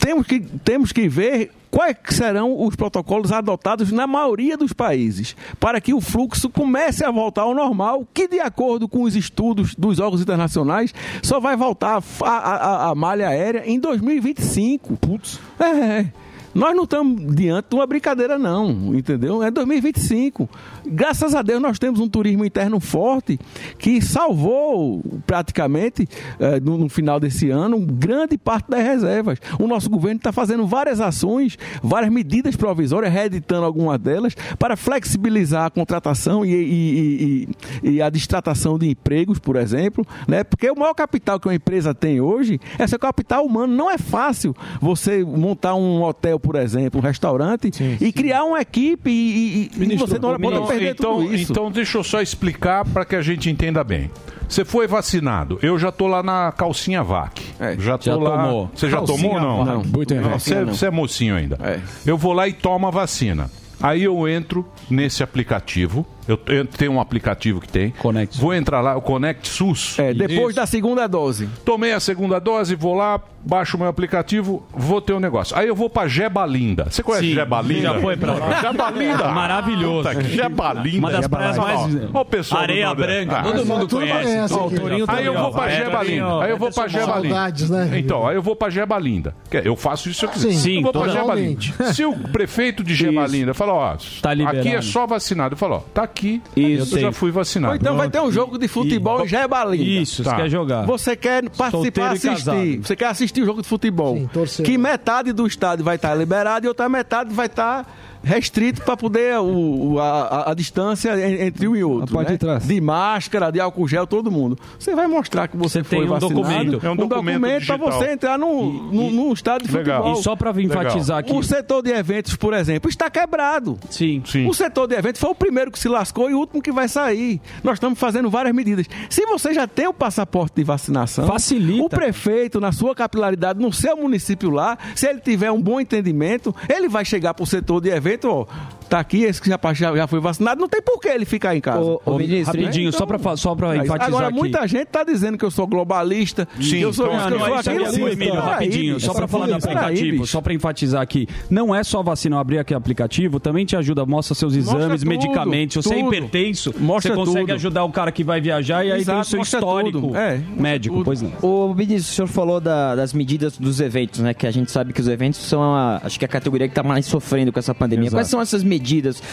Temos 0.00 0.26
que, 0.26 0.40
temos 0.40 0.92
que 0.92 1.08
ver 1.08 1.50
quais 1.70 1.96
serão 2.08 2.60
os 2.66 2.74
protocolos 2.74 3.30
adotados 3.30 3.92
na 3.92 4.06
maioria 4.06 4.56
dos 4.56 4.72
países 4.72 5.36
para 5.60 5.80
que 5.80 5.92
o 5.92 6.00
fluxo 6.00 6.48
comece 6.48 7.04
a 7.04 7.10
voltar 7.10 7.42
ao 7.42 7.54
normal, 7.54 8.06
que 8.12 8.26
de 8.26 8.40
acordo 8.40 8.88
com 8.88 9.02
os 9.02 9.14
estudos 9.14 9.74
dos 9.74 9.98
órgãos 10.00 10.22
internacionais 10.22 10.92
só 11.22 11.38
vai 11.38 11.56
voltar 11.56 12.02
a, 12.22 12.28
a- 12.28 12.56
a- 12.56 12.90
a 12.90 12.94
malha 12.94 13.28
aérea 13.28 13.62
em 13.66 13.78
2025. 13.78 14.96
Putz. 14.96 15.38
É, 15.60 15.64
é. 15.64 16.12
Nós 16.54 16.74
não 16.74 16.84
estamos 16.84 17.34
diante 17.34 17.68
de 17.70 17.76
uma 17.76 17.86
brincadeira, 17.86 18.38
não, 18.38 18.94
entendeu? 18.94 19.42
É 19.42 19.50
2025. 19.50 20.48
Graças 20.86 21.34
a 21.34 21.42
Deus 21.42 21.60
nós 21.62 21.78
temos 21.78 22.00
um 22.00 22.08
turismo 22.08 22.44
interno 22.44 22.80
forte 22.80 23.38
que 23.78 24.00
salvou 24.02 25.02
praticamente 25.26 26.08
eh, 26.40 26.58
no, 26.60 26.76
no 26.78 26.88
final 26.88 27.20
desse 27.20 27.50
ano 27.50 27.78
grande 27.80 28.36
parte 28.36 28.68
das 28.70 28.82
reservas. 28.82 29.38
O 29.58 29.66
nosso 29.68 29.88
governo 29.88 30.16
está 30.16 30.32
fazendo 30.32 30.66
várias 30.66 31.00
ações, 31.00 31.56
várias 31.82 32.12
medidas 32.12 32.56
provisórias, 32.56 33.12
reeditando 33.12 33.64
algumas 33.64 33.98
delas, 34.00 34.34
para 34.58 34.76
flexibilizar 34.76 35.66
a 35.66 35.70
contratação 35.70 36.44
e, 36.44 36.50
e- 36.52 37.48
e- 37.84 37.90
e 37.90 38.02
a 38.02 38.10
distratação 38.10 38.76
de 38.78 38.88
empregos, 38.90 39.38
por 39.38 39.54
exemplo, 39.56 40.04
né? 40.26 40.42
Porque 40.42 40.68
o 40.70 40.76
maior 40.78 40.94
capital 40.94 41.38
que 41.38 41.46
uma 41.46 41.54
empresa 41.54 41.94
tem 41.94 42.20
hoje 42.20 42.58
é 42.78 42.86
seu 42.86 42.98
capital 42.98 43.44
humano. 43.44 43.72
Não 43.74 43.90
é 43.90 43.98
fácil 43.98 44.54
você 44.80 45.22
montar 45.24 45.74
um 45.74 46.02
hotel, 46.02 46.39
por 46.40 46.56
exemplo, 46.56 46.98
um 47.00 47.02
restaurante 47.02 47.70
e 48.00 48.12
criar 48.12 48.44
uma 48.44 48.60
equipe 48.60 49.10
e, 49.10 49.70
e- 49.78 49.92
e 49.92 49.96
você 49.96 50.18
não 50.18 50.36
pode 50.38 50.66
perder 50.66 50.90
então, 50.92 51.18
tudo 51.20 51.34
isso. 51.34 51.52
então 51.52 51.70
deixa 51.70 51.98
eu 51.98 52.02
só 52.04 52.20
explicar 52.20 52.84
para 52.84 53.04
que 53.04 53.14
a 53.14 53.22
gente 53.22 53.48
entenda 53.50 53.84
bem. 53.84 54.10
Você 54.48 54.64
foi 54.64 54.88
vacinado. 54.88 55.60
Eu 55.62 55.78
já 55.78 55.92
tô 55.92 56.08
lá 56.08 56.22
na 56.24 56.50
calcinha 56.50 57.04
VAC. 57.04 57.40
já 57.78 57.96
tô 57.96 58.04
já 58.04 58.16
lá. 58.16 58.42
tomou. 58.44 58.70
Você 58.74 58.90
já 58.90 58.96
Calcinha 58.96 59.18
tomou 59.18 59.34
ou 59.36 59.40
não? 59.40 59.64
Não, 59.64 59.82
errado. 60.14 60.40
você, 60.40 60.54
é 60.86 60.90
mocinho 60.90 61.36
ainda. 61.36 61.56
Eu 62.04 62.18
vou 62.18 62.32
lá 62.32 62.48
e 62.48 62.52
tomo 62.52 62.86
a 62.88 62.90
vacina. 62.90 63.48
Aí 63.80 64.02
eu 64.02 64.28
entro 64.28 64.66
nesse 64.90 65.22
aplicativo. 65.22 66.04
Eu, 66.48 66.64
tenho 66.66 66.92
um 66.92 67.00
aplicativo 67.00 67.60
que 67.60 67.68
tem. 67.68 67.90
Connect. 67.90 68.38
Vou 68.40 68.54
entrar 68.54 68.80
lá, 68.80 68.96
o 68.96 69.02
Connect 69.02 69.48
SUS. 69.48 69.98
É, 69.98 70.14
depois 70.14 70.54
da 70.54 70.66
segunda 70.66 71.06
dose. 71.06 71.48
Tomei 71.64 71.92
a 71.92 72.00
segunda 72.00 72.38
dose, 72.38 72.74
vou 72.74 72.94
lá, 72.94 73.20
baixo 73.44 73.76
o 73.76 73.80
meu 73.80 73.88
aplicativo, 73.88 74.64
vou 74.72 75.00
ter 75.00 75.12
um 75.12 75.20
negócio. 75.20 75.56
Aí 75.56 75.66
eu 75.66 75.74
vou 75.74 75.88
pra 75.90 76.06
Jebalinda. 76.06 76.86
Você 76.90 77.02
conhece 77.02 77.26
Sim, 77.28 77.34
Jebalinda? 77.34 77.80
já 77.82 78.00
foi 78.00 78.16
pra 78.16 78.34
lá. 78.34 78.60
Jebalinda. 78.60 79.28
Maravilhoso. 79.28 80.08
Puta, 80.08 80.22
Jebalinda. 80.22 80.98
Uma 80.98 81.10
das 81.10 81.26
praias 81.26 81.56
mais- 81.58 81.98
Ó, 82.14 82.20
o 82.20 82.24
pessoal 82.24 82.62
Areia 82.62 82.94
branca, 82.94 83.42
todo 83.42 83.66
mundo 83.66 83.88
conhece. 83.88 84.48
Torinho 84.48 85.04
Aí 85.08 85.26
eu 85.26 85.34
vou 85.34 85.52
pra 85.52 85.68
Jebalinda. 85.68 86.42
Aí 86.44 86.50
eu 86.50 86.56
vou 86.56 86.72
pra 86.72 86.88
Jebalinda. 86.88 87.34
Saudades, 87.34 87.70
né? 87.70 87.90
Então, 87.94 88.26
aí 88.26 88.36
eu 88.36 88.42
vou 88.42 88.54
pra 88.54 88.70
Jebalinda. 88.70 89.34
Eu 89.64 89.76
faço 89.76 90.08
isso 90.08 90.20
se 90.20 90.24
eu 90.26 90.30
quiser. 90.30 90.52
Sim, 90.52 90.76
eu 90.76 90.82
vou 90.82 90.92
pra. 90.92 91.08
Jebalinda. 91.08 91.92
Se 91.92 92.04
o 92.04 92.14
prefeito 92.16 92.84
de 92.84 92.94
Jebalinda 92.94 93.52
falar, 93.54 93.74
ó, 93.74 93.96
Tá 94.22 94.32
aqui 94.32 94.68
é 94.74 94.82
só 94.82 95.06
vacinado. 95.06 95.54
Eu 95.54 95.58
falo, 95.58 95.76
ó, 95.76 95.78
tá 95.92 96.02
aqui, 96.02 96.19
Isso. 96.56 96.96
eu 96.96 97.00
já 97.00 97.12
fui 97.12 97.30
vacinado. 97.30 97.72
Ou 97.72 97.76
então 97.76 97.96
vai 97.96 98.10
ter 98.10 98.20
um 98.20 98.30
jogo 98.30 98.58
de 98.58 98.68
futebol 98.68 99.24
e 99.24 99.28
já 99.28 99.40
é. 99.42 99.76
Isso, 99.76 100.22
você 100.22 100.36
quer 100.36 100.48
jogar. 100.48 100.86
Você 100.86 101.16
quer 101.16 101.42
participar, 101.50 101.70
Solteiro 101.70 102.00
e 102.00 102.28
assistir. 102.28 102.78
Você 102.78 102.96
quer 102.96 103.06
assistir 103.06 103.42
o 103.42 103.46
jogo 103.46 103.62
de 103.62 103.68
futebol. 103.68 104.28
que 104.64 104.78
metade 104.78 105.32
do 105.32 105.46
estádio 105.46 105.84
vai 105.84 105.96
estar 105.96 106.14
liberado 106.14 106.66
e 106.66 106.68
outra 106.68 106.88
metade 106.88 107.32
vai 107.34 107.46
estar 107.46 107.86
restrito 108.22 108.82
para 108.82 108.96
poder 108.96 109.38
o, 109.38 109.92
o- 109.94 110.00
a, 110.00 110.50
a- 110.50 110.54
distância 110.54 111.10
en- 111.18 111.46
entre 111.46 111.66
um 111.68 111.74
e 111.76 111.82
outro. 111.84 112.14
parte 112.14 112.28
né? 112.28 112.32
de 112.34 112.38
trás. 112.38 112.66
De 112.66 112.80
máscara, 112.80 113.50
de 113.50 113.60
álcool 113.60 113.88
gel, 113.88 114.06
todo 114.06 114.30
mundo. 114.30 114.58
Você 114.78 114.94
vai 114.94 115.06
mostrar 115.06 115.48
que 115.48 115.56
você, 115.56 115.82
foi 115.82 115.98
tem 116.00 116.06
um 116.06 116.10
vacinado. 116.10 116.34
documento. 116.42 116.86
É 116.86 116.90
um 116.90 116.96
documento 116.96 117.66
para 117.66 117.76
você 117.76 118.12
entrar 118.12 118.38
no, 118.38 118.72
no, 118.92 119.10
no 119.10 119.32
estádio 119.32 119.68
de 119.68 119.76
Legal. 119.76 119.98
futebol. 120.02 120.20
E 120.20 120.22
só 120.24 120.36
pra 120.36 120.50
enfatizar 120.62 121.18
aqui- 121.18 121.32
O 121.32 121.42
setor 121.42 121.82
de 121.82 121.90
eventos, 121.90 122.36
por 122.36 122.52
exemplo, 122.54 122.90
está 122.90 123.08
quebrado. 123.10 123.78
Sim. 123.90 124.22
O 124.48 124.52
setor 124.54 124.86
de 124.86 124.94
eventos 124.94 125.20
foi 125.20 125.30
o 125.30 125.34
primeiro 125.34 125.70
que 125.70 125.78
se 125.78 125.88
lascou 125.88 126.30
e 126.30 126.34
o 126.34 126.38
último 126.38 126.60
que 126.62 126.72
vai 126.72 126.88
sair. 126.88 127.40
Nós 127.62 127.74
estamos 127.74 127.98
fazendo 127.98 128.28
várias 128.30 128.54
medidas. 128.54 128.86
Se 129.08 129.24
você 129.26 129.54
já 129.54 129.66
tem 129.66 129.86
o 129.86 129.94
passaporte 129.94 130.54
de 130.56 130.64
vacinação, 130.64 131.26
Facilita. 131.26 131.84
o 131.84 131.88
prefeito, 131.88 132.60
na 132.60 132.72
sua 132.72 132.94
capilaridade, 132.94 133.60
no 133.60 133.72
seu 133.72 133.96
município 133.96 134.50
lá, 134.50 134.76
se 134.94 135.06
ele 135.08 135.20
tiver 135.20 135.50
um 135.50 135.60
bom 135.60 135.80
entendimento, 135.80 136.54
ele 136.68 136.88
vai 136.88 137.04
chegar 137.04 137.34
para 137.34 137.42
o 137.42 137.46
setor 137.46 137.80
de 137.80 137.88
evento, 137.90 138.09
ó. 138.24 138.46
Tá 138.90 139.00
aqui, 139.00 139.22
esse 139.24 139.40
que 139.40 139.48
já, 139.48 139.58
já, 139.74 139.96
já 139.96 140.06
foi 140.06 140.20
vacinado, 140.20 140.60
não 140.60 140.68
tem 140.68 140.82
por 140.82 140.98
que 141.00 141.08
ele 141.08 141.24
ficar 141.24 141.54
em 141.56 141.60
casa. 141.60 141.80
Ô, 141.80 142.00
ô, 142.04 142.18
ministro, 142.18 142.60
rapidinho, 142.60 142.92
só 142.92 143.06
pra 143.06 143.18
fa- 143.18 143.36
só 143.36 143.54
pra 143.54 143.68
Mas 143.68 143.84
enfatizar 143.84 144.08
Agora, 144.08 144.26
aqui. 144.28 144.36
muita 144.36 144.66
gente 144.66 144.86
tá 144.86 145.02
dizendo 145.04 145.38
que 145.38 145.44
eu 145.44 145.50
sou 145.50 145.66
globalista, 145.66 146.46
Sim, 146.60 146.68
que 146.70 146.80
eu 146.82 146.92
sou 146.92 147.06
então, 147.06 147.18
que 147.18 147.26
eu 147.26 147.30
não, 147.38 147.46
sou 147.46 147.54
é 147.56 147.58
aquilo. 147.60 147.84
assim, 147.86 148.04
Emílio, 148.04 148.34
rapidinho, 148.34 148.94
bicho, 148.94 149.06
só 149.06 149.12
pra 149.14 149.24
essa 149.24 149.32
falar 149.32 149.46
do 149.46 149.54
aplicativo, 149.54 150.10
bicho. 150.18 150.26
só 150.26 150.40
pra 150.40 150.52
enfatizar 150.54 151.00
aqui, 151.02 151.26
não 151.48 151.74
é 151.74 151.82
só 151.84 152.02
vacina, 152.02 152.38
abrir 152.40 152.58
aqui 152.58 152.74
o 152.74 152.76
aplicativo, 152.76 153.38
também 153.40 153.64
te 153.64 153.76
ajuda, 153.76 154.04
mostra 154.04 154.34
seus 154.34 154.56
Mostra 154.56 154.78
exames, 154.80 155.00
tudo, 155.02 155.08
medicamentos, 155.08 155.74
se 155.74 155.88
você 155.88 155.94
é 155.94 155.98
tudo. 156.02 156.14
hipertenso, 156.14 156.74
Mostra 156.78 157.14
você 157.14 157.16
consegue 157.18 157.46
tudo. 157.46 157.54
ajudar 157.54 157.84
o 157.84 157.90
cara 157.92 158.10
que 158.12 158.24
vai 158.24 158.40
viajar 158.40 158.84
e 158.84 158.90
aí 158.92 159.04
tem 159.04 159.14
o 159.14 159.18
Exato, 159.18 159.26
seu 159.28 159.38
mostra 159.38 159.58
histórico 159.60 160.00
tudo. 160.00 160.16
É, 160.16 160.40
médico, 160.56 161.02
pois 161.04 161.22
não. 161.22 161.30
O 161.42 161.74
ministro, 161.74 162.12
o 162.12 162.14
senhor 162.16 162.28
falou 162.28 162.60
da- 162.60 162.94
das 162.94 163.12
medidas 163.12 163.56
dos 163.58 163.80
eventos, 163.80 164.20
né? 164.20 164.34
Que 164.34 164.46
a 164.46 164.50
gente 164.50 164.70
sabe 164.70 164.92
que 164.92 165.00
os 165.00 165.08
eventos 165.08 165.38
são 165.40 165.62
a, 165.74 166.00
acho 166.02 166.18
que 166.18 166.24
a 166.24 166.28
categoria 166.28 166.66
que 166.66 166.72
está 166.72 166.82
mais 166.82 167.06
sofrendo 167.06 167.52
com 167.52 167.58
essa 167.58 167.74
pandemia. 167.74 168.06
Exato. 168.06 168.16
Quais 168.16 168.28
são 168.28 168.40
essas 168.40 168.62
medidas 168.62 168.79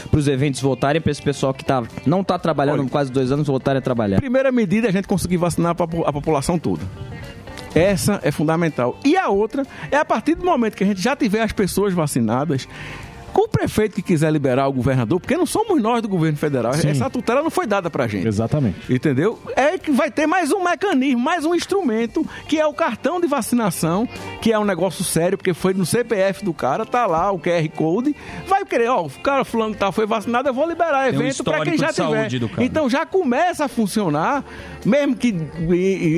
para 0.09 0.19
os 0.19 0.27
eventos 0.27 0.61
voltarem, 0.61 1.01
para 1.01 1.11
esse 1.11 1.21
pessoal 1.21 1.53
que 1.53 1.63
tá, 1.63 1.83
não 2.05 2.21
está 2.21 2.37
trabalhando 2.37 2.83
há 2.83 2.89
quase 2.89 3.11
dois 3.11 3.31
anos 3.31 3.47
voltarem 3.47 3.79
a 3.79 3.81
trabalhar? 3.81 4.17
Primeira 4.17 4.51
medida 4.51 4.87
é 4.87 4.89
a 4.89 4.93
gente 4.93 5.07
conseguir 5.07 5.37
vacinar 5.37 5.75
a 6.05 6.13
população 6.13 6.59
toda. 6.59 6.83
Essa 7.75 8.19
é 8.23 8.31
fundamental. 8.31 8.97
E 9.05 9.15
a 9.15 9.29
outra 9.29 9.63
é 9.91 9.97
a 9.97 10.05
partir 10.05 10.35
do 10.35 10.45
momento 10.45 10.75
que 10.75 10.83
a 10.83 10.87
gente 10.87 11.01
já 11.01 11.15
tiver 11.15 11.41
as 11.41 11.51
pessoas 11.51 11.93
vacinadas, 11.93 12.67
com 13.33 13.41
o 13.41 13.47
prefeito 13.47 13.95
que 13.95 14.01
quiser 14.01 14.31
liberar 14.31 14.67
o 14.67 14.73
governador, 14.73 15.19
porque 15.19 15.37
não 15.37 15.45
somos 15.45 15.81
nós 15.81 16.01
do 16.01 16.07
governo 16.07 16.37
federal, 16.37 16.73
Sim. 16.73 16.89
essa 16.89 17.09
tutela 17.09 17.41
não 17.41 17.49
foi 17.49 17.67
dada 17.67 17.89
pra 17.89 18.07
gente. 18.07 18.27
Exatamente. 18.27 18.93
Entendeu? 18.93 19.39
É 19.55 19.77
que 19.77 19.91
vai 19.91 20.09
ter 20.09 20.25
mais 20.27 20.51
um 20.51 20.63
mecanismo, 20.63 21.19
mais 21.19 21.45
um 21.45 21.53
instrumento, 21.53 22.25
que 22.47 22.59
é 22.59 22.65
o 22.65 22.73
cartão 22.73 23.19
de 23.19 23.27
vacinação, 23.27 24.07
que 24.41 24.51
é 24.51 24.59
um 24.59 24.65
negócio 24.65 25.03
sério, 25.03 25.37
porque 25.37 25.53
foi 25.53 25.73
no 25.73 25.85
CPF 25.85 26.43
do 26.43 26.53
cara, 26.53 26.85
tá 26.85 27.05
lá 27.05 27.31
o 27.31 27.39
QR 27.39 27.67
Code. 27.75 28.15
Vai 28.47 28.65
querer, 28.65 28.89
ó, 28.89 29.05
o 29.05 29.09
cara 29.09 29.43
fulano 29.45 29.73
que 29.73 29.79
tá, 29.79 29.91
foi 29.91 30.05
vacinado, 30.05 30.49
eu 30.49 30.53
vou 30.53 30.67
liberar 30.67 31.09
Tem 31.09 31.19
um 31.19 31.21
evento 31.21 31.43
pra 31.43 31.63
quem 31.63 31.77
já 31.77 31.93
tiver. 31.93 32.29
Então 32.59 32.89
já 32.89 33.05
começa 33.05 33.65
a 33.65 33.67
funcionar, 33.67 34.43
mesmo 34.85 35.15
que 35.15 35.35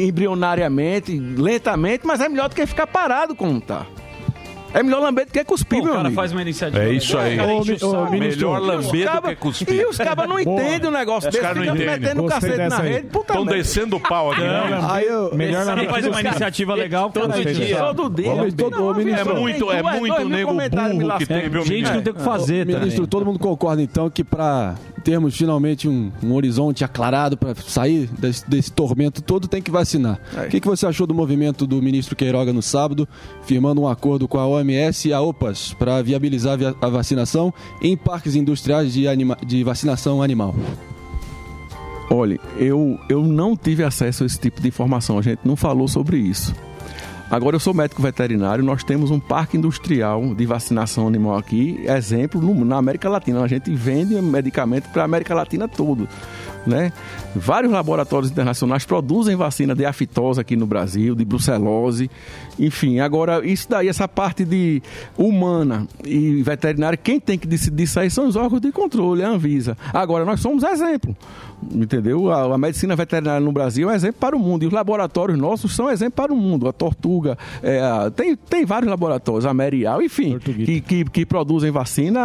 embrionariamente, 0.08 1.18
lentamente, 1.20 2.06
mas 2.06 2.22
é 2.22 2.30
melhor 2.30 2.50
do 2.50 2.56
que 2.56 2.66
ficar 2.66 2.88
parado 2.88 3.36
como 3.36 3.60
tá. 3.60 3.86
É 4.74 4.84
melhor 4.84 5.02
lamber 5.02 5.26
do 5.26 5.32
que 5.32 5.44
cuspir, 5.44 5.80
Pô, 5.80 5.84
o 5.84 5.86
meu 5.86 5.94
cara 5.96 6.08
amigo. 6.08 6.16
faz 6.22 6.32
uma 6.32 6.42
iniciativa 6.42 6.84
É 6.84 6.94
isso 6.94 7.18
aí. 7.18 7.40
Ô, 7.40 7.44
o 7.44 7.48
mi- 7.66 7.78
ô, 7.82 8.10
ministro, 8.12 8.48
Melhor 8.54 8.62
lamber 8.62 9.12
do 9.22 9.22
que 9.30 9.36
cuspir. 9.36 9.76
E 9.76 9.86
os 9.86 9.98
cabas 9.98 10.28
não 10.30 10.40
entendem 10.40 10.88
um 10.90 10.92
negócio 10.94 11.28
Os 11.30 11.34
desse, 11.34 11.42
caras 11.44 11.58
não 11.66 11.76
entendem. 11.76 12.00
metendo 12.00 12.22
Gostei 12.24 12.50
cacete 12.52 12.70
na 12.70 12.82
aí. 12.82 12.92
rede. 12.94 13.08
Puta 13.08 13.34
Tão 13.34 13.46
merda. 13.46 13.58
descendo 13.62 13.96
o 13.96 14.00
pau 14.00 14.32
aqui. 14.32 14.42
Aí 14.90 15.06
eu- 15.08 15.34
Melhor 15.36 15.78
Esse- 15.78 15.88
faz 15.90 16.06
uma 16.08 16.22
iniciativa 16.22 16.74
legal, 16.76 17.10
cara. 17.12 17.28
Todo 17.30 17.36
dia. 17.44 17.78
Todo 17.78 18.10
dia. 18.10 18.52
Todo- 18.56 18.86
ô, 18.86 18.94
ministro, 18.94 19.32
É 19.32 19.40
muito, 19.40 19.72
é 19.72 19.84
muito 19.84 20.30
nego 20.30 20.54
burro 20.54 21.18
que 21.18 21.26
tem, 21.26 21.50
viu, 21.50 21.66
Gente 21.66 21.90
que 21.90 21.96
não 21.96 22.02
tem 22.02 22.14
o 22.14 22.16
que 22.16 22.22
fazer, 22.24 22.66
Ministro, 22.66 23.08
todo 23.08 23.26
mundo 23.26 23.40
concorda 23.40 23.82
então 23.82 24.10
que 24.10 24.24
para 24.24 24.76
termos 25.04 25.36
finalmente 25.36 25.88
um, 25.88 26.12
um 26.24 26.34
horizonte 26.34 26.84
aclarado 26.84 27.36
para 27.38 27.56
sair 27.56 28.08
desse, 28.20 28.48
desse 28.50 28.72
tormento 28.72 29.22
todo, 29.22 29.48
tem 29.48 29.62
que 29.62 29.72
vacinar. 29.72 30.20
É. 30.38 30.42
O 30.46 30.50
que, 30.50 30.60
que 30.60 30.68
você 30.68 30.86
achou 30.86 31.08
do 31.08 31.14
movimento 31.14 31.66
do 31.66 31.82
ministro 31.82 32.16
Queiroga 32.16 32.52
no 32.54 32.62
sábado, 32.62 33.08
firmando 33.44 33.82
um 33.82 33.88
acordo 33.88 34.28
com 34.28 34.38
a 34.38 34.46
OMS 34.48 34.59
e 35.06 35.14
a 35.14 35.22
OPAS 35.22 35.74
para 35.78 36.02
viabilizar 36.02 36.58
a 36.82 36.90
vacinação 36.90 37.54
em 37.82 37.96
parques 37.98 38.36
industriais 38.36 38.94
de, 38.94 39.08
anima- 39.08 39.38
de 39.46 39.64
vacinação 39.64 40.22
animal? 40.22 40.56
Olha, 42.12 42.40
eu, 42.58 43.00
eu 43.08 43.24
não 43.24 43.56
tive 43.56 43.84
acesso 43.84 44.24
a 44.24 44.26
esse 44.26 44.40
tipo 44.40 44.62
de 44.62 44.68
informação, 44.68 45.20
a 45.20 45.22
gente 45.22 45.42
não 45.46 45.56
falou 45.56 45.88
sobre 45.88 46.18
isso. 46.18 46.56
Agora, 47.30 47.56
eu 47.56 47.60
sou 47.60 47.76
médico 47.76 48.02
veterinário, 48.02 48.64
nós 48.64 48.84
temos 48.84 49.12
um 49.12 49.20
parque 49.20 49.56
industrial 49.56 50.34
de 50.34 50.48
vacinação 50.48 51.08
animal 51.08 51.38
aqui, 51.38 51.80
exemplo, 51.86 52.42
na 52.66 52.78
América 52.78 53.08
Latina. 53.08 53.44
A 53.44 53.48
gente 53.48 53.70
vende 53.76 54.20
medicamento 54.20 54.90
para 54.90 55.04
a 55.04 55.06
América 55.06 55.36
Latina 55.36 55.68
toda. 55.68 56.08
Né? 56.70 56.94
Vários 57.36 57.72
laboratórios 57.74 58.30
internacionais 58.32 58.86
produzem 58.86 59.36
vacina 59.36 59.74
de 59.74 59.84
aftosa 59.86 60.42
aqui 60.42 60.56
no 60.56 60.68
Brasil, 60.68 61.16
de 61.16 61.26
brucelose, 61.26 62.12
enfim. 62.60 63.00
Agora, 63.00 63.44
isso 63.44 63.68
daí, 63.68 63.88
essa 63.88 64.08
parte 64.08 64.46
de 64.46 64.84
humana 65.18 65.88
e 66.06 66.44
veterinária, 66.44 66.96
quem 66.96 67.20
tem 67.20 67.40
que 67.40 67.48
decidir 67.48 67.84
isso 67.84 68.00
aí 68.00 68.10
são 68.12 68.28
os 68.28 68.36
órgãos 68.36 68.62
de 68.62 68.72
controle, 68.72 69.24
a 69.24 69.30
Anvisa. 69.30 69.76
Agora, 69.92 70.24
nós 70.26 70.42
somos 70.42 70.64
exemplo, 70.64 71.16
entendeu? 71.74 72.32
A, 72.32 72.54
a 72.54 72.58
medicina 72.58 72.96
veterinária 72.96 73.40
no 73.44 73.52
Brasil 73.52 73.90
é 73.90 73.96
exemplo 73.96 74.18
para 74.20 74.36
o 74.36 74.40
mundo 74.40 74.64
e 74.64 74.68
os 74.68 74.74
laboratórios 74.74 75.38
nossos 75.40 75.76
são 75.76 75.90
exemplo 75.90 76.14
para 76.14 76.32
o 76.32 76.36
mundo. 76.36 76.68
A 76.68 76.74
Tortuga, 76.74 77.38
é, 77.64 77.80
a- 77.80 78.12
tem, 78.12 78.36
tem 78.36 78.66
vários 78.66 78.90
laboratórios, 78.90 79.46
a 79.46 79.54
Merial, 79.54 80.02
enfim, 80.02 80.38
que, 80.40 80.82
que, 80.82 81.06
que 81.06 81.26
produzem 81.26 81.72
vacina 81.72 82.20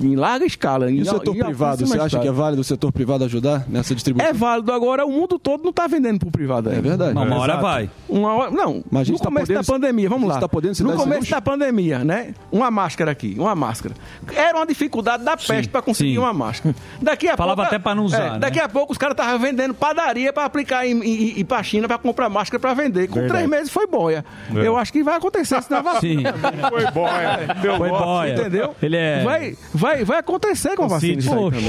em 0.00 0.16
larga 0.16 0.44
escala. 0.44 0.90
E 0.90 1.00
o 1.02 1.04
setor 1.04 1.34
privado, 1.36 1.86
você 1.86 1.98
acha 1.98 2.18
que 2.18 2.26
é 2.26 2.30
escala. 2.30 2.32
válido 2.32 2.60
o 2.60 2.64
setor 2.64 2.92
privado 2.92 3.24
ajudar 3.24 3.64
nessa 3.76 3.94
distribuição? 3.94 4.30
É 4.30 4.32
válido 4.32 4.72
agora, 4.72 5.04
o 5.04 5.10
mundo 5.10 5.38
todo 5.38 5.62
não 5.62 5.70
está 5.70 5.86
vendendo 5.86 6.18
para 6.20 6.28
o 6.28 6.32
privado. 6.32 6.70
É 6.70 6.80
verdade. 6.80 7.12
Uma 7.12 7.36
hora 7.36 7.52
Exato. 7.52 7.62
vai. 7.62 7.90
Uma 8.08 8.34
hora, 8.34 8.50
não, 8.50 8.82
Mas 8.90 9.02
a 9.02 9.04
gente 9.04 9.12
no 9.14 9.18
tá 9.18 9.24
começo 9.26 9.46
podendo 9.46 9.66
da 9.66 9.72
pandemia, 9.72 10.08
vamos 10.08 10.28
lá. 10.28 10.38
tá 10.40 10.48
podendo 10.48 10.84
no 10.84 10.96
começo 10.96 11.30
da 11.30 11.40
pandemia, 11.40 12.04
né? 12.04 12.34
Uma 12.50 12.70
máscara 12.70 13.10
aqui, 13.10 13.36
uma 13.38 13.54
máscara. 13.54 13.94
Era 14.34 14.58
uma 14.58 14.66
dificuldade 14.66 15.24
da 15.24 15.36
peste 15.36 15.68
para 15.68 15.82
conseguir 15.82 16.12
sim. 16.12 16.18
uma 16.18 16.32
máscara. 16.32 16.74
Daqui 17.00 17.28
a 17.28 17.36
Falava 17.36 17.56
pouco, 17.62 17.68
até 17.74 17.78
pra 17.78 17.94
não 17.94 18.04
usar, 18.04 18.22
é, 18.26 18.30
né? 18.32 18.38
Daqui 18.38 18.60
a 18.60 18.68
pouco 18.68 18.92
os 18.92 18.98
caras 18.98 19.14
estavam 19.14 19.38
vendendo 19.38 19.74
padaria 19.74 20.32
para 20.32 20.44
aplicar 20.44 20.86
em 20.86 21.44
pra 21.44 21.62
China 21.62 21.86
para 21.86 21.98
comprar 21.98 22.28
máscara 22.28 22.60
para 22.60 22.74
vender. 22.74 23.08
Com 23.08 23.20
Verdade. 23.20 23.32
três 23.34 23.48
meses 23.50 23.72
foi 23.72 23.86
boia. 23.86 24.24
É. 24.54 24.66
Eu 24.66 24.76
acho 24.76 24.92
que 24.92 25.02
vai 25.02 25.16
acontecer 25.16 25.58
isso 25.58 25.70
na 25.70 25.80
vacina. 25.80 26.32
Sim. 26.32 26.36
Foi 26.68 26.90
boia. 26.90 27.54
Deu 27.62 27.76
Foi 27.76 27.88
boia. 27.88 28.04
boia. 28.04 28.34
Entendeu? 28.34 28.74
Ele 28.82 28.96
é- 28.96 29.22
Vai, 29.24 29.56
vai, 29.72 30.04
vai 30.04 30.18
acontecer 30.18 30.76
com 30.76 30.84
a 30.84 30.88
vacina. 30.88 31.20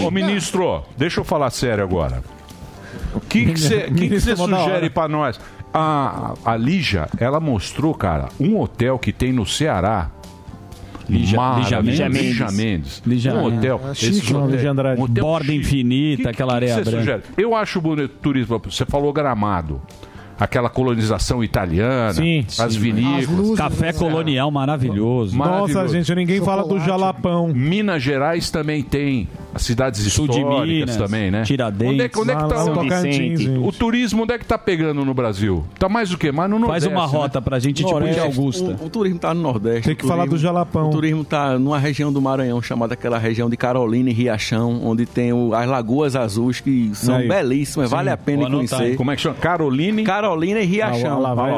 Ô, 0.06 0.12
ministro, 0.12 0.84
deixa 0.98 1.20
eu 1.20 1.24
falar 1.24 1.50
sério 1.50 1.84
agora. 1.88 2.24
O 3.14 3.20
que 3.20 3.46
que 3.54 3.60
você 3.60 3.82
que 3.92 4.10
que 4.10 4.20
sugere 4.20 4.90
pra 4.90 5.08
nós? 5.08 5.40
A, 5.74 6.34
a 6.46 6.56
Lígia, 6.58 7.08
ela 7.20 7.40
mostrou, 7.40 7.94
cara, 7.94 8.30
um 8.40 8.60
hotel 8.60 8.98
que 8.98 9.12
tem 9.12 9.32
no 9.32 9.46
Ceará. 9.46 10.10
Lígia- 11.10 11.38
Maravilhoso. 11.38 11.82
Lígia 11.84 12.10
Mendes. 12.10 12.22
Lígia 12.28 12.52
Mendes. 12.52 13.02
Lígia- 13.06 13.34
um 13.34 13.46
hotel. 13.46 13.82
É, 13.90 13.94
chique, 13.94 14.34
hotel- 14.34 14.50
Lígia 14.50 14.72
Andrade. 14.72 15.00
um 15.00 15.04
hotel 15.06 15.24
Borda 15.24 15.46
chique. 15.46 15.58
infinita, 15.58 16.30
aquela 16.32 16.52
que 16.52 16.56
areia 16.56 16.74
você 16.76 16.82
branca. 16.84 17.00
sugere? 17.00 17.24
Eu 17.38 17.56
acho 17.56 17.80
bonito 17.80 18.14
turismo. 18.22 18.62
Você 18.66 18.86
falou 18.86 19.14
gramado. 19.14 19.82
Aquela 20.40 20.70
colonização 20.70 21.44
italiana, 21.44 22.14
Sim. 22.14 22.46
as 22.60 22.76
vinícolas. 22.76 23.58
Café 23.58 23.92
colonial 23.94 24.52
maravilhoso. 24.52 25.36
Maravilhoso. 25.36 25.74
Nossa, 25.74 25.88
gente, 25.88 26.14
ninguém 26.16 26.40
fala 26.42 26.64
do 26.64 26.80
jalapão. 26.80 27.48
Minas 27.54 28.04
Gerais 28.04 28.50
também 28.52 28.84
tem 28.84 29.28
as 29.54 29.64
cidades 29.64 30.02
Sul 30.14 30.28
de 30.28 30.38
históricas 30.38 30.68
Minas, 30.68 30.98
também, 30.98 31.32
né? 31.32 31.42
Tiradentes, 31.44 31.94
Onde 31.94 32.02
é, 32.04 32.10
que- 32.10 32.20
onde 32.20 32.32
é 32.32 32.36
que 32.36 32.48
tá 32.48 32.64
o, 32.64 33.12
gente. 33.12 33.50
o 33.50 33.72
turismo? 33.72 34.24
Onde 34.24 34.34
é 34.34 34.38
que 34.38 34.46
tá 34.46 34.58
pegando 34.58 35.04
no 35.04 35.14
Brasil? 35.14 35.66
Tá 35.80 35.90
mais 35.90 36.14
o 36.14 36.18
quê? 36.18 36.32
Mais 36.32 36.50
no 36.50 36.58
Faz 36.60 36.84
Nordeste. 36.84 36.90
uma 36.94 37.06
rota 37.06 37.40
né? 37.40 37.44
pra 37.44 37.58
gente, 37.60 37.78
tipo 37.78 37.88
de 37.90 37.94
Nordeste, 37.96 38.20
Augusta. 38.20 38.78
O, 38.80 38.86
o 38.86 38.90
turismo 38.90 39.16
está 39.16 39.34
no 39.34 39.42
Nordeste. 39.42 39.84
Tem 39.84 39.96
que 39.96 40.06
o 40.06 40.08
falar 40.08 40.24
turismo- 40.26 40.38
do 40.38 40.42
jalapão. 40.42 40.88
O 40.88 40.92
turismo 40.92 41.22
está 41.24 41.58
numa 41.58 41.80
região 41.80 42.14
do 42.14 42.22
Maranhão, 42.22 42.62
chamada 42.62 42.94
aquela 42.94 43.18
região 43.18 43.50
de 43.50 43.58
Carolina 43.58 44.12
e 44.12 44.14
Riachão, 44.14 44.82
onde 44.86 45.08
tem 45.08 45.34
o- 45.34 45.56
as 45.56 45.68
Lagoas 45.68 46.16
Azuis, 46.16 46.60
que 46.60 46.92
são 46.94 47.16
Aí. 47.16 47.28
belíssimas, 47.28 47.90
Sim. 47.90 47.96
vale 47.96 48.10
a 48.12 48.18
pena 48.18 48.46
anotar, 48.46 48.78
conhecer. 48.78 48.96
Como 48.98 49.10
é 49.12 49.16
que 49.16 49.22
chama? 49.24 49.36
Caroline. 49.36 50.04
Carolina 50.04 50.27
e 50.36 50.66
Riachão. 50.66 51.20
Lá, 51.22 51.30
lá 51.30 51.36
vai, 51.36 51.52
lá, 51.52 51.58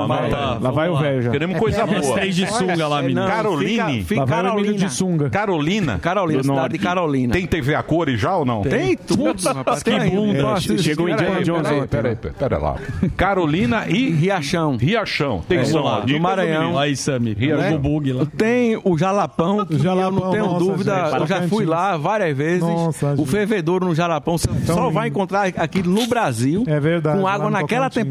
lá 0.62 0.72
vai- 0.72 0.90
lá 0.90 0.94
o 0.96 1.02
velho 1.02 1.22
já. 1.24 1.32
Queremos 1.32 1.58
coisa 1.60 1.86
boa. 1.86 2.00
Gostei 2.00 2.30
de 2.30 2.48
sunga 2.48 2.88
lá, 2.88 3.02
menino. 3.02 3.22
Não, 3.22 3.28
Caroline? 3.28 4.04
Fica, 4.04 4.26
Carolina. 4.26 4.74
de 4.78 4.90
sunga. 4.94 5.30
Carolina. 5.30 6.00
Carolina, 6.00 6.42
cidade 6.44 6.60
Norte. 6.60 6.72
de 6.74 6.80
Carolina. 6.80 7.34
Tem 7.34 7.46
TV 7.48 7.76
a 7.76 7.84
cores 7.84 8.20
já 8.20 8.36
ou 8.36 8.46
não? 8.46 8.62
Tem 8.62 8.96
tudo, 8.96 9.42
rapaz. 9.44 9.84
Tem 9.84 9.98
ainda. 10.00 10.16
bunda. 10.16 10.60
Chegou 10.62 11.06
o 11.06 11.10
Peraí, 11.16 11.40
Indiana 11.40 11.44
Jones 11.44 11.88
peraí, 11.88 12.16
peraí, 12.16 12.34
pera 12.38 12.58
lá. 12.58 12.76
Carolina 13.18 13.86
e 13.88 14.10
Riachão. 14.12 14.78
Riachão. 14.78 15.42
Tem 15.48 15.60
É, 15.60 15.64
vamos 15.64 15.84
lá, 15.86 16.00
do 16.02 16.20
Maranhão. 16.20 16.78
Aí, 16.78 16.96
Sami. 16.96 17.34
Riachão. 17.34 17.76
O 17.76 17.80
bug 17.80 18.14
lá. 18.14 18.26
Tem 18.38 18.80
o 18.84 18.98
Jalapão, 18.98 19.66
que 19.66 19.74
eu 19.74 19.80
Jalapão, 19.80 20.12
não 20.12 20.32
tenho 20.32 20.48
dúvida. 20.60 21.12
eu 21.20 21.28
já 21.28 21.42
fui 21.48 21.66
lá 21.66 21.98
várias 21.98 22.36
vezes. 22.36 22.62
Nossa, 22.62 23.16
o 23.18 23.26
fervedouro 23.26 23.86
no 23.86 23.96
Jalapão 23.96 24.38
você 24.38 24.48
só 24.66 24.90
vai 24.90 25.08
encontrar 25.10 25.48
aquilo 25.58 25.92
no 25.94 26.08
Brasil. 26.08 26.64
É 26.68 26.80
verdade, 26.80 27.20
Com 27.20 27.28
água 27.28 27.50
naquela 27.50 27.90
Tocantins. 27.90 28.04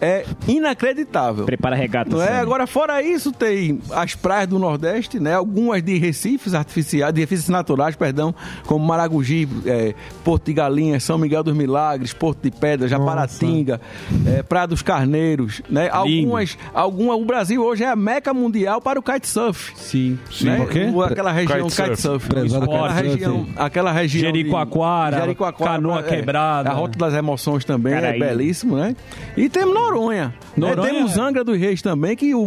É 0.00 0.24
inacreditável. 0.46 1.44
Prepara 1.44 1.76
regata, 1.76 2.10
Não 2.10 2.22
é? 2.22 2.38
Agora, 2.38 2.66
fora 2.66 3.02
isso, 3.02 3.32
tem 3.32 3.80
as 3.90 4.14
praias 4.14 4.48
do 4.48 4.58
Nordeste, 4.58 5.18
né? 5.18 5.34
Algumas 5.34 5.82
de 5.82 5.98
recifes 5.98 6.54
artificiais, 6.54 7.12
de 7.12 7.20
recifes 7.20 7.48
naturais, 7.48 7.96
perdão, 7.96 8.34
como 8.66 8.84
Maragogi, 8.84 9.48
é, 9.66 9.94
Porto 10.24 10.46
de 10.46 10.54
Galinhas, 10.54 11.02
São 11.02 11.18
Miguel 11.18 11.42
dos 11.42 11.54
Milagres, 11.54 12.12
Porto 12.12 12.42
de 12.42 12.50
Pedra, 12.50 12.88
Japaratinga, 12.88 13.80
é, 14.26 14.42
Praia 14.42 14.66
dos 14.66 14.82
Carneiros, 14.82 15.62
né? 15.68 15.88
Algumas, 15.90 16.56
alguma, 16.72 17.14
o 17.16 17.24
Brasil 17.24 17.62
hoje 17.62 17.84
é 17.84 17.88
a 17.88 17.96
meca 17.96 18.32
mundial 18.32 18.80
para 18.80 18.98
o 18.98 19.02
kitesurf. 19.02 19.72
Sim. 19.76 20.18
Né? 20.42 20.66
O 20.92 21.02
Aquela 21.02 21.32
região 21.32 21.68
Kitesurf. 21.68 21.90
kitesurf. 21.90 22.28
Prezado 22.28 22.64
aquela 22.64 22.92
região, 22.92 23.46
aquela 23.56 23.92
região 23.92 24.20
Jericoacoara, 24.20 25.16
de, 25.16 25.22
Jericoacoara, 25.22 25.72
Canoa 25.74 26.00
é, 26.00 26.02
Quebrada. 26.02 26.70
A 26.70 26.72
Rota 26.72 26.98
das 26.98 27.14
Emoções 27.14 27.64
também 27.64 27.94
Caraíba. 27.94 28.24
é 28.24 28.28
belíssimo, 28.28 28.76
né? 28.76 28.94
E 29.36 29.48
temos 29.60 29.74
Noronha. 29.74 30.34
Noronha 30.56 30.88
É, 30.88 30.92
temos 30.92 31.16
Angra 31.18 31.44
dos 31.44 31.58
Reis 31.58 31.80
também, 31.82 32.16
que 32.16 32.34
o... 32.34 32.40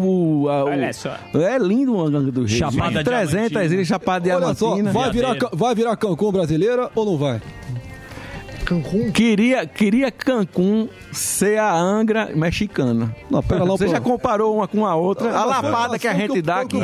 o, 0.44 0.50
a- 0.50 0.64
o- 0.66 0.68
Olha 0.68 0.92
só. 0.94 1.16
É 1.34 1.58
lindo 1.58 1.96
o 1.96 2.02
Angra 2.06 2.20
dos 2.22 2.50
Reis. 2.52 2.58
Chapada 2.58 3.04
300 3.04 3.72
ilhas, 3.72 3.88
Chapada 3.88 4.36
Olha 4.36 4.54
só, 4.54 4.74
Diamantina. 4.76 4.92
vai 4.92 5.12
virar, 5.12 5.36
vai 5.54 5.76
virar 5.76 5.96
Cancún 5.98 6.32
brasileira 6.32 6.90
ou 6.96 7.06
não 7.06 7.18
vai? 7.18 7.42
Cancún? 8.64 9.12
Queria, 9.12 9.66
queria 9.66 10.12
Cancún 10.12 10.90
ser 11.12 11.58
a 11.60 11.72
Angra 11.74 12.32
mexicana. 12.36 13.16
Não, 13.30 13.44
pera 13.44 13.64
lá, 13.64 13.70
Você 13.70 13.86
pô. 13.86 13.92
já 13.92 14.00
comparou 14.02 14.56
uma 14.56 14.68
com 14.68 14.86
a 14.86 14.96
outra? 14.96 15.30
Não, 15.32 15.38
a 15.38 15.46
lapada 15.46 16.00
que 16.00 16.08
a 16.08 16.14
gente 16.14 16.34
que 16.34 16.42
dá 16.42 16.66
que 16.66 16.78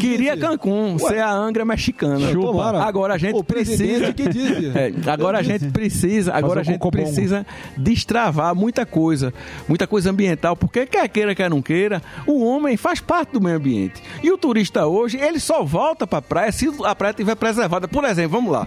Queria 0.00 0.34
disse. 0.36 0.46
Cancún 0.46 0.96
Ué. 1.00 1.08
ser 1.08 1.18
a 1.20 1.30
Angra 1.32 1.64
mexicana. 1.64 2.30
Chupa. 2.30 2.46
Tomara. 2.48 2.82
Agora 2.82 3.14
a 3.14 3.18
gente 3.18 3.36
O 3.38 3.44
precisa. 3.44 4.12
que 4.12 4.28
disse. 4.28 4.72
É, 4.74 4.92
agora 5.10 5.38
a 5.38 5.42
gente 5.42 5.66
precisa. 5.70 6.32
Agora 6.34 6.60
a 6.60 6.64
Fazer 6.64 6.72
gente 6.78 6.90
precisa 6.90 7.46
destravar 7.76 8.54
muita 8.54 8.84
coisa, 8.84 9.32
muita 9.68 9.86
coisa 9.86 10.10
ambiental, 10.10 10.56
porque 10.56 10.86
quer 10.86 11.08
queira, 11.08 11.34
quer 11.34 11.48
não 11.50 11.62
queira, 11.62 12.02
o 12.26 12.44
homem 12.44 12.76
faz 12.76 13.00
parte 13.00 13.32
do 13.32 13.40
meio 13.40 13.56
ambiente. 13.56 14.02
E 14.22 14.30
o 14.30 14.38
turista 14.38 14.86
hoje, 14.86 15.18
ele 15.18 15.38
só 15.40 15.62
volta 15.62 16.06
pra 16.06 16.20
praia 16.20 16.50
se 16.52 16.70
a 16.84 16.94
praia 16.94 17.10
estiver 17.12 17.36
preservada. 17.36 17.86
Por 17.88 18.04
exemplo, 18.04 18.32
vamos 18.32 18.52
lá. 18.52 18.66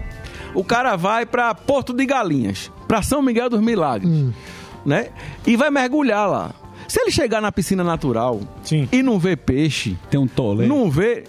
O 0.54 0.64
cara 0.64 0.96
vai 0.96 1.26
pra 1.26 1.54
Porto 1.54 1.92
de 1.92 2.04
Galinhas, 2.06 2.70
pra 2.88 3.02
São 3.02 3.20
Miguel 3.22 3.50
dos 3.50 3.60
Milagres, 3.60 4.26
né? 4.84 5.08
E 5.46 5.56
vai 5.56 5.70
mergulhar 5.70 6.28
lá. 6.28 6.50
Se 6.88 7.00
ele 7.00 7.10
chegar 7.10 7.40
na 7.42 7.50
piscina 7.50 7.82
natural 7.82 8.40
e 8.92 9.02
não 9.02 9.18
vê 9.18 9.34
peixe, 9.34 9.96
tem 10.08 10.20
um 10.20 10.26
tole. 10.28 10.68
não 10.68 10.88
vê, 10.88 11.24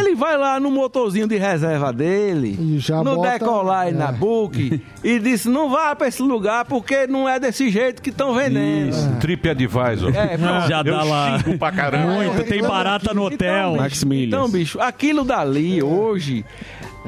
ele 0.00 0.14
vai 0.14 0.38
lá 0.38 0.60
no 0.60 0.70
motorzinho 0.70 1.26
de 1.26 1.36
reserva 1.36 1.92
dele, 1.92 2.56
no 3.04 3.16
bota- 3.16 3.30
decolar 3.32 3.88
e 3.88 3.90
é. 3.90 3.94
na 3.94 4.12
book, 4.14 4.80
e 5.02 5.18
disse: 5.18 5.48
não 5.48 5.68
vá 5.70 5.96
pra 5.96 6.06
esse 6.06 6.22
lugar 6.22 6.66
porque 6.66 7.08
não 7.08 7.28
é 7.28 7.40
desse 7.40 7.68
jeito 7.68 8.00
que 8.00 8.10
estão 8.10 8.32
vendendo. 8.32 8.90
Isso. 8.90 9.10
TripAdvisor. 9.20 10.14
É, 10.16 10.38
pronto. 10.38 10.68
Já 10.68 10.84
dá 10.84 10.90
Eu 10.92 11.08
lá. 11.08 11.38
pra 11.58 11.72
caramba. 11.72 12.12
Muito, 12.12 12.44
tem 12.44 12.62
barata 12.62 13.12
no 13.12 13.24
hotel. 13.24 13.72
Então, 13.74 13.88
bicho, 13.88 14.06
então, 14.14 14.48
bicho, 14.48 14.80
aquilo 14.80 15.24
dali 15.24 15.82
hoje, 15.82 16.44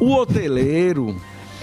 o 0.00 0.12
hoteleiro. 0.16 1.14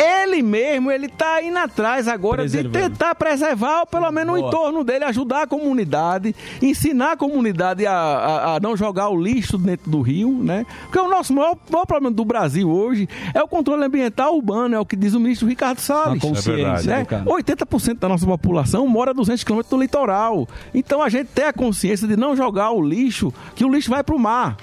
Ele 0.02 0.42
mesmo, 0.42 0.90
ele 0.92 1.08
tá 1.08 1.44
indo 1.44 1.58
atrás 1.58 2.08
agora 2.08 2.44
de 2.48 2.58
tentar 2.90 3.14
preservar, 3.16 3.82
ou 3.82 3.86
pelo 3.86 4.12
menos 4.12 4.34
o 4.34 4.38
entorno 4.48 4.84
dele, 4.84 5.06
ajudar 5.06 5.44
a 5.44 5.48
comunidade, 5.48 6.36
ensinar 6.62 7.12
a 7.12 7.18
comunidade 7.18 7.86
a, 7.86 7.94
a- 7.94 8.56
a 8.56 8.60
não 8.60 8.76
jogar 8.76 9.10
o 9.10 9.22
lixo 9.22 9.58
dentro 9.58 9.92
do 9.92 10.02
rio, 10.02 10.32
né? 10.32 10.66
Porque 10.84 10.98
o 11.00 11.08
nosso 11.08 11.34
maior, 11.34 11.56
maior 11.72 11.86
problema 11.86 12.10
do 12.16 12.26
Brasil 12.26 12.70
hoje 12.70 13.08
é 13.34 13.44
o 13.44 13.48
controle 13.48 13.84
ambiental 13.86 14.36
urbano, 14.36 14.76
é 14.76 14.80
o 14.80 14.86
que 14.86 14.96
diz 14.96 15.14
o 15.14 15.20
ministro 15.20 15.48
Ricardo 15.48 15.80
Salles. 15.80 16.22
É 16.24 16.56
verdade. 16.56 16.88
né, 16.88 16.98
né? 16.98 17.06
cara? 17.06 17.24
80% 17.26 18.00
da 18.00 18.10
nossa 18.10 18.26
população 18.26 18.88
mora 18.88 19.12
a 19.12 19.14
200 19.14 19.44
quilômetros 19.44 19.70
do 19.70 19.82
litoral. 19.82 20.48
Então 20.74 21.02
a 21.02 21.10
gente 21.10 21.28
tem 21.28 21.46
a 21.46 21.54
consciência 21.54 22.08
de 22.08 22.16
não 22.16 22.36
jogar 22.36 22.72
o 22.72 22.82
lixo, 22.82 23.34
que 23.56 23.64
o 23.64 23.70
lixo 23.72 23.90
vai 23.90 24.04
para 24.04 24.16
o 24.16 24.20
mar. 24.20 24.58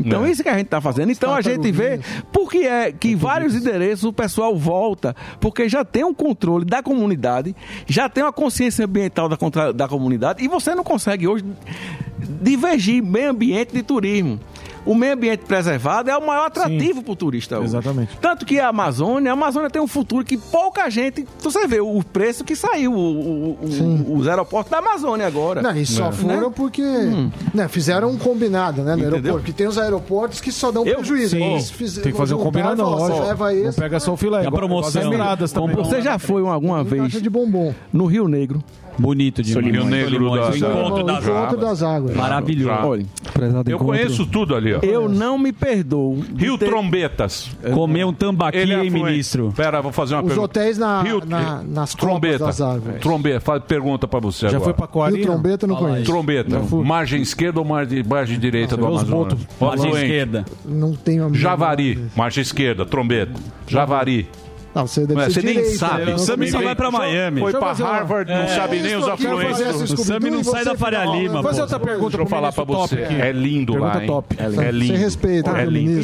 Então 0.00 0.24
É. 0.26 0.30
isso 0.30 0.42
que 0.42 0.48
a 0.48 0.54
gente 0.56 0.66
está 0.66 0.80
fazendo. 0.80 1.10
Então 1.12 1.34
a 1.34 1.40
gente 1.40 1.70
vê 1.70 2.00
por 2.32 2.50
que 2.50 2.66
é 2.66 2.92
que 2.92 3.14
vários 3.14 3.54
endereços 3.54 4.04
o 4.04 4.12
pessoal 4.12 4.56
volta, 4.56 5.14
porque 5.40 5.68
já 5.68 5.84
tem 5.84 6.04
um 6.04 6.14
controle 6.14 6.64
da 6.64 6.82
comunidade, 6.82 7.54
já 7.86 8.08
tem 8.08 8.24
uma 8.24 8.32
consciência 8.32 8.84
ambiental 8.84 9.28
da, 9.28 9.72
da 9.72 9.88
comunidade 9.88 10.42
e 10.44 10.48
você 10.48 10.74
não 10.74 10.84
consegue 10.84 11.28
hoje 11.28 11.44
divergir 12.40 13.02
meio 13.02 13.30
ambiente 13.30 13.72
de 13.72 13.82
turismo. 13.82 14.40
O 14.86 14.94
meio 14.94 15.14
ambiente 15.14 15.40
preservado 15.46 16.10
é 16.10 16.16
o 16.16 16.26
maior 16.26 16.46
atrativo 16.46 17.02
para 17.02 17.12
o 17.12 17.16
turista 17.16 17.56
hoje. 17.56 17.66
Exatamente. 17.68 18.18
Tanto 18.20 18.44
que 18.44 18.60
a 18.60 18.68
Amazônia, 18.68 19.30
a 19.30 19.34
Amazônia 19.34 19.70
tem 19.70 19.80
um 19.80 19.86
futuro 19.86 20.24
que 20.24 20.36
pouca 20.36 20.90
gente. 20.90 21.26
Você 21.40 21.66
vê 21.66 21.80
o 21.80 22.02
preço 22.02 22.44
que 22.44 22.54
saiu, 22.54 22.92
o- 22.92 22.98
o- 22.98 23.58
o- 23.62 24.16
os 24.18 24.28
aeroportos 24.28 24.70
da 24.70 24.78
Amazônia 24.78 25.26
agora. 25.26 25.62
Não, 25.62 25.74
e 25.76 25.86
só 25.86 26.06
Né? 26.06 26.12
foram 26.12 26.52
porque 26.52 26.82
né, 27.54 27.66
fizeram 27.68 28.10
um 28.10 28.18
combinado 28.18 28.82
né, 28.82 28.92
no 28.94 28.98
Entendeu? 29.00 29.14
aeroporto. 29.16 29.38
Porque 29.38 29.52
tem 29.52 29.66
os 29.66 29.78
aeroportos 29.78 30.40
que 30.40 30.52
só 30.52 30.70
dão 30.70 30.84
Eu- 30.86 30.96
prejuízo. 30.96 31.36
sim. 31.36 31.60
Fiz- 31.74 31.94
Tem 31.98 32.12
que 32.12 32.18
fazer 32.18 32.34
um 32.34 32.38
combinado, 32.38 32.82
ó, 32.82 32.88
lógico. 32.90 33.22
Leva 33.26 33.52
Não 33.52 33.68
esse. 33.68 33.80
pega 33.80 33.98
só 34.00 34.12
o 34.12 34.16
filé. 34.16 34.42
E 34.44 34.46
a 34.46 34.50
promoção? 34.52 35.02
Você 35.84 36.02
já 36.02 36.18
foi 36.18 36.42
alguma 36.46 36.84
vez 36.84 37.02
Caixa 37.02 37.20
de 37.20 37.30
bombom. 37.30 37.74
no 37.92 38.06
Rio 38.06 38.28
Negro? 38.28 38.62
Bonito 38.98 39.42
demais. 39.42 39.66
Rio 39.66 39.84
Negro 39.84 40.30
da- 40.30 40.48
O 40.50 40.56
encontro 40.56 41.00
O 41.00 41.02
das 41.04 41.24
encontro 41.26 41.56
das 41.58 41.82
águas. 41.82 42.16
Maravilhoso. 42.16 42.70
Olha, 42.86 43.06
Prezado 43.32 43.68
Eu 43.70 43.76
encontro. 43.76 43.86
conheço 43.96 44.26
tudo 44.26 44.54
ali, 44.54 44.72
ó. 44.74 44.78
eu 44.82 45.08
não 45.08 45.36
me 45.36 45.52
perdoo. 45.52 46.22
de 46.30 46.44
Rio 46.44 46.56
ter- 46.56 46.66
Trombetas. 46.66 47.50
Comer 47.72 48.04
um 48.04 48.12
tambaqui, 48.12 48.58
Ele 48.58 48.72
é 48.74 48.84
hein, 48.84 48.90
ministro? 48.90 49.52
Pera, 49.56 49.82
vou 49.82 49.90
fazer 49.90 50.14
uma 50.14 50.22
Os 50.22 50.28
pergunta. 50.28 50.44
hotéis 50.44 50.78
na, 50.78 51.02
Rio- 51.02 51.22
na- 51.26 51.62
nas 51.62 51.94
copas 51.94 52.08
Trombeta. 52.10 52.44
das 52.46 52.60
árvores. 52.60 53.00
Trombeta. 53.00 53.40
Faz 53.40 53.62
pergunta 53.64 54.06
pra 54.06 54.20
você 54.20 54.42
Já 54.42 54.48
agora. 54.56 54.64
foi 54.64 54.74
pra 54.74 54.86
Coari? 54.86 55.16
Rio 55.16 55.24
Trombeta 55.26 55.64
eu 55.64 55.68
não 55.68 55.76
conheço. 55.76 56.04
Trombeta. 56.04 56.60
Margem 56.84 57.20
esquerda 57.20 57.58
ou 57.58 57.64
margem, 57.66 58.02
margem 58.04 58.38
direita 58.38 58.76
do 58.76 58.86
Amazonas? 58.86 59.38
Margem 59.60 59.86
fluente. 59.90 60.04
esquerda. 60.06 60.44
Não 60.64 60.92
tenho 60.94 61.26
a 61.26 61.32
Javari. 61.32 61.98
Margem 62.16 62.42
esquerda. 62.42 62.86
Trombeta. 62.86 63.32
Javari. 63.66 64.28
Não, 64.74 64.86
você 64.86 65.06
deve 65.06 65.20
é, 65.20 65.24
ser 65.26 65.30
você 65.34 65.42
nem 65.42 65.54
direita, 65.54 65.78
sabe. 65.78 66.04
né? 66.06 66.14
O 66.14 66.18
Sami 66.18 66.50
só 66.50 66.60
vai 66.60 66.74
pra 66.74 66.90
Miami. 66.90 67.40
Foi 67.40 67.52
pra 67.52 67.72
Harvard, 67.72 68.30
não 68.30 68.40
É, 68.42 68.46
sabe 68.48 68.80
nem 68.80 68.96
os 68.96 69.06
afluentes. 69.08 69.90
O 69.92 69.96
Sami 69.98 70.30
não 70.30 70.40
e 70.40 70.44
sai 70.44 70.64
você 70.64 70.70
da 70.70 70.76
Faria 70.76 71.04
Lima, 71.04 71.34
Vou 71.34 71.42
fazer 71.44 71.60
outra 71.62 71.78
pergunta 71.78 72.16
Deixa 72.16 72.22
eu 72.22 72.26
falar 72.26 72.52
pra 72.52 72.64
ministro 72.64 72.98
você. 72.98 73.14
É 73.14 73.32
lindo 73.32 73.76
lá. 73.78 74.02
É, 74.36 74.50
Você 74.50 74.64
é 74.64 74.70
lindo. 74.70 74.96
respeita, 74.96 75.50
É 75.50 75.64
lindo. 75.64 76.02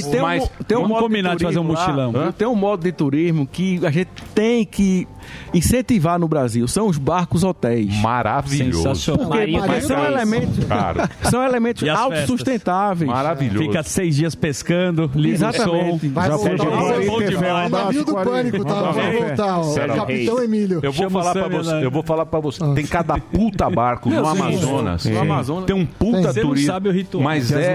Tem 0.67 0.79
um, 0.79 0.85
um 0.85 0.89
combinar 0.89 1.37
de 1.37 1.45
fazer 1.45 1.59
um 1.59 1.65
mochilão. 1.65 2.13
Tem 2.37 2.47
um 2.47 2.55
modo 2.55 2.83
de 2.85 2.93
turismo 2.93 3.47
que 3.47 3.85
a 3.85 3.91
gente 3.91 4.11
tem 4.35 4.65
que 4.65 5.07
incentivar 5.53 6.19
no 6.19 6.29
Brasil. 6.29 6.67
São 6.69 6.87
os 6.87 6.99
barcos 6.99 7.45
hotéis. 7.45 7.95
Maravilhoso. 8.01 8.83
Sensacional. 8.83 9.29
Porque, 9.31 9.53
porque 9.59 9.81
são 9.83 10.05
elementos, 10.05 10.65
Cara, 10.65 11.11
são 11.25 11.43
elementos 11.45 11.83
E 11.83 11.89
autossustentáveis. 11.89 13.11
maravilhoso. 13.11 13.59
Fica 13.67 13.83
seis 13.83 14.17
dias 14.17 14.35
pescando, 14.35 15.11
liga 15.15 15.35
Exatamente. 15.35 15.97
o 15.97 16.01
som. 16.01 16.13
Vai 16.13 16.29
Já 16.31 16.39
foi 16.39 16.57
Coari, 16.57 17.07
bom 17.07 17.17
um 17.17 17.25
demais. 17.25 17.71
navio 17.71 18.05
do 18.05 18.15
pânico, 18.15 18.60
voltar, 18.65 19.59
ó. 19.59 19.97
Capitão 19.97 20.43
Emílio. 20.43 20.81
Eu 20.83 20.93
vou 20.93 21.11
falar 21.11 21.33
pra 21.33 21.49
você, 21.49 21.85
eu 21.85 21.91
vou 21.91 22.03
falar 22.03 22.27
para 22.27 22.41
você. 22.41 22.61
Tem 22.75 22.87
cada 22.87 23.19
puta 23.19 23.69
barco 23.71 24.09
no 24.11 24.27
Amazonas. 24.27 25.03
sim. 25.03 25.13
No 25.13 25.21
Amazonas. 25.21 25.65
Tem 25.67 25.77
um 25.77 25.87
puta 25.87 26.33
turismo. 26.35 26.67
sabe 26.67 26.89
o 26.89 26.93
ritual. 26.93 27.23
Mas 27.23 27.51
é 27.53 27.75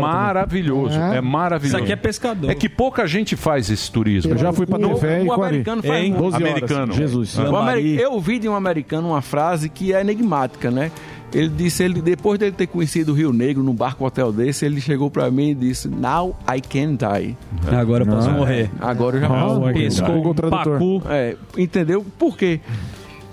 maravilhoso. 0.00 0.98
É. 0.98 1.16
É 1.16 1.20
maravilhoso. 1.20 1.76
Isso 1.76 1.82
aqui 1.84 1.92
é 1.92 1.96
pescador. 1.96 2.50
É 2.50 2.54
que 2.54 2.68
pouca 2.68 3.06
gente 3.06 3.36
faz 3.36 3.70
esse 3.70 3.90
turismo. 3.90 4.32
Eu 4.32 4.38
já 4.38 4.52
fui 4.52 4.66
pra 4.66 4.78
O- 4.78 4.94
Tefé 4.94 5.22
e 5.22 5.26
o 5.28 5.32
americano 5.32 5.82
faz 5.82 6.02
Hein? 6.02 6.10
muito. 6.10 6.22
12 6.22 6.36
horas. 6.36 6.48
Americano. 6.48 6.92
Jesus. 6.92 7.38
Ameri- 7.38 8.00
Eu 8.00 8.12
ouvi 8.12 8.38
de 8.38 8.48
um 8.48 8.54
americano 8.54 9.08
uma 9.08 9.22
frase 9.22 9.68
que 9.68 9.92
é 9.92 10.00
enigmática, 10.00 10.70
né? 10.70 10.90
Ele 11.34 11.48
disse, 11.48 11.82
ele, 11.82 12.00
depois 12.00 12.38
dele 12.38 12.52
ter 12.52 12.68
conhecido 12.68 13.10
o 13.10 13.14
Rio 13.14 13.32
Negro 13.32 13.62
num 13.62 13.74
barco 13.74 14.06
hotel 14.06 14.32
desse, 14.32 14.64
ele 14.64 14.80
chegou 14.80 15.10
pra 15.10 15.30
mim 15.30 15.50
e 15.50 15.54
disse: 15.54 15.88
Now 15.88 16.36
I 16.48 16.60
can 16.60 16.94
die. 16.94 17.36
Agora 17.76 18.04
eu 18.04 18.06
posso 18.06 18.30
morrer. 18.30 18.70
Agora 18.80 19.16
eu 19.16 19.20
já 19.20 19.26
Ah, 19.26 19.44
posso 19.44 19.60
morrer. 19.60 19.88
Google 20.06 20.30
o 20.30 20.34
Tradutor. 20.34 20.72
pacu. 20.74 21.02
É, 21.08 21.36
entendeu? 21.58 22.06
Por 22.18 22.36
quê? 22.38 22.60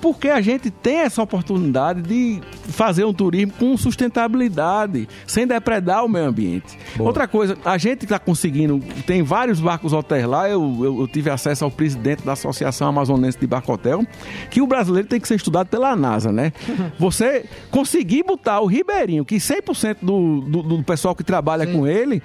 Porque 0.02 0.30
a 0.30 0.42
gente 0.42 0.70
tem 0.72 1.00
essa 1.00 1.22
oportunidade 1.22 2.02
de 2.02 2.42
fazer 2.70 3.06
um 3.06 3.14
turismo 3.14 3.54
com 3.60 3.76
sustentabilidade, 3.78 5.08
sem 5.28 5.46
depredar 5.46 6.04
o 6.06 6.10
meio 6.10 6.26
ambiente. 6.26 6.78
Outra 7.00 7.28
coisa, 7.28 7.58
a 7.64 7.78
gente 7.78 8.04
está 8.04 8.18
conseguindo, 8.20 8.80
tem 9.06 9.22
vários 9.24 9.60
barcos 9.60 9.94
hotéis 9.94 10.26
lá, 10.26 10.50
eu, 10.50 10.62
eu- 10.82 11.02
eu 11.02 11.08
tive 11.08 11.30
acesso 11.30 11.64
ao 11.64 11.72
presidente 11.72 12.24
da 12.24 12.34
Associação 12.34 12.88
Amazonense 12.88 13.38
de 13.40 13.48
Barco 13.48 13.72
Hotel, 13.74 14.06
que 14.50 14.62
o 14.62 14.68
brasileiro 14.68 15.08
tem 15.08 15.20
que 15.20 15.28
ser 15.28 15.36
estudado 15.36 15.68
pela 15.68 15.96
NASA, 15.96 16.32
né? 16.32 16.52
Você 17.00 17.46
conseguir 17.70 18.24
botar 18.24 18.60
o 18.62 18.66
ribeirinho, 18.66 19.24
que 19.26 19.36
100% 19.36 19.98
do, 20.02 20.42
do, 20.42 20.64
do 20.64 20.84
pessoal 20.84 21.16
que 21.16 21.24
trabalha 21.24 21.66
com 21.68 21.86
ele 21.88 22.22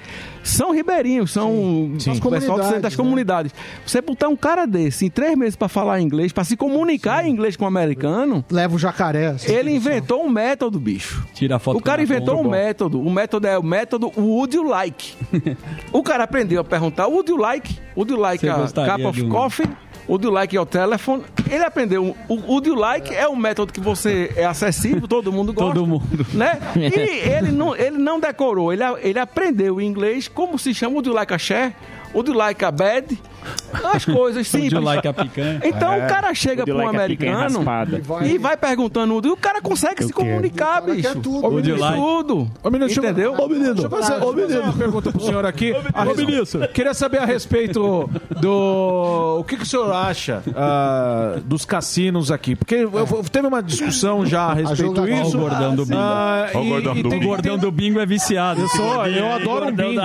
são 0.48 0.70
ribeirinhos, 0.72 1.30
são 1.32 1.92
Sim. 1.98 2.18
o 2.22 2.30
pessoal 2.30 2.58
que- 2.60 2.78
das 2.78 2.94
Comunidades, 2.96 2.96
né? 2.96 3.04
comunidades. 3.04 3.54
Você 3.86 4.00
botar 4.00 4.28
um 4.28 4.36
cara 4.36 4.66
desse 4.66 5.06
em 5.06 5.10
três 5.10 5.36
meses 5.36 5.56
para 5.56 5.68
falar 5.68 6.00
inglês, 6.00 6.32
para 6.32 6.44
se 6.44 6.56
comunicar 6.56 7.24
em 7.26 7.30
inglês 7.30 7.56
com 7.56 7.64
o 7.64 7.68
americano, 7.68 8.44
Leva 8.50 8.74
o 8.74 8.78
jacaré. 8.78 9.28
assim, 9.28 9.52
ele 9.52 9.70
inventou 9.72 10.24
um 10.24 10.28
método, 10.28 10.78
bicho. 10.78 11.26
Tira 11.34 11.56
a 11.56 11.58
foto 11.58 11.78
O 11.78 11.82
cara 11.82 12.02
inventou 12.02 12.34
um 12.34 12.42
bomba. 12.44 12.56
método. 12.56 13.00
O 13.00 13.10
método 13.10 13.46
é 13.46 13.58
o 13.58 13.62
método 13.62 14.12
Would 14.16 14.56
you 14.56 14.64
like? 14.68 15.14
o 15.92 16.02
cara 16.02 16.24
aprendeu 16.24 16.60
a 16.60 16.64
perguntar 16.64 17.06
Would 17.06 17.30
you 17.30 17.36
like? 17.36 17.76
Would 17.96 18.12
you 18.12 18.18
like 18.20 18.44
Você 18.46 18.80
a 18.80 18.86
cup 18.96 19.04
of 19.06 19.22
um- 19.22 19.28
coffee? 19.28 19.66
Would 20.08 20.24
you 20.24 20.30
like 20.32 20.54
your 20.54 20.66
telephone? 20.66 21.24
Ele 21.50 21.64
aprendeu. 21.64 22.16
O 22.28 22.34
Would 22.34 22.68
you 22.68 22.74
like 22.76 23.12
é 23.14 23.28
um 23.28 23.36
método 23.36 23.72
que 23.72 23.80
você 23.80 24.32
é 24.36 24.44
acessível, 24.44 25.08
todo 25.08 25.32
mundo 25.32 25.52
gosta. 25.52 25.74
Todo 25.74 25.86
mundo. 25.86 26.26
Né? 26.32 26.58
E 26.76 27.28
ele 27.28 27.50
não, 27.50 27.74
ele 27.74 27.98
não 27.98 28.20
decorou, 28.20 28.72
ele, 28.72 28.82
ele 29.02 29.18
aprendeu 29.18 29.80
em 29.80 29.86
inglês 29.86 30.28
como 30.28 30.58
se 30.58 30.72
chama 30.72 30.94
Would 30.94 31.08
you 31.08 31.14
like 31.14 31.32
a 31.34 31.38
share? 31.38 31.74
Would 32.14 32.30
you 32.30 32.36
like 32.36 32.64
a 32.64 32.70
bed? 32.70 33.18
As 33.94 34.04
coisas 34.04 34.46
simples. 34.48 34.82
like 34.82 35.06
a 35.06 35.12
picanha. 35.12 35.60
Então 35.64 35.92
É. 35.92 36.04
o 36.04 36.08
cara 36.08 36.34
chega 36.34 36.64
um 36.70 36.76
like 36.76 36.96
a 36.96 37.06
picanha 37.06 37.36
americano 37.36 37.64
e 38.24 38.38
vai 38.38 38.56
perguntando 38.56 39.14
tudo. 39.14 39.28
E 39.28 39.30
o 39.30 39.36
cara 39.36 39.60
consegue 39.60 40.04
se 40.04 40.12
comunicar, 40.12 40.82
bicho. 40.82 41.20
tudo. 41.20 41.46
Would 41.46 41.68
you 41.68 41.76
like? 41.78 41.96
Tudo. 41.96 42.50
Ô, 42.62 42.70
menino, 42.70 42.86
deixa 42.86 43.00
eu- 43.00 43.04
Entendeu? 43.04 43.34
Ô, 43.38 43.48
menino, 43.48 43.74
deixa 43.74 43.86
eu 43.86 43.90
fazer, 43.90 44.12
deixa 44.12 44.24
eu 44.24 44.34
fazer 44.34 44.58
uma 44.60 44.72
pergunta 44.76 45.10
pro 45.12 45.20
senhor 45.20 45.46
aqui. 45.46 45.74
A 45.94 46.04
res- 46.04 46.16
Queria 46.72 46.94
saber 46.94 47.18
a 47.18 47.24
respeito 47.24 48.08
do. 48.40 49.36
O 49.40 49.44
que, 49.44 49.56
que 49.56 49.62
o 49.62 49.66
senhor 49.66 49.92
acha 49.92 50.42
ah, 50.54 51.38
dos 51.44 51.64
cassinos 51.64 52.30
aqui? 52.30 52.54
Porque 52.56 52.74
eu- 52.76 52.90
eu- 52.92 53.24
teve 53.30 53.46
uma 53.46 53.62
discussão 53.62 54.24
já 54.26 54.42
a 54.46 54.54
respeito 54.54 54.94
jogadora. 54.94 55.22
disso. 55.22 55.36
Ó, 55.36 55.40
o 55.40 55.42
gordão 55.48 55.74
do 55.76 55.84
bingo. 55.86 56.00
Ah, 56.00 56.48
o 56.54 56.58
e- 56.62 56.68
gordão 56.68 56.94
do 56.94 57.08
tem- 57.08 57.10
bingo. 57.18 57.24
O 57.24 57.28
gordão 57.28 57.58
do 57.58 57.70
bingo 57.70 58.00
é 58.00 58.06
viciado. 58.06 58.60
Eu 58.60 58.68
sou, 58.68 59.06
eu 59.06 59.24
É, 59.24 59.32
adoro 59.34 59.66
um 59.66 59.72
bingo. 59.72 60.00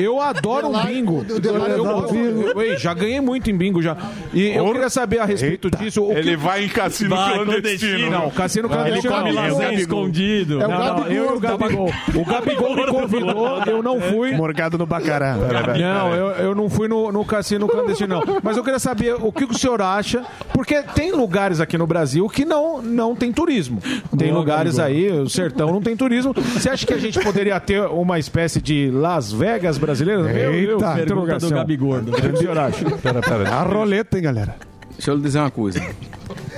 Eu 0.00 0.20
adoro 0.20 0.68
um 0.68 0.84
bingo. 0.84 1.26
Eu- 1.28 1.38
eu- 1.38 1.66
eu- 1.66 2.35
ei, 2.60 2.76
já 2.78 2.92
ganhei 2.94 3.20
muito 3.20 3.50
em 3.50 3.56
bingo 3.56 3.80
já. 3.82 3.96
E 4.32 4.48
eu 4.48 4.70
queria 4.72 4.90
saber 4.90 5.18
a 5.20 5.24
respeito 5.24 5.70
disso. 5.70 6.02
o 6.04 6.08
que- 6.12 6.18
Ele 6.18 6.36
vai 6.36 6.64
em 6.64 6.68
cassino 6.68 7.10
Vai, 7.16 7.44
clandestino. 7.44 8.10
Não, 8.10 8.30
cassino 8.30 8.68
Vai, 8.68 8.78
clandestino. 8.78 9.14
ele 9.14 9.22
come 9.22 9.32
não. 9.32 9.42
lasanha 9.42 9.52
É 9.52 9.68
o 9.68 9.70
Gabigol. 9.70 9.98
escondido. 10.00 10.54
Não, 10.58 10.62
É 10.62 10.66
o 10.66 10.70
não, 10.70 10.78
Gabigol, 10.78 11.12
eu 11.12 11.24
e 11.24 11.36
o 11.36 11.40
Gabigol. 11.40 11.92
O 12.14 12.24
Gabigol 12.24 12.76
me 12.76 12.86
convidou, 12.86 13.62
eu 13.66 13.82
não 13.82 14.00
fui. 14.00 14.32
Morgado 14.32 14.76
no 14.78 14.86
Bacará. 14.86 15.36
Não, 15.36 16.14
eu, 16.14 16.26
eu 16.44 16.54
não 16.54 16.68
fui 16.68 16.88
no, 16.88 17.10
no 17.12 17.24
cassino 17.24 17.66
clandestino, 17.68 18.20
não. 18.24 18.40
Mas 18.42 18.56
eu 18.56 18.64
queria 18.64 18.78
saber 18.78 19.14
o 19.14 19.32
que 19.32 19.44
o 19.44 19.54
senhor 19.54 19.80
acha, 19.82 20.24
porque 20.52 20.82
tem 20.82 21.12
lugares 21.12 21.60
aqui 21.60 21.76
no 21.78 21.86
Brasil 21.86 22.28
que 22.28 22.44
não, 22.44 22.80
não 22.82 23.14
tem 23.14 23.32
turismo. 23.32 23.80
Tem 24.16 24.28
Boa, 24.28 24.40
lugares 24.40 24.76
Gabigol. 24.76 25.12
aí, 25.12 25.20
o 25.20 25.28
sertão 25.28 25.72
não 25.72 25.80
tem 25.80 25.96
turismo. 25.96 26.32
Você 26.34 26.68
acha 26.70 26.86
que 26.86 26.92
a 26.94 26.98
gente 26.98 27.18
poderia 27.20 27.58
ter 27.60 27.82
uma 27.82 28.18
espécie 28.18 28.60
de 28.60 28.90
Las 28.92 29.32
Vegas 29.32 29.78
brasileira? 29.78 30.22
Meu 30.22 30.32
Deus, 30.52 30.82
Eita, 30.82 31.00
interrogação. 31.02 31.48
do 31.50 31.54
Gabigordo. 31.54 32.12
O 32.26 32.30
que 32.30 32.34
o 32.34 32.38
senhor 32.38 32.58
acha? 32.58 32.90
Pera, 32.98 33.20
pera. 33.20 33.48
A 33.48 33.62
roleta, 33.62 34.16
hein, 34.16 34.22
galera? 34.22 34.56
Deixa 34.92 35.10
eu 35.10 35.16
lhe 35.16 35.22
dizer 35.22 35.38
uma 35.38 35.50
coisa. 35.50 35.80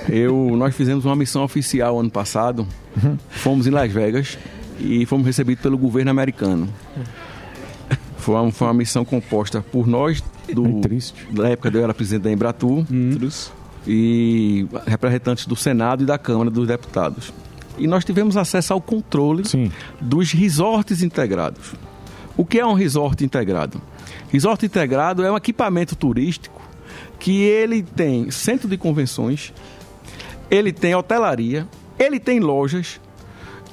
Eu, 0.08 0.54
nós 0.56 0.74
fizemos 0.74 1.04
uma 1.04 1.14
missão 1.16 1.42
oficial 1.44 1.98
ano 1.98 2.10
passado. 2.10 2.66
Fomos 3.28 3.66
em 3.66 3.70
Las 3.70 3.92
Vegas 3.92 4.38
e 4.80 5.04
fomos 5.06 5.26
recebidos 5.26 5.62
pelo 5.62 5.76
governo 5.76 6.10
americano. 6.10 6.68
Foi 8.16 8.34
uma, 8.34 8.50
foi 8.50 8.66
uma 8.66 8.74
missão 8.74 9.04
composta 9.04 9.60
por 9.60 9.86
nós, 9.86 10.22
do, 10.52 10.80
da 11.30 11.48
época 11.48 11.70
eu 11.72 11.82
era 11.82 11.94
presidente 11.94 12.24
da 12.24 12.32
Embratur, 12.32 12.84
e 13.86 14.66
representantes 14.86 15.46
do 15.46 15.56
Senado 15.56 16.02
e 16.02 16.06
da 16.06 16.18
Câmara 16.18 16.50
dos 16.50 16.66
Deputados. 16.66 17.32
E 17.78 17.86
nós 17.86 18.04
tivemos 18.04 18.36
acesso 18.36 18.72
ao 18.72 18.80
controle 18.80 19.44
dos 20.00 20.32
resorts 20.32 21.02
integrados. 21.02 21.74
O 22.36 22.44
que 22.44 22.58
é 22.58 22.66
um 22.66 22.74
resort 22.74 23.24
integrado? 23.24 23.80
Resort 24.30 24.64
integrado 24.66 25.22
é 25.24 25.30
um 25.32 25.36
equipamento 25.36 25.96
turístico 25.96 26.60
que 27.18 27.42
ele 27.42 27.82
tem 27.82 28.30
centro 28.30 28.68
de 28.68 28.76
convenções, 28.76 29.52
ele 30.50 30.72
tem 30.72 30.94
hotelaria, 30.94 31.66
ele 31.98 32.18
tem 32.20 32.38
lojas, 32.40 33.00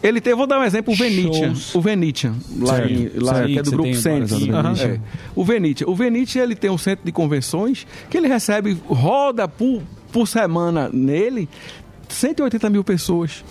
ele 0.04 0.20
tem, 0.20 0.34
vou 0.36 0.46
dar 0.48 0.60
um 0.60 0.64
exemplo, 0.64 0.94
o 0.94 0.98
Venetian, 0.98 1.48
Shows. 1.56 1.76
o 1.76 1.82
Venetian, 1.82 2.34
lá, 2.60 2.76
Certo. 2.76 2.92
em, 2.94 3.12
lá 3.20 3.44
que 3.46 3.60
é 3.60 3.64
do 3.64 3.72
grupo 3.72 3.90
do 3.92 4.00
Venetian. 4.00 4.74
É. 4.84 5.00
O 5.36 5.44
Venetian, 5.44 5.88
o 5.88 5.96
Venetian 5.96 6.44
ele 6.44 6.56
tem 6.56 6.70
um 6.70 6.78
centro 6.78 7.06
de 7.06 7.12
convenções 7.12 7.86
que 8.10 8.18
ele 8.18 8.28
recebe 8.28 8.78
roda 8.88 9.48
por, 9.48 9.82
por 10.12 10.28
semana 10.28 10.90
nele 10.92 11.48
180 12.10 12.70
mil 12.70 12.84
pessoas. 12.84 13.44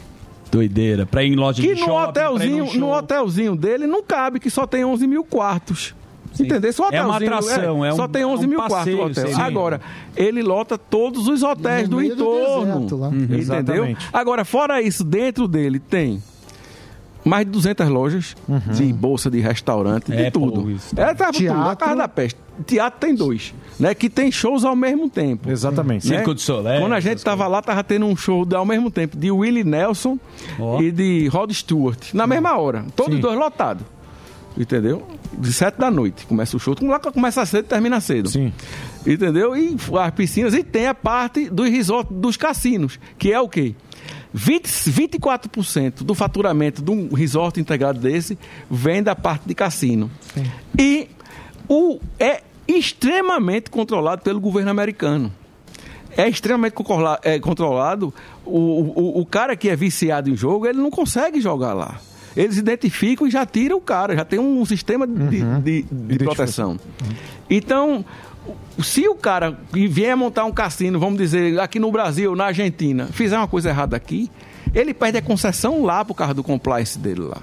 Doideira. 0.51 1.05
Pra 1.07 1.25
ir 1.25 1.33
em 1.33 1.37
loja 1.37 1.61
Que 1.61 1.75
de 1.75 1.81
no 1.81 1.87
shopping, 1.87 1.97
ir 2.21 2.25
hotelzinho, 2.27 2.67
show. 2.69 2.81
no 2.81 2.93
hotelzinho 2.93 3.57
dele 3.57 3.87
não 3.89 4.03
cabe, 4.05 4.39
que 4.39 4.49
só 4.51 4.67
tem 4.67 4.85
11 4.85 5.07
mil 5.09 5.25
quartos. 5.25 5.95
Entendeu? 6.39 6.71
Esse 6.71 6.83
É 6.93 7.03
uma 7.03 7.17
atração, 7.17 7.85
é 7.85 7.93
um- 7.93 7.97
só 7.97 8.09
tem 8.09 8.25
11 8.25 8.43
é 8.45 8.47
um 8.47 8.51
mil 8.51 8.59
passeio, 8.59 8.99
quartos 8.99 9.19
o 9.19 9.21
hotel. 9.23 9.35
sim. 9.37 9.41
Agora, 9.43 9.81
ele 10.17 10.43
lota 10.43 10.77
todos 10.77 11.29
os 11.29 11.43
hotéis 11.43 11.85
No 11.89 11.97
do 11.97 11.97
meio 12.03 12.17
do 12.17 12.23
entorno. 12.23 12.65
deserto 12.75 12.97
lá. 12.97 13.09
Uhum. 13.09 13.15
Entendeu? 13.17 13.39
Exatamente. 13.39 14.09
Agora, 14.13 14.45
fora 14.45 14.81
isso, 14.83 15.05
dentro 15.05 15.47
dele 15.49 15.79
tem 15.79 16.23
mais 17.25 17.47
de 17.47 17.53
200 17.53 17.89
lojas 17.89 18.37
de 18.75 18.93
bolsa 18.93 19.31
de 19.31 19.41
restaurante, 19.41 20.11
de 20.11 20.17
É, 20.17 20.31
pô, 20.31 20.51
tudo. 20.51 20.71
isso. 20.71 20.95
É, 20.99 21.15
tava 21.15 21.33
tudo, 21.33 21.51
a 21.53 21.75
casa 21.77 21.97
da 21.97 22.09
peste. 22.09 22.45
Teatro 22.67 23.01
tem 23.01 23.15
dois, 23.17 23.53
né? 23.81 23.95
Que 23.97 24.09
tem 24.09 24.31
shows 24.31 24.65
ao 24.65 24.77
mesmo 24.77 25.11
tempo. 25.11 25.51
Exatamente. 25.51 26.09
né? 26.09 26.19
Circo 26.19 26.35
de 26.37 26.41
Soleil, 26.41 26.81
Quando 26.83 26.93
a 26.93 27.01
gente 27.01 27.25
tava 27.25 27.49
lá, 27.49 27.61
tava 27.61 27.83
tendo 27.83 28.07
um 28.07 28.15
show 28.17 28.45
de- 28.45 28.55
ao 28.55 28.65
mesmo 28.65 28.93
tempo 28.93 29.17
de 29.17 29.29
Willie 29.29 29.65
Nelson 29.65 30.17
Ó. 30.61 30.81
e 30.81 30.93
de 30.93 31.27
Rod 31.27 31.51
Stewart. 31.51 32.13
Na 32.15 32.29
mesma 32.29 32.57
hora. 32.57 32.85
Todos 32.95 33.17
Sim. 33.17 33.21
dois 33.21 33.37
lotados. 33.37 33.83
Entendeu? 34.57 35.07
De 35.37 35.53
sete 35.53 35.79
da 35.79 35.91
noite. 35.91 36.27
Começa 36.27 36.57
o 36.57 36.61
show. 36.61 36.77
Lá 36.83 36.99
começa 36.99 37.45
cedo 37.45 37.67
termina 37.67 38.01
cedo. 38.01 38.29
Sim. 38.29 38.53
Entendeu? 39.05 39.57
E 39.57 39.77
as 40.01 40.11
piscinas. 40.15 40.55
E 40.55 40.63
tem 40.63 40.87
a 40.87 40.95
parte 40.95 41.51
dos 41.51 41.69
resort 41.69 42.13
dos 42.13 42.37
cassinos. 42.37 42.99
Que 43.19 43.33
é 43.33 43.41
o 43.41 43.49
quê? 43.49 43.75
20, 44.33 44.67
24% 44.67 46.03
do 46.03 46.15
faturamento 46.15 46.83
de 46.83 46.91
um 46.91 47.13
resort 47.15 47.61
integrado 47.61 48.01
desse 48.01 48.37
vem 48.71 49.03
da 49.03 49.15
parte 49.15 49.47
de 49.47 49.55
cassino. 49.55 50.11
E 50.79 51.09
o, 51.69 52.01
é 52.19 52.43
extremamente 52.67 53.71
controlado 53.71 54.23
pelo 54.23 54.41
governo 54.41 54.71
americano. 54.71 55.33
É 56.17 56.29
extremamente 56.29 56.75
é, 57.23 57.39
controlado. 57.39 58.15
O, 58.45 58.59
o, 58.59 59.21
o 59.21 59.27
cara 59.27 59.57
que 59.57 59.69
é 59.69 59.77
viciado 59.77 60.31
em 60.31 60.37
jogo, 60.37 60.67
ele 60.67 60.79
não 60.79 60.91
consegue 60.91 61.41
jogar 61.41 61.75
lá. 61.75 62.01
Eles 62.37 62.57
identificam 62.57 63.27
e 63.27 63.31
já 63.31 63.45
tiram 63.47 63.77
o 63.77 63.81
cara, 63.81 64.15
já 64.17 64.25
tem 64.25 64.39
um 64.39 64.65
sistema 64.65 65.07
de, 65.07 65.41
de- 65.63 65.83
de 65.83 66.19
proteção. 66.25 66.79
Então, 67.49 68.05
se 68.83 69.07
o 69.09 69.15
cara 69.15 69.59
que 69.73 69.87
vier 69.87 70.17
montar 70.17 70.45
um 70.45 70.53
cassino, 70.53 70.99
vamos 70.99 71.19
dizer, 71.19 71.61
aqui 71.61 71.79
no 71.79 71.91
Brasil, 71.93 72.35
na 72.35 72.47
Argentina, 72.47 73.07
fizer 73.07 73.37
uma 73.37 73.47
coisa 73.49 73.69
errada 73.71 73.97
aqui, 73.97 74.31
ele 74.75 74.93
perde 74.93 75.19
a 75.19 75.23
concessão 75.23 75.85
lá 75.85 76.05
por 76.05 76.15
causa 76.15 76.35
do 76.35 76.43
compliance 76.43 76.99
dele 76.99 77.23
lá. 77.23 77.39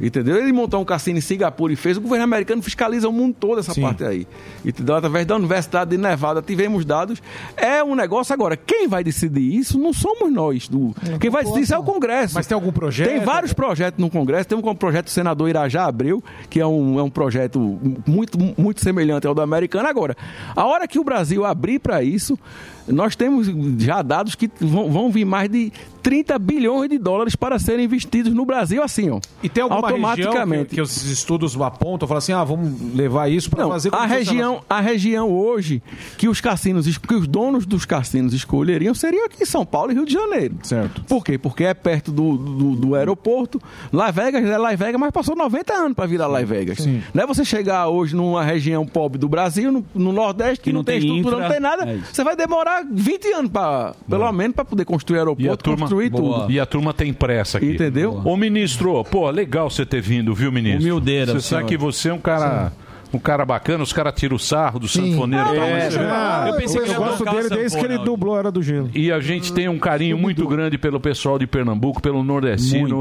Entendeu? 0.00 0.36
Ele 0.36 0.52
montou 0.52 0.80
um 0.80 0.84
cassino 0.84 1.18
em 1.18 1.20
Singapura 1.20 1.72
e 1.72 1.76
fez. 1.76 1.96
O 1.96 2.00
governo 2.00 2.24
americano 2.24 2.62
fiscaliza 2.62 3.08
o 3.08 3.12
mundo 3.12 3.36
todo 3.38 3.60
essa 3.60 3.74
Sim. 3.74 3.82
parte 3.82 4.04
aí. 4.04 4.26
Entendeu? 4.64 4.96
Através 4.96 5.26
da 5.26 5.36
Universidade 5.36 5.90
de 5.90 5.98
Nevada 5.98 6.42
tivemos 6.42 6.84
dados. 6.84 7.22
É 7.56 7.84
um 7.84 7.94
negócio 7.94 8.32
agora. 8.32 8.56
Quem 8.56 8.88
vai 8.88 9.04
decidir 9.04 9.54
isso 9.54 9.78
não 9.78 9.92
somos 9.92 10.32
nós. 10.32 10.68
Do... 10.68 10.94
Quem 11.20 11.30
vai 11.30 11.42
decidir 11.42 11.62
isso 11.62 11.74
é 11.74 11.78
o 11.78 11.84
Congresso. 11.84 12.34
Mas 12.34 12.46
tem 12.46 12.54
algum 12.54 12.72
projeto? 12.72 13.08
Tem 13.08 13.20
vários 13.20 13.52
projetos 13.52 14.00
no 14.00 14.10
Congresso. 14.10 14.48
Tem 14.48 14.58
um 14.58 14.74
projeto 14.74 15.06
do 15.06 15.10
senador 15.10 15.48
Irajá 15.48 15.86
Abreu, 15.86 16.22
que 16.48 16.60
é 16.60 16.66
um, 16.66 16.98
é 16.98 17.02
um 17.02 17.10
projeto 17.10 17.78
muito, 18.06 18.38
muito 18.56 18.80
semelhante 18.80 19.26
ao 19.26 19.34
do 19.34 19.42
americano. 19.42 19.88
Agora, 19.88 20.16
a 20.54 20.64
hora 20.64 20.88
que 20.88 20.98
o 20.98 21.04
Brasil 21.04 21.44
abrir 21.44 21.78
para 21.78 22.02
isso, 22.02 22.38
nós 22.88 23.14
temos 23.14 23.46
já 23.78 24.02
dados 24.02 24.34
que 24.34 24.50
vão, 24.60 24.90
vão 24.90 25.10
vir 25.10 25.24
mais 25.24 25.50
de 25.50 25.72
30 26.06 26.38
bilhões 26.38 26.88
de 26.88 26.98
dólares 26.98 27.34
para 27.34 27.58
serem 27.58 27.84
investidos 27.84 28.32
no 28.32 28.46
Brasil, 28.46 28.80
assim, 28.80 29.10
ó. 29.10 29.18
E 29.42 29.48
tem 29.48 29.64
alguma 29.64 29.88
região 29.88 30.08
automaticamente. 30.08 30.68
que, 30.68 30.74
que 30.76 30.80
os 30.80 31.04
estudos 31.04 31.60
apontam, 31.60 32.06
falam 32.06 32.18
assim, 32.18 32.32
ah, 32.32 32.44
vamos 32.44 32.94
levar 32.94 33.28
isso 33.28 33.50
para 33.50 33.66
fazer... 33.66 33.90
como 33.90 34.00
a 34.00 34.06
região, 34.06 34.62
a 34.70 34.80
região 34.80 35.28
hoje 35.28 35.82
que 36.16 36.28
os 36.28 36.40
cassinos, 36.40 36.96
que 36.96 37.12
os 37.14 37.26
donos 37.26 37.66
dos 37.66 37.84
cassinos 37.84 38.34
escolheriam 38.34 38.94
seria 38.94 39.26
aqui 39.26 39.42
em 39.42 39.46
São 39.46 39.66
Paulo 39.66 39.90
e 39.90 39.94
Rio 39.96 40.06
de 40.06 40.12
Janeiro. 40.12 40.54
Certo. 40.62 41.02
Por 41.08 41.24
quê? 41.24 41.36
Porque 41.38 41.64
é 41.64 41.74
perto 41.74 42.12
do, 42.12 42.36
do, 42.36 42.76
do 42.76 42.94
aeroporto. 42.94 43.60
Las 43.92 44.14
Vegas 44.14 44.44
é 44.44 44.56
Las 44.56 44.78
Vegas, 44.78 45.00
mas 45.00 45.10
passou 45.10 45.34
90 45.34 45.74
anos 45.74 45.96
para 45.96 46.06
virar 46.06 46.28
Las 46.28 46.48
Vegas. 46.48 46.78
Sim. 46.78 47.02
Não 47.12 47.24
é 47.24 47.26
você 47.26 47.44
chegar 47.44 47.88
hoje 47.88 48.14
numa 48.14 48.44
região 48.44 48.86
pobre 48.86 49.18
do 49.18 49.28
Brasil, 49.28 49.72
no, 49.72 49.84
no 49.92 50.12
Nordeste, 50.12 50.58
que, 50.60 50.70
Que 50.70 50.72
não, 50.72 50.82
não 50.82 50.84
tem 50.84 51.00
tem 51.00 51.16
estrutura, 51.16 51.36
infra. 51.36 51.48
não 51.48 51.52
tem 51.52 51.60
nada. 51.60 51.90
É 51.90 51.98
você 52.12 52.22
vai 52.22 52.36
demorar 52.36 52.84
20 52.88 53.32
anos, 53.32 53.50
pra, 53.50 53.92
pelo 54.08 54.30
menos, 54.30 54.54
para 54.54 54.64
poder 54.64 54.84
construir 54.84 55.16
E 55.16 55.18
a 55.18 55.22
aeroporto, 55.22 55.95
turma, 56.10 56.10
construir 56.10 56.40
tudo. 56.40 56.52
e 56.52 56.60
a 56.60 56.66
turma 56.66 56.94
tem 56.94 57.12
pressa 57.12 57.58
aqui. 57.58 57.72
Entendeu? 57.72 58.20
Ô, 58.24 58.36
ministro, 58.36 59.02
pô, 59.04 59.28
legal 59.30 59.70
você 59.70 59.84
ter 59.86 60.00
vindo, 60.00 60.34
viu, 60.34 60.52
ministro? 60.52 60.82
Humildeira, 60.82 61.32
Você 61.32 61.40
senhor. 61.40 61.60
sabe 61.60 61.68
que 61.68 61.76
você 61.76 62.08
é 62.08 62.14
um 62.14 62.18
cara. 62.18 62.72
Um 63.16 63.18
cara 63.18 63.44
bacana, 63.44 63.82
os 63.82 63.92
caras 63.92 64.12
tiram 64.14 64.36
o 64.36 64.38
sarro 64.38 64.78
do 64.78 64.86
sanfoneiro 64.88 65.48
e 65.48 65.54
tal, 65.56 65.64
É, 65.64 65.84
mas- 65.84 65.96
ah, 65.96 66.44
Eu 66.48 66.54
pensei 66.56 66.82
que 66.82 66.90
eu 66.90 66.94
gosto 66.96 67.24
dele 67.24 67.48
desde 67.48 67.78
que 67.78 67.84
ele 67.84 67.98
dublou 67.98 68.38
Era 68.38 68.50
do 68.52 68.62
Gelo. 68.62 68.90
E 68.94 69.10
a 69.10 69.18
gente 69.20 69.52
tem 69.52 69.68
um 69.68 69.78
carinho 69.78 70.18
muito 70.18 70.46
grande 70.46 70.76
pelo 70.76 71.00
pessoal 71.00 71.38
de 71.38 71.46
Pernambuco, 71.46 72.00
pelo 72.02 72.22
nordestino. 72.22 73.00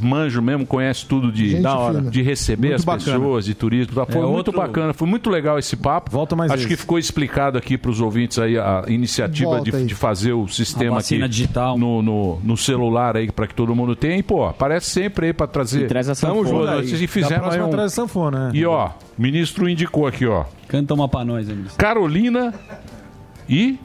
Manjo 0.00 0.40
mesmo, 0.42 0.66
conhece 0.66 1.06
tudo 1.06 1.30
de, 1.30 1.60
da 1.60 1.76
hora, 1.76 2.00
de 2.00 2.22
receber 2.22 2.68
Muito 2.68 2.76
as 2.80 2.84
bacana. 2.84 3.18
pessoas, 3.18 3.44
de 3.44 3.54
turismo. 3.54 3.94
Tá? 3.94 4.06
Foi 4.06 4.16
É 4.22 4.24
muito 4.24 4.36
outro- 4.48 4.52
bacana, 4.56 4.92
foi 4.92 5.06
muito 5.08 5.28
legal 5.30 5.58
esse 5.58 5.76
papo. 5.76 6.10
Volta 6.10 6.34
mais 6.36 6.50
Acho 6.50 6.62
vezes. 6.62 6.76
que 6.76 6.80
ficou 6.80 6.98
explicado 6.98 7.58
aqui 7.58 7.76
para 7.76 7.90
os 7.90 8.00
ouvintes 8.00 8.38
aí 8.38 8.58
a 8.58 8.84
iniciativa 8.88 9.60
de, 9.60 9.74
aí. 9.74 9.84
de 9.84 9.94
fazer 9.94 10.32
o 10.32 10.48
sistema 10.48 10.96
A 10.96 11.00
aqui 11.00 11.18
digital. 11.28 11.76
No, 11.78 12.00
no, 12.02 12.38
no 12.42 12.56
celular 12.56 13.16
aí 13.16 13.30
para 13.30 13.46
que 13.46 13.54
todo 13.54 13.74
mundo 13.74 13.94
tenha. 13.96 14.16
E, 14.16 14.22
pô, 14.22 14.46
aparece 14.46 14.90
sempre 14.90 15.26
aí 15.26 15.32
para 15.32 15.46
trazer. 15.46 15.82
E 15.84 15.86
traz 15.86 16.08
a 16.08 16.14
Tamo 16.14 16.44
sanfona 16.44 16.66
junto. 16.66 16.78
aí. 16.80 16.88
Vocês 16.88 17.00
Da 17.00 17.08
fizeram 17.08 17.50
aí 17.50 17.60
um... 17.60 17.66
atrás 17.66 17.90
de 17.90 17.94
sanfona, 17.96 18.46
né? 18.48 18.50
E 18.54 18.64
ó, 18.64 18.90
o 19.18 19.22
ministro 19.22 19.68
indicou 19.68 20.06
aqui, 20.06 20.26
ó. 20.26 20.44
Canta 20.68 20.94
uma 20.94 21.08
pra 21.08 21.24
nós, 21.24 21.48
Emílio. 21.48 21.70
Carolina 21.76 22.54
e 23.48 23.78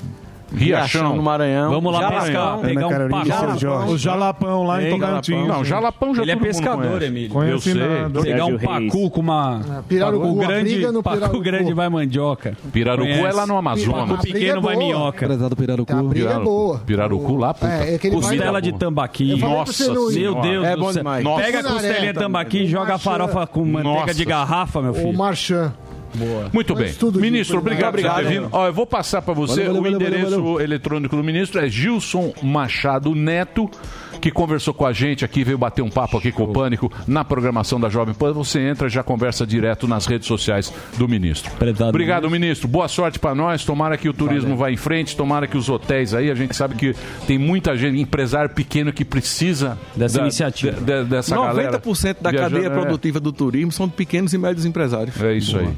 Riachão. 0.54 1.16
no 1.16 1.24
Maranhão. 1.24 1.70
Vamos 1.72 1.94
lá 1.94 2.00
Jalapão. 2.02 2.22
pescar, 2.26 2.58
pegar 2.60 2.88
um 2.88 3.58
Jorge. 3.58 3.94
O 3.94 3.98
Jalapão 3.98 4.64
lá 4.64 4.84
em 4.84 4.90
Tocantins. 4.90 5.48
Não, 5.48 5.64
Jalapão 5.66 6.16
já 6.16 6.22
Ele 6.22 6.32
é 6.32 6.36
pescador. 6.36 7.02
Emílio. 7.02 7.30
Conhece 7.30 7.70
Eu 7.70 7.76
sei. 7.76 7.88
nada. 7.88 8.22
Pegar 8.22 8.46
um 8.46 8.58
pacu 8.58 9.10
com 9.10 9.20
uma. 9.22 9.84
Pirarucu, 9.88 10.26
pacu 10.28 10.42
a 10.42 10.48
grande, 10.48 10.80
pacu 11.02 11.04
Pirarucu. 11.04 11.40
grande 11.42 11.74
vai 11.74 11.90
mandioca. 11.90 12.58
Pirarucu 12.72 13.08
Conhece? 13.08 13.26
é 13.26 13.32
lá 13.34 13.46
no 13.48 13.58
Amazonas. 13.58 14.10
Pacu 14.10 14.22
briga 14.22 14.40
pequeno 14.40 14.58
é 14.60 14.62
vai 14.62 14.76
minhoca. 14.78 15.28
Prezado 15.28 15.56
Pirarucu. 15.56 15.94
A 15.94 16.04
briga 16.04 16.30
é 16.32 16.40
boa. 16.40 16.80
Pirarucu 16.80 17.36
lá, 17.36 17.54
puta. 17.54 17.68
É, 17.68 17.96
é 17.96 18.10
Costela 18.10 18.62
de 18.62 18.72
tambaqui. 18.74 19.38
Nossa. 19.40 19.94
Meu. 19.94 20.36
Deus 20.42 20.66
É 20.66 20.76
do 20.76 20.82
bom 20.82 20.94
céu. 20.94 21.02
demais. 21.04 21.26
Pega 21.38 21.60
a 21.60 21.64
costelinha 21.64 22.14
de 22.14 22.20
tambaqui 22.20 22.60
e 22.64 22.68
joga 22.68 22.96
a 22.96 22.98
farofa 22.98 23.46
com 23.48 23.66
manteiga 23.66 24.14
de 24.14 24.26
garrafa, 24.26 24.82
meu 24.82 24.92
O 24.92 24.96
filho. 24.96 25.18
Marchand. 25.18 25.74
Boa. 26.16 26.50
Muito 26.54 26.76
Mas 26.76 26.98
bem. 26.98 27.12
Ministro, 27.22 27.58
obrigado, 27.60 27.94
qualidade. 27.94 28.24
por 28.24 28.28
ter 28.28 28.40
vindo. 28.40 28.50
Ó, 28.52 28.68
eu 28.68 28.74
vou 28.74 28.86
passar 28.86 29.22
para 29.22 29.34
você 29.34 29.64
Valeu, 29.66 29.74
valeu, 29.76 29.82
o 29.82 29.84
valeu, 29.84 30.08
endereço 30.08 30.44
valeu, 30.44 30.62
eletrônico 30.62 31.16
do 31.16 31.24
ministro. 31.24 31.60
É 31.60 31.70
Gilson 31.70 32.34
Machado 32.42 33.14
Neto, 33.14 33.70
que 34.20 34.32
conversou 34.32 34.74
com 34.74 34.86
a 34.86 34.94
gente 34.94 35.24
aqui, 35.24 35.44
veio 35.44 35.58
bater 35.58 35.82
um 35.82 35.90
papo 35.90 36.18
aqui 36.18 36.32
com 36.32 36.44
o 36.44 36.48
Pânico 36.54 36.92
na 37.08 37.24
programação 37.24 37.80
da 37.80 37.90
Jovem 37.90 38.14
Pan. 38.14 38.34
Você 38.34 38.60
entra 38.60 38.88
e 38.88 38.90
já 38.90 39.04
conversa 39.04 39.46
direto 39.46 39.88
nas 39.88 40.06
redes 40.06 40.28
sociais 40.28 40.74
do 40.98 41.08
ministro. 41.08 41.52
Prezado 41.52 41.90
Obrigado, 41.90 42.30
ministro. 42.30 42.68
Boa 42.68 42.88
sorte 42.88 43.20
para 43.20 43.34
nós. 43.36 43.64
Tomara 43.64 43.98
que 43.98 44.10
o 44.10 44.14
turismo 44.14 44.56
vá 44.56 44.72
em 44.72 44.78
frente, 44.78 45.16
tomara 45.16 45.48
que 45.48 45.58
os 45.58 45.70
hotéis 45.70 46.14
aí, 46.14 46.30
a 46.32 46.36
gente 46.36 46.56
sabe 46.56 46.76
que 46.76 46.96
tem 47.26 47.38
muita 47.38 47.78
gente, 47.78 48.00
empresário 48.00 48.50
pequeno 48.50 48.92
que 48.92 49.06
precisa 49.06 49.78
Dessa 49.96 50.18
da- 50.18 50.24
iniciativa. 50.24 50.72
de- 50.74 50.84
de- 50.86 51.04
dessa 51.06 51.36
galera. 51.36 51.72
90% 51.80 52.22
da 52.22 52.32
viajando. 52.32 52.56
cadeia 52.56 52.68
É. 52.68 52.70
produtiva 52.82 53.20
do 53.20 53.32
turismo 53.32 53.72
são 53.72 53.88
pequenos 53.90 54.34
e 54.34 54.38
médios 54.38 54.66
empresários. 54.66 55.20
É 55.22 55.34
isso 55.34 55.58
aí. 55.58 55.70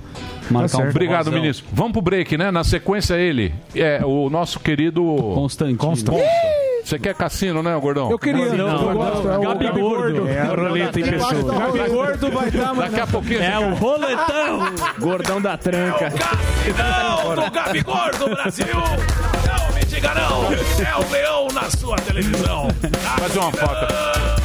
Marcar 0.50 0.80
um 0.80 0.90
Obrigado, 0.90 1.32
ministro. 1.32 1.66
Vamos 1.72 1.92
pro 1.94 2.02
break, 2.02 2.38
né? 2.38 2.50
Na 2.52 2.64
sequência, 2.64 3.14
ele. 3.16 3.54
É 3.76 4.02
o 4.04 4.30
nosso 4.30 4.60
querido. 4.60 5.04
Constantino. 5.36 5.78
Você 6.84 6.98
quer 6.98 7.14
cassino, 7.16 7.62
né, 7.62 7.78
gordão? 7.80 8.10
Eu 8.10 8.20
queria. 8.20 8.54
Não, 8.54 8.94
não, 8.94 8.94
não. 8.94 9.34
é 9.34 9.38
o 9.38 9.58
Gabi 9.58 9.80
Gordo. 9.80 10.28
É 10.28 10.40
a 10.42 10.46
roleta 10.46 11.00
em 11.00 11.04
pessoa. 11.04 11.60
Gabi 11.60 11.90
Gordo 11.90 12.32
vai 12.32 12.52
dar, 12.52 12.74
mas 12.74 12.92
Daqui 12.92 13.02
a 13.02 13.08
pouquinho. 13.08 13.44
É 13.44 13.60
o 13.60 13.74
roletão. 13.76 14.60
Gordão 15.00 15.42
da 15.42 15.58
tranca. 15.58 16.12
Não, 16.78 17.36
do 17.36 17.52
Gabi 17.52 17.82
Gordo, 17.82 18.30
Brasil! 18.30 18.66
Não 18.68 19.76
me 19.76 19.86
diga 19.86 20.14
não! 20.14 20.46
É 20.52 20.96
o 20.96 21.12
leão 21.12 21.48
na 21.54 21.70
sua 21.70 21.96
televisão! 21.98 22.68
Faz 23.18 23.36
uma 23.36 23.52
foto. 23.52 24.40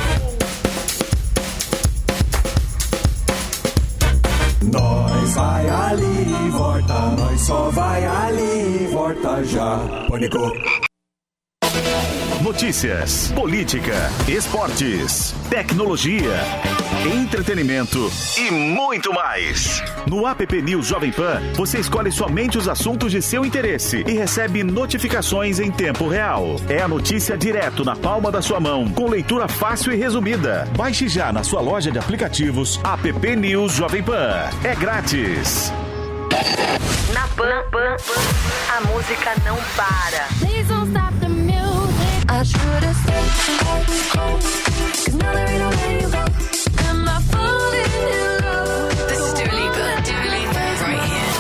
Nós 4.73 5.35
vai 5.35 5.69
ali 5.69 6.47
e 6.47 6.51
volta, 6.51 6.95
nós 7.19 7.41
só 7.41 7.71
vai 7.71 8.05
ali 8.05 8.85
e 8.85 8.87
volta 8.93 9.45
já. 9.45 9.79
Pânico. 10.09 10.53
Notícias, 12.45 13.33
política, 13.33 13.95
esportes, 14.29 15.35
tecnologia, 15.49 16.35
entretenimento 17.03 18.13
e 18.37 18.51
muito 18.51 19.15
mais. 19.15 19.83
No 20.07 20.29
app 20.29 20.61
News 20.61 20.87
Jovem 20.87 21.11
Pan, 21.11 21.41
você 21.55 21.79
escolhe 21.79 22.13
somente 22.13 22.59
os 22.59 22.69
assuntos 22.69 23.11
de 23.11 23.23
seu 23.23 23.47
interesse 23.47 24.05
e 24.07 24.13
recebe 24.13 24.63
notificações 24.63 25.59
em 25.59 25.71
tempo 25.71 26.07
real. 26.07 26.57
É 26.69 26.83
a 26.83 26.87
notícia 26.87 27.35
direto 27.35 27.83
na 27.83 27.97
palma 27.97 28.31
da 28.31 28.43
sua 28.43 28.61
mão, 28.61 28.91
com 28.91 29.09
leitura 29.09 29.49
fácil 29.49 29.95
e 29.95 29.97
resumida. 29.97 30.69
Baixe 30.77 31.09
já 31.09 31.33
na 31.33 31.43
sua 31.43 31.63
loja 31.63 31.91
de 31.91 31.99
aplicativos 31.99 32.79
app 32.85 33.37
News 33.37 33.73
Jovem 33.73 34.03
Pan. 34.03 34.51
É 34.63 34.75
grátis. 34.75 35.73
Na 37.15 37.27
Pan, 37.29 37.63
Pan, 37.71 37.97
a 38.77 38.81
música 38.83 39.33
não 39.47 39.57
para. 39.75 40.29
I 42.27 42.43
should 42.43 42.59
have 42.59 42.97
stayed 42.97 43.31
home. 44.17 44.41
Cause 44.41 45.15
now 45.15 45.33
there 45.33 45.49
ain't 45.49 45.59
no 45.59 45.69
way 45.71 46.01
you 46.01 46.09
go. 46.11 46.25
Am 46.89 47.09
I 47.09 47.21
falling 47.31 47.93
in 48.13 48.45
love? 48.45 49.09
This 49.09 49.21
is 49.21 49.33
Dua 49.35 49.53
Lipa, 49.59 49.85
Dua 50.07 50.27
Lipa, 50.35 50.65
right 50.83 51.05
here. 51.11 51.31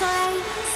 Say, 0.00 0.26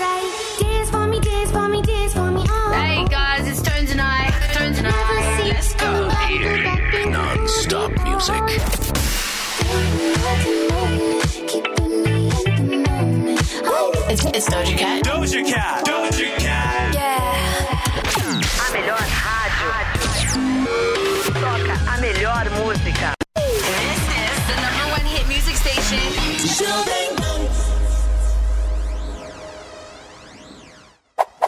say, 0.01 0.21
dance 0.61 0.91
for 0.91 1.07
me, 1.07 1.19
dance 1.21 1.51
for 1.51 1.69
me, 1.69 1.81
dance 1.83 2.13
for 2.13 2.31
me. 2.31 2.43
Oh. 2.49 2.73
Hey 2.73 3.05
guys, 3.09 3.47
it's 3.49 3.63
turn 3.63 3.87
tonight. 3.87 4.33
Turn 4.55 4.73
tonight. 4.75 5.45
Let's. 5.49 5.71
Non-stop 7.11 7.91
music. 8.05 8.43
It's, 14.13 14.25
it's 14.25 14.49
Doja 14.51 14.77
Cat. 14.77 15.05
Doja 15.05 15.45
Cat! 15.47 15.85
Doja 15.85 16.39
Cat! 16.39 16.60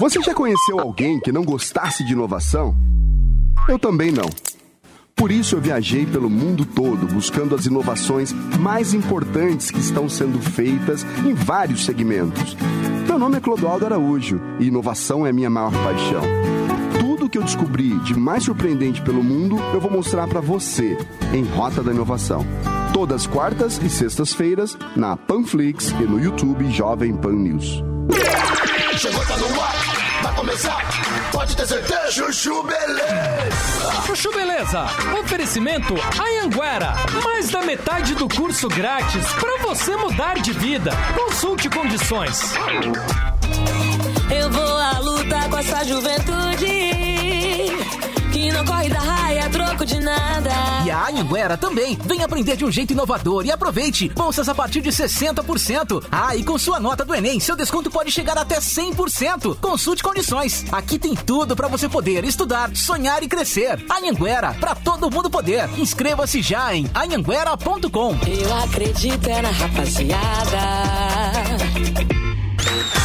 Você 0.01 0.21
já 0.23 0.35
conheceu 0.35 0.81
alguém 0.81 1.21
que 1.21 1.31
não 1.31 1.45
gostasse 1.45 2.03
de 2.05 2.13
inovação? 2.13 2.75
Eu 3.69 3.79
também 3.79 4.11
não. 4.11 4.29
Por 5.15 5.31
isso 5.31 5.55
eu 5.55 5.61
viajei 5.61 6.07
pelo 6.07 6.31
mundo 6.31 6.65
todo 6.65 7.07
buscando 7.07 7.55
as 7.55 7.67
inovações 7.67 8.33
mais 8.59 8.95
importantes 8.95 9.71
que 9.71 9.79
estão 9.79 10.09
sendo 10.09 10.41
feitas 10.41 11.05
em 11.25 11.35
vários 11.35 11.85
segmentos. 11.85 12.57
Meu 13.07 13.19
nome 13.19 13.37
é 13.37 13.41
Clodoaldo 13.41 13.85
Araújo 13.85 14.41
e 14.59 14.67
inovação 14.67 15.27
é 15.27 15.33
minha 15.33 15.51
maior 15.51 15.73
paixão. 15.73 16.23
Tudo 16.99 17.29
que 17.29 17.37
eu 17.37 17.43
descobri 17.43 17.97
de 18.01 18.19
mais 18.19 18.45
surpreendente 18.45 19.03
pelo 19.03 19.23
mundo 19.23 19.57
eu 19.75 19.81
vou 19.81 19.91
mostrar 19.91 20.27
para 20.27 20.41
você 20.41 20.97
em 21.35 21.45
Rota 21.45 21.83
da 21.83 21.93
Inovação. 21.93 22.47
Todas 22.95 23.27
quartas 23.27 23.79
e 23.83 23.91
sextas-feiras 23.91 24.77
na 24.97 25.17
Panflix 25.17 25.91
e 25.91 26.05
no 26.05 26.19
YouTube 26.19 26.71
Jovem 26.71 27.15
Pan 27.15 27.35
News. 27.35 27.85
Chegou, 28.99 29.25
tá 29.25 29.37
no 29.37 29.61
ar, 29.61 29.75
vai 30.23 30.35
começar, 30.35 30.79
pode 31.33 31.57
ter 31.57 31.67
certeza. 31.67 32.13
Chuchu 32.13 32.63
Beleza. 32.63 34.03
Chuchu 34.07 34.31
Beleza, 34.33 34.87
oferecimento 35.21 35.95
Anhanguera, 35.95 36.95
mais 37.25 37.51
da 37.51 37.63
metade 37.63 38.15
do 38.15 38.29
curso 38.29 38.69
grátis 38.69 39.27
para 39.33 39.59
você 39.63 39.97
mudar 39.97 40.35
de 40.41 40.53
vida. 40.53 40.93
Consulte 41.17 41.69
condições. 41.69 42.55
Eu 44.31 44.51
vou 44.51 44.79
à 44.79 44.99
luta 45.01 45.49
com 45.49 45.59
essa 45.59 45.85
juventude 45.85 46.93
que 48.33 48.51
não 48.51 48.65
corre 48.65 48.89
da 48.89 48.99
raia 48.99 49.49
troco 49.51 49.85
de 49.85 50.01
nada. 50.01 50.51
E 50.85 50.91
a 50.91 51.09
Anhanguera 51.09 51.57
também. 51.57 51.99
Vem 52.05 52.23
aprender 52.23 52.57
de 52.57 52.65
um 52.65 52.73
jeito 52.73 52.93
inovador 52.93 53.45
e 53.45 53.53
aproveite. 53.53 54.09
Bolsas 54.09 54.49
a 54.49 54.55
partir 54.55 54.81
de 54.81 54.91
60%. 54.91 56.05
Ah, 56.11 56.35
e 56.35 56.43
com 56.43 56.59
sua 56.59 56.81
nota 56.81 57.05
do 57.05 57.15
Enem, 57.15 57.39
seu 57.39 57.55
desconto 57.55 57.91
pode 57.91 58.11
chegar 58.11 58.39
até 58.39 58.59
100%. 58.59 59.59
Consulte 59.61 60.03
condições. 60.03 60.65
Aqui 60.73 60.99
tem 60.99 61.15
tudo 61.15 61.55
para 61.55 61.69
você 61.69 61.89
poder 61.89 62.25
estudar, 62.25 62.75
sonhar 62.75 63.23
e 63.23 63.29
crescer. 63.29 63.85
Anhanguera, 63.91 64.55
para 64.55 64.75
todo 64.75 65.11
mundo 65.11 65.31
poder. 65.31 65.69
Inscreva-se 65.79 66.41
já 66.41 66.75
em 66.75 66.91
anhanguera.com. 66.95 68.17
Eu 68.27 68.57
acredito 68.65 69.29
é 69.29 69.43
na 69.43 69.51
rapaziada. 69.51 70.59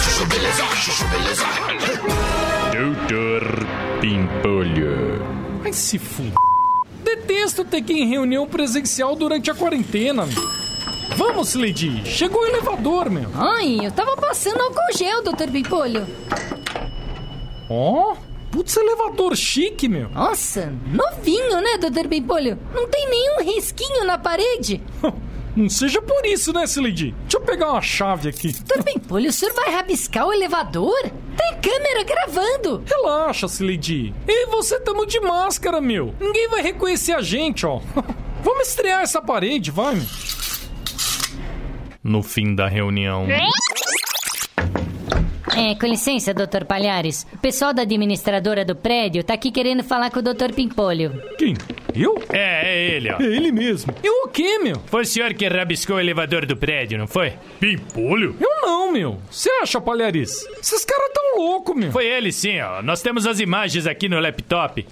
Chuchu 0.03 0.25
Beleza, 0.25 0.63
Chuchu 0.75 1.07
Beleza. 1.09 2.46
Doutor 2.77 3.41
Pimpolho. 3.99 5.19
Vai 5.63 5.73
se 5.73 5.97
fuder. 5.97 6.33
Detesto 7.03 7.65
ter 7.65 7.81
que 7.81 7.91
ir 7.91 8.01
em 8.03 8.07
reunião 8.07 8.45
presencial 8.47 9.15
durante 9.15 9.49
a 9.49 9.55
quarentena. 9.55 10.27
meu. 10.27 10.35
Vamos, 11.17 11.55
Lady. 11.55 12.05
Chegou 12.05 12.39
o 12.39 12.45
elevador, 12.45 13.09
meu. 13.09 13.31
Ai, 13.33 13.79
eu 13.83 13.91
tava 13.91 14.15
passando 14.17 14.61
álcool 14.61 14.95
gel, 14.95 15.23
doutor 15.23 15.49
Pimpolho. 15.49 16.05
Ó, 17.67 18.15
putz, 18.51 18.77
elevador 18.77 19.35
chique, 19.35 19.89
meu. 19.89 20.09
Nossa, 20.09 20.71
novinho, 20.85 21.59
né, 21.59 21.79
doutor 21.79 22.07
Pimpolho? 22.07 22.59
Não 22.75 22.87
tem 22.87 23.09
nenhum 23.09 23.55
risquinho 23.55 24.05
na 24.05 24.19
parede. 24.19 24.83
Não 25.57 25.69
seja 25.69 25.99
por 25.99 26.23
isso, 26.23 26.53
né, 26.53 26.65
Lady? 26.77 27.15
Deixa 27.23 27.37
eu 27.37 27.41
pegar 27.41 27.71
uma 27.71 27.81
chave 27.81 28.29
aqui. 28.29 28.53
Doutor 28.53 28.83
Pimpolho, 28.83 29.27
o 29.27 29.33
senhor 29.33 29.55
vai 29.55 29.71
rabiscar 29.73 30.27
o 30.27 30.31
elevador? 30.31 31.01
Tem 31.01 31.59
câmera 31.59 32.03
gravando. 32.03 32.83
Relaxa. 32.85 33.47
Eu 34.27 34.35
e 34.35 34.45
você 34.45 34.79
tamo 34.79 35.03
de 35.07 35.19
máscara, 35.19 35.81
meu. 35.81 36.13
Ninguém 36.19 36.47
vai 36.47 36.61
reconhecer 36.61 37.13
a 37.13 37.23
gente, 37.23 37.65
ó. 37.65 37.81
Vamos 38.43 38.67
estrear 38.67 39.01
essa 39.01 39.19
parede, 39.19 39.71
vai. 39.71 39.95
meu. 39.95 40.05
No 42.03 42.21
fim 42.21 42.53
da 42.53 42.67
reunião. 42.67 43.25
É, 45.57 45.73
com 45.73 45.87
licença, 45.87 46.35
doutor 46.35 46.65
Palhares. 46.65 47.25
O 47.33 47.37
pessoal 47.39 47.73
da 47.73 47.81
administradora 47.81 48.63
do 48.63 48.75
prédio 48.75 49.23
tá 49.23 49.33
aqui 49.33 49.49
querendo 49.49 49.83
falar 49.83 50.11
com 50.11 50.19
o 50.19 50.21
doutor 50.21 50.51
Pimpolho. 50.53 51.19
Quem? 51.35 51.55
Eu? 51.95 52.21
É, 52.31 52.61
é 52.63 52.91
ele, 52.91 53.11
ó. 53.11 53.17
É 53.19 53.23
ele 53.23 53.51
mesmo. 53.51 53.91
E 54.03 54.07
o 54.07 54.27
quê, 54.27 54.59
meu? 54.59 54.79
Foi 54.85 55.01
o 55.01 55.05
senhor 55.05 55.33
que 55.33 55.47
rabiscou 55.47 55.95
o 55.95 55.99
elevador 55.99 56.45
do 56.45 56.55
prédio, 56.55 56.99
não 56.99 57.07
foi? 57.07 57.33
Pimpolho? 57.59 58.35
Eu 58.39 58.61
não, 58.61 58.91
meu. 58.91 59.17
Você 59.31 59.49
acha, 59.63 59.81
Palhares? 59.81 60.45
Esses 60.61 60.85
caras 60.85 61.09
tão 61.11 61.37
loucos, 61.37 61.75
meu. 61.75 61.91
Foi 61.91 62.05
ele 62.05 62.31
sim, 62.31 62.61
ó. 62.61 62.83
Nós 62.83 63.01
temos 63.01 63.25
as 63.25 63.39
imagens 63.39 63.87
aqui 63.87 64.07
no 64.07 64.19
laptop. 64.19 64.85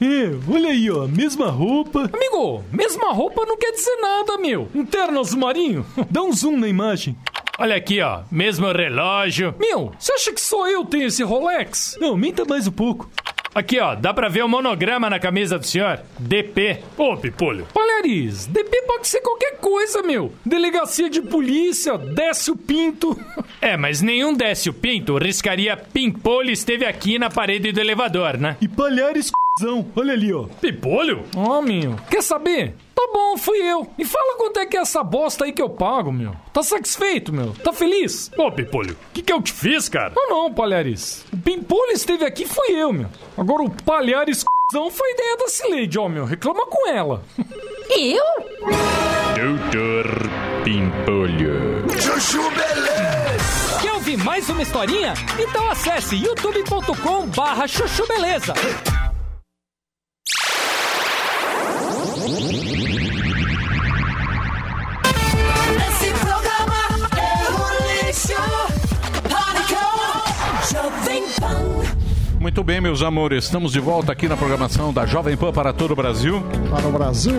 É, 0.00 0.54
olha 0.54 0.68
aí, 0.68 0.88
ó, 0.88 1.08
mesma 1.08 1.50
roupa. 1.50 2.08
Amigo, 2.12 2.62
mesma 2.70 3.12
roupa 3.12 3.44
não 3.44 3.56
quer 3.56 3.72
dizer 3.72 3.96
nada, 3.96 4.38
meu. 4.38 4.68
Interno 4.72 5.20
marinho. 5.36 5.84
Dá 6.08 6.22
um 6.22 6.32
zoom 6.32 6.58
na 6.58 6.68
imagem. 6.68 7.16
Olha 7.58 7.76
aqui, 7.76 8.02
ó, 8.02 8.20
mesmo 8.30 8.70
relógio. 8.70 9.54
Meu, 9.58 9.92
você 9.98 10.12
acha 10.12 10.32
que 10.32 10.40
só 10.40 10.68
eu 10.68 10.84
tenho 10.84 11.06
esse 11.06 11.22
Rolex? 11.22 11.96
Não, 11.98 12.10
aumenta 12.10 12.44
mais 12.44 12.66
um 12.66 12.72
pouco. 12.72 13.08
Aqui, 13.54 13.80
ó, 13.80 13.94
dá 13.94 14.12
pra 14.12 14.28
ver 14.28 14.44
o 14.44 14.48
monograma 14.48 15.08
na 15.08 15.18
camisa 15.18 15.58
do 15.58 15.66
senhor? 15.66 16.00
DP. 16.18 16.82
Ô, 16.98 17.16
Pipolho. 17.16 17.66
Palhares, 17.72 18.44
DP 18.46 18.82
pode 18.82 19.08
ser 19.08 19.22
qualquer 19.22 19.56
coisa, 19.56 20.02
meu. 20.02 20.30
Delegacia 20.44 21.08
de 21.08 21.22
polícia, 21.22 21.96
Décio 21.96 22.54
Pinto. 22.54 23.18
É, 23.58 23.74
mas 23.74 24.02
nenhum 24.02 24.34
Décio 24.34 24.74
Pinto 24.74 25.16
riscaria 25.16 25.78
Pimpolho 25.78 26.50
esteve 26.50 26.84
aqui 26.84 27.18
na 27.18 27.30
parede 27.30 27.72
do 27.72 27.80
elevador, 27.80 28.36
né? 28.36 28.58
E 28.60 28.68
Palhares, 28.68 29.30
c***zão. 29.58 29.86
Olha 29.96 30.12
ali, 30.12 30.32
ó. 30.32 30.44
Pipolho? 30.60 31.24
Ó, 31.34 31.60
meu. 31.62 31.96
Quer 32.10 32.22
saber? 32.22 32.74
Tá 32.94 33.08
bom, 33.12 33.36
fui 33.36 33.58
eu. 33.58 33.86
E 33.98 34.04
fala 34.04 34.36
quanto 34.36 34.58
é 34.58 34.66
que 34.66 34.76
é 34.76 34.80
essa 34.80 35.02
bosta 35.02 35.44
aí 35.44 35.52
que 35.52 35.62
eu 35.62 35.68
pago, 35.68 36.12
meu. 36.12 36.32
Tá 36.52 36.62
satisfeito, 36.62 37.32
meu? 37.32 37.54
Tá 37.62 37.72
feliz? 37.72 38.30
Ô, 38.36 38.50
Pimpolho, 38.50 38.92
o 38.92 39.12
que, 39.12 39.22
que 39.22 39.32
eu 39.32 39.42
te 39.42 39.52
fiz, 39.52 39.88
cara? 39.88 40.12
Não, 40.14 40.28
não, 40.28 40.52
Palhares. 40.52 41.24
O 41.32 41.36
Pimpolho 41.38 41.92
esteve 41.92 42.24
aqui, 42.24 42.46
fui 42.46 42.70
eu, 42.70 42.92
meu. 42.92 43.08
Agora 43.36 43.62
o 43.62 43.70
Palhares 43.70 44.38
c***zão 44.38 44.90
foi 44.90 45.10
ideia 45.12 45.36
da 45.38 45.48
Cileide, 45.48 45.98
ó, 45.98 46.08
meu. 46.08 46.24
Reclama 46.24 46.66
com 46.66 46.88
ela. 46.88 47.22
Eu? 47.90 48.24
Doutor 49.36 50.06
Pimpolho. 50.64 51.84
Chuchu 52.00 52.42
Beleza! 52.50 53.80
Quer 53.80 53.92
ouvir 53.92 54.16
mais 54.18 54.48
uma 54.48 54.62
historinha? 54.62 55.14
Então 55.38 55.70
acesse 55.70 56.16
youtube.com 56.16 57.26
barra 57.28 57.66
chuchu 57.68 58.06
beleza. 58.08 58.54
Mm-hmm. 62.26 62.55
Muito 72.46 72.62
bem, 72.62 72.80
meus 72.80 73.02
amores, 73.02 73.46
estamos 73.46 73.72
de 73.72 73.80
volta 73.80 74.12
aqui 74.12 74.28
na 74.28 74.36
programação 74.36 74.92
da 74.92 75.04
Jovem 75.04 75.36
Pan 75.36 75.50
para 75.52 75.72
todo 75.72 75.90
o 75.90 75.96
Brasil. 75.96 76.44
Para 76.70 76.86
o 76.86 76.92
Brasil. 76.92 77.34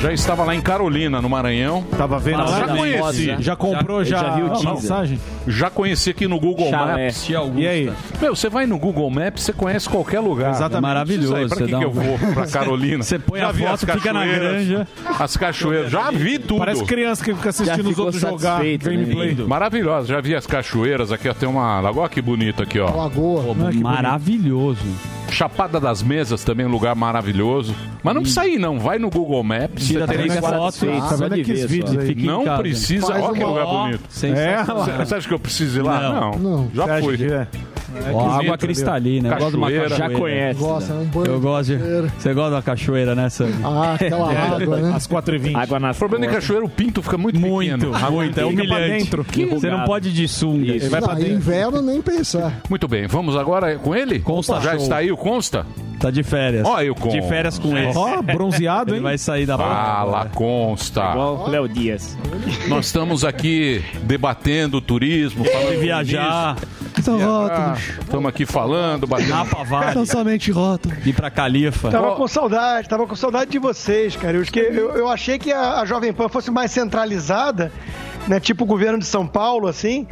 Já 0.00 0.12
estava 0.12 0.44
lá 0.44 0.54
em 0.54 0.60
Carolina, 0.60 1.20
no 1.20 1.28
Maranhão. 1.28 1.82
Tava 1.98 2.20
vendo 2.20 2.46
já 2.46 2.66
lá? 2.66 2.76
conheci. 2.76 3.34
Já 3.40 3.56
comprou, 3.56 4.04
já- 4.04 4.18
já 4.20 4.30
viu 4.36 4.46
a 4.46 4.50
passagem? 4.74 5.18
Já 5.44 5.68
conheci 5.70 6.10
aqui 6.10 6.28
no 6.28 6.38
Google 6.38 6.70
Chalé. 6.70 7.06
Maps. 7.06 7.24
Tia 7.24 7.38
Augusta. 7.38 7.60
E 7.60 7.66
aí? 7.66 7.92
Meu, 8.22 8.36
você 8.36 8.48
vai 8.48 8.64
no 8.64 8.78
Google 8.78 9.10
Maps, 9.10 9.42
você 9.42 9.52
conhece 9.52 9.88
qualquer 9.88 10.20
lugar. 10.20 10.52
Exatamente. 10.52 10.82
Maravilhoso. 10.82 11.32
Pra 11.32 11.42
Você 11.48 11.64
que, 11.64 11.72
dá 11.72 11.78
que 11.80 11.84
um- 11.84 11.88
eu 11.88 11.90
vou? 11.90 12.18
Pra 12.32 12.46
Carolina. 12.46 13.02
Você 13.02 13.18
põe 13.18 13.40
Já 13.40 13.48
a 13.50 13.52
foto, 13.54 13.78
fica 13.80 14.12
na 14.12 14.20
cachoeiras, 14.20 14.38
granja. 14.68 14.88
As 15.18 15.36
cachoeiras. 15.36 15.90
Já 15.90 16.10
vi 16.12 16.38
tudo. 16.38 16.58
Parece 16.60 16.84
criança 16.84 17.24
que 17.24 17.34
fica 17.34 17.48
assistindo 17.48 17.90
os 17.90 17.98
outros 17.98 18.20
jogar 18.20 18.62
gameplay. 18.62 19.34
Maravilhosa. 19.34 20.06
Já 20.06 20.20
vi 20.20 20.32
as 20.36 20.46
cachoeiras. 20.46 21.10
Aqui 21.10 21.28
ó, 21.28 21.34
tem 21.34 21.48
uma 21.48 21.80
lagoa 21.80 22.08
que 22.08 22.22
bonita 22.22 22.62
aqui, 22.62 22.78
ó. 22.78 22.88
Lagoa. 22.94 23.42
maravilhoso. 23.82 24.27
Chapada 25.30 25.78
das 25.80 26.02
Mesas 26.02 26.42
também 26.44 26.66
um 26.66 26.70
lugar 26.70 26.94
maravilhoso. 26.94 27.74
Mas 28.02 28.14
não 28.14 28.22
precisa 28.22 28.46
ir, 28.46 28.58
não. 28.58 28.78
Vai 28.78 28.98
no 28.98 29.10
Google 29.10 29.42
Maps. 29.42 29.86
Tira 29.86 30.06
você 30.06 30.12
três 30.12 30.32
tem 30.32 30.40
fotos, 30.40 30.80
tá 30.80 31.16
vendo 31.16 31.34
aqueles 31.34 31.64
vídeos 31.66 31.96
aí? 31.98 32.06
Fica 32.06 32.20
em 32.20 32.24
Não 32.26 32.44
casa. 32.44 32.62
precisa. 32.62 33.06
Olha 33.12 33.32
que 33.32 33.44
lugar 33.44 33.66
bonito. 33.66 34.00
sensacional. 34.08 35.06
Você 35.06 35.14
acha 35.14 35.28
que 35.28 35.34
eu 35.34 35.38
preciso 35.38 35.78
ir 35.78 35.82
lá? 35.82 36.00
Não. 36.12 36.38
Não. 36.38 36.70
Já 36.74 36.84
Você 36.84 36.90
acha 36.90 37.02
fui. 37.02 37.16
É? 37.96 38.12
Ó, 38.12 38.30
água 38.30 38.58
cristalina. 38.58 39.28
Eu 39.30 39.36
gosto 39.38 39.50
de 39.50 39.56
uma 39.56 39.70
Cachoeira. 39.70 39.96
Já 39.96 40.10
conhece, 40.10 40.60
Gosta, 40.60 40.94
né? 40.94 41.00
Um 41.00 41.04
banho 41.06 41.26
Eu 41.32 41.40
gosto 41.40 41.76
de... 41.76 41.78
Você 42.18 42.34
gosta 42.34 42.50
da 42.50 42.62
cachoeira, 42.62 43.14
né, 43.14 43.28
Sam? 43.30 43.48
Ah, 43.64 43.94
aquela 43.94 44.32
água, 44.32 44.76
né? 44.78 44.92
Às 44.94 45.06
4h20. 45.06 45.54
Água 45.56 45.80
nas 45.80 45.96
O 45.96 45.98
problema 45.98 46.24
é 46.24 46.28
que 46.28 46.34
cachoeira, 46.34 46.64
o 46.64 46.68
pinto 46.68 47.02
fica 47.02 47.16
muito 47.18 47.38
Muito, 47.38 47.88
pequeno. 47.88 48.10
muito. 48.10 48.40
É 48.40 48.44
humilhante. 48.44 49.10
Você 49.50 49.70
não 49.70 49.84
pode 49.84 50.08
ir 50.08 50.12
de 50.12 50.28
sunga. 50.28 50.76
Isso. 50.76 50.90
Vai 50.90 51.00
pra 51.00 51.14
Não, 51.14 51.18
dentro. 51.20 51.34
inverno 51.34 51.82
nem 51.82 52.00
pensar. 52.02 52.60
Muito 52.68 52.86
bem, 52.88 53.06
vamos 53.06 53.36
agora 53.36 53.76
com 53.78 53.94
ele? 53.94 54.18
Consta 54.20 54.60
Já 54.60 54.72
show. 54.72 54.80
está 54.82 54.96
aí 54.96 55.10
o 55.10 55.16
Consta? 55.16 55.64
Tá 55.98 56.10
de 56.12 56.22
férias. 56.22 56.64
Ó, 56.66 56.76
aí 56.76 56.88
o 56.90 56.94
Consta. 56.94 57.20
De 57.20 57.26
férias 57.28 57.58
com 57.58 57.76
ele. 57.76 57.92
Ó, 57.96 58.22
bronzeado, 58.22 58.90
Ele 58.90 58.98
hein? 58.98 59.02
vai 59.02 59.18
sair 59.18 59.46
da 59.46 59.56
Fala, 59.58 60.26
Consta. 60.32 61.00
Igual 61.10 61.48
Léo 61.50 61.68
Dias. 61.68 62.16
Nós 62.68 62.86
estamos 62.86 63.24
aqui 63.24 63.82
debatendo 64.04 64.80
turismo, 64.80 65.44
falando 65.44 65.70
De 65.72 65.76
viajar. 65.78 66.56
São 67.02 67.18
rótulos. 67.18 67.78
Estamos 68.00 68.28
aqui 68.28 68.46
falando, 68.46 69.06
batendo. 69.06 69.30
Napa 69.30 69.64
Vale. 69.64 69.92
São 69.92 70.06
somente 70.06 70.50
rótulos. 70.50 70.98
Ir 71.06 71.12
pra 71.14 71.30
Califa. 71.30 71.90
Tava 71.90 72.14
com 72.16 72.26
saudade, 72.28 72.88
tava 72.88 73.06
com 73.06 73.14
saudade 73.16 73.50
de 73.50 73.58
vocês, 73.58 74.16
cara. 74.16 74.36
Eu, 74.36 74.42
que- 74.44 74.58
eu, 74.58 74.90
eu 74.96 75.08
achei 75.08 75.38
que 75.38 75.52
a, 75.52 75.80
a 75.80 75.84
Jovem 75.84 76.12
Pan 76.12 76.28
fosse 76.28 76.50
mais 76.50 76.70
centralizada, 76.70 77.72
né? 78.28 78.38
Tipo 78.38 78.64
o 78.64 78.66
governo 78.66 78.98
de 78.98 79.06
São 79.06 79.26
Paulo, 79.26 79.66
assim. 79.68 80.06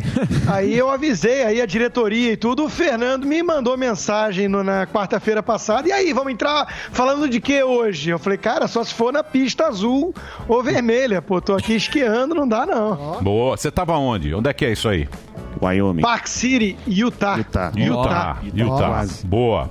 aí 0.47 0.76
eu 0.76 0.90
avisei 0.90 1.44
aí 1.44 1.60
a 1.60 1.66
diretoria 1.66 2.32
e 2.32 2.36
tudo. 2.36 2.64
O 2.64 2.68
Fernando 2.68 3.26
me 3.26 3.43
mandou 3.43 3.76
mensagem 3.76 4.48
no- 4.48 4.64
na 4.64 4.86
quarta-feira 4.86 5.43
passada. 5.43 5.88
E 5.88 5.93
aí, 5.93 6.12
vamos 6.12 6.32
entrar 6.32 6.66
falando 6.93 7.28
de 7.28 7.40
que 7.40 7.62
hoje? 7.62 8.10
Eu 8.10 8.18
falei, 8.18 8.38
cara, 8.38 8.66
só 8.66 8.82
se 8.82 8.94
for 8.94 9.12
na 9.12 9.22
pista 9.22 9.66
azul 9.66 10.14
ou 10.48 10.62
vermelha. 10.62 11.20
Pô, 11.20 11.40
tô 11.40 11.55
aqui 11.55 11.74
esquiando, 11.74 12.34
não 12.34 12.48
dá 12.48 12.64
não. 12.66 13.22
Boa. 13.22 13.56
Você 13.56 13.70
tava 13.70 13.97
onde? 13.98 14.34
Onde 14.34 14.48
é 14.48 14.52
que 14.52 14.64
é 14.64 14.72
isso 14.72 14.88
aí? 14.88 15.09
Wyoming. 15.60 16.02
Park 16.02 16.26
City, 16.26 16.76
Utah. 16.86 17.36
Utah. 17.38 17.72
Utah. 17.76 18.36
Utah. 18.55 19.06
Boa. 19.24 19.70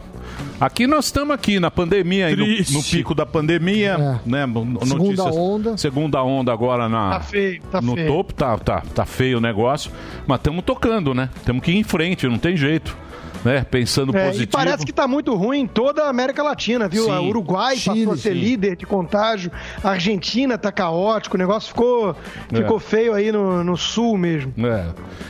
Aqui 0.59 0.87
nós 0.87 1.05
estamos 1.05 1.33
aqui 1.35 1.59
na 1.59 1.69
pandemia, 1.69 2.27
aí 2.27 2.35
no, 2.35 2.45
no 2.47 2.83
pico 2.83 3.13
da 3.13 3.25
pandemia, 3.25 4.21
né? 4.25 4.45
Notícias, 4.45 4.89
Segunda 4.89 5.23
onda. 5.25 5.77
Segunda 5.77 6.23
onda 6.23 6.53
agora 6.53 6.87
na, 6.87 7.11
Tá 7.11 7.19
feio, 7.19 7.61
tá 7.69 7.81
no 7.81 7.93
feio. 7.93 8.07
topo, 8.07 8.33
tá, 8.33 8.57
tá, 8.57 8.81
tá 8.93 9.05
feio 9.05 9.37
o 9.37 9.41
negócio, 9.41 9.91
mas 10.25 10.37
estamos 10.37 10.63
tocando, 10.63 11.13
né? 11.13 11.29
Temos 11.45 11.61
que 11.61 11.71
ir 11.71 11.77
em 11.77 11.83
frente, 11.83 12.25
não 12.27 12.37
tem 12.37 12.55
jeito. 12.55 12.95
Né? 13.43 13.63
Pensando 13.63 14.17
É, 14.17 14.23
e 14.23 14.27
positivo. 14.31 14.51
parece 14.53 14.83
que 14.83 14.91
tá 14.91 15.07
muito 15.07 15.35
ruim 15.35 15.59
em 15.59 15.67
toda 15.67 16.05
a 16.05 16.09
América 16.09 16.41
Latina, 16.41 16.87
viu? 16.87 17.03
Sim. 17.05 17.11
A 17.11 17.21
Uruguai 17.21 17.75
passou 17.75 18.13
a 18.13 18.17
ser 18.17 18.33
sim. 18.33 18.39
líder 18.39 18.75
de 18.75 18.87
contágio, 18.87 19.51
a 19.83 19.91
Argentina 19.91 20.57
tá 20.57 20.71
caótico, 20.71 21.35
o 21.35 21.37
negócio 21.37 21.69
ficou, 21.69 22.15
É. 22.51 22.55
ficou 22.55 22.79
feio 22.79 23.13
aí 23.13 23.31
no, 23.31 23.63
no 23.63 23.77
sul 23.77 24.17
mesmo. 24.17 24.51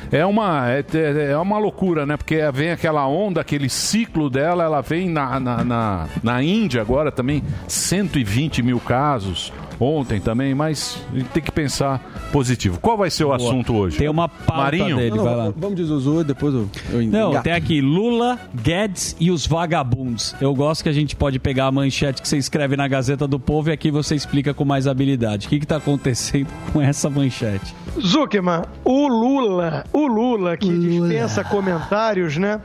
É, 0.09 0.19
é 0.19 0.25
uma 0.25 0.71
é, 0.71 0.85
é 1.31 1.37
uma 1.37 1.57
loucura, 1.57 2.05
né? 2.05 2.15
Porque 2.15 2.37
vem 2.53 2.71
aquela 2.71 3.05
onda, 3.05 3.41
aquele 3.41 3.67
ciclo 3.67 4.29
dela, 4.29 4.63
ela 4.63 4.79
vem 4.79 5.09
na, 5.15 5.39
na, 5.39 5.63
na, 5.63 6.07
na 6.21 6.43
Índia 6.43 6.81
agora 6.81 7.09
também, 7.11 7.41
120 7.67 8.61
mil 8.61 8.79
casos 8.79 9.51
ontem 9.79 10.19
também, 10.21 10.55
mas 10.55 10.97
a 11.11 11.17
gente 11.17 11.29
tem 11.29 11.43
que 11.43 11.51
pensar 11.51 11.99
positivo. 12.31 12.79
Qual 12.79 12.97
vai 12.97 13.09
ser 13.09 13.23
o 13.23 13.27
Boa. 13.27 13.37
assunto 13.37 13.73
hoje? 13.75 13.97
Tem 13.97 14.09
uma 14.09 14.27
pauta 14.29 14.63
Marinho? 14.63 14.95
dele, 14.97 15.17
vai 15.17 15.35
lá. 15.35 15.53
Vamos 15.55 15.75
de 15.75 15.83
Zuzu, 15.83 16.23
depois 16.23 16.53
eu, 16.53 16.69
eu 16.91 17.03
Não, 17.07 17.29
engato. 17.31 17.43
tem 17.43 17.53
aqui 17.53 17.81
Lula, 17.81 18.39
Guedes 18.53 19.15
e 19.19 19.31
os 19.31 19.45
vagabundos. 19.45 20.33
Eu 20.39 20.53
gosto 20.53 20.83
que 20.83 20.89
a 20.89 20.93
gente 20.93 21.15
pode 21.15 21.39
pegar 21.39 21.67
a 21.67 21.71
manchete 21.71 22.21
que 22.21 22.27
você 22.27 22.37
escreve 22.37 22.77
na 22.77 22.87
Gazeta 22.87 23.27
do 23.27 23.39
Povo 23.39 23.69
e 23.69 23.73
aqui 23.73 23.91
você 23.91 24.15
explica 24.15 24.53
com 24.53 24.63
mais 24.63 24.87
habilidade. 24.87 25.47
O 25.47 25.49
que 25.49 25.55
está 25.57 25.77
acontecendo 25.77 26.47
com 26.71 26.81
essa 26.81 27.09
manchete? 27.09 27.75
Zuckerman, 27.99 28.61
o 28.83 29.07
Lula, 29.07 29.83
o 29.91 30.07
Lula 30.07 30.55
que 30.57 30.69
dispensa 30.69 31.43
comentários, 31.43 32.37
né? 32.37 32.61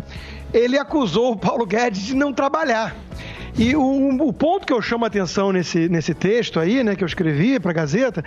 Ele 0.53 0.79
acusou 0.79 1.33
o 1.33 1.37
Paulo 1.37 1.65
Guedes 1.65 2.03
de 2.03 2.15
não 2.15 2.33
trabalhar. 2.33 2.97
E 3.59 3.75
o, 3.77 4.29
o 4.29 4.33
ponto 4.33 4.67
que 4.67 4.73
eu 4.73 4.81
chamo 4.81 5.05
a 5.05 5.09
atenção 5.09 5.53
nesse, 5.53 5.89
nesse 5.89 6.15
texto 6.15 6.59
aí, 6.59 6.83
né, 6.83 6.97
que 6.97 7.05
eu 7.05 7.07
escrevi 7.07 7.59
para 7.59 7.71
a 7.71 7.75
Gazeta, 7.75 8.25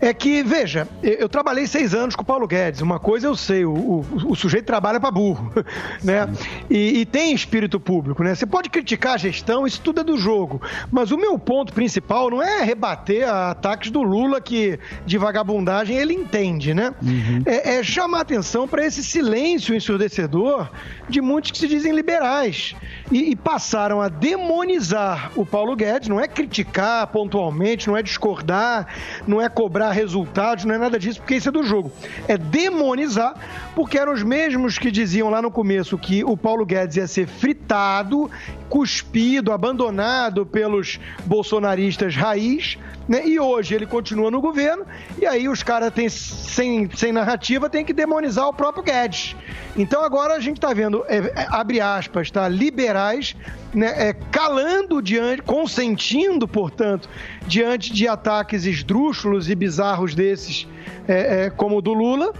é 0.00 0.12
que, 0.12 0.42
veja, 0.42 0.88
eu, 1.02 1.28
trabalhei 1.28 1.66
seis 1.66 1.94
anos 1.94 2.14
com 2.14 2.22
o 2.22 2.24
Paulo 2.24 2.46
Guedes. 2.46 2.80
Uma 2.80 2.98
coisa 2.98 3.26
eu 3.26 3.36
sei, 3.36 3.64
o, 3.64 3.72
o, 3.72 4.06
o 4.28 4.36
sujeito 4.36 4.66
trabalha 4.66 5.00
para 5.00 5.10
burro, 5.10 5.52
né? 6.02 6.28
E, 6.68 7.00
e 7.00 7.06
tem 7.06 7.34
espírito 7.34 7.78
público, 7.80 8.22
né? 8.22 8.34
Você 8.34 8.46
pode 8.46 8.68
criticar 8.68 9.14
a 9.14 9.18
gestão, 9.18 9.66
isso 9.66 9.80
tudo 9.80 10.00
é 10.00 10.04
do 10.04 10.16
jogo. 10.16 10.60
Mas 10.90 11.10
o 11.10 11.16
meu 11.16 11.38
ponto 11.38 11.72
principal 11.72 12.30
não 12.30 12.42
é 12.42 12.62
rebater 12.62 13.28
ataques 13.28 13.90
do 13.90 14.02
Lula, 14.02 14.40
que 14.40 14.78
de 15.06 15.18
vagabundagem 15.18 15.96
ele 15.96 16.14
entende, 16.14 16.74
né? 16.74 16.94
É, 17.46 17.76
é 17.76 17.82
chamar 17.82 18.20
atenção 18.20 18.66
para 18.66 18.84
esse 18.84 19.02
silêncio 19.02 19.74
ensurdecedor 19.74 20.70
de 21.08 21.20
muitos 21.20 21.50
que 21.50 21.58
se 21.58 21.68
dizem 21.68 21.92
liberais. 21.92 22.74
E, 23.10 23.30
e 23.30 23.36
passaram 23.36 24.00
a 24.00 24.08
demonizar 24.08 25.30
o 25.36 25.44
Paulo 25.44 25.76
Guedes, 25.76 26.08
não 26.08 26.20
é 26.20 26.26
criticar 26.26 27.06
pontualmente, 27.08 27.88
não 27.88 27.96
é 27.96 28.02
discordar, 28.02 28.86
não 29.26 29.40
é 29.40 29.48
cobrar 29.48 29.92
resultados, 29.92 30.64
não 30.64 30.74
é 30.74 30.78
nada 30.78 30.98
disso, 30.98 31.20
porque 31.20 31.36
isso 31.36 31.48
é 31.48 31.52
do 31.52 31.62
jogo. 31.62 31.92
É 32.26 32.36
demonizar, 32.36 33.34
porque 33.74 33.98
eram 33.98 34.12
os 34.12 34.22
mesmos 34.22 34.78
que 34.78 34.90
diziam 34.90 35.30
lá 35.30 35.42
no 35.42 35.50
começo 35.50 35.98
que 35.98 36.24
o 36.24 36.36
Paulo 36.36 36.64
Guedes 36.64 36.96
ia 36.96 37.06
ser 37.06 37.26
fritado, 37.26 38.30
cuspido, 38.68 39.52
abandonado 39.52 40.46
pelos 40.46 40.98
bolsonaristas 41.26 42.16
raiz, 42.16 42.78
né? 43.08 43.26
E 43.26 43.38
hoje 43.38 43.74
ele 43.74 43.86
continua 43.86 44.30
no 44.30 44.40
governo, 44.40 44.86
e 45.20 45.26
aí 45.26 45.48
os 45.48 45.62
caras 45.62 45.92
sem, 46.08 46.88
sem 46.94 47.12
narrativa 47.12 47.68
têm 47.68 47.84
que 47.84 47.92
demonizar 47.92 48.48
o 48.48 48.52
próprio 48.52 48.82
Guedes. 48.82 49.36
Então 49.76 50.02
agora 50.02 50.34
a 50.34 50.40
gente 50.40 50.56
está 50.56 50.72
vendo, 50.72 51.04
é, 51.08 51.18
é, 51.18 51.46
abre 51.50 51.80
aspas, 51.80 52.30
tá? 52.30 52.48
Né, 53.74 54.08
é, 54.08 54.12
calando 54.12 55.02
diante, 55.02 55.42
consentindo, 55.42 56.46
portanto, 56.46 57.08
diante 57.46 57.92
de 57.92 58.06
ataques 58.06 58.66
esdrúxulos 58.66 59.50
e 59.50 59.54
bizarros 59.54 60.14
desses, 60.14 60.66
é, 61.08 61.46
é, 61.46 61.50
como 61.50 61.78
o 61.78 61.82
do 61.82 61.92
Lula, 61.92 62.32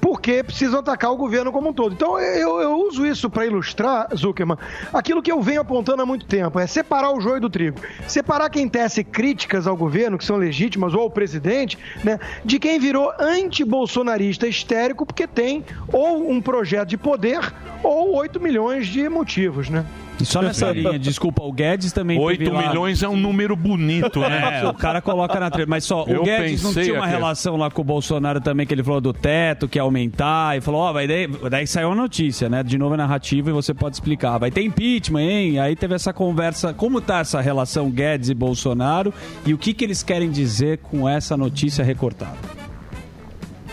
porque 0.00 0.42
precisam 0.42 0.80
atacar 0.80 1.12
o 1.12 1.16
governo 1.16 1.52
como 1.52 1.68
um 1.68 1.72
todo. 1.72 1.92
Então 1.92 2.18
eu, 2.18 2.60
eu 2.60 2.74
uso 2.86 3.06
isso 3.06 3.28
para 3.28 3.46
ilustrar, 3.46 4.08
Zuckerman, 4.16 4.56
aquilo 4.92 5.22
que 5.22 5.30
eu 5.30 5.40
venho 5.40 5.60
apontando 5.60 6.02
há 6.02 6.06
muito 6.06 6.26
tempo: 6.26 6.58
é 6.58 6.66
separar 6.66 7.12
o 7.12 7.20
joio 7.20 7.40
do 7.40 7.50
trigo. 7.50 7.80
Separar 8.06 8.48
quem 8.50 8.68
tece 8.68 9.04
críticas 9.04 9.66
ao 9.66 9.76
governo, 9.76 10.18
que 10.18 10.24
são 10.24 10.36
legítimas, 10.36 10.94
ou 10.94 11.02
ao 11.02 11.10
presidente, 11.10 11.78
né, 12.02 12.18
de 12.44 12.58
quem 12.58 12.78
virou 12.78 13.12
anti-bolsonarista 13.18 14.46
histérico 14.46 15.04
porque 15.04 15.26
tem 15.26 15.64
ou 15.92 16.30
um 16.30 16.40
projeto 16.40 16.88
de 16.88 16.96
poder 16.96 17.40
ou 17.82 18.14
8 18.14 18.40
milhões 18.40 18.86
de 18.86 19.08
motivos, 19.08 19.68
né? 19.68 19.84
E 20.20 20.26
só 20.26 20.42
nessa 20.42 20.70
linha, 20.72 20.98
desculpa, 20.98 21.42
o 21.42 21.52
Guedes 21.52 21.92
também 21.92 22.18
8 22.18 22.50
lá... 22.50 22.68
milhões 22.68 23.02
é 23.02 23.08
um 23.08 23.16
número 23.16 23.56
bonito, 23.56 24.20
né? 24.20 24.60
É, 24.62 24.66
o 24.68 24.74
cara 24.74 25.00
coloca 25.00 25.38
na 25.38 25.50
treta. 25.50 25.68
Mas 25.68 25.84
só, 25.84 26.04
o 26.04 26.10
Eu 26.10 26.22
Guedes 26.22 26.62
não 26.62 26.72
tinha 26.72 26.94
uma 26.94 27.04
aqui. 27.04 27.14
relação 27.14 27.56
lá 27.56 27.70
com 27.70 27.82
o 27.82 27.84
Bolsonaro 27.84 28.40
também, 28.40 28.66
que 28.66 28.74
ele 28.74 28.82
falou 28.82 29.00
do 29.00 29.12
teto, 29.12 29.68
que 29.68 29.78
ia 29.78 29.82
aumentar, 29.82 30.56
e 30.56 30.60
falou, 30.60 30.80
ó, 30.80 30.92
vai 30.92 31.06
daí, 31.06 31.26
daí 31.50 31.66
saiu 31.66 31.92
a 31.92 31.94
notícia, 31.94 32.48
né? 32.48 32.62
De 32.62 32.76
novo 32.76 32.94
a 32.94 32.96
narrativa 32.96 33.50
e 33.50 33.52
você 33.52 33.72
pode 33.72 33.96
explicar. 33.96 34.38
Vai 34.38 34.50
ter 34.50 34.62
impeachment, 34.62 35.22
hein? 35.22 35.58
Aí 35.58 35.74
teve 35.76 35.94
essa 35.94 36.12
conversa. 36.12 36.72
Como 36.72 37.00
tá 37.00 37.20
essa 37.20 37.40
relação 37.40 37.90
Guedes 37.90 38.28
e 38.28 38.34
Bolsonaro 38.34 39.12
e 39.46 39.54
o 39.54 39.58
que, 39.58 39.72
que 39.72 39.84
eles 39.84 40.02
querem 40.02 40.30
dizer 40.30 40.78
com 40.78 41.08
essa 41.08 41.36
notícia 41.36 41.84
recortada? 41.84 42.59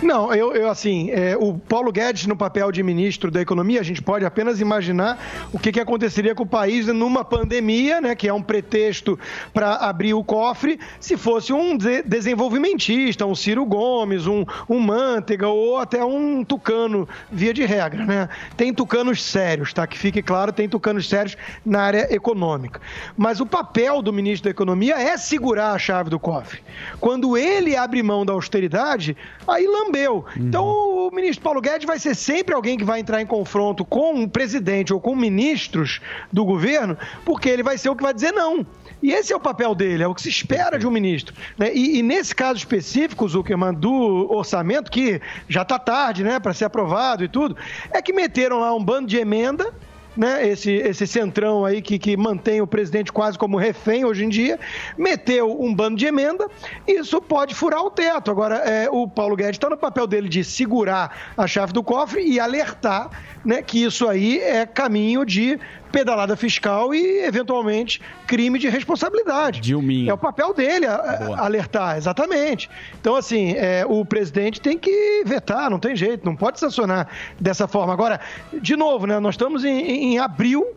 Não, 0.01 0.31
eu, 0.31 0.53
eu 0.53 0.69
assim, 0.69 1.09
é, 1.09 1.35
o 1.35 1.55
Paulo 1.57 1.91
Guedes 1.91 2.27
no 2.27 2.35
papel 2.35 2.71
de 2.71 2.83
ministro 2.83 3.31
da 3.31 3.41
Economia, 3.41 3.79
a 3.79 3.83
gente 3.83 4.01
pode 4.01 4.23
apenas 4.23 4.61
imaginar 4.61 5.19
o 5.51 5.57
que, 5.57 5.71
que 5.71 5.79
aconteceria 5.79 6.35
com 6.35 6.43
o 6.43 6.47
país 6.47 6.85
numa 6.85 7.25
pandemia, 7.25 7.99
né, 7.99 8.13
que 8.13 8.27
é 8.27 8.33
um 8.33 8.41
pretexto 8.41 9.19
para 9.51 9.75
abrir 9.75 10.13
o 10.13 10.23
cofre, 10.23 10.79
se 10.99 11.17
fosse 11.17 11.51
um 11.51 11.75
de- 11.75 12.03
desenvolvimentista, 12.03 13.25
um 13.25 13.33
Ciro 13.33 13.65
Gomes, 13.65 14.27
um, 14.27 14.45
um 14.69 14.79
Manteiga 14.79 15.47
ou 15.47 15.79
até 15.79 16.05
um 16.05 16.43
tucano, 16.43 17.09
via 17.31 17.53
de 17.53 17.65
regra, 17.65 18.05
né? 18.05 18.29
Tem 18.55 18.71
tucanos 18.71 19.23
sérios, 19.23 19.73
tá? 19.73 19.87
Que 19.87 19.97
fique 19.97 20.21
claro, 20.21 20.51
tem 20.51 20.69
tucanos 20.69 21.09
sérios 21.09 21.35
na 21.65 21.81
área 21.81 22.13
econômica. 22.13 22.79
Mas 23.17 23.39
o 23.39 23.45
papel 23.45 24.01
do 24.03 24.13
ministro 24.13 24.43
da 24.43 24.51
Economia 24.51 24.95
é 24.95 25.17
segurar 25.17 25.71
a 25.71 25.79
chave 25.79 26.09
do 26.09 26.19
cofre. 26.19 26.61
Quando 26.99 27.35
ele 27.35 27.75
abre 27.75 28.03
mão 28.03 28.23
da 28.25 28.33
austeridade, 28.33 29.17
aí 29.47 29.65
lambeu. 29.87 30.25
Então 30.35 30.65
o 30.65 31.11
ministro 31.11 31.43
Paulo 31.43 31.61
Guedes 31.61 31.87
vai 31.87 31.97
ser 31.97 32.15
sempre 32.15 32.53
alguém 32.53 32.77
que 32.77 32.83
vai 32.83 32.99
entrar 32.99 33.21
em 33.21 33.25
confronto 33.25 33.83
com 33.83 34.23
o 34.23 34.29
presidente 34.29 34.93
ou 34.93 34.99
com 34.99 35.15
ministros 35.15 35.99
do 36.31 36.45
governo, 36.45 36.97
porque 37.25 37.49
ele 37.49 37.63
vai 37.63 37.77
ser 37.77 37.89
o 37.89 37.95
que 37.95 38.03
vai 38.03 38.13
dizer 38.13 38.31
não. 38.31 38.65
E 39.01 39.11
esse 39.11 39.31
é 39.31 39.35
o 39.35 39.39
papel 39.39 39.75
dele, 39.75 40.03
é 40.03 40.07
o 40.07 40.15
que 40.15 40.21
se 40.21 40.29
espera 40.29 40.79
de 40.79 40.87
um 40.87 40.91
ministro. 40.91 41.35
né? 41.57 41.71
E, 41.73 41.99
e 41.99 42.03
nesse 42.03 42.33
caso 42.33 42.57
específico, 42.57 43.27
Zuckerman, 43.27 43.73
do 43.73 44.27
orçamento, 44.31 44.91
que 44.91 45.21
já 45.47 45.61
está 45.61 45.77
tarde 45.77 46.23
né, 46.23 46.39
para 46.39 46.53
ser 46.53 46.65
aprovado 46.65 47.23
e 47.23 47.27
tudo, 47.27 47.55
é 47.91 48.01
que 48.01 48.11
meteram 48.11 48.59
lá 48.59 48.73
um 48.73 48.83
bando 48.83 49.07
de 49.07 49.17
emenda 49.17 49.71
né, 50.17 50.47
esse, 50.47 50.71
esse 50.71 51.05
centrão 51.05 51.63
aí 51.63 51.81
que, 51.81 51.99
que 51.99 52.17
mantém 52.17 52.61
o 52.61 52.67
presidente 52.67 53.11
quase 53.11 53.37
como 53.37 53.57
refém 53.57 54.03
hoje 54.03 54.25
em 54.25 54.29
dia, 54.29 54.59
meteu 54.97 55.61
um 55.61 55.73
bando 55.73 55.95
de 55.95 56.05
emenda, 56.05 56.47
isso 56.87 57.21
pode 57.21 57.53
furar 57.53 57.81
o 57.81 57.91
teto. 57.91 58.31
Agora, 58.31 58.55
é, 58.57 58.89
o 58.89 59.07
Paulo 59.07 59.35
Guedes 59.35 59.57
está 59.57 59.69
no 59.69 59.77
papel 59.77 60.07
dele 60.07 60.27
de 60.27 60.43
segurar 60.43 61.33
a 61.37 61.45
chave 61.45 61.71
do 61.71 61.83
cofre 61.83 62.23
e 62.25 62.39
alertar 62.39 63.09
né, 63.45 63.61
que 63.61 63.83
isso 63.83 64.07
aí 64.07 64.39
é 64.39 64.65
caminho 64.65 65.23
de 65.23 65.59
pedalada 65.97 66.35
fiscal 66.35 66.93
e, 66.93 67.23
eventualmente, 67.25 67.99
crime 68.27 68.59
de 68.59 68.69
responsabilidade. 68.69 69.59
Dilminha. 69.59 70.11
É 70.11 70.13
o 70.13 70.17
papel 70.17 70.53
dele 70.53 70.85
a- 70.85 70.93
a- 70.95 71.45
alertar, 71.45 71.97
exatamente. 71.97 72.69
Então, 73.01 73.15
assim, 73.15 73.53
é, 73.53 73.83
o 73.87 74.05
presidente 74.05 74.61
tem 74.61 74.77
que 74.77 75.23
vetar, 75.25 75.71
não 75.71 75.79
tem 75.79 75.95
jeito, 75.95 76.23
não 76.23 76.35
pode 76.35 76.59
sancionar 76.59 77.07
dessa 77.39 77.67
forma. 77.67 77.93
Agora, 77.93 78.19
de 78.61 78.75
novo, 78.75 79.07
né, 79.07 79.19
nós 79.19 79.33
estamos 79.33 79.65
em, 79.65 80.13
em 80.13 80.19
abril 80.19 80.67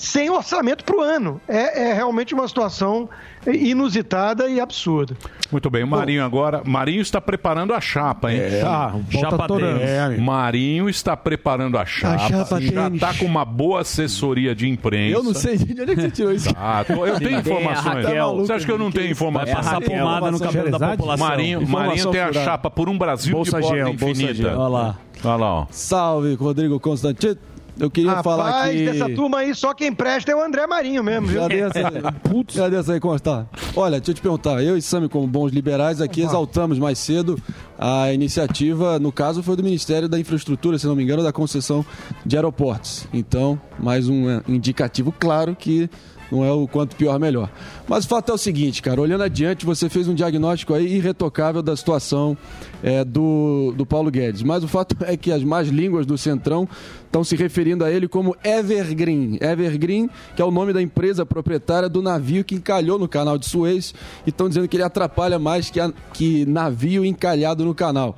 sem 0.00 0.30
orçamento 0.30 0.82
para 0.82 0.96
o 0.96 1.00
ano. 1.02 1.40
É, 1.46 1.90
é 1.90 1.92
realmente 1.92 2.32
uma 2.32 2.48
situação 2.48 3.08
inusitada 3.46 4.48
e 4.48 4.58
absurda. 4.60 5.14
Muito 5.52 5.68
bem, 5.70 5.82
o 5.84 5.86
Marinho 5.86 6.24
agora. 6.24 6.62
Marinho 6.64 7.00
está 7.02 7.20
preparando 7.20 7.74
a 7.74 7.80
chapa, 7.80 8.32
hein? 8.32 8.38
É, 8.40 8.60
Tá, 8.60 8.94
chapa. 9.10 9.46
É. 9.80 10.16
Marinho 10.18 10.88
está 10.88 11.16
preparando 11.16 11.76
a 11.76 11.84
chapa. 11.84 12.28
chapa 12.28 12.60
já 12.60 12.88
está 12.88 13.14
com 13.14 13.24
uma 13.26 13.44
boa 13.44 13.80
assessoria 13.80 14.54
de 14.54 14.68
imprensa. 14.68 15.16
Eu 15.18 15.22
não 15.22 15.34
sei 15.34 15.56
de 15.58 15.80
onde 15.82 15.92
é 15.92 15.94
que 15.94 16.00
você 16.02 16.10
tirou 16.10 16.32
isso. 16.32 16.48
Ah, 16.56 16.84
tô- 16.86 17.06
eu 17.06 17.18
tenho 17.18 17.36
a 17.36 17.40
informações. 17.40 18.04
Raquel. 18.06 18.36
Você 18.38 18.52
acha 18.52 18.66
que 18.66 18.72
eu 18.72 18.78
não 18.78 18.90
tenho 18.90 19.10
informações? 19.10 19.54
Vai 19.54 19.64
passar 19.64 19.80
pomada 19.80 20.30
no 20.30 20.38
cabelo 20.40 20.70
da 20.78 20.90
população. 20.92 21.26
Marinho, 21.28 21.68
Marinho 21.68 22.10
tem 22.10 22.20
a 22.20 22.32
chapa 22.32 22.70
por 22.70 22.88
um 22.88 22.96
Brasil 22.96 23.34
Bolsa 23.34 23.56
de 23.56 23.62
borda 23.62 23.76
Gel, 23.76 23.86
Bolsa 23.94 24.04
infinita. 24.22 24.34
Gel. 24.34 24.58
Olha 24.58 24.68
lá. 24.68 24.98
Olha 25.22 25.36
lá, 25.36 25.54
ó. 25.60 25.66
Salve, 25.70 26.34
Rodrigo 26.34 26.80
Constantino. 26.80 27.36
Eu 27.80 27.90
queria 27.90 28.10
Rapaz, 28.12 28.24
falar 28.24 28.70
que... 28.70 28.84
dessa 28.84 29.08
turma 29.08 29.38
aí, 29.38 29.54
só 29.54 29.72
quem 29.72 29.92
presta 29.92 30.30
é 30.30 30.36
o 30.36 30.42
André 30.42 30.66
Marinho 30.66 31.02
mesmo, 31.02 31.26
viu? 31.26 31.40
Cadê 31.40 31.60
essa, 31.60 32.12
Putz. 32.22 32.56
Cadê 32.56 32.76
essa 32.76 32.92
aí, 32.92 33.00
Constar? 33.00 33.46
Olha, 33.74 33.98
deixa 33.98 34.10
eu 34.10 34.14
te 34.14 34.20
perguntar. 34.20 34.62
Eu 34.62 34.76
e 34.76 34.82
Sami, 34.82 35.08
como 35.08 35.26
bons 35.26 35.52
liberais, 35.52 36.00
aqui 36.00 36.20
exaltamos 36.20 36.78
mais 36.78 36.98
cedo 36.98 37.40
a 37.78 38.12
iniciativa, 38.12 38.98
no 38.98 39.10
caso 39.10 39.42
foi 39.42 39.56
do 39.56 39.62
Ministério 39.62 40.08
da 40.08 40.20
Infraestrutura, 40.20 40.78
se 40.78 40.86
não 40.86 40.94
me 40.94 41.02
engano, 41.02 41.22
da 41.22 41.32
concessão 41.32 41.84
de 42.26 42.36
aeroportos. 42.36 43.06
Então, 43.12 43.58
mais 43.78 44.06
um 44.06 44.28
é, 44.28 44.42
indicativo 44.46 45.10
claro 45.18 45.56
que 45.56 45.88
não 46.30 46.44
é 46.44 46.52
o 46.52 46.66
quanto 46.68 46.94
pior, 46.96 47.18
melhor. 47.18 47.50
Mas 47.88 48.04
o 48.04 48.08
fato 48.08 48.30
é 48.30 48.34
o 48.34 48.38
seguinte, 48.38 48.80
cara, 48.82 49.00
olhando 49.00 49.22
adiante, 49.24 49.66
você 49.66 49.88
fez 49.88 50.06
um 50.08 50.14
diagnóstico 50.14 50.74
aí 50.74 50.94
irretocável 50.96 51.60
da 51.62 51.76
situação 51.76 52.36
é, 52.82 53.04
do, 53.04 53.74
do 53.76 53.84
Paulo 53.84 54.10
Guedes. 54.10 54.42
Mas 54.42 54.62
o 54.62 54.68
fato 54.68 54.96
é 55.04 55.16
que 55.16 55.32
as 55.32 55.42
más 55.42 55.68
línguas 55.68 56.06
do 56.06 56.16
Centrão 56.16 56.68
estão 57.04 57.24
se 57.24 57.34
referindo 57.34 57.84
a 57.84 57.90
ele 57.90 58.06
como 58.06 58.36
Evergreen. 58.44 59.38
Evergreen, 59.40 60.08
que 60.36 60.40
é 60.40 60.44
o 60.44 60.50
nome 60.50 60.72
da 60.72 60.80
empresa 60.80 61.26
proprietária 61.26 61.88
do 61.88 62.00
navio 62.00 62.44
que 62.44 62.54
encalhou 62.54 62.98
no 62.98 63.08
canal 63.08 63.36
de 63.36 63.46
Suez, 63.46 63.92
e 64.26 64.30
estão 64.30 64.48
dizendo 64.48 64.68
que 64.68 64.76
ele 64.76 64.84
atrapalha 64.84 65.38
mais 65.38 65.68
que, 65.70 65.80
a- 65.80 65.92
que 66.12 66.46
navio 66.46 67.04
encalhado 67.04 67.64
no 67.64 67.74
canal. 67.74 68.16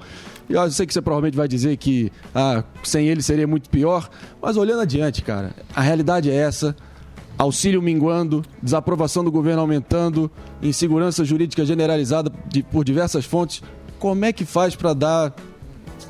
Eu 0.50 0.70
sei 0.70 0.84
que 0.84 0.92
você 0.92 1.00
provavelmente 1.00 1.36
vai 1.36 1.48
dizer 1.48 1.78
que 1.78 2.12
ah, 2.34 2.62
sem 2.82 3.06
ele 3.08 3.22
seria 3.22 3.46
muito 3.46 3.70
pior, 3.70 4.10
mas 4.42 4.58
olhando 4.58 4.82
adiante, 4.82 5.22
cara, 5.22 5.52
a 5.74 5.80
realidade 5.80 6.30
é 6.30 6.34
essa 6.34 6.76
auxílio 7.42 7.82
minguando, 7.82 8.42
desaprovação 8.62 9.24
do 9.24 9.30
governo 9.30 9.60
aumentando, 9.60 10.30
insegurança 10.62 11.24
jurídica 11.24 11.64
generalizada 11.66 12.32
de- 12.48 12.62
por 12.62 12.84
diversas 12.84 13.24
fontes. 13.24 13.62
Como 13.98 14.24
é 14.24 14.32
que 14.32 14.44
faz 14.44 14.74
para 14.76 14.94
dar 14.94 15.34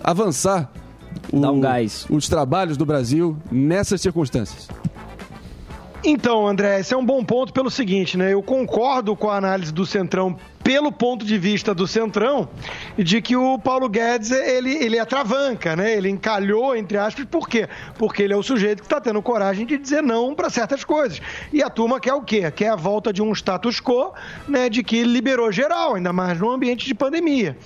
avançar 0.04 0.70
o- 1.32 1.38
os 2.10 2.28
trabalhos 2.28 2.76
do 2.76 2.84
Brasil 2.84 3.36
nessas 3.50 4.00
circunstâncias? 4.00 4.68
Então, 6.04 6.48
André, 6.48 6.80
esse 6.80 6.92
é 6.92 6.96
um 6.96 7.06
bom 7.06 7.24
ponto 7.24 7.52
pelo 7.52 7.70
seguinte, 7.70 8.18
né? 8.18 8.32
Eu 8.32 8.42
concordo 8.42 9.14
com 9.14 9.30
a 9.30 9.36
análise 9.36 9.72
do 9.72 9.86
Centrão 9.86 10.36
pelo 10.62 10.92
ponto 10.92 11.24
de 11.24 11.36
vista 11.38 11.74
do 11.74 11.86
Centrão, 11.86 12.48
de 12.96 13.20
que 13.20 13.36
o 13.36 13.58
Paulo 13.58 13.88
Guedes, 13.88 14.30
ele, 14.30 14.72
ele 14.74 14.98
atravanca, 14.98 15.74
né? 15.74 15.94
Ele 15.96 16.08
encalhou, 16.08 16.76
entre 16.76 16.96
aspas, 16.98 17.24
por 17.24 17.48
quê? 17.48 17.68
Porque 17.98 18.22
ele 18.22 18.32
é 18.32 18.36
o 18.36 18.42
sujeito 18.42 18.78
que 18.80 18.86
está 18.86 19.00
tendo 19.00 19.20
coragem 19.22 19.66
de 19.66 19.76
dizer 19.76 20.02
não 20.02 20.34
para 20.34 20.48
certas 20.50 20.84
coisas. 20.84 21.20
E 21.52 21.62
a 21.62 21.68
turma 21.68 21.98
quer 21.98 22.14
o 22.14 22.22
quê? 22.22 22.50
Quer 22.50 22.68
a 22.68 22.76
volta 22.76 23.12
de 23.12 23.20
um 23.22 23.32
status 23.32 23.80
quo, 23.80 24.12
né? 24.48 24.68
De 24.68 24.82
que 24.82 25.02
liberou 25.02 25.50
geral, 25.50 25.94
ainda 25.96 26.12
mais 26.12 26.38
no 26.38 26.50
ambiente 26.50 26.86
de 26.86 26.94
pandemia. 26.94 27.56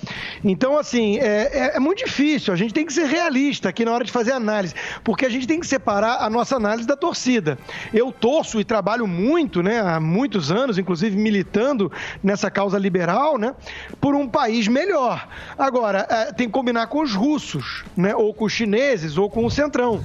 Então, 0.43 0.77
assim, 0.77 1.17
é, 1.19 1.49
é- 1.53 1.77
é 1.77 1.79
muito 1.79 2.03
difícil. 2.03 2.53
A 2.53 2.57
gente 2.57 2.73
tem 2.73 2.85
que 2.85 2.93
ser 2.93 3.05
realista 3.05 3.69
aqui 3.69 3.85
na 3.85 3.91
hora 3.91 4.03
de 4.03 4.11
fazer 4.11 4.31
análise, 4.31 4.73
porque 5.03 5.25
a 5.25 5.29
gente 5.29 5.47
tem 5.47 5.59
que 5.59 5.67
separar 5.67 6.17
a 6.23 6.29
nossa 6.29 6.55
análise 6.55 6.87
da 6.87 6.95
torcida. 6.95 7.57
Eu 7.93 8.11
torço 8.11 8.59
e 8.59 8.63
trabalho 8.63 9.05
muito, 9.05 9.61
né? 9.61 9.79
Há 9.79 9.99
muitos 9.99 10.51
anos, 10.51 10.77
inclusive 10.77 11.15
militando 11.15 11.91
nessa 12.23 12.49
causa 12.49 12.77
liberal, 12.87 13.37
né, 13.37 13.53
por 13.99 14.15
um 14.15 14.27
país 14.27 14.67
melhor. 14.67 15.27
Agora, 15.57 16.07
eh, 16.09 16.33
tem 16.33 16.47
que 16.47 16.53
combinar 16.53 16.87
com 16.87 17.01
os 17.01 17.13
russos, 17.13 17.83
né, 17.95 18.15
ou 18.15 18.33
com 18.33 18.45
os 18.45 18.53
chineses, 18.53 19.17
ou 19.17 19.29
com 19.29 19.45
o 19.45 19.51
Centrão. 19.51 20.01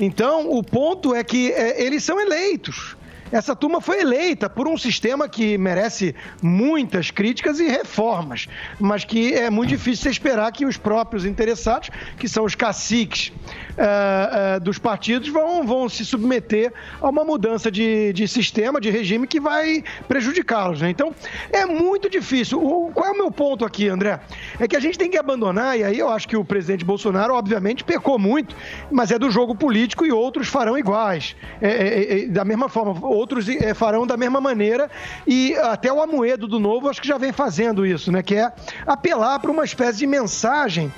Então, 0.00 0.50
o 0.50 0.62
ponto 0.62 1.14
é 1.14 1.22
que 1.22 1.52
eh, 1.52 1.82
eles 1.84 2.02
são 2.02 2.20
eleitos. 2.20 2.96
Essa 3.32 3.56
turma 3.56 3.80
foi 3.80 4.00
eleita 4.00 4.48
por 4.48 4.68
um 4.68 4.76
sistema 4.76 5.28
que 5.28 5.58
merece 5.58 6.14
muitas 6.42 7.10
críticas 7.10 7.58
e 7.58 7.66
reformas, 7.66 8.46
mas 8.78 9.04
que 9.04 9.34
é 9.34 9.50
muito 9.50 9.70
difícil 9.70 10.10
esperar 10.10 10.52
que 10.52 10.64
os 10.64 10.76
próprios 10.76 11.24
interessados, 11.24 11.90
que 12.18 12.28
são 12.28 12.44
os 12.44 12.54
caciques 12.54 13.32
eh, 13.76 14.54
eh, 14.56 14.60
dos 14.60 14.78
partidos, 14.78 15.28
vão, 15.28 15.66
vão 15.66 15.88
se 15.88 16.04
submeter 16.04 16.72
a 17.00 17.08
uma 17.08 17.24
mudança 17.24 17.70
de, 17.70 18.12
de 18.12 18.26
sistema, 18.28 18.80
de 18.80 18.90
regime 18.90 19.26
que 19.26 19.40
vai 19.40 19.82
prejudicá-los. 20.08 20.80
né? 20.80 20.90
Então, 20.90 21.14
é 21.52 21.64
muito 21.66 22.08
difícil. 22.08 22.62
O- 22.62 22.90
qual 22.92 23.06
é 23.08 23.10
o 23.10 23.16
meu 23.16 23.30
ponto 23.30 23.64
aqui, 23.64 23.88
André? 23.88 24.20
É 24.58 24.68
que 24.68 24.76
a 24.76 24.80
gente 24.80 24.98
tem 24.98 25.10
que 25.10 25.18
abandonar, 25.18 25.78
e 25.78 25.84
aí 25.84 25.98
eu 25.98 26.08
acho 26.08 26.28
que 26.28 26.36
o 26.36 26.44
presidente 26.44 26.84
Bolsonaro, 26.84 27.34
obviamente, 27.34 27.82
pecou 27.84 28.18
muito, 28.18 28.54
mas 28.90 29.10
é 29.10 29.18
do 29.18 29.30
jogo 29.30 29.54
político 29.54 30.04
e 30.06 30.12
outros 30.12 30.48
farão 30.48 30.76
iguais. 30.78 31.34
É, 31.60 31.68
é, 31.68 32.22
é, 32.24 32.26
da 32.26 32.44
mesma 32.44 32.68
forma, 32.68 33.06
outros 33.06 33.48
é, 33.48 33.74
farão 33.74 34.06
da 34.06 34.16
mesma 34.16 34.40
maneira, 34.40 34.90
e 35.26 35.54
até 35.56 35.92
o 35.92 36.00
Amoedo 36.00 36.46
do 36.46 36.58
Novo 36.60 36.88
acho 36.88 37.00
que 37.00 37.08
já 37.08 37.18
vem 37.18 37.32
fazendo 37.32 37.84
isso, 37.86 38.10
né? 38.12 38.22
Que 38.22 38.36
é 38.36 38.52
apelar 38.86 39.38
para 39.38 39.50
uma 39.50 39.64
espécie 39.64 39.98
de 39.98 40.06
mensagem 40.06 40.92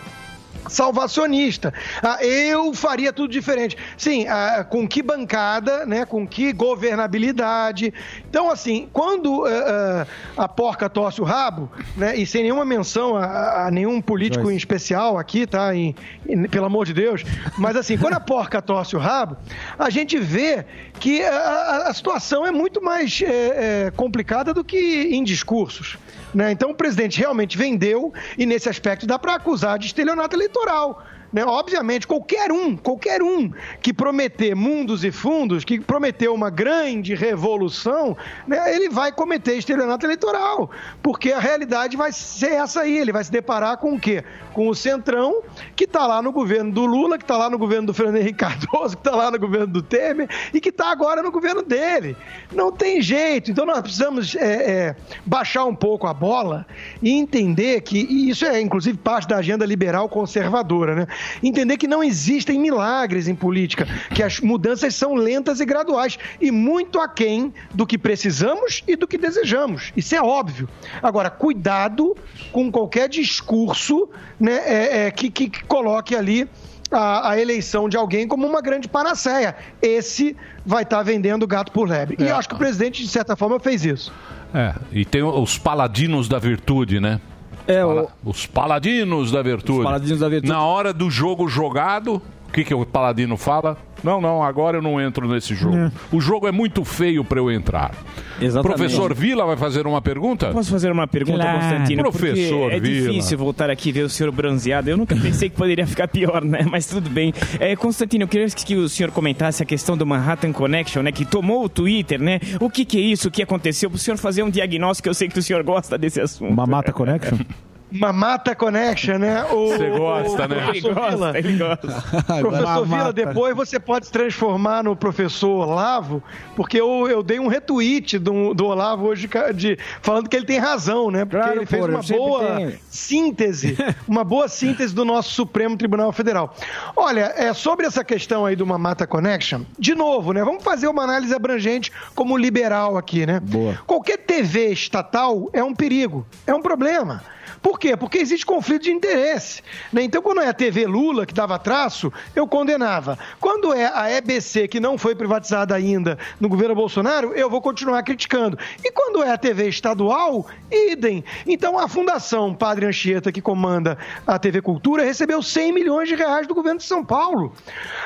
salvacionista. 0.69 1.73
Ah, 2.03 2.19
eu 2.25 2.73
faria 2.75 3.13
tudo 3.13 3.31
diferente. 3.31 3.77
Sim, 3.97 4.27
ah, 4.29 4.65
com 4.69 4.87
que 4.87 5.03
bancada, 5.03 5.85
né? 5.87 6.05
Com 6.05 6.27
que 6.27 6.53
governabilidade. 6.53 7.93
Então, 8.29 8.51
assim, 8.51 8.89
quando 8.93 9.45
ah, 9.47 10.07
a 10.37 10.49
porca 10.49 10.89
torce 10.89 11.21
o 11.21 11.25
rabo, 11.25 11.71
né? 11.97 12.17
E 12.17 12.27
sem 12.27 12.43
nenhuma 12.43 12.65
menção 12.65 13.17
a, 13.17 13.67
a 13.67 13.71
nenhum 13.71 14.01
político 14.01 14.51
em 14.51 14.57
especial 14.57 15.19
aqui, 15.19 15.47
tá? 15.47 15.75
Em- 15.75 15.95
em- 16.29 16.49
pelo 16.49 16.67
amor 16.67 16.87
de 16.87 16.93
Deus. 16.95 17.23
Mas 17.59 17.77
assim, 17.77 17.97
quando 17.99 18.15
a 18.15 18.21
porca 18.21 18.61
torce 18.63 18.97
o 18.97 18.99
rabo, 18.99 19.37
a 19.79 19.91
gente 19.91 20.19
vê 20.19 20.65
que 20.99 21.23
a, 21.23 21.37
a- 21.37 21.89
a 21.89 21.95
situação 21.95 22.47
é 22.47 22.51
muito 22.51 22.83
mais 22.83 23.23
é, 23.23 23.87
é, 23.87 23.91
complicada 23.91 24.53
do 24.55 24.65
que 24.65 25.09
em 25.13 25.23
discursos. 25.23 25.99
Né? 26.37 26.53
Então 26.53 26.71
o 26.71 26.75
presidente 26.75 27.19
realmente 27.19 27.57
vendeu 27.57 28.13
e 28.37 28.45
nesse 28.45 28.69
aspecto 28.69 29.07
dá 29.07 29.19
para 29.19 29.37
acusar 29.37 29.79
de 29.79 29.87
estelionato 29.87 30.37
eleitoral. 30.37 31.03
Né? 31.37 31.45
Obviamente, 31.45 32.07
qualquer 32.07 32.51
um, 32.51 32.75
qualquer 32.75 33.23
um 33.23 33.53
que 33.83 33.93
prometer 33.93 34.57
mundos 34.57 35.05
e 35.05 35.13
fundos, 35.13 35.67
que 35.67 35.79
prometeu 35.79 36.33
uma 36.33 36.49
grande 36.49 37.15
revolução, 37.15 38.17
né, 38.49 38.75
ele 38.75 38.89
vai 38.89 39.13
cometer 39.13 39.55
estelionato 39.55 40.07
eleitoral, 40.07 40.71
porque 41.03 41.33
a 41.33 41.39
realidade 41.39 41.95
vai 41.95 42.11
ser 42.11 42.53
essa 42.53 42.81
aí. 42.81 42.97
Ele 42.97 43.13
vai 43.13 43.23
se 43.23 43.31
deparar 43.31 43.77
com 43.77 43.93
o 43.93 44.01
quê? 44.01 44.25
Com 44.55 44.69
o 44.69 44.75
Centrão, 44.75 45.43
que 45.77 45.85
está 45.85 46.07
lá 46.07 46.23
no 46.23 46.33
governo 46.33 46.73
do 46.73 46.87
Lula, 46.87 47.19
que 47.19 47.25
está 47.25 47.37
lá 47.37 47.51
no 47.51 47.59
governo 47.59 47.89
do 47.89 47.93
Fernando 47.93 48.17
Henrique 48.17 48.39
Cardoso, 48.39 48.97
que 48.97 49.07
está 49.07 49.15
lá 49.15 49.31
no 49.31 49.39
governo 49.39 49.67
do 49.67 49.83
Temer 49.83 50.31
e 50.55 50.59
que 50.59 50.71
está 50.71 50.91
agora 50.91 51.23
no 51.23 51.31
governo 51.31 51.63
dele. 51.63 52.17
Não 52.51 52.73
tem 52.73 53.03
jeito. 53.03 53.51
Então 53.51 53.67
nós 53.67 53.83
precisamos 53.83 54.35
é, 54.37 54.71
é, 54.71 54.97
baixar 55.27 55.67
um 55.67 55.75
pouco 55.75 56.07
a 56.07 56.15
bola 56.15 56.67
e 57.03 57.11
entender 57.11 57.83
que, 57.83 57.99
e 57.99 58.31
isso 58.31 58.47
é 58.47 58.59
inclusive 58.59 58.97
parte 58.97 59.29
da 59.29 59.37
agenda 59.37 59.67
liberal 59.67 60.09
conservadora, 60.09 60.95
né? 60.95 61.07
Entender 61.43 61.77
que 61.77 61.87
não 61.87 62.03
existem 62.03 62.59
milagres 62.59 63.29
em 63.29 63.35
política, 63.35 63.87
que 64.15 64.23
as 64.23 64.41
mudanças 64.41 64.95
são 64.95 65.15
lentas 65.15 65.61
e 65.61 65.65
graduais 65.65 66.19
e 66.41 66.51
muito 66.51 67.01
aquém 67.01 67.53
do 67.75 67.87
que 67.87 67.97
precisamos 67.99 68.83
e 68.87 68.97
do 68.97 69.07
que 69.07 69.19
desejamos. 69.19 69.93
Isso 69.97 70.15
é 70.15 70.21
óbvio. 70.23 70.69
Agora, 71.03 71.31
cuidado 71.31 72.17
com 72.53 72.71
qualquer 72.71 73.09
discurso 73.09 74.09
né, 74.39 74.53
é, 74.65 75.07
é, 75.07 75.11
que, 75.11 75.31
que- 75.31 75.49
que 75.49 75.65
coloque 75.65 76.15
ali 76.15 76.49
a, 76.91 77.31
a 77.31 77.41
eleição 77.41 77.89
de 77.89 77.97
alguém 77.97 78.27
como 78.29 78.47
uma 78.47 78.61
grande 78.61 78.89
panaceia. 78.89 79.57
Esse 79.83 80.37
vai 80.65 80.83
estar 80.83 81.03
vendendo 81.03 81.47
gato 81.47 81.73
por 81.73 81.89
lebre. 81.89 82.17
E 82.19 82.25
eu 82.29 82.37
acho 82.37 82.49
que 82.49 82.55
o 82.55 82.59
presidente, 82.59 83.03
de 83.03 83.09
certa 83.09 83.35
forma, 83.37 83.59
fez 83.59 83.85
isso. 83.85 84.13
É, 84.55 84.75
e 84.93 85.05
tem 85.05 85.23
os 85.23 85.59
paladinos 85.59 86.29
da 86.29 86.39
virtude, 86.39 87.01
né? 87.01 87.21
É, 87.67 87.81
Pala- 87.83 88.09
Os 88.25 88.47
paladinos 88.47 89.31
da 89.33 89.43
virtude. 89.43 89.79
Os 89.79 89.85
paladinos 89.85 90.21
da 90.21 90.29
virtude. 90.29 90.53
Na 90.53 90.63
hora 90.63 90.93
do 90.93 91.11
jogo 91.11 91.49
jogado, 91.49 92.15
o 92.17 92.36
que, 92.57 92.65
que 92.65 92.75
o 92.75 92.87
paladino 92.87 93.37
fala? 93.37 93.77
Não, 94.03 94.19
não, 94.21 94.43
agora 94.43 94.79
eu 94.79 94.83
não 94.83 94.99
entro 95.01 95.29
nesse 95.29 95.55
jogo. 95.55 95.77
É. 95.77 95.93
O 96.11 96.21
jogo 96.21 96.49
é 96.49 96.53
muito 96.53 96.85
feio 96.85 97.23
para 97.23 97.39
eu 97.39 97.51
entrar. 97.51 97.93
Exatamente. 98.41 98.79
Professor 98.79 99.13
Vila 99.15 99.45
vai 99.45 99.57
fazer 99.57 99.87
uma 99.87 100.01
pergunta? 100.01 100.51
Posso 100.53 100.71
fazer 100.71 100.91
uma 100.91 101.07
pergunta, 101.07 101.39
Claro. 101.43 101.59
Constantino? 101.59 102.03
Professor 102.03 102.61
Porque 102.71 102.77
é 102.77 102.81
Vila. 102.81 103.09
difícil 103.11 103.37
voltar 103.39 103.69
aqui 103.69 103.91
e 103.91 103.93
ver 103.93 104.03
o 104.05 104.09
senhor 104.09 104.33
bronzeado. 104.33 104.89
Eu 104.89 104.97
nunca 104.97 105.15
pensei 105.17 105.51
que 105.51 105.57
poderia 105.57 105.87
ficar 105.87 106.09
pior, 106.09 106.43
né? 106.45 106.65
Mas 106.71 106.87
tudo 106.87 107.11
bem. 107.11 107.35
É, 107.61 107.77
Constantino, 107.77 108.25
eu 108.25 108.29
queria 108.29 108.47
que 108.49 108.75
o 108.77 108.89
senhor 108.89 109.11
comentasse 109.11 109.63
a 109.63 109.67
questão 109.67 109.97
do 109.97 110.07
Manhattan 110.07 110.53
Connection, 110.53 111.03
né? 111.03 111.13
Que 111.13 111.25
tomou 111.27 111.65
o 111.65 111.69
Twitter, 111.69 112.21
né? 112.21 112.41
O 112.61 112.71
que, 112.71 112.85
que 112.87 112.97
é 112.99 113.03
isso? 113.03 113.29
O 113.29 113.31
que 113.31 113.43
aconteceu? 113.43 113.91
Para 113.91 113.97
o 113.97 113.99
senhor 113.99 114.17
fazer 114.17 114.43
um 114.43 114.51
diagnóstico, 114.51 115.09
eu 115.09 115.15
sei 115.15 115.29
que 115.29 115.39
o 115.39 115.43
senhor 115.43 115.63
gosta 115.63 115.99
desse 115.99 116.21
assunto. 116.21 116.55
Mamata 116.55 116.93
Connection? 116.93 117.39
Mamata 117.91 118.55
Connection, 118.55 119.19
né? 119.19 119.45
O, 119.45 119.69
Você 119.69 119.91
gosta, 119.91 120.45
o 120.45 120.49
né? 120.49 120.57
Professor 120.65 120.89
Ele 120.91 120.95
gosta, 120.95 121.17
Vila, 121.17 121.39
ele 121.39 121.57
gosta. 121.57 121.87
Professor 122.41 122.53
Mamata. 122.53 122.85
Vila, 122.85 123.13
depois 123.13 123.55
você 123.57 123.79
pode 123.79 124.07
se 124.07 124.13
transformar 124.13 124.83
no 124.83 124.97
professor 124.97 125.67
Olavo, 125.69 126.23
porque 126.57 126.81
eu, 126.81 127.07
eu 127.09 127.23
dei 127.23 127.39
um 127.39 127.47
retweet 127.47 128.19
do, 128.19 128.53
do 128.55 128.67
Olavo 128.67 129.07
hoje 129.07 129.29
ca- 129.29 129.53
de, 129.53 129.79
falando 130.03 130.29
que 130.29 130.35
ele 130.37 130.45
tem 130.47 130.59
razão, 130.59 131.11
né? 131.11 131.25
Porque 131.25 131.49
ele 131.49 131.67
fez 131.67 131.85
uma 131.85 132.03
boa 132.03 132.57
tenho. 132.57 132.79
síntese, 132.91 133.77
uma 134.07 134.25
boa 134.25 134.49
síntese 134.49 134.95
do 134.95 135.05
nosso 135.05 135.31
Supremo 135.33 135.77
Tribunal 135.77 136.11
Federal. 136.13 136.55
Olha, 136.97 137.33
é, 137.37 137.53
sobre 137.55 137.87
essa 137.87 138.03
questão 138.05 138.45
aí 138.45 138.57
do 138.57 138.67
Mamata 138.67 139.07
Connection, 139.07 139.63
de 139.79 139.95
novo, 139.95 140.33
né? 140.33 140.43
Vamos 140.45 140.65
fazer 140.65 140.89
uma 140.89 141.05
análise 141.05 141.35
abrangente 141.35 141.93
como 142.15 142.37
liberal 142.37 142.97
aqui, 142.97 143.25
né? 143.25 143.39
Boa. 143.41 143.79
Qualquer 143.87 144.19
TV 144.19 144.71
estatal 144.73 145.49
é 145.53 145.63
um 145.63 145.75
perigo, 145.75 146.27
é 146.47 146.53
um 146.55 146.61
problema. 146.61 147.23
Por 147.67 147.81
quê? 147.81 147.97
Porque 147.97 148.19
existe 148.19 148.47
conflito 148.47 148.85
de 148.85 148.93
interesse. 148.93 149.61
né? 149.93 150.01
Então, 150.05 150.23
quando 150.23 150.41
é 150.41 150.47
a 150.47 150.55
TV 150.55 150.87
Lula 150.87 151.27
que 151.27 151.35
dava 151.35 151.59
traço, 151.59 152.13
eu 152.33 152.47
condenava. 152.47 153.19
Quando 153.41 153.75
é 153.75 153.91
a 153.93 154.09
EBC, 154.09 154.69
que 154.69 154.79
não 154.79 154.97
foi 154.97 155.17
privatizada 155.17 155.75
ainda 155.75 156.17
no 156.39 156.49
governo 156.49 156.77
Bolsonaro, 156.77 157.33
eu 157.35 157.51
vou 157.51 157.61
continuar 157.61 158.05
criticando. 158.05 158.57
E 158.85 158.93
quando 158.93 159.21
é 159.21 159.33
a 159.33 159.37
TV 159.37 159.69
estadual, 159.69 160.47
idem. 160.71 161.25
Então, 161.45 161.77
a 161.77 161.89
Fundação 161.89 162.55
Padre 162.55 162.87
Anchieta, 162.87 163.33
que 163.33 163.43
comanda 163.43 163.99
a 164.25 164.39
TV 164.39 164.63
Cultura, 164.63 165.03
recebeu 165.03 165.43
100 165.43 165.73
milhões 165.73 166.09
de 166.09 166.15
reais 166.15 166.47
do 166.47 166.55
governo 166.55 166.79
de 166.79 166.87
São 166.87 167.05
Paulo. 167.05 167.53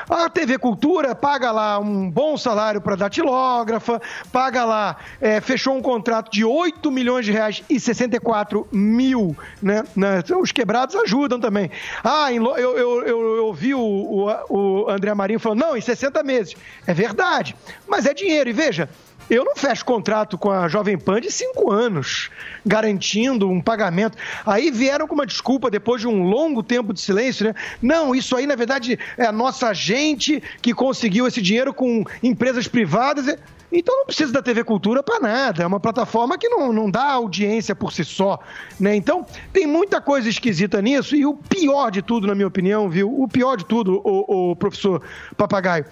A 0.09 0.27
TV 0.27 0.57
Cultura 0.57 1.13
paga 1.13 1.51
lá 1.51 1.77
um 1.77 2.09
bom 2.09 2.35
salário 2.35 2.81
para 2.81 2.95
datilógrafa, 2.95 4.01
paga 4.31 4.65
lá, 4.65 4.97
é, 5.21 5.39
fechou 5.39 5.75
um 5.75 5.83
contrato 5.83 6.31
de 6.31 6.43
8 6.43 6.89
milhões 6.89 7.27
de 7.27 7.31
reais 7.31 7.63
e 7.69 7.79
64 7.79 8.67
mil, 8.71 9.37
né? 9.61 9.83
né? 9.95 10.23
Os 10.39 10.51
quebrados 10.51 10.95
ajudam 10.95 11.39
também. 11.39 11.71
Ah, 12.03 12.31
eu, 12.31 12.43
eu, 12.57 12.77
eu, 12.77 13.07
eu 13.37 13.45
ouvi 13.45 13.73
o, 13.73 13.79
o, 13.79 14.29
o 14.49 14.89
André 14.89 15.13
Marinho 15.13 15.39
falando, 15.39 15.59
não, 15.59 15.77
em 15.77 15.81
60 15.81 16.21
meses. 16.23 16.55
É 16.85 16.93
verdade, 16.93 17.55
mas 17.87 18.05
é 18.05 18.13
dinheiro. 18.13 18.49
E 18.49 18.53
veja, 18.53 18.89
eu 19.31 19.45
não 19.45 19.55
fecho 19.55 19.85
contrato 19.85 20.37
com 20.37 20.51
a 20.51 20.67
Jovem 20.67 20.97
Pan 20.97 21.21
de 21.21 21.31
cinco 21.31 21.71
anos, 21.71 22.29
garantindo 22.65 23.49
um 23.49 23.61
pagamento. 23.61 24.17
Aí 24.45 24.69
vieram 24.69 25.07
com 25.07 25.15
uma 25.15 25.25
desculpa 25.25 25.71
depois 25.71 26.01
de 26.01 26.07
um 26.07 26.23
longo 26.23 26.61
tempo 26.61 26.93
de 26.93 26.99
silêncio, 26.99 27.45
né? 27.45 27.55
Não, 27.81 28.13
isso 28.13 28.35
aí, 28.35 28.45
na 28.45 28.55
verdade, 28.55 28.99
é 29.17 29.25
a 29.25 29.31
nossa 29.31 29.73
gente 29.73 30.43
que 30.61 30.73
conseguiu 30.73 31.25
esse 31.25 31.41
dinheiro 31.41 31.73
com 31.73 32.03
empresas 32.21 32.67
privadas. 32.67 33.37
Então 33.71 33.95
não 33.97 34.05
precisa 34.05 34.33
da 34.33 34.41
TV 34.41 34.63
Cultura 34.63 35.01
para 35.01 35.19
nada. 35.19 35.63
É 35.63 35.67
uma 35.67 35.79
plataforma 35.79 36.37
que 36.37 36.49
não, 36.49 36.73
não 36.73 36.91
dá 36.91 37.11
audiência 37.11 37.73
por 37.73 37.93
si 37.93 38.03
só. 38.03 38.39
Né? 38.79 38.95
Então 38.95 39.25
tem 39.53 39.65
muita 39.65 40.01
coisa 40.01 40.27
esquisita 40.27 40.81
nisso. 40.81 41.15
E 41.15 41.25
o 41.25 41.33
pior 41.33 41.89
de 41.89 42.01
tudo, 42.01 42.27
na 42.27 42.35
minha 42.35 42.47
opinião, 42.47 42.89
viu? 42.89 43.21
O 43.21 43.27
pior 43.27 43.55
de 43.55 43.65
tudo, 43.65 44.01
o, 44.03 44.55
professor 44.55 45.01
Papagaio, 45.37 45.85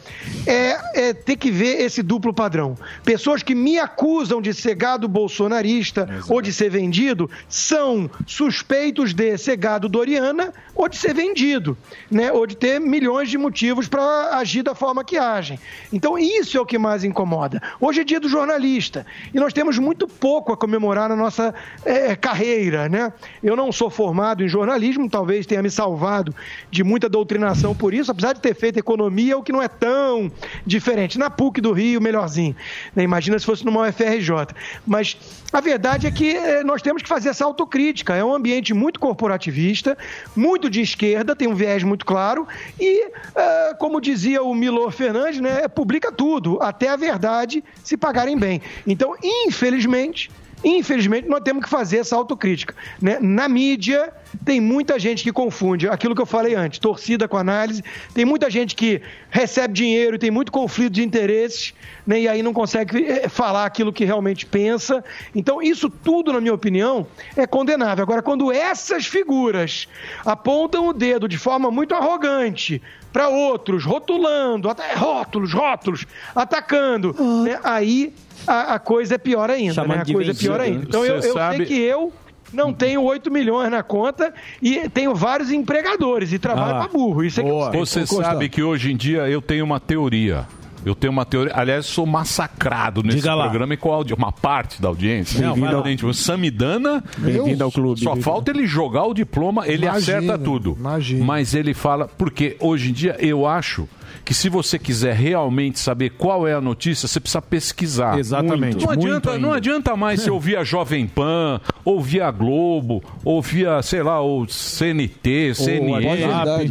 é, 0.46 1.10
é 1.10 1.14
ter 1.14 1.38
que 1.38 1.50
ver 1.50 1.82
esse 1.82 2.04
duplo 2.04 2.34
padrão. 2.34 2.76
Pessoas 3.04 3.42
que 3.42 3.56
me 3.56 3.80
acusam 3.80 4.42
de 4.42 4.54
ser 4.54 4.76
gado 4.76 5.08
bolsonarista 5.08 6.10
ou 6.28 6.42
de 6.42 6.52
ser 6.52 6.70
vendido 6.70 7.30
são 7.48 8.10
suspeitos 8.28 9.14
de 9.14 9.38
ser 9.38 9.56
gado 9.56 9.88
doriana 9.88 10.54
ou 10.76 10.90
de 10.90 10.98
ser 10.98 11.14
vendido, 11.14 11.78
né? 12.12 12.32
ou 12.32 12.46
de 12.46 12.56
ter 12.56 12.80
milhões 12.80 13.30
de 13.30 13.38
motivos 13.38 13.88
para 13.88 14.38
agir 14.38 14.64
da 14.64 14.76
forma 14.76 15.04
que 15.04 15.18
agem. 15.18 15.60
Então 15.92 16.18
isso 16.18 16.58
é 16.58 16.62
o 16.62 16.66
que 16.66 16.78
mais 16.78 17.04
incomoda. 17.04 17.62
Hoje 17.80 18.02
é 18.02 18.04
dia 18.04 18.20
do 18.20 18.30
jornalista 18.30 19.06
e 19.34 19.40
nós 19.40 19.54
temos 19.54 19.78
muito 19.78 20.08
pouco 20.08 20.54
a 20.54 20.58
comemorar 20.58 21.10
na 21.10 21.16
nossa 21.16 21.54
eh, 21.86 22.16
carreira. 22.16 22.88
Né? 22.88 23.12
Eu 23.44 23.56
não 23.56 23.72
sou 23.72 23.90
formado 23.90 24.44
em 24.44 24.48
jornalismo, 24.48 25.10
talvez 25.10 25.46
tenha 25.46 25.62
me 25.62 25.70
salvado 25.70 26.34
de 26.72 26.84
muita 26.84 27.10
doutrinação 27.10 27.76
por 27.76 27.94
isso, 27.94 28.12
apesar 28.12 28.34
de 28.34 28.42
ter 28.42 28.56
feito 28.56 28.80
economia, 28.80 29.38
o 29.38 29.44
que 29.44 29.52
não 29.52 29.62
é 29.62 29.68
tão 29.68 30.32
diferente. 30.66 31.18
Na 31.18 31.30
PUC 31.30 31.62
do 31.62 31.72
Rio, 31.72 32.02
melhorzinho. 32.02 32.56
Né? 32.96 33.04
Imagina 33.04 33.38
se 33.40 33.46
fosse 33.46 33.66
numa 33.66 33.88
UFRJ. 33.88 34.56
Mas 34.86 35.18
A 35.52 35.62
verdade 35.62 36.06
é 36.06 36.12
que 36.12 36.36
eh, 36.36 36.64
nós 36.64 36.82
temos 36.82 37.02
que 37.02 37.10
fazer 37.10 37.30
essa 37.30 37.44
autocrítica. 37.44 38.16
É 38.16 38.24
um 38.24 38.34
ambiente 38.34 38.74
muito 38.74 39.00
corporativista, 39.00 39.98
muito 40.36 40.70
de 40.70 40.82
esquerda, 40.82 41.36
tem 41.36 41.48
um 41.48 41.56
viés 41.56 41.84
muito 41.84 42.06
claro 42.06 42.48
e, 42.80 43.08
eh, 43.36 43.74
como 43.80 44.00
dizia 44.00 44.44
o 44.44 44.54
Milor 44.54 44.92
Fernandes, 44.92 45.40
né, 45.40 45.68
publica 45.68 46.12
tudo, 46.12 46.60
até 46.62 46.90
a 46.90 46.96
verdade 46.96 47.64
se 47.84 47.98
pagarem 47.98 48.38
bem. 48.38 48.62
Então, 48.86 49.16
infelizmente, 49.24 50.30
Infelizmente, 50.64 51.28
nós 51.28 51.42
temos 51.42 51.64
que 51.64 51.70
fazer 51.70 51.98
essa 51.98 52.16
autocrítica. 52.16 52.76
né? 53.02 53.18
Na 53.22 53.48
mídia, 53.48 54.12
tem 54.44 54.60
muita 54.60 55.00
gente 55.00 55.24
que 55.24 55.32
confunde 55.32 55.88
aquilo 55.88 56.14
que 56.14 56.22
eu 56.22 56.26
falei 56.26 56.54
antes, 56.54 56.80
torcida 56.80 57.28
com 57.28 57.38
análise. 57.38 57.84
Tem 58.14 58.26
muita 58.26 58.50
gente 58.50 58.76
que 58.76 59.02
recebe 59.30 59.74
dinheiro 59.74 60.16
e 60.16 60.20
tem 60.20 60.30
muito 60.30 60.52
conflito 60.52 60.94
de 60.94 61.04
interesses, 61.04 61.74
né? 62.06 62.22
e 62.22 62.28
aí 62.28 62.44
não 62.44 62.54
consegue 62.54 63.06
eh, 63.06 63.30
falar 63.30 63.66
aquilo 63.66 63.94
que 63.94 64.04
realmente 64.04 64.46
pensa. 64.46 65.04
Então, 65.34 65.62
isso 65.62 65.90
tudo, 65.90 66.34
na 66.34 66.42
minha 66.42 66.54
opinião, 66.54 67.08
é 67.38 67.48
condenável. 67.48 68.04
Agora, 68.04 68.22
quando 68.22 68.52
essas 68.52 69.06
figuras 69.06 69.88
apontam 70.26 70.88
o 70.88 70.94
dedo 70.94 71.28
de 71.28 71.38
forma 71.38 71.72
muito 71.72 71.96
arrogante 71.96 72.82
para 73.12 73.28
outros, 73.30 73.84
rotulando, 73.86 74.70
até 74.70 74.94
rótulos, 74.94 75.54
rótulos, 75.54 76.06
atacando, 76.36 77.16
né? 77.44 77.60
aí 77.64 78.14
a, 78.48 78.76
a 78.76 78.80
coisa 78.80 79.16
é 79.16 79.18
pior 79.18 79.50
ainda. 79.50 79.74
Chamando 79.74 79.98
Né? 79.98 80.04
A 80.10 80.14
coisa 80.14 80.32
é 80.32 80.34
pior 80.34 80.60
ainda. 80.60 80.84
Então, 80.88 81.06
eu, 81.06 81.22
Você 81.22 81.30
eu 81.30 81.34
sabe- 81.34 81.58
sei 81.58 81.66
que 81.66 81.80
eu 81.80 82.14
não 82.54 82.74
tenho 82.74 83.04
8 83.04 83.30
milhões 83.32 83.70
na 83.70 83.84
conta 83.84 84.34
e 84.62 84.90
tenho 84.90 85.14
vários 85.14 85.52
empregadores 85.52 86.32
e 86.34 86.40
trabalho 86.40 86.76
Ah, 86.78 86.80
para 86.80 86.88
burro. 86.88 87.24
Isso 87.24 87.40
é 87.42 87.44
que 87.44 87.50
eu 87.50 87.86
sei. 87.86 88.06
Você 88.06 88.06
sabe 88.08 88.50
que 88.50 88.64
hoje 88.64 88.92
em 88.92 88.98
dia 88.98 89.28
eu 89.28 89.42
tenho 89.42 89.64
uma 89.66 89.80
teoria. 89.80 90.48
Eu 90.86 90.96
tenho 90.96 91.12
uma 91.12 91.26
teoria. 91.26 91.54
Aliás, 91.56 91.86
sou 91.86 92.06
massacrado 92.06 93.04
nesse 93.04 93.18
Diga 93.18 93.34
lá. 93.36 93.44
programa 93.44 93.74
e 93.74 93.78
com 93.78 93.92
a 93.92 93.96
audi- 93.96 94.14
uma 94.14 94.32
parte 94.32 94.82
da 94.82 94.88
audiência. 94.88 95.40
Bem-vindo 95.42 95.76
ao- 95.76 95.84
Gente, 95.86 96.06
o 96.06 96.14
Samidana. 96.14 97.04
Bem-vindo 97.18 97.64
ao 97.64 97.72
clube. 97.72 98.02
Só 98.02 98.16
falta 98.16 98.52
ele 98.52 98.66
jogar 98.66 99.04
o 99.06 99.14
diploma, 99.14 99.68
ele 99.68 99.86
Imagina, 99.86 100.18
acerta 100.20 100.38
tudo. 100.38 100.78
Mas 101.20 101.54
ele 101.54 101.74
fala. 101.74 102.08
Porque 102.18 102.56
hoje 102.60 102.90
em 102.90 102.94
dia 102.94 103.16
eu 103.20 103.46
acho. 103.46 103.88
Que 104.30 104.34
se 104.36 104.48
você 104.48 104.78
quiser 104.78 105.16
realmente 105.16 105.80
saber 105.80 106.12
qual 106.12 106.48
é 106.48 106.54
a 106.54 106.62
notícia, 106.62 107.08
você 107.08 107.20
precisa 107.20 107.42
pesquisar. 107.42 108.20
Exatamente. 108.20 108.78
Não 108.78 108.86
Muito 108.86 108.92
adianta, 109.08 109.32
ainda. 109.32 109.42
não 109.48 109.52
adianta 109.52 109.96
mais 109.96 110.22
você 110.22 110.30
ouvir 110.30 110.56
a 110.56 110.64
Jovem 110.64 111.08
Pan, 111.08 111.60
ouvir 111.84 112.22
a 112.22 112.30
Globo, 112.30 113.04
ouvir, 113.26 113.68
a, 113.68 113.82
sei 113.82 114.04
lá, 114.04 114.22
o 114.22 114.48
CNT, 114.48 115.56
CNN, 115.56 116.06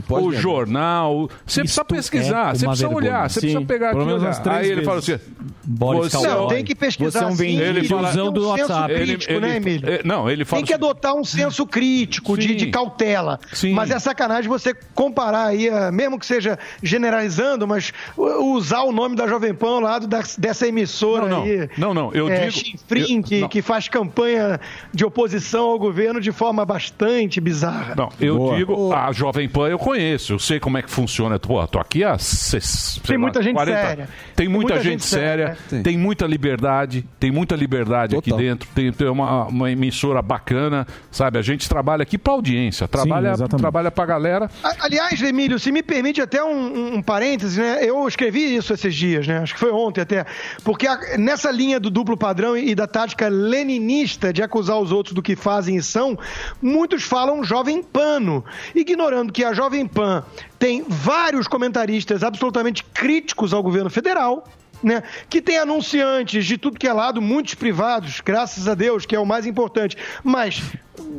o 0.08 0.32
jornal. 0.32 1.28
Você 1.44 1.62
precisa 1.62 1.84
pesquisar, 1.84 2.50
é 2.50 2.54
você 2.58 2.64
precisa 2.66 2.86
vergonha. 2.88 3.10
olhar, 3.10 3.28
você 3.28 3.40
Sim, 3.40 3.46
precisa 3.48 3.64
pegar 3.66 3.88
pelo 3.88 4.02
aqui 4.02 4.06
menos 4.06 4.22
olhar. 4.22 4.28
umas 4.30 4.38
três 4.38 4.58
Aí 4.58 4.70
ele 4.70 4.84
fala 4.84 5.00
vezes. 5.00 5.14
assim... 5.16 5.48
Boris 5.70 6.12
você, 6.12 6.26
Não, 6.28 6.46
tem 6.48 6.64
que 6.64 6.74
pesquisar 6.74 7.30
Você 7.30 7.44
é 7.44 7.46
um. 7.46 7.60
Ele 7.60 7.84
fala- 7.84 8.10
do 8.12 8.30
um 8.30 8.56
senso 8.56 8.72
WhatsApp. 8.72 8.94
crítico, 8.94 9.32
Ele- 9.34 9.40
né, 9.40 9.48
ele- 9.48 9.56
Emílio? 9.70 9.90
é, 9.90 10.00
não, 10.02 10.30
ele 10.30 10.44
fala 10.46 10.60
Tem 10.62 10.66
que 10.66 10.72
assim- 10.72 10.82
adotar 10.82 11.14
um 11.14 11.24
senso 11.24 11.66
crítico, 11.66 12.38
de, 12.38 12.48
Sim. 12.48 12.56
de 12.56 12.66
cautela. 12.68 13.38
Sim. 13.52 13.74
Mas 13.74 13.90
é 13.90 13.98
sacanagem 13.98 14.48
você 14.48 14.72
comparar 14.94 15.46
aí, 15.48 15.68
eh, 15.68 15.90
mesmo 15.90 16.18
que 16.18 16.24
seja 16.24 16.58
generalizando, 16.82 17.47
mas 17.66 17.92
usar 18.16 18.82
o 18.82 18.92
nome 18.92 19.16
da 19.16 19.26
Jovem 19.26 19.54
Pan 19.54 19.68
ao 19.76 19.80
lado 19.80 20.06
da- 20.06 20.22
dessa 20.36 20.66
emissora 20.66 21.26
Não, 21.28 21.38
não. 21.38 21.42
aí. 21.44 21.68
Não, 21.78 21.94
não, 21.94 22.12
eu 22.12 22.28
é, 22.28 22.40
digo- 22.48 22.52
Chinfrim, 22.52 23.16
eu- 23.18 23.22
que, 23.22 23.40
não. 23.40 23.48
que 23.48 23.62
faz 23.62 23.88
campanha 23.88 24.60
de 24.92 25.04
oposição 25.04 25.66
ao 25.66 25.78
governo 25.78 26.20
de 26.20 26.32
forma 26.32 26.64
bastante 26.64 27.40
bizarra. 27.40 27.94
Não, 27.96 28.08
eu 28.20 28.36
Boa. 28.36 28.56
digo, 28.56 28.92
a 28.92 29.12
Jovem 29.12 29.48
Pan 29.48 29.68
eu 29.68 29.78
conheço, 29.78 30.34
eu 30.34 30.38
sei 30.38 30.58
como 30.60 30.76
é 30.78 30.82
que 30.82 30.90
funciona. 30.90 31.38
Pô, 31.38 31.64
tô 31.66 31.78
aqui 31.78 32.04
há 32.04 32.18
sei 32.18 32.60
Tem 33.06 33.16
lá, 33.16 33.22
muita 33.22 33.42
gente 33.42 33.58
séria. 33.64 34.08
Tem 34.34 34.48
muita, 34.48 34.80
gente, 34.82 35.04
séria, 35.04 35.56
séria. 35.68 35.82
tem. 35.84 35.96
muita 35.98 36.26
liberdade, 36.26 37.04
tem 37.18 37.30
muita 37.30 37.54
liberdade 37.56 38.16
aqui 38.16 38.32
dentro, 38.32 38.68
tem, 38.74 38.92
tem 38.92 39.08
uma, 39.08 39.46
uma 39.46 39.70
emissora 39.70 40.22
bacana, 40.22 40.86
sabe? 41.10 41.38
A 41.38 41.42
gente 41.42 41.68
trabalha 41.68 42.02
aqui 42.02 42.16
pra 42.16 42.32
audiência, 42.32 42.86
trabalha, 42.86 43.30
exatamente. 43.30 43.60
trabalha 43.60 43.90
pra 43.90 44.06
galera. 44.06 44.50
Aliás, 44.80 45.20
Emílio, 45.22 45.58
se 45.58 45.72
me 45.72 45.82
permite 45.82 46.20
até 46.20 46.42
um, 46.42 46.48
um, 46.50 46.94
um 46.96 47.02
parêntese, 47.38 47.60
né? 47.60 47.78
Eu 47.82 48.06
escrevi 48.06 48.56
isso 48.56 48.72
esses 48.72 48.94
dias, 48.94 49.26
né? 49.26 49.38
Acho 49.38 49.54
que 49.54 49.60
foi 49.60 49.70
ontem 49.70 50.00
até. 50.00 50.26
Porque 50.64 50.86
a- 50.86 51.16
nessa 51.16 51.50
linha 51.50 51.78
do 51.78 51.90
duplo 51.90 52.16
padrão 52.16 52.56
e, 52.56 52.70
e 52.70 52.74
da 52.74 52.86
tática 52.86 53.28
leninista 53.28 54.32
de 54.32 54.42
acusar 54.42 54.78
os 54.78 54.90
outros 54.92 55.14
do 55.14 55.22
que 55.22 55.36
fazem 55.36 55.76
e 55.76 55.82
são, 55.82 56.18
muitos 56.60 57.04
falam 57.04 57.42
Jovem 57.44 57.82
Pano, 57.82 58.44
ignorando 58.74 59.32
que 59.32 59.44
a 59.44 59.52
Jovem 59.52 59.86
Pan 59.86 60.24
tem 60.58 60.84
vários 60.86 61.46
comentaristas 61.46 62.22
absolutamente 62.22 62.84
críticos 62.84 63.52
ao 63.54 63.62
governo 63.62 63.90
federal. 63.90 64.44
Né? 64.80 65.02
Que 65.28 65.42
tem 65.42 65.58
anunciantes 65.58 66.46
de 66.46 66.56
tudo 66.56 66.78
que 66.78 66.86
é 66.86 66.92
lado, 66.92 67.20
muitos 67.20 67.54
privados, 67.54 68.20
graças 68.24 68.68
a 68.68 68.74
Deus, 68.74 69.04
que 69.04 69.16
é 69.16 69.18
o 69.18 69.26
mais 69.26 69.44
importante, 69.44 69.96
mas 70.22 70.62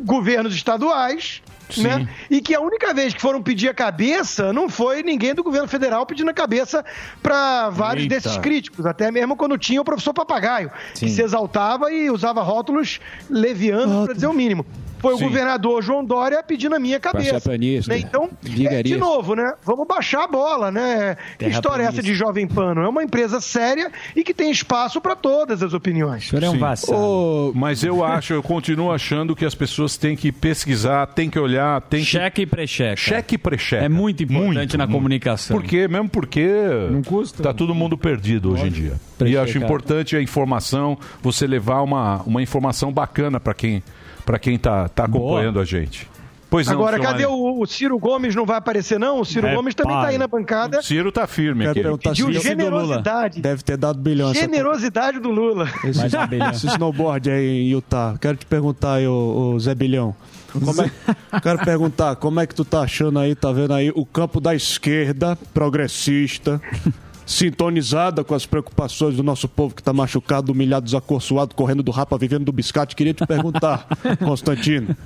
governos 0.05 0.55
estaduais, 0.55 1.41
né? 1.77 2.07
E 2.29 2.41
que 2.41 2.55
a 2.55 2.59
única 2.59 2.93
vez 2.93 3.13
que 3.13 3.21
foram 3.21 3.41
pedir 3.41 3.69
a 3.69 3.73
cabeça 3.73 4.51
não 4.51 4.69
foi 4.69 5.03
ninguém 5.03 5.33
do 5.33 5.43
governo 5.43 5.67
federal 5.67 6.05
pedindo 6.05 6.29
a 6.29 6.33
cabeça 6.33 6.83
para 7.21 7.69
vários 7.69 8.03
Eita. 8.03 8.15
desses 8.15 8.37
críticos, 8.37 8.85
até 8.85 9.11
mesmo 9.11 9.35
quando 9.35 9.57
tinha 9.57 9.81
o 9.81 9.85
professor 9.85 10.13
Papagaio, 10.13 10.71
que 10.93 10.99
Sim. 10.99 11.07
se 11.09 11.21
exaltava 11.21 11.91
e 11.91 12.09
usava 12.09 12.41
rótulos 12.41 12.99
levianos 13.29 14.05
para 14.05 14.13
dizer 14.13 14.27
o 14.27 14.33
mínimo. 14.33 14.65
Foi 14.99 15.17
Sim. 15.17 15.23
o 15.23 15.27
governador 15.27 15.81
João 15.81 16.03
Dória 16.03 16.43
pedindo 16.43 16.75
a 16.75 16.79
minha 16.79 16.99
cabeça. 16.99 17.49
Né? 17.87 17.99
Então, 17.99 18.29
é, 18.69 18.83
de 18.83 18.97
novo, 18.97 19.35
né? 19.35 19.53
Vamos 19.63 19.87
baixar 19.87 20.23
a 20.23 20.27
bola, 20.27 20.71
né? 20.71 21.17
Que 21.37 21.47
história 21.47 21.83
é 21.83 21.85
essa 21.87 22.01
de 22.01 22.13
Jovem 22.13 22.47
Pano? 22.47 22.81
É 22.81 22.87
uma 22.87 23.03
empresa 23.03 23.39
séria 23.39 23.91
e 24.15 24.23
que 24.23 24.33
tem 24.33 24.51
espaço 24.51 24.99
para 24.99 25.15
todas 25.15 25.63
as 25.63 25.73
opiniões. 25.73 26.27
senhor 26.27 26.43
é 26.43 26.49
um 26.49 26.57
vassalo. 26.57 27.49
Ô, 27.49 27.53
mas 27.55 27.83
eu 27.83 28.03
acho, 28.03 28.33
eu 28.33 28.43
continuo 28.43 28.91
achando 28.91 29.35
que 29.35 29.45
as 29.45 29.55
pessoas 29.55 29.97
têm 29.97 30.15
que 30.15 30.31
pesquisar, 30.31 31.07
têm 31.07 31.29
que 31.29 31.39
olhar, 31.39 31.81
têm 31.81 32.01
que... 32.01 32.05
Cheque 32.05 32.41
e 32.41 32.45
pré-cheque. 32.45 33.01
Cheque 33.01 33.35
e 33.35 33.37
pré-cheque. 33.37 33.85
É 33.85 33.89
muito 33.89 34.23
importante 34.23 34.77
na 34.77 34.87
comunicação. 34.87 35.57
Por 35.57 35.65
quê? 35.65 35.87
Mesmo 35.87 36.09
porque 36.09 36.47
não 36.91 37.01
custa. 37.01 37.41
tá 37.41 37.53
todo 37.53 37.73
mundo 37.73 37.97
perdido 37.97 38.51
hoje 38.51 38.67
em 38.67 38.71
dia. 38.71 38.93
E 39.25 39.37
acho 39.37 39.57
importante 39.57 40.15
a 40.15 40.21
informação, 40.21 40.97
você 41.21 41.45
levar 41.47 41.81
uma, 41.81 42.21
uma 42.23 42.41
informação 42.41 42.91
bacana 42.91 43.39
para 43.39 43.53
quem 43.53 43.83
para 44.29 44.37
quem 44.37 44.59
tá, 44.59 44.87
tá 44.87 45.05
acompanhando 45.05 45.59
a 45.59 45.65
gente. 45.65 46.07
Pois 46.51 46.67
não, 46.67 46.73
Agora, 46.73 46.99
cadê 46.99 47.25
o, 47.25 47.61
o 47.61 47.65
Ciro 47.65 47.97
Gomes? 47.97 48.35
Não 48.35 48.45
vai 48.45 48.57
aparecer, 48.57 48.99
não? 48.99 49.19
O 49.21 49.25
Ciro 49.25 49.47
É, 49.47 49.55
Gomes 49.55 49.73
também 49.73 49.95
está 49.95 50.09
aí 50.09 50.19
na 50.19 50.27
bancada. 50.27 50.79
O 50.79 50.83
Ciro 50.83 51.11
tá 51.11 51.25
firme 51.25 51.65
aqui. 51.65 51.81
Pediu 51.97 52.27
Lula 52.27 52.39
generosidade. 52.39 53.41
Deve 53.41 53.63
ter 53.63 53.75
dado 53.75 53.97
bilhão. 53.97 54.29
essa 54.29 54.41
Generosidade 54.41 55.19
do 55.19 55.31
Lula. 55.31 55.67
Esse, 55.83 56.05
esse 56.53 56.67
snowboard 56.67 57.27
aí 57.31 57.63
em 57.63 57.69
Utah. 57.69 58.17
Quero 58.21 58.37
te 58.37 58.45
perguntar 58.45 58.95
aí, 58.95 59.07
ô, 59.07 59.53
ô 59.55 59.59
Zé 59.59 59.73
Bilhão. 59.73 60.15
Como 60.53 60.79
é, 60.79 60.91
quero 61.41 61.65
perguntar, 61.65 62.15
como 62.15 62.39
é 62.39 62.45
que 62.45 62.53
tu 62.53 62.63
tá 62.63 62.81
achando 62.81 63.17
aí, 63.17 63.33
tá 63.33 63.51
vendo 63.51 63.73
aí, 63.73 63.91
o 63.95 64.05
campo 64.05 64.39
da 64.39 64.53
esquerda, 64.53 65.35
progressista, 65.55 66.61
sintonizada 67.29 68.23
com 68.23 68.33
as 68.33 68.47
preocupações 68.47 69.15
do 69.15 69.21
nosso 69.21 69.47
povo 69.47 69.75
que 69.75 69.83
tá 69.83 69.93
machucado, 69.93 70.51
humilhado, 70.51 70.85
desacorçoado, 70.85 71.53
correndo 71.53 71.83
do 71.83 71.91
rapa, 71.91 72.17
vivendo 72.17 72.45
do 72.45 72.51
biscate. 72.51 72.95
Queria 72.95 73.13
te 73.13 73.23
perguntar, 73.23 73.87
Constantino, 74.17 74.97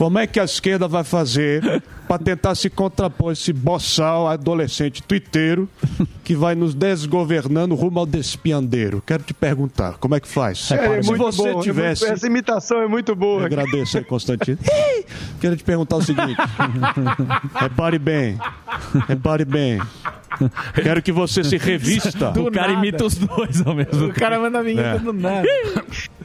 como 0.00 0.18
é 0.18 0.26
que 0.26 0.40
a 0.40 0.44
esquerda 0.44 0.88
vai 0.88 1.04
fazer 1.04 1.82
para 2.08 2.16
tentar 2.18 2.54
se 2.54 2.70
contrapor 2.70 3.32
esse 3.34 3.52
boçal 3.52 4.26
adolescente 4.28 5.02
tuiteiro 5.02 5.68
que 6.24 6.34
vai 6.34 6.54
nos 6.54 6.72
desgovernando 6.72 7.74
rumo 7.74 7.98
ao 7.98 8.06
despiandeiro? 8.06 9.02
Quero 9.06 9.22
te 9.22 9.34
perguntar, 9.34 9.98
como 9.98 10.14
é 10.14 10.20
que 10.20 10.26
faz? 10.26 10.70
É, 10.70 11.02
Se 11.02 11.08
muito 11.10 11.18
você 11.22 11.52
bom, 11.52 11.60
é 11.60 11.62
tivesse... 11.62 12.06
essa 12.06 12.26
imitação 12.26 12.80
é 12.80 12.88
muito 12.88 13.14
boa. 13.14 13.42
Eu 13.42 13.44
agradeço 13.44 13.98
aí, 13.98 14.04
Constantino. 14.04 14.56
Quero 15.38 15.54
te 15.54 15.64
perguntar 15.64 15.96
o 15.96 16.02
seguinte. 16.02 16.34
repare 17.56 17.98
bem. 17.98 18.38
Repare 19.06 19.44
bem. 19.44 19.82
Quero 20.82 21.02
que 21.02 21.12
você 21.12 21.44
se 21.44 21.58
revista. 21.58 22.32
o 22.40 22.50
cara 22.50 22.72
imita 22.72 23.04
os 23.04 23.16
dois 23.16 23.60
ao 23.66 23.74
mesmo 23.74 23.92
tempo. 23.92 24.04
O 24.06 24.14
cara 24.14 24.40
manda 24.40 24.60
a 24.60 24.62
vinheta 24.62 24.96
É. 24.96 24.98
do 24.98 25.12
nada. 25.12 25.46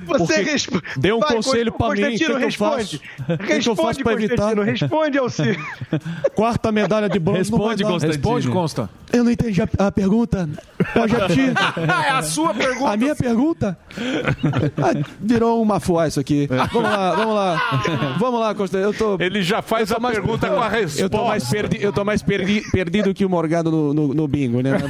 Você 0.06 0.42
responde. 0.42 0.84
dê 0.98 1.12
um 1.14 1.20
conselho 1.20 1.72
pra 1.74 1.88
mim, 1.90 1.94
o 1.94 1.96
que 1.96 2.02
Constantino, 2.04 2.32
eu 2.32 2.38
responde. 2.38 2.84
faço? 2.84 2.96
O 2.96 3.38
que 3.38 3.46
que 3.46 3.52
eu 3.52 3.56
Responde, 3.58 3.82
faço 3.82 4.00
pra 4.04 4.14
evitar? 4.14 4.36
Constantino, 4.56 4.62
responde 4.64 5.18
ao 5.18 5.30
Ciro. 5.30 5.66
Quarta 6.36 6.72
medalha 6.72 7.10
de 7.10 7.20
bronze. 7.20 7.50
vai 7.52 7.60
Responde. 7.60 7.84
Constantino. 7.84 8.12
Responde, 8.14 8.50
Consta. 8.50 8.90
Eu 9.14 9.24
não 9.24 9.32
entendi 9.32 9.62
a, 9.62 9.68
a 9.88 9.92
pergunta. 9.92 10.50
Pode 10.94 11.14
repetir. 11.16 11.54
é 12.06 12.10
a 12.12 12.22
sua 12.22 12.54
pergunta. 12.54 12.92
A 12.92 12.98
minha 12.98 13.16
pergunta? 13.16 13.78
Ah, 14.78 15.08
virou 15.22 15.62
uma 15.62 15.80
fuá 15.80 16.08
isso 16.08 16.20
aqui. 16.20 16.48
Vamos 16.48 16.84
lá, 16.90 17.16
vamos 17.16 17.36
lá. 17.36 18.16
Vamos 18.20 18.40
lá, 18.42 18.56
Constantino. 18.56 18.90
Eu 18.90 18.94
tô... 18.94 19.18
Ele 19.24 19.42
já 19.42 19.62
faz 19.62 19.92
a 19.92 20.00
mais- 20.00 20.16
pergunta 20.18 20.50
com 20.50 20.60
a 20.60 20.68
resposta. 20.68 21.02
Eu 21.02 21.10
tô 21.10 21.24
mais, 21.26 21.50
perdi, 21.50 21.82
eu 21.82 21.94
tô 21.94 22.04
mais 22.04 22.22
perdi- 22.22 22.62
perdido 22.72 23.14
que 23.14 23.24
o 23.24 23.30
Morgado 23.30 23.72
no, 23.72 23.94
no- 23.94 24.14
no 24.14 24.28
bingo, 24.28 24.62
né? 24.62 24.72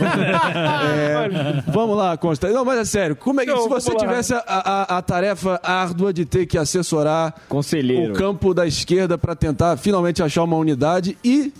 É, 0.85 1.63
vamos 1.71 1.97
lá, 1.97 2.17
Consta. 2.17 2.49
Não, 2.49 2.65
mas 2.65 2.79
é 2.79 2.85
sério. 2.85 3.15
Como 3.15 3.41
é 3.41 3.45
que 3.45 3.51
Não, 3.51 3.63
se 3.63 3.69
você 3.69 3.95
tivesse 3.95 4.33
a, 4.33 4.43
a- 4.47 4.97
a 4.97 5.01
tarefa 5.05 5.59
árdua 5.63 6.11
de 6.11 6.25
ter 6.25 6.45
que 6.45 6.57
assessorar 6.57 7.33
Conselheiro. 7.47 8.13
o 8.13 8.15
campo 8.15 8.53
da 8.53 8.67
esquerda 8.67 9.17
para 9.17 9.35
tentar 9.35 9.77
finalmente 9.77 10.21
achar 10.21 10.43
uma 10.43 10.57
unidade 10.57 11.17
e 11.23 11.53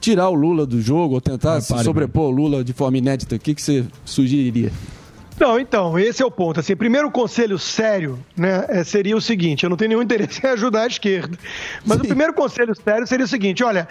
tirar 0.00 0.28
o 0.28 0.34
Lula 0.34 0.64
do 0.64 0.80
jogo 0.80 1.14
ou 1.14 1.20
tentar 1.20 1.60
se 1.60 1.70
Repare 1.70 1.84
sobrepor 1.84 2.28
o 2.28 2.30
Lula 2.30 2.64
de 2.64 2.72
forma 2.72 2.98
inédita, 2.98 3.36
o 3.36 3.38
que, 3.38 3.54
que 3.54 3.62
você 3.62 3.84
sugeriria? 4.04 4.72
Não, 5.38 5.60
então, 5.60 5.98
esse 5.98 6.22
é 6.22 6.26
o 6.26 6.30
ponto. 6.30 6.60
Assim, 6.60 6.74
primeiro 6.74 7.10
conselho 7.10 7.58
sério 7.58 8.18
né, 8.36 8.64
é, 8.68 8.84
seria 8.84 9.16
o 9.16 9.20
seguinte: 9.20 9.64
eu 9.64 9.70
não 9.70 9.76
tenho 9.76 9.90
nenhum 9.90 10.02
interesse 10.02 10.40
em 10.44 10.48
ajudar 10.48 10.82
a 10.82 10.86
esquerda. 10.86 11.36
Mas 11.84 11.98
o 11.98 12.04
primeiro 12.04 12.32
conselho 12.32 12.74
sério 12.74 13.06
seria 13.06 13.24
o 13.24 13.28
seguinte: 13.28 13.62
olha, 13.62 13.86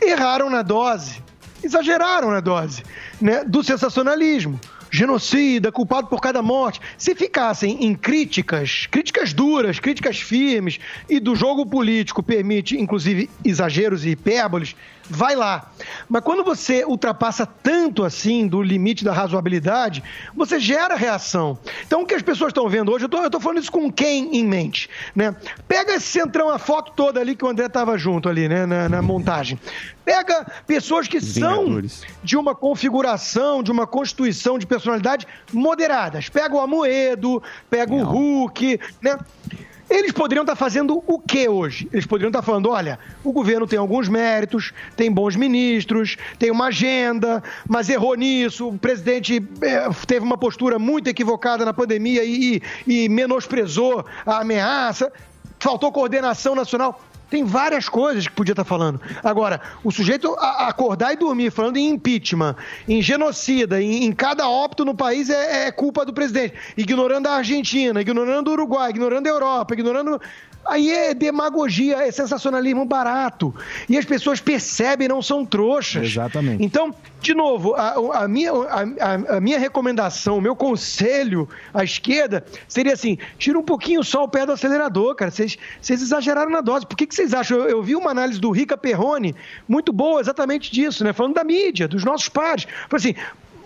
erraram 0.00 0.50
na 0.50 0.62
dose, 0.62 1.22
exageraram 1.62 2.30
na 2.30 2.40
dose 2.40 2.82
né, 3.20 3.44
do 3.44 3.62
sensacionalismo. 3.62 4.58
Genocida, 4.90 5.70
culpado 5.70 6.08
por 6.08 6.20
cada 6.20 6.42
morte. 6.42 6.80
Se 6.96 7.14
ficassem 7.14 7.84
em 7.84 7.94
críticas, 7.94 8.86
críticas 8.90 9.32
duras, 9.32 9.78
críticas 9.78 10.18
firmes, 10.20 10.78
e 11.08 11.20
do 11.20 11.34
jogo 11.34 11.66
político 11.66 12.22
permite, 12.22 12.76
inclusive, 12.76 13.28
exageros 13.44 14.04
e 14.04 14.10
hipérboles, 14.10 14.74
vai 15.08 15.34
lá. 15.34 15.70
Mas 16.08 16.22
quando 16.22 16.44
você 16.44 16.84
ultrapassa 16.84 17.46
tanto 17.46 18.04
assim 18.04 18.46
do 18.46 18.62
limite 18.62 19.04
da 19.04 19.12
razoabilidade, 19.12 20.02
você 20.34 20.60
gera 20.60 20.94
reação. 20.94 21.58
Então 21.86 22.02
o 22.02 22.06
que 22.06 22.14
as 22.14 22.22
pessoas 22.22 22.50
estão 22.50 22.68
vendo 22.68 22.92
hoje, 22.92 23.04
eu 23.04 23.30
tô 23.30 23.40
falando 23.40 23.58
isso 23.58 23.72
com 23.72 23.90
quem 23.90 24.36
em 24.36 24.44
mente, 24.44 24.88
né? 25.14 25.34
Pega 25.66 25.94
esse 25.94 26.06
centrão, 26.06 26.48
a 26.50 26.58
foto 26.58 26.92
toda 26.94 27.20
ali 27.20 27.34
que 27.34 27.44
o 27.44 27.48
André 27.48 27.66
estava 27.66 27.96
junto 27.96 28.28
ali, 28.28 28.48
né, 28.48 28.66
na, 28.66 28.88
na 28.88 29.02
montagem. 29.02 29.58
Pega 30.04 30.46
pessoas 30.66 31.06
que 31.06 31.20
são 31.20 31.82
de 32.22 32.36
uma 32.36 32.54
configuração, 32.54 33.62
de 33.62 33.70
uma 33.70 33.86
constituição 33.86 34.58
de 34.58 34.66
personalidade 34.66 35.26
moderadas. 35.52 36.28
Pega 36.28 36.54
o 36.54 36.60
Amoedo, 36.60 37.42
pega 37.68 37.92
o 37.92 38.02
Hulk, 38.02 38.80
né? 39.02 39.18
Eles 39.90 40.12
poderiam 40.12 40.42
estar 40.42 40.54
fazendo 40.56 41.02
o 41.06 41.18
que 41.18 41.48
hoje? 41.48 41.88
Eles 41.92 42.04
poderiam 42.04 42.28
estar 42.28 42.42
falando: 42.42 42.68
olha, 42.70 42.98
o 43.24 43.32
governo 43.32 43.66
tem 43.66 43.78
alguns 43.78 44.08
méritos, 44.08 44.72
tem 44.96 45.10
bons 45.10 45.34
ministros, 45.34 46.16
tem 46.38 46.50
uma 46.50 46.66
agenda, 46.66 47.42
mas 47.66 47.88
errou 47.88 48.14
nisso. 48.14 48.68
O 48.68 48.78
presidente 48.78 49.42
eh, 49.62 49.88
teve 50.06 50.24
uma 50.24 50.36
postura 50.36 50.78
muito 50.78 51.08
equivocada 51.08 51.64
na 51.64 51.72
pandemia 51.72 52.22
e- 52.24 52.60
e 52.86 53.08
menosprezou 53.08 54.04
a 54.26 54.40
ameaça. 54.40 55.10
Faltou 55.58 55.90
coordenação 55.90 56.54
nacional. 56.54 57.00
Tem 57.30 57.44
várias 57.44 57.88
coisas 57.88 58.26
que 58.26 58.32
podia 58.32 58.52
estar 58.52 58.64
falando. 58.64 59.00
Agora, 59.22 59.60
o 59.84 59.90
sujeito 59.90 60.34
acordar 60.38 61.12
e 61.12 61.16
dormir 61.16 61.50
falando 61.50 61.76
em 61.76 61.88
impeachment, 61.90 62.56
em 62.88 63.02
genocida, 63.02 63.80
em, 63.80 64.04
em 64.04 64.12
cada 64.12 64.48
óbito 64.48 64.84
no 64.84 64.94
país 64.94 65.28
é, 65.28 65.66
é 65.66 65.72
culpa 65.72 66.04
do 66.04 66.12
presidente. 66.12 66.54
Ignorando 66.76 67.26
a 67.26 67.32
Argentina, 67.32 68.00
ignorando 68.00 68.48
o 68.48 68.52
Uruguai, 68.52 68.90
ignorando 68.90 69.26
a 69.26 69.30
Europa, 69.30 69.74
ignorando. 69.74 70.20
Aí 70.68 70.90
é 70.90 71.14
demagogia, 71.14 72.06
é 72.06 72.10
sensacionalismo 72.10 72.84
barato. 72.84 73.54
E 73.88 73.96
as 73.96 74.04
pessoas 74.04 74.40
percebem, 74.40 75.08
não 75.08 75.22
são 75.22 75.44
trouxas. 75.44 76.04
Exatamente. 76.04 76.62
Então, 76.62 76.94
de 77.20 77.34
novo, 77.34 77.74
a, 77.74 78.22
a 78.24 78.28
minha, 78.28 78.52
a, 78.52 79.36
a- 79.36 79.40
minha 79.40 79.58
recomendação, 79.58 80.38
o 80.38 80.40
meu 80.40 80.54
conselho 80.54 81.48
à 81.72 81.82
esquerda 81.82 82.44
seria 82.68 82.92
assim: 82.92 83.18
tira 83.38 83.58
um 83.58 83.62
pouquinho 83.62 84.04
só 84.04 84.24
o 84.24 84.28
pé 84.28 84.44
do 84.46 84.52
acelerador, 84.52 85.14
cara. 85.14 85.30
Vocês 85.30 85.56
vocês 85.80 86.02
exageraram 86.02 86.50
na 86.50 86.60
dose. 86.60 86.86
Por 86.86 86.96
que, 86.96 87.06
que 87.06 87.14
vocês 87.14 87.32
acham? 87.34 87.58
Eu, 87.58 87.68
eu 87.68 87.82
vi 87.82 87.96
uma 87.96 88.10
análise 88.10 88.38
do 88.40 88.50
Rica 88.50 88.76
Perrone 88.76 89.34
muito 89.68 89.92
boa 89.92 90.20
exatamente 90.20 90.70
disso, 90.70 91.02
né? 91.02 91.12
Falando 91.12 91.34
da 91.34 91.44
mídia, 91.44 91.88
dos 91.88 92.04
nossos 92.04 92.28
pares. 92.28 92.64
Falou 92.88 92.96
assim. 92.96 93.14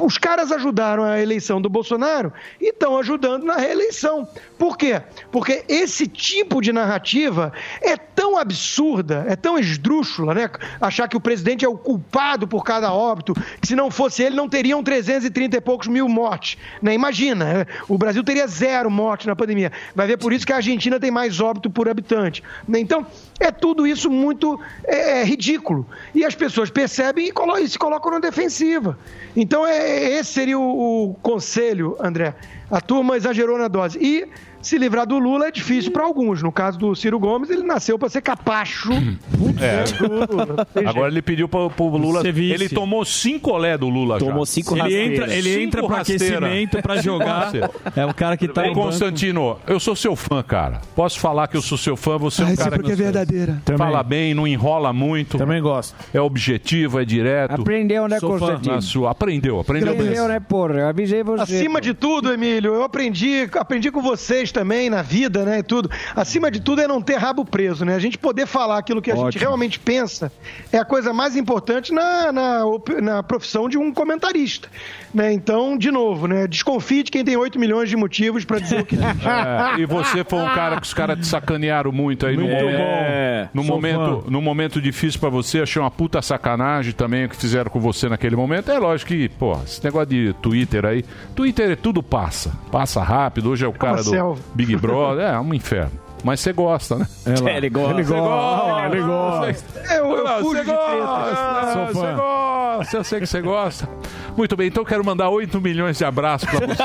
Os 0.01 0.19
caras 0.19 0.51
ajudaram 0.51 1.05
a 1.05 1.21
eleição 1.21 1.61
do 1.61 1.69
Bolsonaro 1.69 2.33
e 2.61 2.71
estão 2.71 2.99
ajudando 2.99 3.45
na 3.45 3.57
reeleição. 3.57 4.29
Por 4.59 4.77
quê? 4.77 5.01
Porque 5.31 5.65
esse 5.69 6.07
tipo 6.07 6.61
de 6.61 6.73
narrativa 6.73 7.53
é 7.81 7.97
tão 7.97 8.37
absurda, 8.37 9.25
é 9.29 9.37
tão 9.37 9.59
esdrúxula, 9.59 10.35
né? 10.35 10.51
Achar 10.81 11.09
que 11.09 11.17
o 11.17 11.21
presidente 11.21 11.65
é 11.65 11.69
o 11.69 11.77
culpado 11.77 12.47
por 12.47 12.65
cada 12.65 12.93
óbito, 12.93 13.35
que 13.61 13.67
se 13.67 13.75
não 13.75 13.91
fosse 13.91 14.23
ele, 14.23 14.37
não 14.37 14.49
teriam 14.49 14.83
330 14.83 15.57
e 15.57 15.61
poucos 15.61 15.89
mil 15.89 16.09
mortes. 16.09 16.59
Né? 16.81 16.95
Imagina, 16.95 17.49
é, 17.49 17.67
o 17.89 17.97
Brasil 17.97 18.23
teria 18.25 18.47
zero 18.47 18.91
mortes 18.91 19.27
na 19.27 19.37
pandemia. 19.37 19.73
Vai 19.95 20.07
ver 20.07 20.17
por 20.17 20.33
isso 20.33 20.47
que 20.47 20.53
a 20.53 20.57
Argentina 20.57 20.99
tem 20.99 21.11
mais 21.11 21.41
óbito 21.41 21.71
por 21.71 21.89
habitante. 21.89 22.43
né? 22.67 22.79
Então, 22.79 23.07
é 23.45 23.51
tudo 23.51 23.87
isso 23.87 24.11
muito 24.11 24.59
é, 24.85 25.21
é, 25.21 25.25
ridículo. 25.25 25.87
E 26.15 26.25
as 26.25 26.35
pessoas 26.35 26.71
percebem 26.71 27.29
e, 27.29 27.33
colo- 27.33 27.59
e 27.59 27.69
se 27.69 27.79
colocam 27.79 28.13
na 28.13 28.19
defensiva. 28.19 28.99
Então, 29.37 29.67
é, 29.67 30.19
esse 30.19 30.33
seria 30.33 30.59
o, 30.59 31.11
o 31.11 31.15
conselho, 31.23 31.97
André. 32.01 32.35
A 32.71 32.81
turma 32.81 33.17
exagerou 33.17 33.59
na 33.59 33.69
dose. 33.69 33.99
E 34.01 34.27
se 34.63 34.79
livrar 34.79 35.07
do 35.07 35.19
Lula 35.19 35.49
é 35.49 35.51
difícil 35.51 35.91
para 35.93 36.05
alguns. 36.05 36.43
No 36.43 36.51
caso 36.53 36.79
do 36.79 36.95
Ciro 36.95 37.19
Gomes, 37.19 37.51
ele 37.51 37.63
nasceu 37.63 37.99
para 37.99 38.09
ser 38.09 38.21
capacho. 38.23 38.91
É. 38.93 39.85
Lula. 40.03 40.65
Tem 40.73 40.87
Agora 40.87 41.09
ele 41.11 41.23
pediu 41.23 41.49
pro, 41.49 41.69
pro 41.71 41.87
Lula. 41.89 42.23
Ele 42.27 42.69
tomou 42.69 43.05
cinco 43.05 43.51
olé 43.53 43.77
do 43.77 43.89
Lula 43.89 44.19
já. 44.21 44.27
Tomou 44.27 44.47
cinco 44.47 44.75
Ele 44.75 44.81
rasteiras. 44.83 45.13
entra- 45.13 45.35
ele 45.35 45.43
Cinco 45.53 45.63
entra 45.63 45.83
pro 45.83 45.95
rasteiras. 45.97 46.29
aquecimento 46.33 46.83
pra 46.83 46.97
jogar. 46.97 47.53
É 47.97 48.07
o 48.07 48.15
cara 48.15 48.37
que 48.37 48.49
tá 48.49 48.63
Ô. 48.63 48.73
Constantino, 48.73 49.59
eu 49.67 49.79
sou 49.81 49.95
seu 49.97 50.15
fã, 50.17 50.43
cara. 50.43 50.81
Posso 50.95 51.19
falar 51.19 51.49
que 51.49 51.57
eu 51.57 51.63
sou 51.63 51.77
seu 51.79 51.97
fã? 51.97 52.17
Você 52.19 52.43
é 52.43 52.47
um 52.47 52.53
Ah, 52.53 52.57
cara 52.57 52.71
porque 52.77 52.87
que 52.87 52.93
é 52.93 52.97
verdadeira. 52.97 53.63
fala 53.77 54.03
bem, 54.03 54.35
não 54.35 54.47
enrola 54.47 54.93
muito. 54.93 55.39
Também 55.39 55.61
gosto. 55.61 55.95
É 56.15 56.21
objetivo, 56.21 57.01
é 57.01 57.05
direto. 57.05 57.61
Aprendeu, 57.61 58.07
né, 58.09 58.19
Sou. 58.21 58.31
Constantino? 58.31 58.81
Sua- 58.83 59.11
Aprendeu, 59.11 59.59
aprendeu 59.61 59.93
Aprendeu, 59.93 60.13
mesmo. 60.13 60.29
né, 60.29 60.41
porra? 60.41 60.75
Eu 60.81 60.89
avisei 60.89 61.23
você. 61.23 61.43
Acima 61.57 61.81
de 61.81 61.93
tudo, 61.95 62.33
Emílio, 62.33 62.75
eu 62.75 62.83
aprendi, 62.85 63.49
aprendi 63.55 63.91
com 63.91 64.01
vocês 64.03 64.52
também 64.53 64.91
na 64.91 65.03
vida, 65.03 65.45
né, 65.45 65.59
e 65.59 65.63
tudo. 65.63 65.91
Acima 66.15 66.51
de 66.51 66.61
tudo 66.61 66.83
é 66.83 66.87
não 66.87 67.01
ter 67.01 67.17
rabo 67.17 67.45
preso, 67.45 67.85
né? 67.85 67.95
A 67.95 67.99
gente 67.99 68.19
poder 68.19 68.47
falar 68.47 68.79
aquilo 68.79 69.01
que 69.01 69.11
a 69.11 69.15
gente 69.17 69.27
Ótimo. 69.27 69.41
realmente 69.41 69.79
pensa 69.79 70.31
é 70.71 70.79
a 70.79 70.85
coisa 70.85 71.13
mais 71.13 71.37
importante 71.37 71.93
na, 71.93 72.31
na, 72.33 72.61
na 73.01 73.23
profissão 73.23 73.69
de 73.69 73.79
um 73.79 73.93
comentarista, 73.93 74.69
né? 75.15 75.33
Então, 75.33 75.77
de 75.77 75.91
novo, 75.91 76.27
né? 76.27 76.47
Desconfie 76.47 77.03
de 77.03 77.11
quem 77.11 77.25
tem 77.25 77.37
8 77.37 77.59
milhões 77.59 77.89
de 77.89 77.97
motivos 77.97 78.45
para 78.45 78.59
dizer 78.59 78.81
o 78.81 78.85
que 78.87 78.97
diz. 78.97 79.03
É, 79.23 79.81
e 79.81 79.87
você 79.87 80.25
foi 80.25 80.39
um 80.41 80.49
cara 80.55 80.77
que 80.81 80.87
os 80.87 80.95
caras 80.95 81.19
te 81.19 81.27
sacanearam 81.27 81.93
muito 81.93 82.27
aí 82.27 82.37
no 82.37 82.43
Muito 82.43 82.65
momento. 82.65 82.79
bom. 82.79 83.49
No 83.55 83.65
momento, 83.65 84.23
fã. 84.25 84.31
no 84.31 84.41
momento 84.43 84.81
difícil 84.81 85.21
pra 85.21 85.29
você, 85.29 85.61
achei 85.61 85.81
uma 85.81 85.91
puta 85.91 86.21
sacanagem 86.23 86.93
também 86.93 87.25
o 87.25 87.29
que 87.29 87.37
fizeram 87.37 87.71
com 87.71 87.81
você 87.81 88.09
naquele 88.09 88.37
momento. 88.37 88.71
É 88.71 88.79
lógico 88.79 89.09
que, 89.09 89.29
pô, 89.29 89.53
esse 89.65 89.83
negócio 89.85 90.07
de 90.09 90.33
Twitter 90.35 90.85
aí, 90.85 91.05
Twitter 91.35 91.71
é 91.71 91.77
tudo 91.77 92.03
passa. 92.03 92.53
Passa 92.71 93.03
rápido, 93.03 93.51
hoje 93.51 93.65
é 93.65 93.69
o 93.69 93.73
cara 93.73 93.97
do 93.97 94.05
selva. 94.11 94.41
Big 94.55 94.75
Brother, 94.77 95.25
é 95.27 95.39
um 95.41 95.53
inferno. 95.55 95.93
Mas 96.25 96.41
você 96.41 96.53
gosta, 96.53 96.97
né? 96.97 97.07
lá. 97.43 97.51
Ele 97.57 97.69
gosta. 97.71 97.93
Ele 97.95 98.05
gosta. 98.05 98.87
Ele 98.87 99.03
gosta. 99.03 99.95
Eu, 99.95 100.11
eu 100.17 100.25
Não, 100.25 100.39
fujo 100.39 100.59
você 100.59 100.65
gosta, 100.65 101.73
Sou 101.73 101.87
você 101.87 102.13
gosta, 102.15 102.97
eu 102.97 103.05
sei 103.05 103.21
que 103.21 103.27
você 103.27 103.41
gosta. 103.41 103.89
Muito 104.37 104.57
bem, 104.57 104.69
então 104.69 104.83
quero 104.85 105.05
mandar 105.05 105.29
8 105.29 105.61
milhões 105.61 105.99
de 105.99 106.05
abraços 106.07 106.49
pra 106.49 106.61
você. 106.67 106.83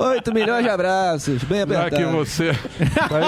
8 0.00 0.32
milhões 0.32 0.64
de 0.64 0.70
abraços, 0.70 1.44
bem 1.44 1.62
apertado. 1.62 1.96
que 1.96 2.04
você. 2.04 2.52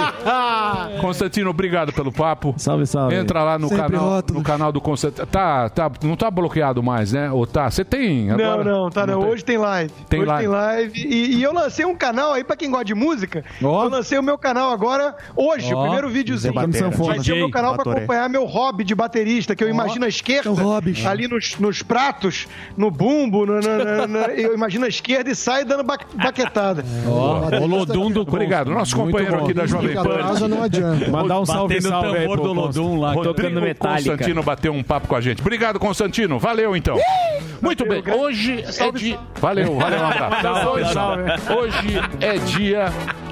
Constantino, 1.01 1.51
obrigado 1.51 1.93
pelo 1.93 2.10
papo. 2.12 2.55
Salve, 2.56 2.86
salve. 2.86 3.14
Entra 3.14 3.43
lá 3.43 3.59
no 3.59 3.68
Sempre 3.68 3.82
canal, 3.84 4.09
rótulos. 4.09 4.43
no 4.43 4.47
canal 4.47 4.72
do 4.72 4.80
Constantino. 4.80 5.26
Tá, 5.26 5.68
tá, 5.68 5.90
não 6.02 6.16
tá 6.16 6.30
bloqueado 6.30 6.82
mais, 6.82 7.12
né? 7.12 7.30
Ou 7.30 7.47
tá? 7.47 7.70
Você 7.70 7.84
tem 7.84 8.30
agora? 8.30 8.64
Não, 8.64 8.84
não, 8.84 8.90
tá 8.90 9.06
não. 9.06 9.20
tem? 9.20 9.30
Hoje 9.30 9.44
tem 9.44 9.59
live. 9.59 9.93
Tem 10.09 10.20
Hoje 10.20 10.28
live. 10.28 10.43
tem 10.44 10.48
live. 10.52 11.06
E, 11.09 11.36
e 11.36 11.43
eu 11.43 11.52
lancei 11.52 11.84
um 11.84 11.94
canal 11.94 12.32
aí 12.32 12.43
pra 12.44 12.56
quem 12.56 12.70
gosta 12.70 12.86
de 12.86 12.94
música. 12.94 13.44
Ó. 13.62 13.84
Eu 13.84 13.90
lancei 13.90 14.18
o 14.18 14.22
meu 14.22 14.36
canal 14.38 14.70
agora, 14.70 15.14
hoje, 15.34 15.72
Ó, 15.72 15.78
o 15.78 15.82
primeiro 15.82 16.08
videozinho. 16.08 16.52
Vai 16.54 16.70
ser 16.72 16.84
o 17.32 17.36
meu 17.36 17.50
canal 17.50 17.74
pra 17.74 17.78
Batoré. 17.84 17.98
acompanhar 17.98 18.28
meu 18.28 18.44
hobby 18.44 18.84
de 18.84 18.94
baterista, 18.94 19.54
que 19.56 19.62
eu 19.64 19.68
imagino 19.68 20.04
a 20.04 20.08
esquerda, 20.08 20.50
ali 21.08 21.28
nos, 21.28 21.56
nos 21.58 21.82
pratos, 21.82 22.46
no 22.76 22.90
bumbo, 22.90 23.46
no- 23.46 23.60
no- 23.60 23.60
no- 23.60 24.06
no- 24.06 24.18
eu 24.36 24.54
imagino 24.54 24.84
a 24.84 24.88
esquerda 24.88 25.30
e 25.30 25.34
sai 25.34 25.64
dando 25.64 25.82
ba 25.82 25.96
baquetada. 26.14 26.84
Ó, 27.06 27.62
o 27.62 27.66
Lodum 27.66 28.10
do 28.10 28.22
Obrigado, 28.22 28.70
nosso 28.70 28.96
Muito 28.96 29.12
companheiro 29.12 29.38
bom. 29.38 29.44
aqui 29.44 29.54
da 29.54 29.66
Jovem 29.66 29.94
Pan. 29.94 30.48
não 30.48 30.62
adianta. 30.62 31.10
Mandar 31.10 31.40
um 31.40 31.46
salve, 31.46 31.74
Batendo 31.74 31.86
o 31.88 31.90
salve 31.90 32.08
aí 32.18 32.22
tambor 32.22 32.36
pro 32.38 32.46
do 32.48 32.52
Lodum 32.52 33.00
lá. 33.00 33.12
Tocando 33.14 33.26
Rodrigo 33.28 33.60
Metallica. 33.60 34.10
Constantino 34.10 34.42
bateu 34.42 34.72
um 34.72 34.82
papo 34.82 35.08
com 35.08 35.14
a 35.16 35.20
gente. 35.20 35.40
Obrigado, 35.40 35.78
Constantino. 35.78 36.38
Valeu, 36.38 36.76
então. 36.76 36.96
Muito 37.62 37.86
bem. 37.86 38.02
Hoje 38.14 38.64
é 38.78 38.92
dia... 38.92 39.18
Valeu, 39.40 39.76
valeu, 39.76 39.98
um 40.00 40.06
abraço. 40.06 40.68
Hoje 41.56 42.00
é 42.20 42.38
dia 42.38 42.86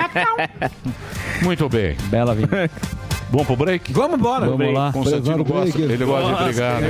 Muito 1.43 1.69
bem. 1.69 1.97
Bela 2.11 2.35
vinda. 2.35 2.69
Vamos 3.33 3.47
pro 3.47 3.57
break? 3.57 3.93
Vamos 3.93 4.19
embora. 4.19 4.47
Vamos 4.47 4.75
lá. 4.75 4.93
Constantino 4.93 5.43
gosta. 5.45 5.81
Ele 5.81 6.05
gosta 6.05 6.35
de 6.37 6.45
brigar. 6.45 6.81
né? 6.81 6.89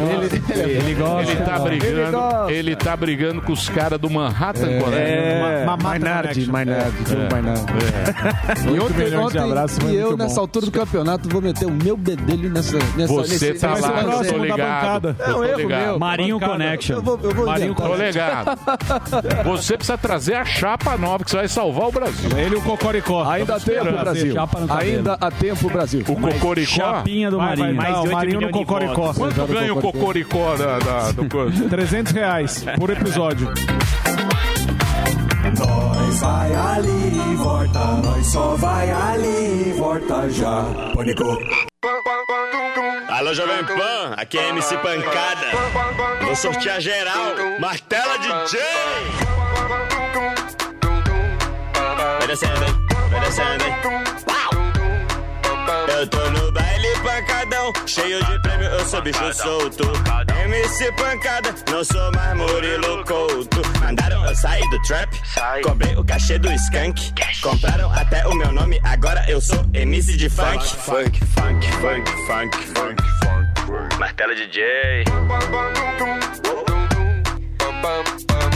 Ele, 0.50 0.72
ele 0.72 0.94
gosta. 0.94 1.30
Ele 1.32 1.40
tá 1.44 1.58
brigando, 1.60 2.50
ele 2.50 2.76
tá 2.76 2.96
brigando 2.96 3.42
com 3.42 3.52
os 3.52 3.68
caras 3.68 3.98
do 4.00 4.10
Manhattan 4.10 4.66
É, 4.68 4.80
Connection. 4.80 5.66
Ma- 5.66 5.76
Maynard, 5.76 6.50
Maynard, 6.50 6.90
Diogo 7.04 7.22
Maynard. 7.32 7.62
E 8.66 8.70
Oito 8.70 8.84
ontem, 8.84 9.16
ontem, 9.16 9.38
abraços, 9.38 9.78
foi 9.78 9.92
e 9.92 9.96
eu, 9.96 10.16
nessa 10.16 10.40
altura 10.40 10.66
do 10.66 10.72
campeonato, 10.72 11.28
vou 11.28 11.40
meter 11.40 11.66
o 11.66 11.70
meu 11.70 11.96
bedelho 11.96 12.50
nessa. 12.50 12.76
nessa 12.96 13.12
Você 13.12 13.32
nesse, 13.32 13.54
tá 13.60 13.70
nesse 13.70 13.82
lá, 13.82 14.02
eu 14.02 14.32
tô 14.32 14.38
ligado. 14.38 15.16
É 15.18 15.24
um 15.24 15.28
Eu 15.28 15.34
tô 15.36 15.44
erro 15.44 15.58
ligado. 15.58 15.86
meu. 15.86 15.98
Marinho. 15.98 16.40
Connection. 16.40 16.96
Eu 16.96 17.02
vou, 17.02 17.20
eu 17.22 17.30
vou 17.34 17.46
Marinho, 17.46 17.70
inventar. 17.72 17.88
tô 17.88 17.96
ligado. 17.96 19.44
Você 19.44 19.76
precisa 19.76 19.96
trazer 19.98 20.34
a 20.34 20.44
chapa 20.44 20.96
nova 20.96 21.22
que 21.24 21.30
você 21.30 21.36
vai 21.36 21.48
salvar 21.48 21.88
o 21.88 21.92
Brasil. 21.92 22.30
Ele 22.36 22.54
e 22.56 22.58
o 22.58 22.62
Cocoricó. 22.62 23.22
Ainda 23.30 23.56
há 23.56 23.60
tempo, 23.60 23.92
Brasil. 23.92 24.34
Ainda 24.70 25.16
há 25.20 25.30
tempo, 25.30 25.70
Brasil. 25.70 26.04
O 26.08 26.16
Cocoricó. 26.34 26.74
Chapinha 26.74 27.30
do 27.30 27.36
Vai, 27.38 27.46
vai, 27.48 27.56
Marinho. 27.56 27.76
vai, 27.82 27.90
Mais 27.92 28.02
de 28.02 28.08
o 28.08 28.12
Marinho 28.12 28.40
no 28.42 28.50
Cocoricó. 28.50 29.14
Quanto 29.14 29.46
ganha 29.46 29.74
o 29.74 29.80
Cocoricó 29.80 30.56
da, 30.56 30.78
da- 30.78 31.12
do 31.12 31.28
coisa? 31.28 31.68
300 31.70 32.12
reais 32.12 32.64
por 32.78 32.90
episódio. 32.90 33.48
Nós 35.58 36.20
vai 36.20 36.54
ali 36.54 37.12
e 37.32 37.36
volta, 37.36 37.78
nós 37.78 38.26
só 38.26 38.54
vai 38.56 38.90
ali 38.90 39.68
e 39.70 39.72
volta 39.76 40.28
já. 40.30 40.64
Pânico. 40.94 41.38
Alô, 43.08 43.34
Jovem 43.34 43.64
Pan, 43.64 44.14
aqui 44.16 44.38
é 44.38 44.48
MC 44.50 44.76
Pancada. 44.78 45.46
Vou 46.22 46.34
sortear 46.36 46.80
geral. 46.80 47.34
Martela 47.60 48.18
DJ. 48.18 48.60
Vai 52.18 52.26
descendo, 52.26 52.64
hein? 52.64 52.74
Vai 53.10 53.20
descendo, 53.20 53.64
hein? 53.64 53.74
Eu 56.02 56.08
tô 56.08 56.30
no 56.30 56.50
baile 56.50 56.88
pancadão, 57.04 57.72
cheio 57.86 58.18
de 58.24 58.42
prêmio, 58.42 58.66
eu 58.66 58.84
sou 58.86 59.00
bicho 59.02 59.34
solto. 59.34 59.84
MC 60.44 60.90
Pancada, 60.94 61.54
não 61.70 61.84
sou 61.84 62.10
mais 62.10 62.36
Murilo 62.36 63.04
Couto. 63.04 63.62
Mandaram 63.78 64.26
eu 64.26 64.34
sair 64.34 64.68
do 64.70 64.82
trap, 64.82 65.16
comprei 65.62 65.94
o 65.94 66.04
cachê 66.04 66.40
do 66.40 66.50
skunk. 66.54 67.12
Compraram 67.40 67.88
até 67.92 68.26
o 68.26 68.34
meu 68.34 68.50
nome, 68.50 68.80
agora 68.82 69.24
eu 69.30 69.40
sou 69.40 69.64
MC 69.72 70.16
de 70.16 70.28
funk. 70.28 70.66
Funk, 70.74 71.24
funk, 71.24 71.70
funk, 71.70 72.10
funk, 72.26 72.56
funk, 72.74 73.02
funk. 73.22 73.96
Martelo 74.00 74.34
DJ. 74.34 75.04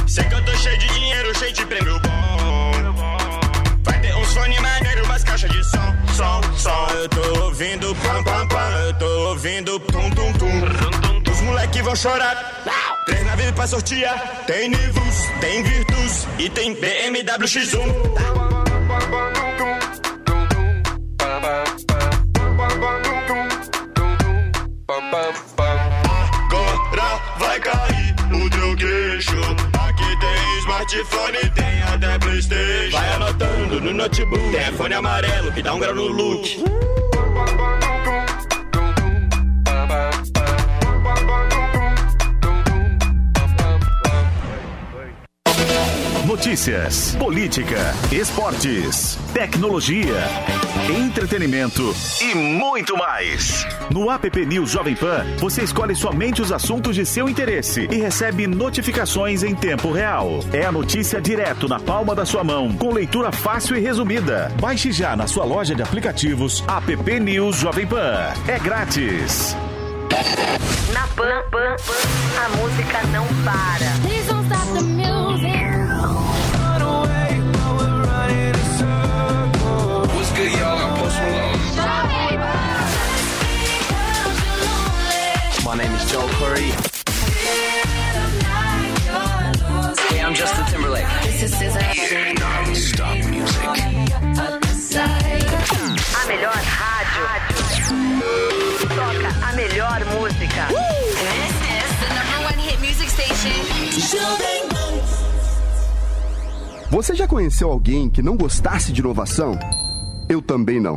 Sei 0.08 0.24
que 0.24 0.34
eu 0.34 0.44
tô 0.44 0.52
cheio 0.56 0.78
de 0.80 0.86
dinheiro, 0.88 1.38
cheio 1.38 1.52
de 1.52 1.64
prêmio 1.64 2.00
bom. 2.00 3.36
Vai 3.84 4.00
ter 4.00 4.16
uns 4.16 4.34
fone 4.34 4.58
maneiro, 4.58 5.04
umas 5.04 5.22
caixas 5.22 5.48
de 5.48 5.62
som, 5.62 5.75
som, 6.16 6.40
som. 6.56 6.86
Eu 6.94 7.08
tô 7.10 7.44
ouvindo 7.44 7.94
pam, 7.96 8.24
pam, 8.24 8.48
pam. 8.48 8.70
Eu 8.86 8.98
tô 8.98 9.28
ouvindo 9.28 9.78
tum, 9.80 10.10
tum, 10.10 10.32
tum. 10.32 11.30
Os 11.30 11.40
moleque 11.42 11.82
vão 11.82 11.94
chorar. 11.94 12.62
Três 13.04 13.22
naves 13.24 13.50
pra 13.52 13.66
sortear. 13.66 14.44
Tem 14.46 14.70
Nivus, 14.70 15.28
tem 15.40 15.62
Virtus 15.62 16.26
e 16.38 16.48
tem 16.48 16.74
BMW 16.74 17.46
X1. 17.46 17.76
Agora 24.88 25.32
vai 27.38 27.60
cair 27.60 28.14
o 28.32 28.50
teu 28.50 28.76
queixo. 28.76 29.75
Smartphone, 30.86 31.50
tem 31.50 31.82
até 31.82 32.18
Playstation. 32.20 32.96
Vai 32.96 33.12
anotando 33.14 33.80
no 33.80 33.92
notebook. 33.92 34.52
Tem 34.52 34.72
fone 34.74 34.94
amarelo 34.94 35.52
que 35.52 35.60
dá 35.60 35.74
um 35.74 35.80
grau 35.80 35.94
no 35.96 36.06
look. 36.06 36.62
Notícias, 46.36 47.16
política, 47.18 47.78
esportes, 48.12 49.18
tecnologia, 49.32 50.22
entretenimento 50.86 51.96
e 52.20 52.34
muito 52.34 52.94
mais. 52.94 53.66
No 53.90 54.10
app 54.10 54.44
News 54.44 54.70
Jovem 54.70 54.94
Pan, 54.94 55.24
você 55.38 55.62
escolhe 55.62 55.96
somente 55.96 56.42
os 56.42 56.52
assuntos 56.52 56.94
de 56.94 57.06
seu 57.06 57.26
interesse 57.26 57.88
e 57.90 57.96
recebe 57.96 58.46
notificações 58.46 59.42
em 59.42 59.54
tempo 59.54 59.90
real. 59.90 60.40
É 60.52 60.66
a 60.66 60.70
notícia 60.70 61.22
direto 61.22 61.66
na 61.66 61.80
palma 61.80 62.14
da 62.14 62.26
sua 62.26 62.44
mão, 62.44 62.70
com 62.76 62.92
leitura 62.92 63.32
fácil 63.32 63.74
e 63.74 63.80
resumida. 63.80 64.52
Baixe 64.60 64.92
já 64.92 65.16
na 65.16 65.26
sua 65.26 65.46
loja 65.46 65.74
de 65.74 65.82
aplicativos 65.82 66.62
app 66.68 67.18
News 67.18 67.56
Jovem 67.56 67.86
Pan. 67.86 68.34
É 68.46 68.58
grátis. 68.58 69.56
Na 70.92 71.08
Pan, 71.08 71.42
Pan, 71.50 71.76
a 72.44 72.48
música 72.58 73.02
não 73.06 73.26
para. 73.42 74.35
Joel 86.16 86.28
Curry. 86.40 86.70
Hey, 90.08 90.20
I'm 90.24 90.34
Justin 90.34 90.64
Timberlake. 90.64 91.04
This 91.24 91.42
is 91.42 91.74
Yeah, 91.76 92.32
non-stop 92.40 93.16
music. 93.28 93.62
A 96.16 96.26
melhor 96.26 96.56
rádio. 96.80 97.24
Toca 98.88 99.30
a 99.44 99.52
melhor 99.56 99.98
música. 100.16 100.62
This 100.72 101.54
is 101.76 101.90
the 102.00 102.08
number 102.16 102.38
one 102.48 102.58
hit 102.64 102.78
music 102.80 103.10
station. 103.10 103.52
Você 106.90 107.14
já 107.14 107.28
conheceu 107.28 107.70
alguém 107.70 108.08
que 108.08 108.22
não 108.22 108.38
gostasse 108.38 108.90
de 108.90 109.00
inovação? 109.02 109.58
Eu 110.30 110.40
também 110.40 110.80
não. 110.80 110.96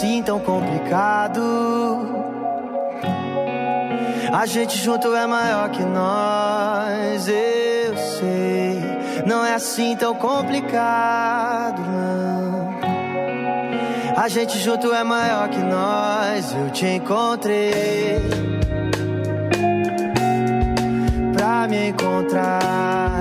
Assim 0.00 0.22
tão 0.22 0.40
complicado. 0.40 1.42
A 4.32 4.46
gente 4.46 4.78
junto 4.78 5.14
é 5.14 5.26
maior 5.26 5.68
que 5.68 5.82
nós. 5.82 7.28
Eu 7.28 7.96
sei, 7.98 8.80
não 9.26 9.44
é 9.44 9.52
assim 9.52 9.94
tão 9.96 10.14
complicado, 10.14 11.82
não. 11.82 12.80
A 14.16 14.26
gente 14.28 14.58
junto 14.58 14.90
é 14.90 15.04
maior 15.04 15.50
que 15.50 15.58
nós. 15.58 16.50
Eu 16.54 16.70
te 16.70 16.86
encontrei 16.86 18.22
pra 21.34 21.68
me 21.68 21.88
encontrar. 21.90 23.20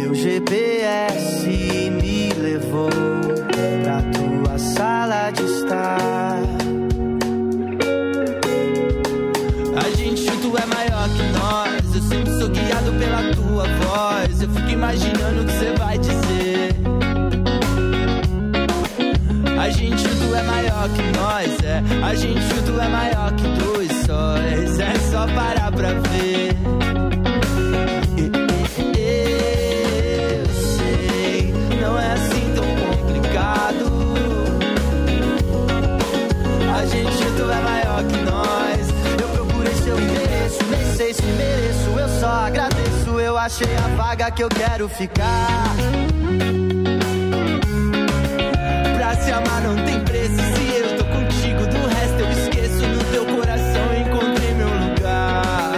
Meu 0.00 0.14
GPS 0.14 1.17
A 5.70 6.36
gente 9.96 10.24
junto 10.24 10.56
é 10.56 10.64
maior 10.64 11.06
que 11.10 11.22
nós. 11.38 11.94
Eu 11.94 12.02
sempre 12.02 12.38
sou 12.38 12.48
guiado 12.48 12.90
pela 12.92 13.34
tua 13.34 13.64
voz. 13.84 14.40
Eu 14.40 14.48
fico 14.48 14.70
imaginando 14.70 15.42
o 15.42 15.44
que 15.44 15.52
você 15.52 15.74
vai 15.78 15.98
dizer. 15.98 16.74
A 19.60 19.68
gente 19.68 20.02
junto 20.02 20.34
é 20.34 20.42
maior 20.42 20.88
que 20.88 21.02
nós, 21.18 21.62
é. 21.62 21.82
A 22.02 22.14
gente 22.14 22.40
junto 22.40 22.80
é 22.80 22.88
maior 22.88 23.30
que 23.32 23.46
dois 23.62 23.92
sóis. 24.06 24.80
É 24.80 24.94
só 25.10 25.26
parar 25.26 25.70
pra 25.70 25.92
ver. 26.08 26.67
Se 41.18 41.32
mereço. 41.32 41.90
Eu 41.98 42.08
só 42.20 42.30
agradeço, 42.46 43.20
eu 43.20 43.36
achei 43.36 43.74
a 43.76 43.88
vaga 43.96 44.30
que 44.30 44.42
eu 44.42 44.48
quero 44.48 44.88
ficar. 44.88 45.74
Pra 48.96 49.14
se 49.16 49.30
amar 49.32 49.60
não 49.62 49.76
tem 49.84 50.00
preço. 50.04 50.36
Se 50.54 50.64
eu 50.80 50.96
tô 50.98 51.04
contigo, 51.16 51.62
do 51.74 51.80
resto 51.96 52.18
eu 52.24 52.30
esqueço. 52.38 52.86
No 52.86 53.04
teu 53.12 53.24
coração 53.36 53.86
encontrei 54.02 54.54
meu 54.54 54.68
lugar. 54.84 55.72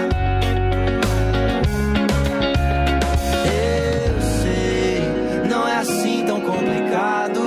Eu 3.46 4.14
sei, 4.42 5.48
não 5.48 5.66
é 5.66 5.76
assim 5.76 6.24
tão 6.26 6.40
complicado. 6.40 7.40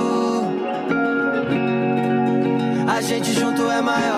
A 2.96 3.00
gente 3.00 3.32
junto 3.32 3.70
é 3.70 3.80
maior 3.82 4.13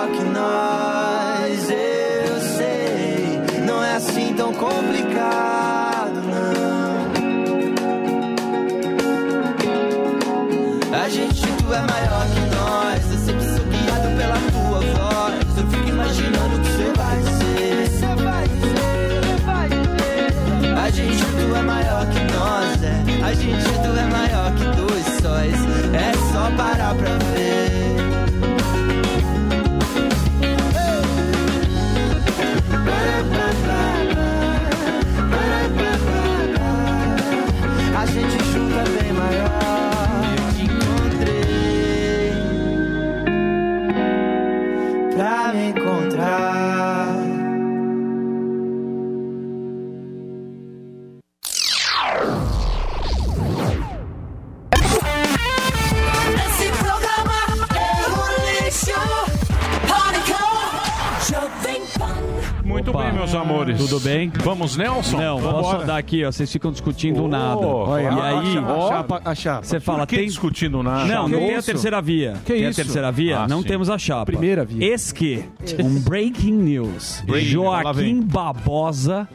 Tudo 63.97 64.03
bem? 64.09 64.31
Vamos, 64.43 64.75
Nelson? 64.77 65.17
Não, 65.17 65.37
Vambora. 65.39 65.63
posso 65.63 65.85
dar 65.85 65.97
aqui, 65.97 66.23
ó. 66.23 66.31
Vocês 66.31 66.51
ficam 66.51 66.71
discutindo 66.71 67.23
Oh, 67.23 67.27
nada. 67.27 67.65
olha, 67.65 68.03
e 68.03 68.07
aí, 68.07 68.13
a 68.49 68.53
chapa, 68.53 68.71
ó, 68.73 68.85
a 68.85 68.89
chapa, 68.89 69.21
a 69.25 69.35
chapa. 69.35 69.63
você 69.63 69.79
fala, 69.79 69.99
Por 69.99 70.07
que 70.07 70.15
tem. 70.17 70.25
discutindo 70.27 70.83
nada? 70.83 71.05
Não, 71.05 71.27
não 71.27 71.39
tem 71.39 71.55
a 71.55 71.61
terceira 71.61 72.01
via. 72.01 72.33
Que 72.45 72.53
tem 72.53 72.63
isso? 72.67 72.79
a 72.79 72.83
terceira 72.83 73.11
via? 73.11 73.39
Ah, 73.39 73.47
não 73.47 73.61
sim. 73.61 73.67
temos 73.67 73.89
a 73.89 73.97
chapa. 73.97 74.25
Primeira 74.25 74.63
via. 74.65 74.85
Eis 74.91 75.11
que, 75.11 75.43
um 75.83 75.99
breaking 75.99 76.53
news. 76.53 77.23
Breaking. 77.25 77.47
Joaquim 77.49 78.21
Babosa 78.21 79.27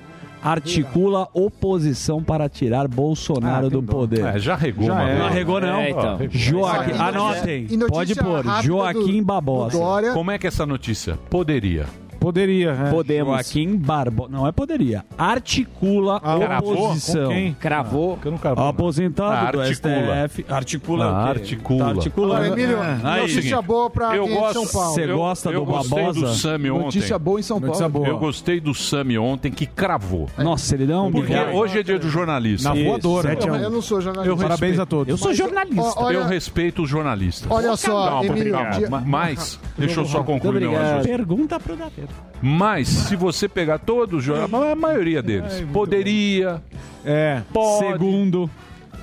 articula 0.42 1.28
oposição 1.32 2.20
para 2.22 2.48
tirar 2.48 2.88
Bolsonaro 2.88 3.70
do 3.70 3.80
poder. 3.82 4.24
É, 4.24 4.38
já 4.40 4.56
regou, 4.56 4.86
Já 4.86 5.02
é. 5.08 5.18
Não 5.18 5.28
regou, 5.30 5.60
não. 5.60 5.76
É, 5.76 5.90
então. 5.90 6.18
Joaquim, 6.30 6.92
anotem. 6.98 7.66
Pode 7.88 8.14
pôr. 8.16 8.44
Joaquim 8.62 9.18
do- 9.20 9.24
Babosa. 9.24 9.78
do. 9.78 10.12
Como 10.12 10.30
é 10.32 10.38
que 10.38 10.46
é 10.46 10.48
essa 10.48 10.66
notícia? 10.66 11.16
Poderia. 11.30 11.86
Poderia, 12.22 12.70
é. 12.70 12.90
Podemos. 12.90 13.32
Joaquim 13.34 13.76
Barbosa. 13.76 14.30
Não 14.30 14.46
é 14.46 14.52
poderia. 14.52 15.04
Articula 15.18 16.20
Ah, 16.22 16.38
cravou? 16.38 16.84
oposição. 16.84 17.54
Cravou. 17.58 18.16
Que 18.16 18.26
eu 18.28 18.32
não 18.32 18.38
cravou. 18.38 18.64
Aposentado 18.66 19.32
Ah, 19.48 19.50
do 19.50 19.60
articula. 19.60 19.94
STF. 20.28 20.46
Articula 20.48 21.04
Ah, 21.06 21.28
articula. 21.28 21.84
Tá 21.84 21.90
articulando. 21.90 22.42
Agora, 22.44 22.60
Emílio, 22.60 22.78
Aí. 23.04 23.20
notícia 23.22 23.62
boa 23.62 23.90
pra 23.90 24.16
eu 24.16 24.24
é 24.24 24.28
gosto, 24.34 24.52
São 24.52 24.66
Paulo. 24.66 24.94
Você 24.94 25.04
eu- 25.04 25.16
gosta 25.16 25.50
eu 25.50 25.60
do 25.60 25.66
gostei 25.66 26.02
Barbosa? 26.04 26.20
do 26.20 26.34
Sami 26.34 26.70
ontem. 26.70 26.84
Notícia 26.84 27.18
boa 27.18 27.40
em 27.40 27.42
São 27.42 27.60
Notícia 27.60 27.88
Paulo. 27.90 28.06
boa. 28.06 28.08
Eu 28.08 28.18
gostei 28.18 28.60
do 28.60 28.74
Sami 28.74 29.18
ontem 29.18 29.50
que 29.50 29.66
cravou. 29.66 30.28
Nossa, 30.38 30.74
ele 30.74 30.86
dá 30.86 31.02
um 31.02 31.10
Porque 31.10 31.34
hoje 31.34 31.78
é 31.80 31.82
dia 31.82 31.98
do 31.98 32.08
jornalista. 32.08 32.68
Na 32.68 32.74
voadora. 32.74 33.32
a 33.32 33.52
um. 33.52 33.56
Eu 33.56 33.70
não 33.70 33.82
sou 33.82 34.00
jornalista. 34.00 34.28
Eu 34.32 34.36
Parabéns 34.36 34.78
a 34.78 34.86
todos. 34.86 35.08
Eu 35.08 35.16
sou 35.16 35.34
jornalista. 35.34 35.92
olha- 35.96 36.16
Eu 36.18 36.26
respeito 36.26 36.82
os 36.82 36.88
jornalistas. 36.88 37.50
Olha 37.50 37.76
só, 37.76 38.22
Emílio, 38.22 38.56
Mas, 39.06 39.58
deixa 39.76 40.00
eu 40.00 40.04
só 40.04 40.22
concluir. 40.22 40.68
Pergunta 41.02 41.58
pro 41.58 41.76
Datena. 41.76 42.08
Mas, 42.40 42.88
se 42.88 43.14
você 43.16 43.48
pegar 43.48 43.78
todos 43.78 44.18
os 44.18 44.24
jornalistas, 44.24 44.72
a 44.72 44.74
maioria 44.74 45.22
deles, 45.22 45.64
poderia, 45.72 46.60
É. 47.04 47.40
pode, 47.52 47.86
Segundo. 47.86 48.50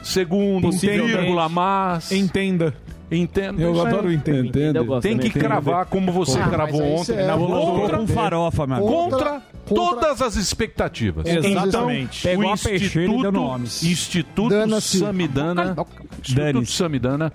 segundo, 0.03 0.71
vírgula, 0.71 1.47
mas, 1.47 2.11
Entenda. 2.11 2.73
entenda. 3.09 3.61
Eu 3.61 3.71
isso 3.73 3.85
adoro 3.87 4.07
o 4.09 4.11
entenda. 4.11 4.47
Entende? 4.47 5.01
Tem 5.01 5.17
que 5.17 5.29
cravar 5.29 5.85
como 5.85 6.11
você 6.11 6.37
Ah, 6.39 6.47
cravou 6.49 6.81
ontem. 6.99 7.13
é 7.15 7.25
na 7.27 7.37
contra, 7.37 7.97
com 7.97 8.07
farofa, 8.07 8.67
mano. 8.67 8.85
contra, 8.85 9.17
Contra- 9.19 9.41
todas 9.73 10.21
as 10.21 10.35
expectativas. 10.35 11.25
Exatamente. 11.25 12.27
Então, 12.27 12.31
Pegou 12.41 12.51
o 12.51 12.75
Instituto, 12.75 13.31
nomes. 13.31 13.83
Instituto. 13.83 14.81
Samidana, 14.81 15.75
Instituto. 16.21 16.65
Samidana 16.65 17.31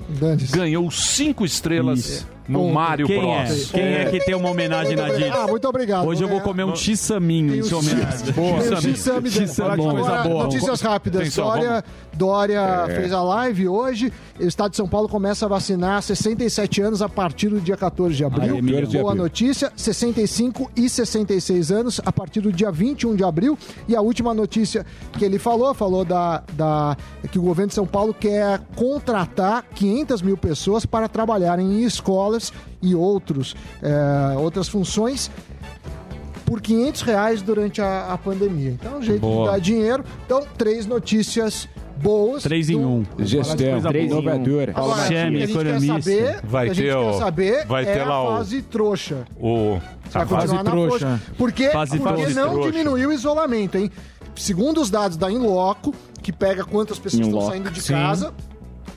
ganhou 0.51 0.91
cinco 0.91 1.45
estrelas 1.47 2.27
no 2.49 2.61
Ponto. 2.61 2.75
Mário 2.75 3.07
Quem 3.07 3.17
é? 3.33 3.45
Bros. 3.45 3.71
Quem 3.71 3.83
é 3.85 4.05
que 4.11 4.21
tem 4.21 4.35
uma 4.35 4.51
homenagem 4.51 4.97
na 4.97 5.07
Ah, 5.07 5.11
Didi? 5.11 5.51
muito 5.51 5.69
obrigado. 5.69 6.07
Hoje 6.07 6.23
eu 6.23 6.29
vou 6.29 6.41
comer 6.41 6.65
um 6.65 6.77
x-saminho 6.77 7.55
em 7.55 7.63
sua 7.63 7.79
homenagem. 7.79 8.33
Boa. 8.33 8.61
Agora, 9.73 10.23
boa. 10.23 10.45
notícias 10.45 10.81
rápidas. 10.81 11.23
Atenção, 11.23 11.45
Dória, 11.47 11.85
Dória 12.13 12.87
fez 12.95 13.13
a 13.13 13.23
live 13.23 13.69
hoje. 13.69 14.13
O 14.39 14.45
Estado 14.45 14.73
de 14.73 14.77
São 14.77 14.89
Paulo 14.89 15.09
começa 15.09 15.47
a 15.47 15.49
vacinar 15.49 16.03
67 16.03 16.83
anos 16.83 17.01
a 17.03 17.09
partir 17.09 17.49
do 17.49 17.61
dia 17.61 17.77
14 17.77 18.15
de 18.15 18.25
abril. 18.25 18.57
Aí. 18.57 18.87
Boa 19.01 19.15
notícia. 19.15 19.73
65 19.77 20.71
e 20.77 20.89
66 20.89 21.71
anos 21.71 22.01
a 22.05 22.13
partir 22.13 22.41
do 22.41 22.53
dia 22.53 22.71
21 22.71 23.15
de 23.17 23.25
abril. 23.25 23.57
E 23.89 23.97
a 23.97 24.01
última 24.01 24.35
notícia 24.35 24.85
que 25.19 25.25
ele 25.25 25.39
falou, 25.39 25.73
falou 25.75 26.05
da, 26.05 26.43
da 26.53 26.97
que 27.31 27.39
o 27.39 27.43
governo 27.43 27.69
de 27.69 27.75
São 27.75 27.87
Paulo 27.87 28.13
quer 28.13 28.61
contratar 28.77 29.65
500 29.75 30.23
mil 30.23 30.37
pessoas 30.37 30.85
para 30.85 31.09
trabalharem 31.09 31.67
em 31.67 31.83
escolas 32.35 32.53
e 32.83 32.95
outros, 32.95 33.55
eh, 33.83 34.35
outras 34.39 34.69
funções 34.69 35.31
por 36.45 36.61
500 36.61 37.03
reais 37.03 37.43
durante 37.43 37.81
a, 37.81 38.13
a 38.13 38.19
pandemia. 38.19 38.71
Então, 38.73 38.95
é 38.95 38.97
um 38.99 39.03
jeito 39.03 39.21
Boa. 39.21 39.47
de 39.47 39.51
dar 39.53 39.59
dinheiro. 39.61 40.05
Então, 40.27 40.45
três 40.59 40.85
notícias 40.87 41.67
boas. 41.97 42.43
Três 42.43 42.69
em 42.69 42.77
um. 42.85 43.03
Gestão, 43.19 43.81
boa. 43.81 43.93
um. 43.93 43.97
inovadora. 43.97 44.73
Agora, 44.77 44.93
o 44.93 45.03
que 45.09 45.15
Chame, 45.15 45.37
a 45.43 45.47
gente 45.47 45.53
quer 45.57 45.61
economista. 45.67 46.03
saber, 46.03 46.41
Vai 46.45 46.69
o 46.69 46.71
a 46.71 46.75
gente 46.75 46.85
ter 46.85 46.91
quer 46.93 46.97
o- 46.99 47.19
saber 47.19 47.67
vai 47.67 47.83
é 47.85 47.93
ter 47.95 48.01
a 48.01 48.05
lá 48.07 48.23
o- 48.23 48.37
fase 48.37 48.63
trouxa. 48.63 49.25
O, 49.41 49.79
Vai 50.11 50.23
a 50.23 50.27
continuar 50.27 50.41
fase 50.41 50.55
na 50.55 50.65
trouxa. 50.65 51.21
Porque, 51.39 51.71
Fase 51.71 51.99
porque 51.99 52.27
não 52.35 52.51
Trouxa. 52.51 52.71
diminuiu 52.73 53.09
o 53.09 53.13
isolamento, 53.13 53.79
hein? 53.79 53.91
Segundo 54.37 54.81
os 54.83 54.91
dados 54.91 55.17
da 55.17 55.31
Inloco, 55.31 55.95
que 56.23 56.33
pega 56.33 56.65
quantas 56.65 56.99
pessoas 56.99 57.27
estão 57.27 57.41
saindo 57.47 57.71
de 57.71 57.81
sim. 57.81 57.93
casa, 57.93 58.35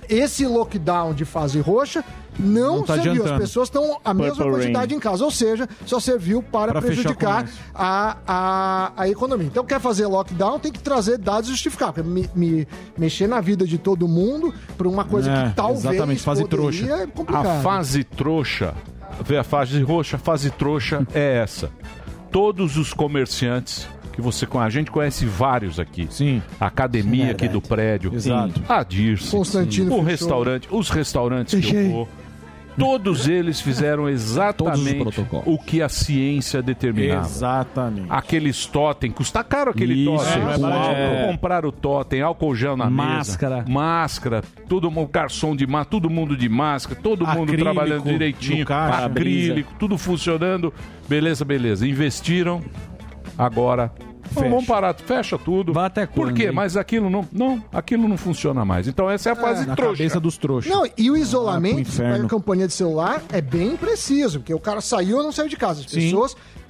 esse 0.10 0.46
lockdown 0.46 1.14
de 1.14 1.24
fase 1.26 1.60
roxa 1.60 2.04
não, 2.40 2.78
Não 2.78 2.84
tá 2.84 2.94
serviu. 2.96 3.12
As 3.14 3.18
adiantando. 3.20 3.42
pessoas 3.42 3.68
estão 3.68 4.00
a 4.04 4.14
mesma 4.14 4.36
Purple 4.36 4.52
quantidade 4.52 4.94
em 4.96 5.00
casa, 5.00 5.24
ou 5.24 5.32
seja, 5.32 5.68
só 5.86 6.00
serviu 6.00 6.42
para 6.44 6.72
Pra 6.72 6.82
prejudicar 6.82 7.48
a, 7.74 8.18
a, 8.28 8.92
a 8.98 9.10
economia. 9.10 9.48
Então, 9.48 9.66
quer 9.66 9.80
fazer 9.80 10.06
lockdown, 10.08 10.60
tem 10.60 10.72
que 10.72 10.80
trazer 10.80 11.18
dados 11.18 11.50
justificados. 11.50 12.06
Me, 12.06 12.30
me- 12.36 12.68
mexer 12.98 13.28
na 13.28 13.42
vida 13.42 13.66
de 13.66 13.78
todo 13.78 14.08
mundo 14.08 14.54
por 14.78 14.88
uma 14.88 15.04
coisa 15.04 15.32
É, 15.32 15.50
que 15.50 15.56
talvez 15.56 15.86
exatamente, 15.86 16.22
fase 16.22 16.46
trouxa. 16.46 16.86
é. 16.86 17.08
A 17.36 17.62
fase 17.62 18.04
trouxa, 18.04 18.74
vê 19.26 19.38
a 19.38 19.44
fase 19.44 19.82
roxa, 19.82 20.18
a 20.18 20.20
fase 20.20 20.52
trouxa 20.52 21.06
é 21.14 21.38
essa. 21.38 21.70
Todos 22.32 22.78
os 22.78 22.94
comerciantes 22.94 23.88
que 24.14 24.22
você 24.22 24.46
conhece, 24.46 24.68
a 24.68 24.80
gente 24.80 24.92
conhece 24.92 25.26
vários 25.26 25.80
aqui. 25.80 26.08
Sim. 26.10 26.42
A 26.60 26.66
academia 26.68 27.32
aqui 27.32 27.48
do 27.48 27.62
prédio. 27.62 28.14
Exato. 28.14 28.62
A 28.68 28.84
Dirce. 28.84 29.30
Constantino 29.32 29.88
O 29.88 29.94
fechou. 29.98 30.04
restaurante, 30.06 30.68
os 30.72 30.90
restaurantes 30.90 31.54
que 31.56 31.62
Fechei. 31.62 31.86
eu 31.88 31.92
vou. 31.92 32.10
Todos 32.78 33.28
eles 33.28 33.60
fizeram 33.60 34.08
exatamente 34.08 35.04
o 35.46 35.58
que 35.58 35.82
a 35.82 35.90
ciência 35.90 36.62
determinava. 36.62 37.26
Exatamente. 37.26 38.08
Aqueles 38.10 38.66
totem, 38.66 39.10
custa 39.12 39.44
caro 39.44 39.72
aquele 39.72 39.94
Isso, 39.94 40.12
totem. 40.16 40.66
é. 40.68 41.24
É. 41.24 41.28
Comprar 41.32 41.66
o 41.66 41.72
totem, 41.72 42.22
álcool 42.22 42.56
gel 42.56 42.78
na 42.78 42.90
Máscara. 42.90 43.58
mesa. 43.58 43.70
Máscara. 43.70 44.44
Todo 44.70 44.92
mundo, 44.92 45.10
garçom 45.12 45.56
de 45.56 45.66
máscara, 45.66 45.90
todo 45.90 46.10
mundo 46.10 46.38
de 46.38 46.48
máscara, 46.50 47.00
todo 47.02 47.26
mundo 47.26 47.44
Acrílico 47.52 47.64
trabalhando 47.64 48.04
direitinho. 48.04 48.66
caixa. 48.66 49.06
Acrílico, 49.06 49.74
tudo 49.80 49.98
funcionando. 49.98 50.74
Beleza, 51.10 51.44
beleza. 51.44 51.88
Investiram. 51.88 52.62
Agora. 53.38 53.92
Fecha. 54.28 54.50
Vamos 54.50 54.66
parar, 54.66 54.94
fecha 54.96 55.38
tudo. 55.38 55.74
Vai 55.74 55.86
até 55.86 56.06
Por 56.06 56.26
quando, 56.28 56.36
quê? 56.36 56.46
hein? 56.48 56.52
Mas 56.52 56.78
aquilo 56.78 57.10
não, 57.10 57.28
não, 57.32 57.64
aquilo 57.72 58.08
não 58.08 58.18
funciona 58.18 58.64
mais. 58.66 58.88
Então 58.88 59.10
essa 59.10 59.30
é 59.30 59.32
a 59.32 59.36
fase 59.36 59.66
Na 59.66 59.76
trouxa. 59.76 59.98
cabeça 59.98 60.20
dos 60.20 60.38
trouxas. 60.38 60.72
Não, 60.72 60.86
e 60.98 61.10
o 61.10 61.16
Ah, 61.16 61.20
isolamento, 61.20 61.76
se 61.76 61.82
inferno. 61.96 62.14
pega 62.14 62.26
a 62.26 62.30
campanha 62.30 62.68
de 62.68 62.74
celular, 62.74 63.22
é 63.32 63.42
bem 63.42 63.76
preciso, 63.78 64.40
porque 64.40 64.54
o 64.54 64.60
cara 64.60 64.82
saiu 64.82 65.18
ou 65.18 65.24
não 65.24 65.32
saiu 65.32 65.48
de 65.50 65.58
casa. 65.58 65.82
As 65.82 65.92
Sim. 65.92 66.10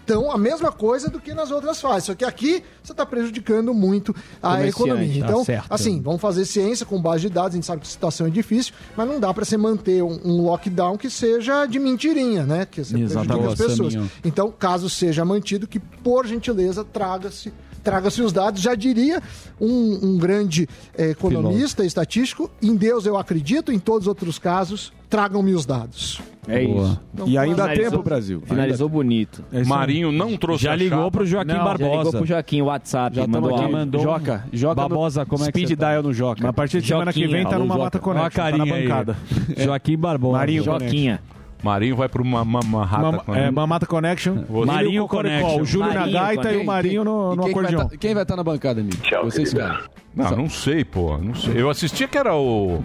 Estão 0.08 0.32
a 0.32 0.38
mesma 0.38 0.72
coisa 0.72 1.10
do 1.10 1.20
que 1.20 1.34
nas 1.34 1.52
outras 1.52 1.82
fases. 1.82 2.06
Só 2.06 2.16
que 2.16 2.24
aqui 2.24 2.64
você 2.82 2.94
está 2.94 3.06
prejudicando 3.06 3.74
muito 3.74 4.16
a 4.42 4.66
economia. 4.66 5.22
tá 5.22 5.28
Então, 5.28 5.44
certo. 5.44 5.68
assim, 5.70 6.02
vamos 6.02 6.22
fazer 6.22 6.46
ciência 6.46 6.86
com 6.86 7.02
base 7.02 7.22
de 7.24 7.30
dados, 7.30 7.52
a 7.52 7.56
gente 7.56 7.66
sabe 7.66 7.82
que 7.82 7.88
a 7.88 7.92
situação 7.92 8.26
é 8.26 8.30
difícil, 8.30 8.74
mas 8.96 9.08
não 9.08 9.20
dá 9.20 9.34
para 9.34 9.44
você 9.44 9.58
manter 9.58 10.02
um, 10.02 10.20
um 10.24 10.42
lockdown 10.44 10.98
que 10.98 11.10
seja 11.10 11.66
de 11.66 11.78
mentirinha, 11.78 12.46
né? 12.46 12.66
Que 12.66 12.84
você 12.84 12.98
Exato. 12.98 13.28
prejudica 13.28 13.52
as 13.52 13.60
pessoas. 13.60 13.94
Então, 14.24 14.52
caso 14.52 14.90
seja 14.90 15.26
mantido, 15.26 15.68
que 15.68 15.80
por 15.80 16.26
gentileza 16.26 16.84
traga-se 16.84 17.52
traga-se 17.84 18.22
os 18.22 18.34
dados. 18.34 18.62
Já 18.62 18.76
diria 18.76 19.24
um, 19.62 20.00
um 20.04 20.18
grande 20.18 20.68
eh, 20.98 21.12
economista 21.12 21.86
estatístico, 21.86 22.52
em 22.62 22.76
Deus 22.76 23.06
eu 23.06 23.16
acredito, 23.18 23.72
em 23.72 23.80
todos 23.80 24.02
os 24.04 24.08
outros 24.10 24.38
casos, 24.38 24.92
tragam-me 25.10 25.54
os 25.54 25.66
dados. 25.66 26.20
É 26.48 26.64
isso. 26.64 27.00
E 27.26 27.38
ainda 27.38 27.66
há 27.66 27.74
tempo, 27.74 28.02
Brasil. 28.02 28.42
Finalizou 28.46 28.88
bonito. 28.88 29.44
Marinho 29.66 30.12
não 30.12 30.38
trouxe 30.38 30.64
Já 30.64 30.72
a 30.74 30.76
ligou 30.76 31.00
chapa. 31.00 31.12
pro 31.12 31.26
Joaquim 31.26 31.48
Não, 31.54 31.56
Já 31.66 31.74
ligou 31.74 31.88
Barbosa. 31.90 32.18
pro 32.18 32.26
Joaquim, 32.28 32.62
WhatsApp, 32.62 33.16
Já 33.16 33.28
mandou 33.28 33.56
aqui. 33.56 33.72
mandou 33.72 34.02
Joca, 34.02 34.44
Joca 34.54 34.76
Babosa, 34.76 35.22
no 35.22 35.28
como 35.28 35.44
é 35.44 35.52
que 35.52 35.60
Speed 35.60 35.78
tá? 35.80 35.90
dial 35.90 36.04
no 36.04 36.14
Joca. 36.14 36.40
Mas 36.42 36.50
a 36.50 36.54
partir 36.54 36.82
de 36.82 36.88
semana 36.88 37.12
que 37.12 37.28
vem 37.28 37.44
tá 37.44 37.58
numa 37.60 37.78
Mata 37.78 37.98
Joca. 37.98 38.10
Olha 38.10 38.30
Connection, 38.32 38.52
tá 38.52 38.58
na 38.58 38.66
bancada. 38.66 39.18
Joaquim 39.58 39.98
Barbosa. 39.98 40.38
Marinho 40.38 40.64
Joquinha. 40.64 41.20
Marinho 41.64 41.96
vai 41.96 42.08
pro 42.08 42.22
uma, 42.24 42.44
uma, 42.44 42.60
uma 42.60 42.86
rata 42.86 43.02
Mama- 43.04 43.18
com 43.24 43.36
é, 43.36 43.42
ele. 43.44 43.52
Mamata 43.52 43.86
Connection. 43.88 44.36
Você- 44.48 44.66
Marinho 44.72 44.94
e 44.94 45.00
o 45.00 45.08
Connection. 45.08 45.62
O 45.62 45.66
Júlio 45.66 45.94
na 45.94 46.08
gaita 46.08 46.34
e 46.34 46.36
Connection. 46.38 46.62
o 46.62 46.66
Marinho 46.66 47.04
no, 47.04 47.34
E 47.34 47.36
vai 47.38 47.50
acordeão. 47.50 47.88
tá, 47.90 47.98
quem 47.98 48.14
vai 48.14 48.24
estar 48.24 48.36
na 48.36 48.44
bancada, 48.44 48.80
amigo? 48.82 48.96
Você 49.24 49.42
espera. 49.42 49.80
Não, 50.18 50.36
não 50.36 50.50
sei, 50.50 50.84
pô. 50.84 51.18
Não 51.18 51.36
sei. 51.36 51.62
Eu 51.62 51.70
assistia 51.70 52.08
que 52.08 52.18
era 52.18 52.36
o. 52.36 52.84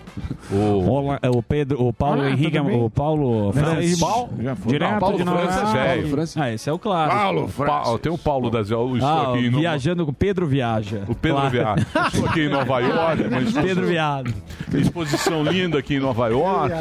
O. 0.50 0.88
Olá, 0.90 1.18
é 1.22 1.30
o 1.30 1.42
Pedro, 1.42 1.82
o 1.86 1.92
Paulo 1.92 2.20
Ah, 2.22 2.30
Henrique, 2.30 2.60
bem. 2.60 2.80
o 2.84 2.90
Paulo 2.90 3.52
Francis. 3.52 3.98
Paulo? 3.98 4.30
Já 4.40 4.54
foi. 4.54 4.72
Direto 4.72 4.92
Não, 4.92 4.98
Paulo 4.98 5.16
de 5.16 5.24
Francis 5.24 5.62
Nova 5.62 5.78
é. 5.78 5.94
York. 5.96 6.10
Francis. 6.10 6.36
Ah, 6.36 6.52
esse 6.52 6.68
é 6.68 6.72
o 6.72 6.78
claro. 6.78 7.10
Paulo, 7.10 7.48
Pa- 7.48 7.98
tem 7.98 8.12
o 8.12 8.18
Paulo 8.18 8.50
das 8.50 8.70
estou 8.98 9.09
Ah, 9.10 9.32
aqui 9.32 9.48
viajando 9.48 10.04
com 10.06 10.12
Pedro 10.12 10.46
Viaja. 10.46 11.04
O 11.09 11.14
Pedro 11.14 11.38
Claro. 11.38 11.50
Viaja. 11.50 11.86
Estou 12.09 12.26
aqui 12.26 12.40
em 12.42 12.48
Nova 12.48 12.78
York. 12.80 13.22
exposição- 13.22 13.62
Pedro 13.62 13.86
Viado. 13.86 14.34
Exposição 14.74 15.42
linda 15.44 15.78
aqui 15.78 15.94
em 15.94 16.00
Nova 16.00 16.28
York. 16.28 16.74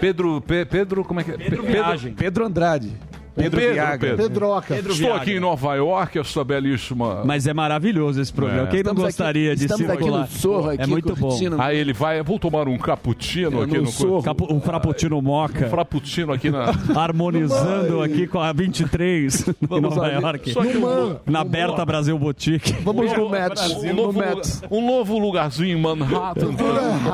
Pedro. 0.00 0.40
Pe- 0.40 0.64
Pedro. 0.64 1.04
Como 1.04 1.20
é 1.20 1.24
que 1.24 1.30
é? 1.32 1.36
Pedro, 1.36 1.62
Viagem. 1.64 2.12
Pedro 2.14 2.46
Andrade. 2.46 2.90
Pedro, 3.36 3.60
Pedro 3.60 3.74
Viagra. 3.74 3.96
Viagra. 4.08 4.16
Pedroca. 4.16 4.74
Pedro 4.74 4.92
Estou 4.92 5.06
Viagra. 5.08 5.22
aqui 5.22 5.32
em 5.32 5.40
Nova 5.40 5.74
York, 5.74 6.18
essa 6.18 6.42
belíssima. 6.42 7.22
Mas 7.24 7.46
é 7.46 7.52
maravilhoso 7.54 8.20
esse 8.20 8.32
programa. 8.32 8.62
É. 8.68 8.70
Quem 8.70 8.82
não 8.82 8.92
Estamos 8.92 9.02
gostaria 9.04 9.50
aqui- 9.52 9.58
de 9.58 9.64
estamos 9.66 9.90
aqui 9.90 9.98
circular? 10.02 10.20
no 10.22 10.26
Sorro, 10.28 10.70
é 10.70 10.74
aqui, 10.74 10.90
muito 10.90 11.14
bom. 11.16 11.28
curtindo. 11.28 11.60
Aí 11.60 11.76
ele 11.78 11.92
vai, 11.92 12.22
vou 12.22 12.38
tomar 12.38 12.66
um 12.68 12.78
cappuccino 12.78 13.60
É, 13.60 13.64
aqui 13.64 13.76
no 13.76 13.82
no 13.82 13.86
Sorro. 13.90 14.22
Capu- 14.22 14.52
Um 14.52 14.60
frappuccino 14.60 15.20
moca. 15.22 15.68
Frappuccino 15.68 16.32
aqui 16.32 16.50
na. 16.50 16.66
Harmonizando 16.96 18.02
aqui 18.02 18.26
com 18.26 18.40
a 18.40 18.52
23 18.52 19.48
em 19.48 19.80
Nova 19.80 20.02
ali. 20.06 20.14
York. 20.22 20.52
Só 20.52 20.62
que 20.64 20.76
um- 20.78 21.16
Na 21.26 21.44
Berta 21.44 21.84
Brasil 21.84 22.18
Boutique. 22.18 22.72
Vamos 22.82 23.12
no 23.12 23.28
Mets. 23.28 23.76
um, 23.82 23.86
No 23.94 24.12
novo, 24.12 24.22
um 24.70 24.86
novo 24.86 25.18
lugarzinho 25.18 25.76
em 25.76 25.80
Manhattan. 25.80 26.48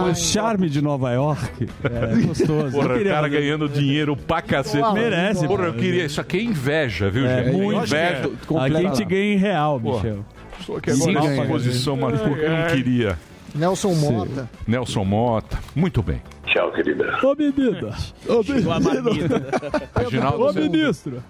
O 0.08 0.14
charme 0.14 0.68
de 0.68 0.80
Nova 0.82 1.10
York. 1.12 1.68
É 1.84 2.26
gostoso. 2.26 2.72
Porra, 2.72 2.96
o 2.96 3.04
cara 3.04 3.28
ganhando 3.28 3.68
dinheiro 3.68 4.16
pra 4.16 4.40
cacete. 4.42 4.92
Merece, 4.92 5.46
Porra, 5.46 5.64
pô. 5.64 5.68
eu 5.68 5.74
queria. 5.74 6.08
Isso 6.12 6.20
aqui 6.20 6.36
é 6.36 6.42
inveja, 6.42 7.10
viu, 7.10 7.26
É, 7.26 7.44
gente? 7.44 7.56
muito. 7.56 7.86
inveja. 7.86 8.30
Aqui 8.60 8.76
a 8.76 8.80
gente 8.82 9.04
ganha 9.06 9.34
em 9.34 9.36
real, 9.36 9.80
Michel. 9.80 10.18
Só 10.66 10.78
que 10.78 10.90
agora 10.90 11.04
Sim, 11.04 11.12
na 11.14 11.20
ganha. 11.22 11.46
posição, 11.46 11.96
mas 11.96 12.20
porque 12.20 12.44
eu 12.44 12.50
não 12.50 12.66
queria. 12.66 13.18
Nelson 13.54 13.94
Mota. 13.94 14.50
Nelson 14.66 15.04
Mota. 15.04 15.58
Muito 15.74 16.02
bem. 16.02 16.20
Tchau, 16.52 16.70
querida. 16.72 17.18
Ô, 17.22 17.34
bebida. 17.34 17.94
Ô, 18.28 18.40
Reginaldo, 18.42 20.44
Ô, 20.44 20.52
ministro. 20.52 21.22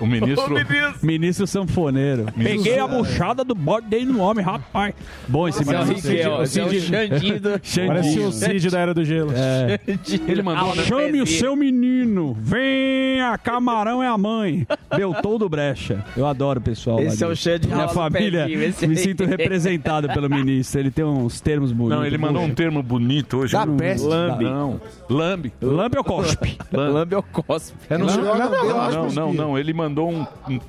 o 0.00 0.06
ministro. 0.06 0.54
Ministro 1.02 1.46
sanfoneiro. 1.46 2.26
Peguei 2.36 2.78
a 2.78 2.86
buchada 2.86 3.42
do 3.44 3.54
bode 3.54 3.86
dei 3.88 4.04
no 4.04 4.20
homem, 4.20 4.44
rapaz. 4.44 4.94
Bom, 5.28 5.48
esse 5.48 5.62
Esse 5.62 5.74
é 5.74 5.78
o 5.80 5.86
ministro. 5.86 6.12
Riquel, 6.12 6.42
esse 6.42 6.60
é 6.60 6.64
o 6.64 6.68
Xandinho 6.80 7.40
do- 7.40 7.60
Xandinho. 7.62 7.86
Parece 7.88 8.18
o 8.20 8.32
Cid 8.32 8.70
da 8.70 8.78
Era 8.78 8.94
do 8.94 9.04
Gelo. 9.04 9.32
É. 9.34 9.80
Ele 10.28 10.42
mandou. 10.42 10.74
Chame 10.76 11.20
o 11.22 11.26
seu 11.26 11.56
menino. 11.56 12.36
Venha, 12.38 13.36
camarão 13.38 14.02
é 14.02 14.08
a 14.08 14.18
mãe. 14.18 14.66
Beltou 14.94 15.38
do 15.38 15.48
Brecha. 15.48 16.04
Eu 16.16 16.26
adoro 16.26 16.60
o 16.60 16.62
pessoal. 16.62 17.00
Esse 17.00 17.24
é 17.24 17.26
o 17.26 17.32
de- 17.32 17.36
Xande 17.40 17.66
Minha 17.68 17.88
família, 17.88 18.44
Pezinho, 18.44 18.62
esse 18.62 18.86
me 18.86 18.96
aí. 18.96 19.02
sinto 19.02 19.24
representado 19.24 20.08
pelo 20.08 20.28
ministro. 20.28 20.80
Ele 20.80 20.90
tem 20.90 21.04
uns 21.04 21.40
termos 21.40 21.72
bonitos. 21.72 21.98
Não, 21.98 22.04
ele 22.06 22.18
mandou 22.18 22.42
um 22.42 22.54
termo 22.54 22.82
bonito 22.82 23.38
hoje. 23.38 23.52
Da 23.52 23.64
Não- 23.64 23.76
peste. 23.76 24.06
Lambe. 24.06 24.44
Não. 24.44 24.65
Lambe. 25.08 25.52
Lambe 25.60 25.98
ou 25.98 26.04
cospe? 26.04 26.58
Lambe 26.72 27.14
ou 27.14 27.22
cospe. 27.22 27.76
É, 27.90 27.96
não, 27.98 28.06
Não, 28.06 28.16
não, 28.16 28.36
não, 28.38 28.50
não, 28.50 28.90
não, 28.90 29.10
não, 29.10 29.32
não, 29.34 29.58
Ele 29.58 29.72
mandou 29.72 30.10
um. 30.10 30.26
um- 30.48 30.60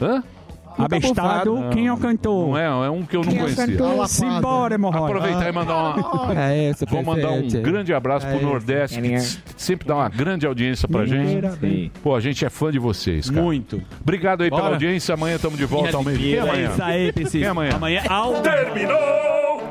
Hã? 0.00 0.22
Abestado, 0.78 1.70
quem 1.72 1.86
é 1.86 1.92
o 1.92 1.96
cantor? 1.96 2.48
Não 2.48 2.58
é, 2.58 2.66
é 2.66 2.90
um 2.90 3.02
que 3.02 3.16
eu 3.16 3.22
não 3.22 3.34
conhecia. 3.34 4.06
Simbora, 4.06 4.74
hemorroida. 4.74 5.06
Aproveitar 5.06 5.48
e 5.48 5.52
mandar 5.52 5.74
uma. 5.74 6.34
É 6.44 6.64
essa, 6.68 6.84
Vou 6.84 7.02
mandar 7.02 7.30
um 7.30 7.48
grande 7.62 7.94
abraço 7.94 8.26
pro 8.26 8.42
Nordeste, 8.42 9.00
que 9.00 9.18
sempre 9.56 9.88
dá 9.88 9.94
uma 9.94 10.08
grande 10.10 10.46
audiência 10.46 10.86
pra 10.86 11.06
gente. 11.06 11.48
Sim. 11.60 11.90
Pô, 12.02 12.14
a 12.14 12.20
gente 12.20 12.44
é 12.44 12.50
fã 12.50 12.70
de 12.70 12.78
vocês, 12.78 13.30
cara. 13.30 13.40
Muito. 13.42 13.80
Obrigado 14.02 14.42
aí 14.42 14.50
pela 14.50 14.68
audiência. 14.68 15.14
Amanhã 15.14 15.36
estamos 15.36 15.56
de 15.58 15.64
volta 15.64 15.96
ao 15.96 16.04
meio. 16.04 16.18
Quem 16.18 16.34
é 16.34 16.36
É 16.36 16.40
amanhã? 16.40 16.70
isso 16.70 16.82
aí. 16.82 17.12
Quem 17.12 17.42
é 17.42 17.46
amanhã? 17.48 17.72
Amanhã! 17.74 18.02
Terminou! 18.42 19.70